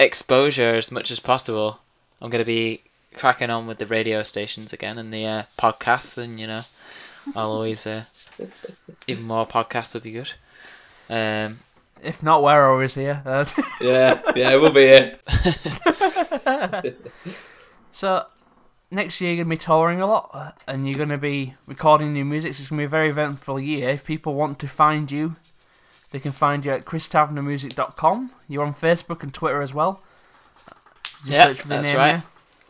exposure 0.00 0.74
as 0.74 0.90
much 0.90 1.10
as 1.10 1.20
possible. 1.20 1.80
I'm 2.20 2.30
gonna 2.30 2.44
be 2.44 2.82
cracking 3.14 3.50
on 3.50 3.66
with 3.66 3.78
the 3.78 3.86
radio 3.86 4.22
stations 4.22 4.72
again 4.72 4.98
and 4.98 5.12
the 5.12 5.26
uh, 5.26 5.42
podcasts, 5.58 6.18
and 6.18 6.40
you 6.40 6.46
know, 6.46 6.62
I'll 7.34 7.50
always 7.50 7.86
uh, 7.86 8.04
even 9.06 9.24
more 9.24 9.46
podcasts 9.46 9.94
would 9.94 10.02
be 10.02 10.12
good. 10.12 10.32
Um, 11.08 11.60
If 12.02 12.22
not, 12.22 12.42
we're 12.42 12.68
always 12.70 12.94
here. 12.94 13.22
Uh, 13.24 13.44
yeah, 13.80 14.20
yeah, 14.34 14.56
we'll 14.56 14.72
be 14.72 14.86
here. 14.88 15.18
so 17.92 18.26
next 18.90 19.20
year 19.20 19.32
you're 19.34 19.44
gonna 19.44 19.54
be 19.54 19.56
touring 19.56 20.00
a 20.00 20.06
lot, 20.06 20.58
and 20.66 20.88
you're 20.88 20.98
gonna 20.98 21.18
be 21.18 21.54
recording 21.66 22.12
new 22.12 22.24
music. 22.24 22.54
So 22.54 22.60
it's 22.62 22.70
gonna 22.70 22.80
be 22.80 22.84
a 22.86 22.88
very 22.88 23.10
eventful 23.10 23.60
year. 23.60 23.90
If 23.90 24.04
people 24.04 24.34
want 24.34 24.58
to 24.60 24.68
find 24.68 25.10
you, 25.10 25.36
they 26.10 26.18
can 26.18 26.32
find 26.32 26.64
you 26.64 26.72
at 26.72 26.84
christavenermusic.com. 26.84 28.32
You're 28.48 28.64
on 28.64 28.74
Facebook 28.74 29.22
and 29.22 29.32
Twitter 29.32 29.62
as 29.62 29.72
well. 29.72 30.02
Just 31.20 31.30
Yeah, 31.32 31.44
search 31.44 31.60
for 31.60 31.68
the 31.68 31.74
that's 31.76 31.86
name 31.86 31.96
right. 31.96 32.12
there. 32.12 32.22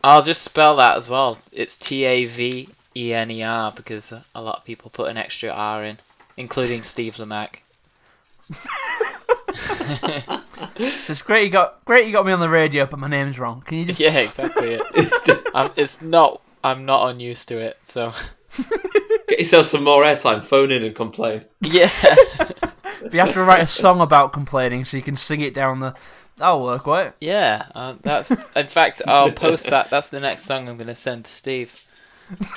I'll 0.03 0.21
just 0.23 0.41
spell 0.43 0.75
that 0.77 0.97
as 0.97 1.09
well. 1.09 1.39
It's 1.51 1.75
T 1.77 2.03
A 2.03 2.25
V 2.25 2.69
E 2.95 3.13
N 3.13 3.31
E 3.31 3.41
R 3.41 3.71
because 3.75 4.11
a 4.11 4.25
a 4.35 4.41
lot 4.41 4.57
of 4.59 4.65
people 4.65 4.91
put 4.91 5.09
an 5.09 5.17
extra 5.17 5.49
R 5.49 5.83
in, 5.83 5.97
including 6.37 6.83
Steve 6.83 7.15
Lamacq. 7.15 7.55
So 10.75 11.11
it's 11.11 11.21
great 11.21 11.45
you 11.45 11.49
got 11.49 11.85
great 11.85 12.07
you 12.07 12.13
got 12.13 12.25
me 12.25 12.31
on 12.31 12.39
the 12.39 12.49
radio, 12.49 12.85
but 12.85 12.97
my 12.99 13.07
name's 13.07 13.37
wrong. 13.37 13.61
Can 13.61 13.79
you 13.79 13.85
just 13.85 13.99
Yeah, 13.99 14.17
exactly. 14.17 14.79
It. 14.79 15.47
I'm, 15.55 15.71
it's 15.75 16.01
not. 16.01 16.41
I'm 16.63 16.85
not 16.85 17.11
unused 17.11 17.47
to 17.49 17.57
it. 17.57 17.77
So 17.83 18.13
Get 19.27 19.39
yourself 19.39 19.67
some 19.67 19.83
more 19.83 20.03
airtime. 20.03 20.43
Phone 20.43 20.71
in 20.71 20.83
and 20.83 20.95
complain. 20.95 21.43
yeah, 21.61 21.91
but 22.37 23.13
you 23.13 23.19
have 23.19 23.33
to 23.33 23.43
write 23.43 23.61
a 23.61 23.67
song 23.67 24.01
about 24.01 24.33
complaining 24.33 24.85
so 24.85 24.97
you 24.97 25.03
can 25.03 25.15
sing 25.15 25.41
it 25.41 25.53
down 25.53 25.79
the. 25.79 25.95
That'll 26.37 26.63
work, 26.63 26.87
won't 26.87 27.09
it? 27.09 27.15
yeah. 27.21 27.67
Um, 27.75 27.99
that's. 28.01 28.31
In 28.55 28.67
fact, 28.67 29.01
I'll 29.07 29.31
post 29.31 29.65
that. 29.69 29.89
That's 29.89 30.09
the 30.09 30.19
next 30.19 30.43
song 30.45 30.67
I'm 30.67 30.77
gonna 30.77 30.95
send 30.95 31.25
to 31.25 31.31
Steve. 31.31 31.83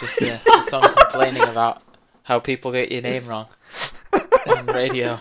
Just 0.01 0.19
the, 0.19 0.41
a 0.59 0.63
song 0.63 0.83
complaining 0.99 1.43
about 1.43 1.83
how 2.23 2.39
people 2.39 2.73
get 2.73 2.91
your 2.91 3.03
name 3.03 3.27
wrong 3.27 3.47
on 4.47 4.67
radio. 4.67 5.19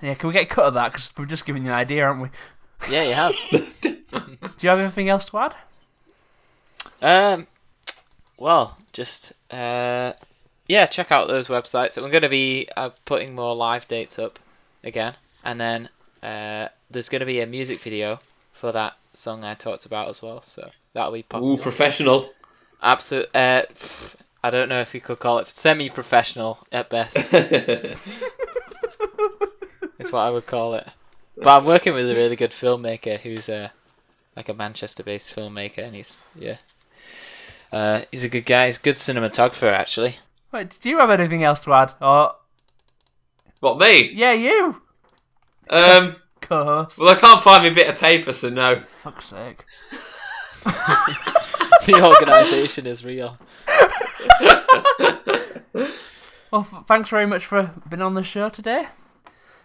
Yeah, 0.00 0.14
can 0.14 0.28
we 0.28 0.32
get 0.32 0.44
a 0.44 0.46
cut 0.46 0.66
of 0.66 0.74
that? 0.74 0.92
Because 0.92 1.12
we're 1.16 1.26
just 1.26 1.44
giving 1.44 1.64
you 1.64 1.70
an 1.70 1.76
idea, 1.76 2.04
aren't 2.04 2.22
we? 2.22 2.28
Yeah, 2.90 3.02
you 3.02 3.14
have. 3.14 3.34
Do 3.80 3.96
you 4.60 4.68
have 4.68 4.78
anything 4.78 5.08
else 5.08 5.26
to 5.26 5.38
add? 5.38 5.54
Um, 7.02 7.46
well, 8.38 8.78
just 8.92 9.32
uh, 9.50 10.12
yeah, 10.66 10.86
check 10.86 11.10
out 11.10 11.28
those 11.28 11.48
websites. 11.48 11.96
And 11.96 12.04
we're 12.04 12.12
going 12.12 12.22
to 12.22 12.28
be 12.28 12.68
uh, 12.76 12.90
putting 13.04 13.34
more 13.34 13.56
live 13.56 13.88
dates 13.88 14.18
up 14.18 14.38
again, 14.84 15.14
and 15.44 15.60
then 15.60 15.88
uh, 16.22 16.68
there's 16.90 17.08
going 17.08 17.20
to 17.20 17.26
be 17.26 17.40
a 17.40 17.46
music 17.46 17.80
video 17.80 18.20
for 18.52 18.72
that 18.72 18.94
song 19.14 19.44
I 19.44 19.54
talked 19.54 19.86
about 19.86 20.08
as 20.08 20.22
well. 20.22 20.42
So 20.42 20.70
that'll 20.92 21.12
be 21.12 21.24
Ooh, 21.34 21.58
professional. 21.58 22.30
Absolute. 22.80 23.28
Uh, 23.34 23.62
pff, 23.74 24.14
I 24.42 24.50
don't 24.50 24.68
know 24.68 24.80
if 24.80 24.94
you 24.94 25.00
could 25.00 25.18
call 25.18 25.38
it 25.38 25.48
semi-professional 25.48 26.58
at 26.70 26.88
best. 26.90 27.32
is 29.98 30.12
what 30.12 30.20
I 30.20 30.30
would 30.30 30.46
call 30.46 30.74
it. 30.74 30.86
But 31.36 31.60
I'm 31.60 31.66
working 31.66 31.94
with 31.94 32.10
a 32.10 32.14
really 32.14 32.36
good 32.36 32.50
filmmaker 32.50 33.18
who's 33.20 33.48
uh, 33.48 33.68
like 34.36 34.48
a 34.48 34.54
Manchester-based 34.54 35.34
filmmaker, 35.34 35.78
and 35.78 35.94
he's 35.94 36.16
yeah, 36.34 36.56
uh, 37.72 38.02
he's 38.10 38.24
a 38.24 38.28
good 38.28 38.46
guy. 38.46 38.66
He's 38.66 38.78
a 38.78 38.82
good 38.82 38.96
cinematographer 38.96 39.72
actually. 39.72 40.16
Wait, 40.52 40.78
do 40.80 40.88
you 40.88 40.98
have 40.98 41.10
anything 41.10 41.44
else 41.44 41.60
to 41.60 41.72
add? 41.74 41.92
Or 42.00 42.34
what 43.60 43.78
me? 43.78 44.10
yeah, 44.12 44.32
you 44.32 44.80
Um. 45.70 46.16
co-host. 46.40 46.98
Well, 46.98 47.10
I 47.10 47.14
can't 47.16 47.42
find 47.42 47.64
my 47.64 47.70
bit 47.70 47.88
of 47.88 47.98
paper, 48.00 48.32
so 48.32 48.48
no. 48.48 48.80
Fuck's 49.02 49.28
sake. 49.28 49.64
the 50.64 52.02
organisation 52.02 52.86
is 52.86 53.04
real. 53.04 53.38
Well, 56.50 56.66
f- 56.72 56.86
thanks 56.86 57.10
very 57.10 57.26
much 57.26 57.44
for 57.44 57.72
being 57.90 58.00
on 58.00 58.14
the 58.14 58.22
show 58.22 58.48
today. 58.48 58.86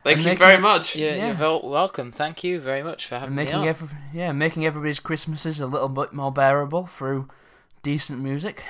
Thank 0.04 0.18
And 0.18 0.26
you 0.26 0.32
making 0.32 0.40
very 0.40 0.56
it- 0.56 0.62
much. 0.62 0.96
Yeah, 0.96 1.16
Yeah. 1.16 1.40
you're 1.40 1.62
welcome. 1.64 2.12
Thank 2.12 2.44
you 2.44 2.60
very 2.60 2.84
much 2.84 3.06
for 3.08 3.18
having 3.20 3.38
And 3.40 3.48
me 3.48 3.54
on. 3.54 3.68
every, 3.68 3.88
yeah, 4.14 4.32
making 4.34 4.66
everybody's 4.66 5.00
Christmases 5.00 5.60
a 5.62 5.66
little 5.68 5.88
bit 5.90 6.12
more 6.14 6.32
bearable 6.32 6.88
through 6.88 7.30
decent 7.84 8.20
music. 8.20 8.64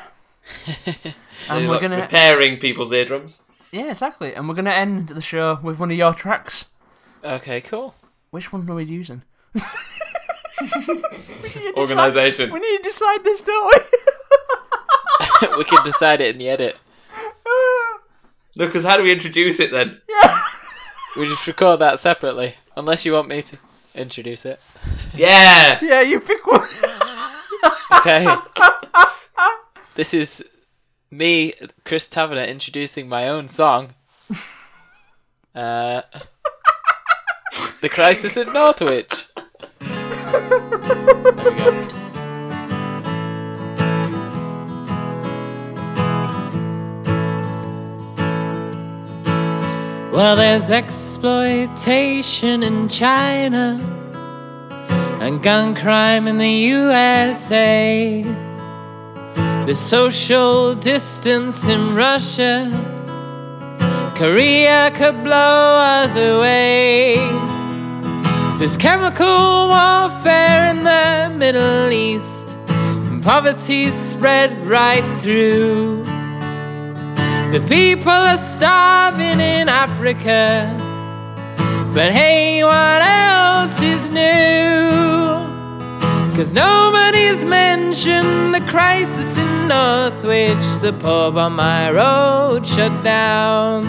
and 1.49 1.69
we're 1.69 1.79
gonna 1.79 2.01
repairing 2.01 2.57
people's 2.59 2.91
eardrums. 2.91 3.39
yeah, 3.71 3.89
exactly. 3.91 4.35
And 4.35 4.47
we're 4.47 4.55
gonna 4.55 4.69
end 4.71 5.09
the 5.09 5.21
show 5.21 5.57
with 5.63 5.79
one 5.79 5.89
of 5.89 5.97
your 5.97 6.13
tracks. 6.13 6.65
okay, 7.23 7.61
cool. 7.61 7.95
Which 8.31 8.51
one 8.53 8.69
are 8.69 8.75
we 8.75 8.83
using? 8.83 9.23
We 10.61 10.69
need 10.69 11.75
decide- 11.75 11.77
Organisation. 11.77 12.53
We 12.53 12.59
need 12.59 12.77
to 12.77 12.83
decide 12.83 13.23
this, 13.23 13.41
don't 13.41 13.73
we? 13.73 15.57
we 15.57 15.63
can 15.65 15.83
decide 15.83 16.21
it 16.21 16.35
in 16.35 16.37
the 16.39 16.47
edit. 16.49 16.79
Look, 18.55 18.69
because 18.69 18.83
how 18.85 18.97
do 18.97 19.03
we 19.03 19.11
introduce 19.11 19.59
it 19.59 19.71
then? 19.71 19.99
We 21.15 21.27
just 21.27 21.45
record 21.45 21.79
that 21.79 21.99
separately, 21.99 22.55
unless 22.75 23.05
you 23.05 23.13
want 23.13 23.27
me 23.27 23.43
to 23.43 23.57
introduce 23.93 24.45
it. 24.45 24.59
Yeah. 25.13 25.79
yeah, 25.83 26.01
you 26.01 26.19
pick 26.19 26.45
one. 26.47 26.67
Okay. 27.99 28.35
this 29.95 30.13
is 30.13 30.43
me, 31.11 31.53
Chris 31.85 32.07
Tavener, 32.07 32.47
introducing 32.47 33.07
my 33.07 33.27
own 33.27 33.47
song. 33.47 33.95
Uh, 35.55 36.01
the 37.81 37.87
Crisis 37.87 38.37
at 38.37 38.51
Northwich. 38.51 39.27
Well, 50.13 50.35
there's 50.35 50.69
exploitation 50.69 52.61
in 52.61 52.87
China 52.87 53.79
and 55.19 55.41
gun 55.41 55.73
crime 55.73 56.27
in 56.27 56.37
the 56.37 56.51
USA. 56.51 58.21
The 59.65 59.73
social 59.73 60.75
distance 60.75 61.67
in 61.67 61.95
Russia, 61.95 62.69
Korea 64.13 64.91
could 64.93 65.23
blow 65.23 65.79
us 65.81 66.15
away. 66.15 67.15
There's 68.59 68.77
chemical 68.77 69.67
warfare 69.69 70.69
in 70.69 70.83
the 70.83 71.33
Middle 71.35 71.91
East, 71.91 72.55
and 72.67 73.23
poverty's 73.23 73.95
spread 73.95 74.63
right 74.63 75.03
through. 75.23 76.12
People 77.67 78.11
are 78.11 78.37
starving 78.37 79.39
in 79.39 79.69
Africa. 79.69 80.69
But 81.93 82.11
hey, 82.11 82.63
what 82.63 83.01
else 83.01 83.81
is 83.81 84.09
new? 84.09 85.13
Cause 86.35 86.51
nobody's 86.51 87.43
mentioned 87.43 88.53
the 88.53 88.61
crisis 88.61 89.37
in 89.37 89.67
Northwich, 89.67 90.79
the 90.81 90.91
pub 90.99 91.37
on 91.37 91.53
my 91.53 91.91
road 91.91 92.65
shut 92.65 92.91
down. 93.03 93.83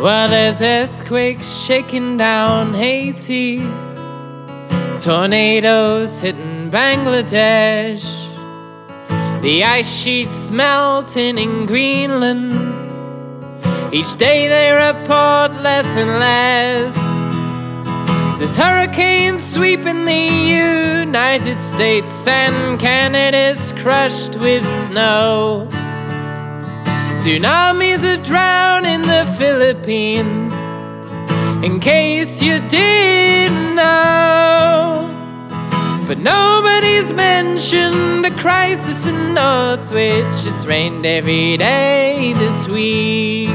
Well, 0.00 0.28
there's 0.28 0.60
earthquakes 0.60 1.64
shaking 1.64 2.16
down 2.16 2.74
Haiti, 2.74 3.58
tornadoes 4.98 6.20
hitting 6.20 6.70
Bangladesh, 6.70 8.23
the 9.44 9.62
ice 9.62 9.94
sheets 9.94 10.50
melting 10.50 11.36
in 11.36 11.66
Greenland. 11.66 12.50
Each 13.92 14.16
day 14.16 14.48
they 14.48 14.72
report 14.72 15.52
less 15.62 15.84
and 15.98 16.18
less. 16.18 16.94
There's 18.38 18.56
hurricanes 18.56 19.44
sweeping 19.44 20.06
the 20.06 20.26
United 21.04 21.60
States, 21.60 22.26
and 22.26 22.80
Canada's 22.80 23.72
crushed 23.72 24.36
with 24.36 24.64
snow. 24.64 25.68
Tsunamis 27.12 28.02
are 28.02 28.22
drowning 28.22 29.02
the 29.02 29.26
Philippines, 29.36 30.54
in 31.62 31.80
case 31.80 32.40
you 32.40 32.60
didn't 32.70 33.74
know. 33.74 35.13
But 36.06 36.18
nobody's 36.18 37.14
mentioned 37.14 38.24
the 38.26 38.30
crisis 38.32 39.06
in 39.06 39.32
Northwich. 39.32 40.46
It's 40.46 40.66
rained 40.66 41.06
every 41.06 41.56
day 41.56 42.34
this 42.34 42.68
week. 42.68 43.48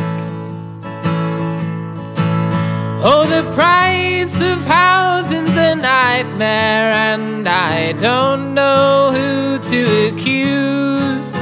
Oh, 3.01 3.25
the 3.29 3.49
price 3.53 4.41
of 4.41 4.65
housing's 4.65 5.55
a 5.55 5.75
nightmare, 5.75 6.91
and 6.91 7.47
I 7.47 7.91
don't 7.93 8.55
know 8.55 9.11
who 9.13 9.59
to 9.69 10.07
accuse. 10.07 11.33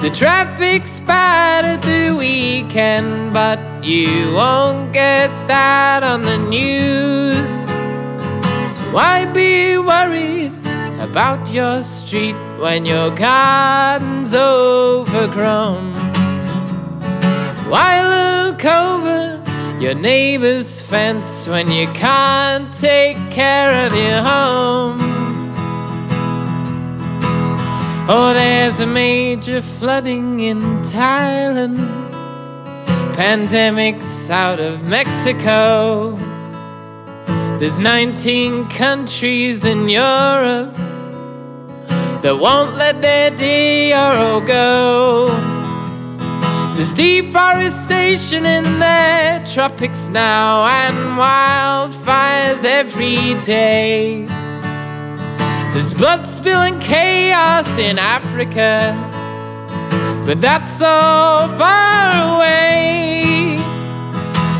The 0.00 0.10
traffic's 0.14 1.00
bad 1.00 1.66
at 1.66 1.82
the 1.82 2.16
weekend, 2.16 3.34
but 3.34 3.60
you 3.84 4.32
won't 4.32 4.94
get 4.94 5.28
that 5.48 6.02
on 6.02 6.22
the 6.22 6.38
news. 6.38 7.67
Why 8.90 9.26
be 9.26 9.76
worried 9.76 10.52
about 10.98 11.52
your 11.52 11.82
street 11.82 12.34
when 12.58 12.86
your 12.86 13.14
garden's 13.14 14.34
overgrown? 14.34 15.92
Why 17.68 18.00
look 18.00 18.64
over 18.64 19.42
your 19.78 19.94
neighbor's 19.94 20.80
fence 20.80 21.46
when 21.46 21.70
you 21.70 21.86
can't 21.88 22.72
take 22.72 23.18
care 23.30 23.86
of 23.86 23.92
your 23.92 24.22
home? 24.22 24.98
Oh, 28.08 28.32
there's 28.32 28.80
a 28.80 28.86
major 28.86 29.60
flooding 29.60 30.40
in 30.40 30.60
Thailand. 30.82 31.76
Pandemics 33.16 34.30
out 34.30 34.60
of 34.60 34.82
Mexico. 34.84 36.27
There's 37.58 37.80
19 37.80 38.68
countries 38.68 39.64
in 39.64 39.88
Europe 39.88 40.72
that 42.22 42.38
won't 42.40 42.76
let 42.76 43.00
their 43.02 43.30
DRO 43.30 44.40
go. 44.46 45.26
There's 46.76 46.92
deforestation 46.92 48.46
in 48.46 48.62
the 48.62 49.42
tropics 49.52 50.08
now 50.08 50.66
and 50.66 51.18
wildfires 51.18 52.64
every 52.64 53.34
day. 53.44 54.24
There's 55.72 55.92
blood 55.92 56.24
spilling 56.24 56.78
chaos 56.78 57.76
in 57.76 57.98
Africa, 57.98 58.94
but 60.24 60.40
that's 60.40 60.80
all 60.80 61.48
far 61.58 62.36
away. 62.36 63.17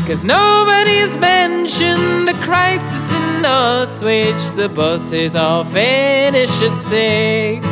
Cause 0.09 0.23
nobody's 0.23 1.15
mentioned 1.17 2.27
the 2.27 2.33
crisis 2.41 3.11
in 3.11 3.43
Northwich. 3.43 4.53
The 4.55 4.67
buses 4.67 5.35
all 5.35 5.63
finish 5.63 6.49
at 6.63 6.75
six. 6.79 7.63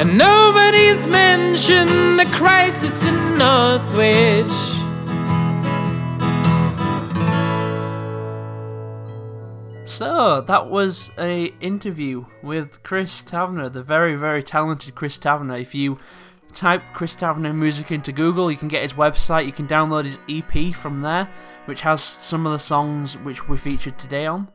And 0.00 0.16
nobody's 0.16 1.06
mentioned 1.06 2.18
the 2.18 2.26
crisis 2.32 3.06
in 3.06 3.36
Northwich. 3.36 4.75
So 9.96 10.42
that 10.42 10.68
was 10.68 11.10
a 11.16 11.54
interview 11.62 12.26
with 12.42 12.82
Chris 12.82 13.22
Tavener, 13.22 13.72
the 13.72 13.82
very 13.82 14.14
very 14.14 14.42
talented 14.42 14.94
Chris 14.94 15.16
Tavener. 15.16 15.58
If 15.58 15.74
you 15.74 15.98
type 16.52 16.82
Chris 16.92 17.14
Tavener 17.14 17.54
music 17.54 17.90
into 17.90 18.12
Google, 18.12 18.50
you 18.50 18.58
can 18.58 18.68
get 18.68 18.82
his 18.82 18.92
website. 18.92 19.46
You 19.46 19.52
can 19.52 19.66
download 19.66 20.04
his 20.04 20.18
EP 20.28 20.76
from 20.76 21.00
there, 21.00 21.30
which 21.64 21.80
has 21.80 22.02
some 22.02 22.44
of 22.44 22.52
the 22.52 22.58
songs 22.58 23.16
which 23.16 23.48
we 23.48 23.56
featured 23.56 23.98
today 23.98 24.26
on. 24.26 24.48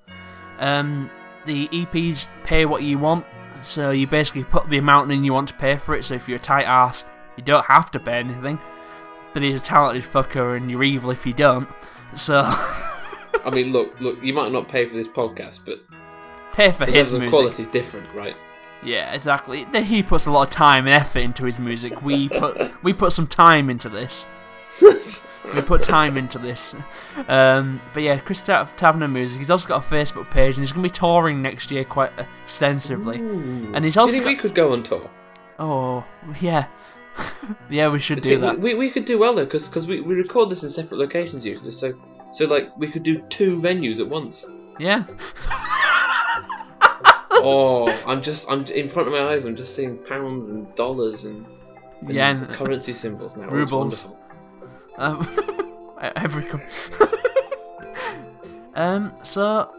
Um, 0.60 1.10
the 1.48 1.68
EPs 1.70 2.28
pay 2.44 2.68
what 2.68 2.84
you 2.84 3.00
want, 3.00 3.26
so 3.64 3.90
you 3.90 4.06
basically 4.06 4.44
put 4.44 4.70
the 4.70 4.78
amount 4.78 5.12
in 5.12 5.24
you 5.24 5.34
want 5.34 5.48
to 5.48 5.56
pay 5.56 5.76
for 5.76 5.96
it. 5.96 6.06
So 6.06 6.14
if 6.14 6.28
you're 6.28 6.38
a 6.38 6.40
tight 6.40 6.66
ass, 6.66 7.04
you 7.36 7.44
don't 7.44 7.66
have 7.66 7.90
to 7.92 8.00
pay 8.00 8.20
anything. 8.20 8.60
But 9.34 9.42
he's 9.42 9.56
a 9.56 9.64
talented 9.64 10.04
fucker, 10.04 10.56
and 10.56 10.70
you're 10.70 10.84
evil 10.84 11.10
if 11.10 11.26
you 11.26 11.34
don't. 11.34 11.68
So 12.16 12.44
I 13.46 13.50
mean, 13.50 13.72
look, 13.72 14.00
look. 14.00 14.22
You 14.24 14.34
might 14.34 14.52
not 14.52 14.68
pay 14.68 14.86
for 14.88 14.94
this 14.96 15.08
podcast, 15.08 15.62
but 15.66 15.80
pay 16.54 16.72
for 16.72 16.86
the 16.86 16.92
his 16.92 17.12
music. 17.12 17.30
quality 17.30 17.64
is 17.64 17.70
different, 17.70 18.08
right? 18.14 18.36
Yeah, 18.84 19.14
exactly. 19.14 19.66
He 19.84 20.02
puts 20.02 20.26
a 20.26 20.32
lot 20.32 20.44
of 20.44 20.50
time 20.50 20.88
and 20.88 20.96
effort 20.96 21.20
into 21.20 21.46
his 21.46 21.60
music. 21.60 22.02
We 22.02 22.30
put 22.30 22.72
we 22.84 22.94
put 22.94 23.12
some 23.14 23.28
time 23.28 23.70
into 23.70 23.90
this. 23.90 24.26
We 24.82 25.62
put 25.64 25.84
time 25.84 26.18
into 26.18 26.38
this. 26.38 26.76
Um, 27.28 27.82
but 27.94 28.04
yeah, 28.04 28.20
Chris 28.20 28.42
Tav- 28.42 28.76
Tavener 28.76 29.12
music. 29.12 29.40
He's 29.40 29.50
also 29.50 29.68
got 29.68 29.84
a 29.84 29.88
Facebook 29.88 30.30
page, 30.32 30.56
and 30.56 30.64
he's 30.64 30.72
going 30.72 30.84
to 30.84 30.90
be 30.90 30.98
touring 30.98 31.42
next 31.42 31.72
year 31.72 31.84
quite 31.84 32.12
extensively. 32.44 33.18
And 33.18 33.84
he's 33.84 33.96
Do 33.96 34.00
you 34.00 34.02
also 34.02 34.12
think 34.14 34.24
got- 34.24 34.30
we 34.30 34.36
could 34.36 34.56
go 34.56 34.74
on 34.74 34.84
tour? 34.84 35.10
oh 35.60 36.04
yeah, 36.40 36.68
yeah, 37.70 37.90
we 37.90 38.00
should 38.00 38.22
do 38.22 38.40
that. 38.40 38.60
We, 38.60 38.74
we, 38.74 38.80
we 38.80 38.90
could 38.90 39.06
do 39.06 39.18
well 39.20 39.36
though, 39.36 39.46
because 39.46 39.86
we, 39.88 40.00
we 40.02 40.16
record 40.16 40.50
this 40.50 40.64
in 40.64 40.70
separate 40.70 40.98
locations 40.98 41.46
usually. 41.46 41.72
So 41.72 41.94
so 42.32 42.46
like 42.46 42.76
we 42.78 42.90
could 42.90 43.04
do 43.04 43.22
two 43.30 43.60
venues 43.62 44.00
at 44.00 44.08
once. 44.08 44.46
Yeah, 44.80 45.06
oh, 47.32 47.88
I'm 48.06 48.22
just 48.22 48.50
I'm 48.50 48.66
in 48.66 48.90
front 48.90 49.08
of 49.08 49.14
my 49.14 49.22
eyes. 49.32 49.46
I'm 49.46 49.56
just 49.56 49.76
seeing 49.76 49.98
pounds 49.98 50.50
and 50.50 50.74
dollars 50.76 51.26
and, 51.26 51.46
and 52.02 52.12
Yen. 52.12 52.48
currency 52.54 52.94
symbols 52.94 53.36
now. 53.36 53.48
Rubles. 53.48 54.04
wonderful. 54.04 54.18
um, 54.98 56.02
every. 56.16 56.48
Um. 58.74 59.12
So, 59.22 59.70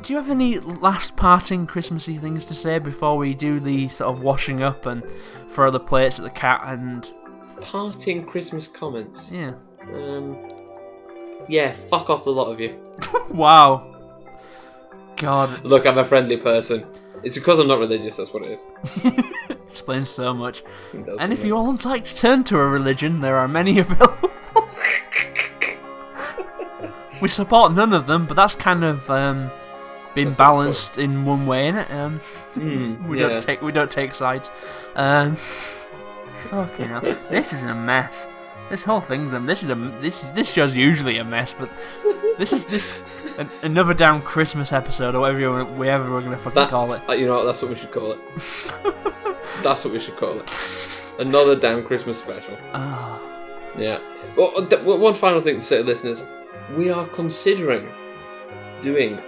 do 0.00 0.10
you 0.10 0.16
have 0.18 0.30
any 0.30 0.58
last 0.58 1.16
parting 1.16 1.66
Christmassy 1.66 2.16
things 2.16 2.46
to 2.46 2.54
say 2.54 2.78
before 2.78 3.18
we 3.18 3.34
do 3.34 3.60
the 3.60 3.88
sort 3.90 4.08
of 4.16 4.22
washing 4.22 4.62
up 4.62 4.86
and 4.86 5.02
throw 5.50 5.70
the 5.70 5.78
plates 5.78 6.18
at 6.18 6.24
the 6.24 6.30
cat 6.30 6.62
and 6.64 7.12
Parting 7.60 8.24
Christmas 8.24 8.66
comments. 8.66 9.30
yeah? 9.30 9.52
Um, 9.92 10.38
yeah, 11.48 11.72
fuck 11.72 12.10
off 12.10 12.24
the 12.24 12.30
lot 12.30 12.52
of 12.52 12.60
you. 12.60 12.78
Wow. 13.30 13.88
God, 15.16 15.64
Look, 15.64 15.86
I'm 15.86 15.98
a 15.98 16.04
friendly 16.04 16.36
person. 16.36 16.84
It's 17.22 17.36
because 17.38 17.58
I'm 17.58 17.68
not 17.68 17.78
religious. 17.78 18.16
That's 18.16 18.32
what 18.32 18.42
it 18.42 18.58
is. 18.58 19.14
explains 19.68 20.10
so 20.10 20.34
much. 20.34 20.62
And 21.18 21.32
if 21.32 21.44
you 21.44 21.56
all 21.56 21.66
would 21.72 21.84
like 21.84 22.04
to 22.04 22.14
turn 22.16 22.44
to 22.44 22.58
a 22.58 22.66
religion, 22.66 23.20
there 23.20 23.36
are 23.36 23.48
many 23.48 23.78
available. 23.78 24.30
we 27.22 27.28
support 27.28 27.72
none 27.72 27.92
of 27.92 28.06
them, 28.06 28.26
but 28.26 28.34
that's 28.34 28.54
kind 28.54 28.84
of 28.84 29.08
um, 29.10 29.50
been 30.14 30.28
That's 30.28 30.38
balanced 30.38 30.98
in 30.98 31.24
one 31.24 31.46
way, 31.46 31.70
innit? 31.70 31.90
Um, 31.90 32.20
Mm, 32.54 33.08
we 33.08 33.18
yeah. 33.18 33.28
don't 33.28 33.42
take 33.42 33.62
we 33.62 33.72
don't 33.72 33.90
take 33.90 34.14
sides. 34.14 34.50
Um, 34.94 35.36
fucking 36.50 36.88
hell, 36.88 37.00
this 37.30 37.54
is 37.54 37.64
a 37.64 37.74
mess. 37.74 38.26
This 38.72 38.84
whole 38.84 39.02
thing's 39.02 39.34
a 39.34 39.38
this 39.38 39.62
is 39.62 39.68
a 39.68 39.74
this 40.00 40.22
this 40.34 40.50
show's 40.50 40.74
usually 40.74 41.18
a 41.18 41.24
mess, 41.24 41.52
but 41.52 41.68
this 42.38 42.54
is 42.54 42.64
this 42.64 42.90
an, 43.36 43.50
another 43.60 43.92
damn 43.92 44.22
Christmas 44.22 44.72
episode 44.72 45.14
or 45.14 45.20
whatever 45.20 45.40
you, 45.40 45.64
whatever 45.76 46.10
we're 46.10 46.22
gonna 46.22 46.38
fucking 46.38 46.54
That, 46.54 46.70
call 46.70 46.94
it. 46.94 47.02
uh, 47.06 47.12
you 47.12 47.26
know 47.26 47.34
what? 47.34 47.44
That's 47.44 47.60
what 47.60 47.70
we 47.70 47.76
should 47.76 47.92
call 47.92 48.12
it. 48.12 48.18
That's 49.62 49.84
what 49.84 49.92
we 49.92 50.00
should 50.00 50.16
call 50.16 50.40
it. 50.40 50.50
Another 51.18 51.54
damn 51.54 51.84
Christmas 51.84 52.16
special. 52.16 52.56
Ah, 52.72 53.20
Yeah. 53.76 53.98
Well, 54.38 54.52
uh, 54.56 54.96
one 54.96 55.12
final 55.16 55.42
thing 55.42 55.56
to 55.56 55.62
say 55.62 55.76
to 55.76 55.84
listeners: 55.84 56.24
we 56.74 56.88
are 56.88 57.06
considering 57.08 57.86
doing 58.80 59.20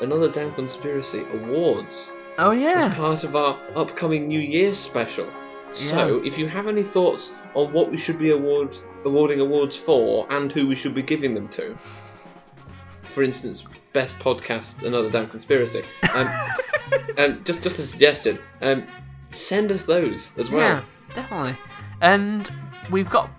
another 0.00 0.30
damn 0.30 0.54
conspiracy 0.54 1.24
awards 1.34 2.12
oh 2.38 2.52
yeah. 2.52 2.86
as 2.86 2.94
part 2.94 3.24
of 3.24 3.34
our 3.34 3.58
upcoming 3.74 4.28
New 4.28 4.38
Year's 4.38 4.78
special. 4.78 5.28
So, 5.72 6.22
if 6.22 6.36
you 6.36 6.46
have 6.48 6.68
any 6.68 6.84
thoughts 6.84 7.32
on 7.54 7.72
what 7.72 7.90
we 7.90 7.96
should 7.96 8.18
be 8.18 8.30
award 8.30 8.76
awarding 9.04 9.40
awards 9.40 9.76
for 9.76 10.26
and 10.30 10.52
who 10.52 10.66
we 10.66 10.74
should 10.74 10.94
be 10.94 11.02
giving 11.02 11.34
them 11.34 11.48
to, 11.48 11.76
for 13.02 13.22
instance, 13.22 13.64
best 13.92 14.18
podcast, 14.18 14.82
another 14.84 15.10
damn 15.10 15.28
conspiracy, 15.28 15.82
um, 16.14 16.28
um, 17.18 17.44
just 17.44 17.62
just 17.62 17.78
a 17.78 17.82
suggestion, 17.82 18.38
um, 18.62 18.84
send 19.30 19.70
us 19.70 19.84
those 19.84 20.32
as 20.38 20.50
well. 20.50 20.60
yeah, 20.60 20.82
definitely. 21.14 21.56
And 22.00 22.50
we've 22.90 23.10
got 23.10 23.30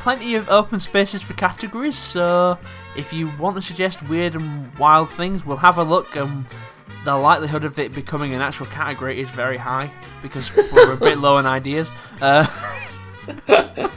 plenty 0.00 0.34
of 0.34 0.50
open 0.50 0.80
spaces 0.80 1.22
for 1.22 1.34
categories. 1.34 1.96
So 1.96 2.58
if 2.96 3.12
you 3.12 3.30
want 3.38 3.56
to 3.56 3.62
suggest 3.62 4.06
weird 4.08 4.34
and 4.34 4.76
wild 4.78 5.10
things, 5.10 5.46
we'll 5.46 5.56
have 5.56 5.78
a 5.78 5.84
look 5.84 6.14
and 6.16 6.44
the 7.04 7.16
likelihood 7.16 7.64
of 7.64 7.78
it 7.78 7.94
becoming 7.94 8.34
an 8.34 8.40
actual 8.40 8.66
category 8.66 9.20
is 9.20 9.28
very 9.30 9.56
high 9.56 9.90
because 10.22 10.54
we're 10.72 10.92
a 10.92 10.96
bit 10.96 11.18
low 11.24 11.36
on 11.36 11.46
ideas. 11.46 11.90
Uh, 12.20 12.46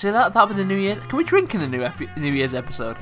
see 0.00 0.10
that 0.10 0.32
that'll 0.32 0.48
be 0.48 0.54
the 0.54 0.64
New 0.64 0.76
Year's. 0.76 0.98
Can 1.08 1.16
we 1.18 1.24
drink 1.24 1.54
in 1.54 1.60
the 1.60 1.66
new 1.68 1.82
epi- 1.82 2.08
New 2.16 2.32
Year's 2.32 2.54
episode? 2.54 2.96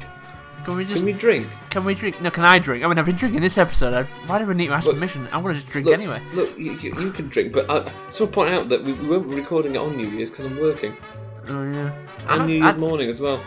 Can 0.65 0.77
we 0.77 0.85
just 0.85 0.97
Can 0.99 1.07
we 1.07 1.12
drink? 1.12 1.47
can 1.70 1.85
we 1.85 1.95
drink? 1.95 2.20
No, 2.20 2.31
can 2.31 2.45
I 2.45 2.59
drink? 2.59 2.85
I 2.85 2.89
mean, 2.89 2.99
I've 2.99 3.07
been 3.07 3.16
drinking 3.16 3.41
this 3.41 3.57
episode. 3.57 3.95
I, 3.95 4.03
why 4.27 4.39
do 4.39 4.45
we 4.47 4.55
need 4.55 4.66
to 4.66 4.75
ask 4.75 4.87
Look- 4.87 4.97
permission? 4.97 5.27
I'm 5.33 5.43
gonna 5.43 5.55
just 5.55 5.69
drink 5.69 5.87
Look, 5.87 5.95
anyway. 5.95 6.20
Look, 6.35 6.59
you, 6.59 6.73
you, 6.73 6.95
you 7.01 7.11
can 7.12 7.29
drink, 7.29 7.53
but 7.53 7.70
I 7.70 7.85
just 7.85 8.20
want 8.20 8.33
to 8.33 8.35
point 8.35 8.51
out 8.55 8.69
that 8.69 8.85
we, 8.85 8.93
we 8.95 9.07
won't 9.09 9.29
be 9.31 9.37
recording 9.37 9.75
it 9.77 9.79
on 9.79 9.97
New 9.97 10.09
Year's 10.09 10.31
because 10.31 10.47
I'm 10.47 10.59
working. 10.59 10.97
Oh 11.49 11.62
yeah. 11.62 11.93
And 12.29 12.43
I- 12.43 12.47
New 12.47 12.62
I- 12.62 12.69
Year's 12.69 12.81
morning 12.81 13.09
as 13.09 13.20
well. 13.20 13.41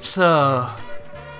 So, 0.00 0.70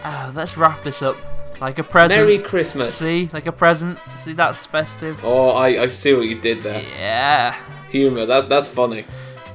uh, 0.05 0.33
let's 0.35 0.57
wrap 0.59 0.83
this 0.83 1.01
up 1.01 1.17
like 1.63 1.79
a 1.79 1.83
present. 1.85 2.21
Merry 2.21 2.39
Christmas. 2.39 2.95
See, 2.97 3.31
like 3.33 3.47
a 3.47 3.53
present. 3.53 3.99
See, 4.19 4.33
that's 4.35 4.67
festive. 4.67 5.25
Oh, 5.25 5.51
I, 5.51 5.83
I 5.85 5.89
see 5.89 6.13
what 6.13 6.27
you 6.27 6.39
did 6.41 6.63
there. 6.63 6.83
Yeah. 6.83 7.57
Humour, 7.89 8.27
that, 8.27 8.49
that's 8.51 8.69
funny. 8.69 9.05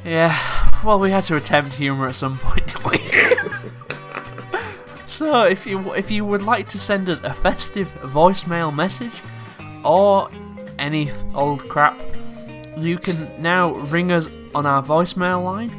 Yeah, 0.04 0.65
well, 0.86 1.00
we 1.00 1.10
had 1.10 1.24
to 1.26 1.36
attempt 1.36 1.74
humour 1.76 2.08
at 2.08 2.16
some 2.16 2.38
point, 2.38 2.68
didn't 2.84 2.86
we? 2.86 3.00
so, 5.08 5.44
if 5.44 5.66
you 5.66 5.94
if 5.94 6.12
you 6.12 6.24
would 6.24 6.44
like 6.44 6.70
to 6.70 6.80
send 6.80 7.10
us 7.10 7.20
a 7.24 7.34
festive 7.34 7.88
voicemail 8.04 8.74
message 8.74 9.22
or 9.84 10.30
any 10.78 11.12
old 11.34 11.68
crap, 11.68 12.00
you 12.78 12.98
can 12.98 13.30
now 13.42 13.72
ring 13.74 14.12
us 14.12 14.30
on 14.54 14.66
our 14.66 14.84
voicemail 14.84 15.44
line. 15.44 15.72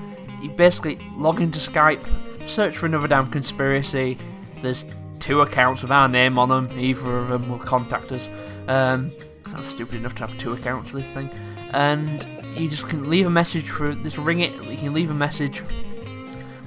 You 0.43 0.51
basically 0.51 0.99
log 1.15 1.41
into 1.41 1.59
Skype, 1.59 2.05
search 2.49 2.77
for 2.77 2.87
another 2.87 3.07
damn 3.09 3.31
conspiracy. 3.31 4.19
There's 4.61 4.85
two 5.21 5.41
accounts 5.41 5.83
with 5.83 5.93
our 5.93 6.09
name 6.09 6.39
on 6.39 6.49
them. 6.49 6.79
Either 6.79 7.19
of 7.19 7.29
them 7.29 7.49
will 7.49 7.59
contact 7.59 8.11
us. 8.11 8.29
Um, 8.67 9.13
I'm 9.47 9.67
stupid 9.69 9.97
enough 9.97 10.17
to 10.17 10.27
have 10.27 10.37
two 10.39 10.53
accounts 10.53 10.91
for 10.91 10.99
this 10.99 11.07
thing, 11.13 11.31
and 11.71 12.27
you 12.57 12.69
just 12.69 12.89
can 12.89 13.09
leave 13.09 13.27
a 13.27 13.31
message 13.31 13.71
for 13.71 13.95
this. 13.95 14.19
Ring 14.19 14.41
it. 14.41 14.53
You 14.65 14.77
can 14.77 14.95
leave 14.95 15.11
a 15.11 15.15
message. 15.15 15.63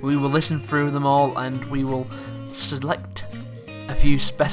We 0.01 0.15
will 0.15 0.29
listen 0.29 0.59
through 0.59 0.91
them 0.91 1.05
all, 1.05 1.37
and 1.37 1.65
we 1.65 1.83
will 1.83 2.07
select 2.51 3.23
a 3.87 3.95
few 3.95 4.19
spec, 4.19 4.51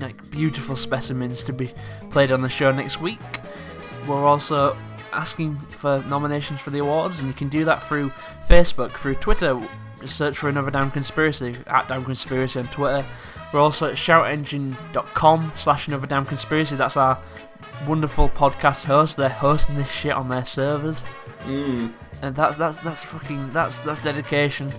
like 0.00 0.30
beautiful 0.30 0.76
specimens 0.76 1.42
to 1.44 1.52
be 1.52 1.72
played 2.10 2.32
on 2.32 2.42
the 2.42 2.48
show 2.48 2.72
next 2.72 3.00
week. 3.00 3.20
We're 4.06 4.24
also 4.24 4.76
asking 5.12 5.56
for 5.56 6.02
nominations 6.08 6.60
for 6.60 6.70
the 6.70 6.78
awards, 6.78 7.20
and 7.20 7.28
you 7.28 7.34
can 7.34 7.48
do 7.48 7.64
that 7.64 7.82
through 7.86 8.10
Facebook, 8.48 8.92
through 8.92 9.16
Twitter. 9.16 9.60
Just 10.00 10.16
search 10.16 10.38
for 10.38 10.48
another 10.48 10.70
damn 10.70 10.90
conspiracy 10.90 11.56
at 11.66 11.88
damn 11.88 12.04
conspiracy 12.04 12.58
on 12.58 12.66
Twitter. 12.68 13.04
We're 13.52 13.60
also 13.60 13.88
at 13.90 13.96
shoutengine.com 13.96 15.52
slash 15.58 15.88
another 15.88 16.06
damn 16.06 16.24
conspiracy. 16.26 16.76
That's 16.76 16.96
our 16.96 17.18
wonderful 17.86 18.28
podcast 18.28 18.84
host. 18.84 19.16
They're 19.16 19.28
hosting 19.28 19.76
this 19.76 19.90
shit 19.90 20.12
on 20.12 20.28
their 20.28 20.44
servers, 20.44 21.02
Mmm, 21.44 21.92
and 22.22 22.34
that's 22.36 22.56
that's 22.56 22.78
that's 22.78 23.02
fucking 23.02 23.52
that's 23.52 23.80
that's 23.82 24.00
dedication. 24.00 24.72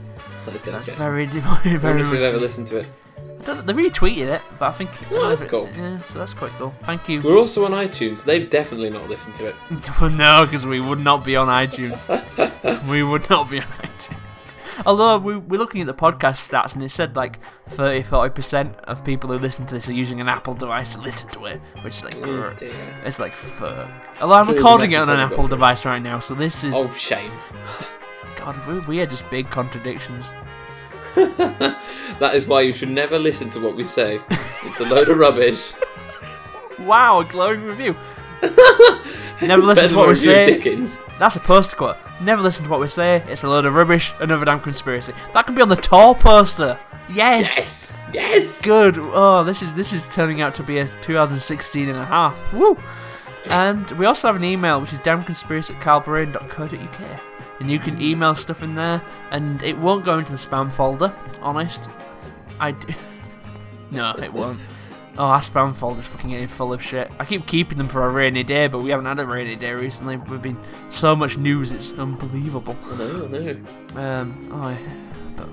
that's 0.45 0.61
That's 0.64 0.88
very 0.89 1.26
I 1.27 1.27
very 1.31 1.43
wonder 1.43 1.77
very. 1.80 2.02
if 2.02 2.07
you've 2.14 2.22
ever 2.23 2.38
listened 2.38 2.68
to 2.68 2.77
it. 2.77 2.88
I 3.18 3.43
don't 3.43 3.65
they 3.65 3.73
retweeted 3.73 4.27
it, 4.27 4.41
but 4.60 4.68
I 4.69 4.72
think 4.72 4.91
that's 5.10 5.43
cool. 5.43 5.68
Yeah, 5.76 5.99
so 6.03 6.19
that's 6.19 6.34
quite 6.34 6.52
cool. 6.52 6.73
Thank 6.84 7.10
you. 7.10 7.22
We're 7.22 7.38
also 7.39 7.65
on 7.65 7.72
iTunes. 7.72 8.23
They've 8.23 8.48
definitely 8.48 8.91
not 8.91 9.10
listened 9.10 9.34
to 9.35 9.48
it. 9.48 9.56
no, 10.02 10.45
because 10.45 10.65
we 10.65 10.80
would 10.80 10.99
not 10.99 11.26
be 11.26 11.35
on 11.35 11.48
iTunes. 11.48 11.99
we 12.88 13.02
would 13.03 13.27
not 13.31 13.49
be 13.49 13.60
on 13.60 13.68
iTunes. 13.68 14.18
Although 14.85 15.18
we, 15.19 15.38
we're 15.38 15.60
looking 15.60 15.81
at 15.81 15.88
the 15.88 15.93
podcast 15.93 16.49
stats 16.49 16.73
and 16.73 16.84
it 16.84 16.89
said 16.89 17.15
like 17.15 17.39
30 17.69 18.03
40% 18.03 18.76
of 18.81 19.03
people 19.03 19.30
who 19.30 19.38
listen 19.38 19.65
to 19.68 19.76
this 19.76 19.88
are 19.88 19.93
using 19.93 20.22
an 20.22 20.27
Apple 20.27 20.53
device 20.53 20.93
to 20.93 21.02
listen 21.02 21.30
to 21.30 21.45
it, 21.45 21.61
which 21.84 21.98
is 21.98 22.03
like, 22.03 22.15
Oh, 22.18 22.53
it's 23.03 23.19
like 23.19 23.35
fuck. 23.35 23.89
Although 24.22 24.35
I'm 24.35 24.45
Clearly 24.45 24.57
recording 24.61 24.91
it 24.91 24.95
on 24.95 25.10
an 25.10 25.19
Apple 25.19 25.48
device 25.48 25.85
right 25.85 26.02
now, 26.02 26.19
so 26.19 26.35
this 26.35 26.64
is. 26.64 26.73
Oh, 26.76 26.91
shame. 26.93 27.31
God, 28.35 28.65
we, 28.68 28.80
we 28.80 29.02
are 29.02 29.06
just 29.06 29.30
big 29.30 29.49
contradictions. 29.49 30.26
that 31.15 32.31
is 32.34 32.45
why 32.45 32.61
you 32.61 32.73
should 32.73 32.89
never 32.89 33.19
listen 33.19 33.49
to 33.49 33.60
what 33.60 33.76
we 33.76 33.85
say. 33.85 34.22
It's 34.64 34.80
a 34.80 34.85
load 34.85 35.10
of 35.10 35.18
rubbish. 35.18 35.73
Wow, 36.80 37.19
a 37.19 37.26
glowing 37.26 37.61
review. 37.64 37.95
Never 39.41 39.61
listen 39.61 39.89
to 39.89 39.95
what 39.95 40.07
we 40.07 40.15
say. 40.15 40.45
Dickens. 40.45 40.99
That's 41.19 41.35
a 41.35 41.39
poster 41.39 41.76
quote. 41.76 41.97
Never 42.22 42.41
listen 42.41 42.65
to 42.65 42.69
what 42.69 42.80
we 42.80 42.88
say. 42.88 43.23
It's 43.27 43.43
a 43.43 43.47
load 43.49 43.65
of 43.65 43.73
rubbish. 43.73 44.13
Another 44.19 44.45
damn 44.45 44.59
conspiracy. 44.59 45.13
That 45.34 45.45
can 45.45 45.55
be 45.55 45.61
on 45.61 45.69
the 45.69 45.76
tour 45.76 46.15
poster. 46.15 46.80
Yes. 47.09 47.55
Yes! 47.55 47.97
Yes! 48.13 48.61
Good. 48.61 48.97
Oh, 48.97 49.43
this 49.43 49.61
is 49.61 49.73
this 49.73 49.93
is 49.93 50.05
turning 50.07 50.41
out 50.41 50.53
to 50.55 50.63
be 50.63 50.80
a 50.80 50.88
2016 51.01 51.89
and 51.89 51.97
a 51.97 52.05
half. 52.05 52.38
Woo. 52.53 52.77
And 53.49 53.89
we 53.91 54.05
also 54.05 54.27
have 54.27 54.35
an 54.35 54.43
email 54.43 54.80
which 54.80 54.93
is 54.93 54.99
damnconspiracy 54.99 55.76
at 55.76 55.81
calbrain.co.uk. 55.81 57.22
And 57.59 57.69
you 57.69 57.80
can 57.80 58.01
email 58.01 58.34
stuff 58.35 58.63
in 58.63 58.76
there, 58.76 59.01
and 59.30 59.61
it 59.61 59.77
won't 59.77 60.03
go 60.03 60.18
into 60.18 60.31
the 60.31 60.38
spam 60.38 60.72
folder. 60.72 61.13
Honest, 61.41 61.81
I 62.59 62.72
d- 62.72 62.95
no, 63.91 64.11
it 64.13 64.34
won't. 64.34 64.59
Oh, 65.17 65.25
our 65.25 65.41
spam 65.41 65.75
folder's 65.75 66.05
fucking 66.05 66.29
getting 66.29 66.47
full 66.47 66.71
of 66.71 66.81
shit. 66.81 67.11
I 67.19 67.25
keep 67.25 67.45
keeping 67.45 67.77
them 67.77 67.88
for 67.88 68.05
a 68.05 68.09
rainy 68.09 68.43
day, 68.43 68.67
but 68.67 68.81
we 68.81 68.91
haven't 68.91 69.05
had 69.05 69.19
a 69.19 69.25
rainy 69.25 69.57
day 69.57 69.73
recently. 69.73 70.15
We've 70.15 70.41
been 70.41 70.57
so 70.89 71.15
much 71.15 71.38
news, 71.38 71.71
it's 71.71 71.91
unbelievable. 71.91 72.77
I 72.85 72.97
know, 72.97 73.25
I 73.25 73.27
know. 73.27 74.01
Um, 74.01 74.49
oh, 74.53 74.69
yeah. 74.69 75.33
but 75.35 75.49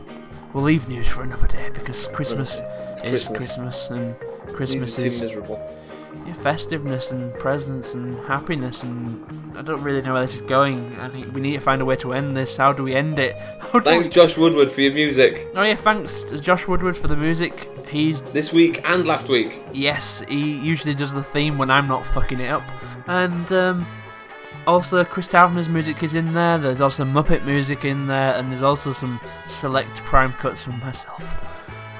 we'll 0.55 0.65
leave 0.65 0.89
news 0.89 1.09
for 1.09 1.23
another 1.23 1.49
day 1.49 1.71
because 1.71 2.07
Christmas 2.09 2.61
is 3.03 3.27
Christmas. 3.27 3.57
Christmas, 3.57 3.89
and 3.91 4.17
Christmas 4.55 4.99
is 4.99 5.23
miserable. 5.23 5.61
Festiveness 6.43 7.11
and 7.11 7.35
presents 7.35 7.95
and 7.95 8.19
happiness, 8.27 8.83
and 8.83 9.25
I 9.57 9.63
don't 9.63 9.83
really 9.83 10.03
know 10.03 10.13
where 10.13 10.23
this 10.23 10.37
is 10.37 10.41
going. 10.43 10.99
I 10.99 11.09
think 11.09 11.35
we 11.35 11.41
need 11.41 11.55
to 11.55 11.61
find 11.61 11.83
a 11.83 11.85
way 11.85 11.97
to 11.97 12.13
end 12.13 12.37
this. 12.37 12.57
How 12.57 12.73
do 12.73 12.83
we 12.83 12.95
end 12.95 13.19
it? 13.19 13.37
Thanks, 13.85 14.09
we... 14.09 14.15
Josh 14.15 14.37
Woodward, 14.37 14.71
for 14.71 14.81
your 14.81 14.93
music. 14.93 15.49
Oh 15.55 15.63
yeah, 15.63 15.77
thanks 15.77 16.25
to 16.25 16.39
Josh 16.39 16.67
Woodward 16.67 16.97
for 16.97 17.09
the 17.09 17.17
music. 17.17 17.69
He's 17.89 18.23
This 18.33 18.53
week 18.53 18.83
and 18.85 19.07
last 19.07 19.29
week. 19.29 19.63
yes, 19.73 20.23
he 20.29 20.59
usually 20.59 20.95
does 20.95 21.13
the 21.13 21.23
theme 21.23 21.59
when 21.59 21.71
I'm 21.71 21.89
not 21.89 22.07
fucking 22.07 22.41
it 22.41 22.49
up, 22.49 22.63
and 23.07 23.51
um, 23.53 23.87
also 24.67 25.05
Chris 25.05 25.29
Tavener's 25.29 25.69
music 25.69 26.03
is 26.03 26.15
in 26.15 26.35
there. 26.35 26.59
There's 26.59 26.81
also 26.81 27.05
Muppet 27.05 27.45
music 27.45 27.85
in 27.85 28.07
there, 28.07 28.35
and 28.35 28.53
there's 28.53 28.63
also 28.63 28.93
some 28.93 29.21
select 29.49 29.99
prime 29.99 30.33
cuts 30.35 30.63
from 30.63 30.79
myself. 30.81 31.25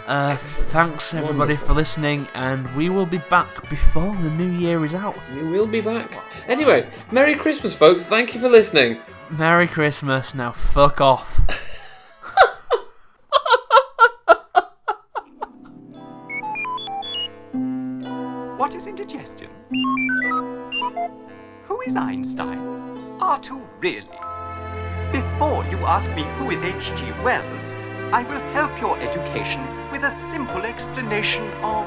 Uh, 0.09 0.39
thanks 0.73 1.13
everybody 1.13 1.39
Wonderful. 1.39 1.67
for 1.67 1.75
listening, 1.75 2.27
and 2.33 2.75
we 2.75 2.89
will 2.89 3.05
be 3.05 3.19
back 3.29 3.69
before 3.69 4.17
the 4.17 4.31
new 4.31 4.59
year 4.59 4.83
is 4.87 4.95
out. 4.95 5.15
We 5.35 5.43
will 5.43 5.67
be 5.67 5.83
back. 5.83 6.25
Anyway, 6.47 6.89
Merry 7.13 7.35
Christmas, 7.35 7.75
folks. 7.75 8.07
Thank 8.07 8.35
you 8.35 8.41
for 8.41 8.49
listening. 8.49 9.03
Merry 9.29 9.69
Christmas. 9.69 10.35
Now 10.35 10.53
fuck 10.53 11.03
off. 11.03 11.43
What 18.57 18.75
is 18.75 18.87
indigestion? 18.87 19.51
Who 21.67 21.81
is 21.83 21.97
Einstein? 21.97 22.59
R2 23.21 23.61
really? 23.81 24.03
Before 25.13 25.65
you 25.67 25.79
ask 25.87 26.15
me 26.15 26.23
who 26.37 26.51
is 26.51 26.63
H.G. 26.63 27.03
Wells, 27.23 27.73
I 28.13 28.23
will 28.23 28.41
help 28.53 28.79
your 28.81 28.99
education 28.99 29.61
with 29.91 30.05
a 30.05 30.11
simple 30.11 30.63
explanation 30.63 31.43
of 31.63 31.87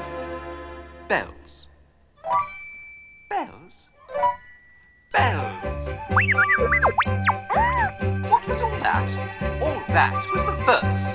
bells. 1.08 1.66
Bells? 3.30 3.88
Bells. 5.12 5.88
What 8.28 8.48
was 8.48 8.62
all 8.62 8.70
that? 8.80 9.08
All 9.62 9.80
that 9.94 10.24
was 10.34 10.44
the 10.46 10.52
verse. 10.66 11.14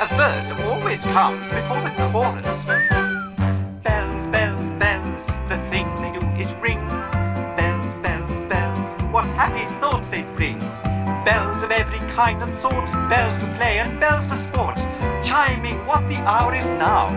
A 0.00 0.06
verse 0.16 0.52
always 0.66 1.02
comes 1.04 1.50
before 1.50 1.82
the 1.82 1.90
chorus. 2.12 2.64
Bells, 3.82 4.26
bells, 4.26 4.68
bells, 4.78 5.26
the 5.48 5.58
thing 5.70 5.86
they 5.96 6.12
do 6.18 6.24
is 6.40 6.54
ring. 6.62 6.86
Bells, 7.56 7.98
bells, 7.98 8.48
bells, 8.48 9.02
what 9.12 9.24
happy 9.24 9.66
thoughts 9.80 10.08
they 10.10 10.22
bring. 10.36 10.58
Bells 11.24 11.62
of 11.62 11.70
every 11.72 11.98
kind 12.14 12.42
and 12.42 12.54
sort, 12.54 12.86
bells 13.08 13.38
to 13.40 13.46
play 13.56 13.78
and 13.78 13.98
bells 13.98 14.28
for 14.28 14.36
sport, 14.36 14.78
chiming 15.32 15.78
what 15.86 16.06
the 16.10 16.16
hour 16.28 16.54
is 16.54 16.70
now. 16.72 17.08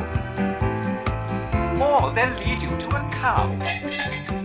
Or 1.83 2.13
they'll 2.13 2.33
lead 2.39 2.61
you 2.61 2.69
to 2.83 2.87
a 2.87 3.01
cow. 3.11 4.44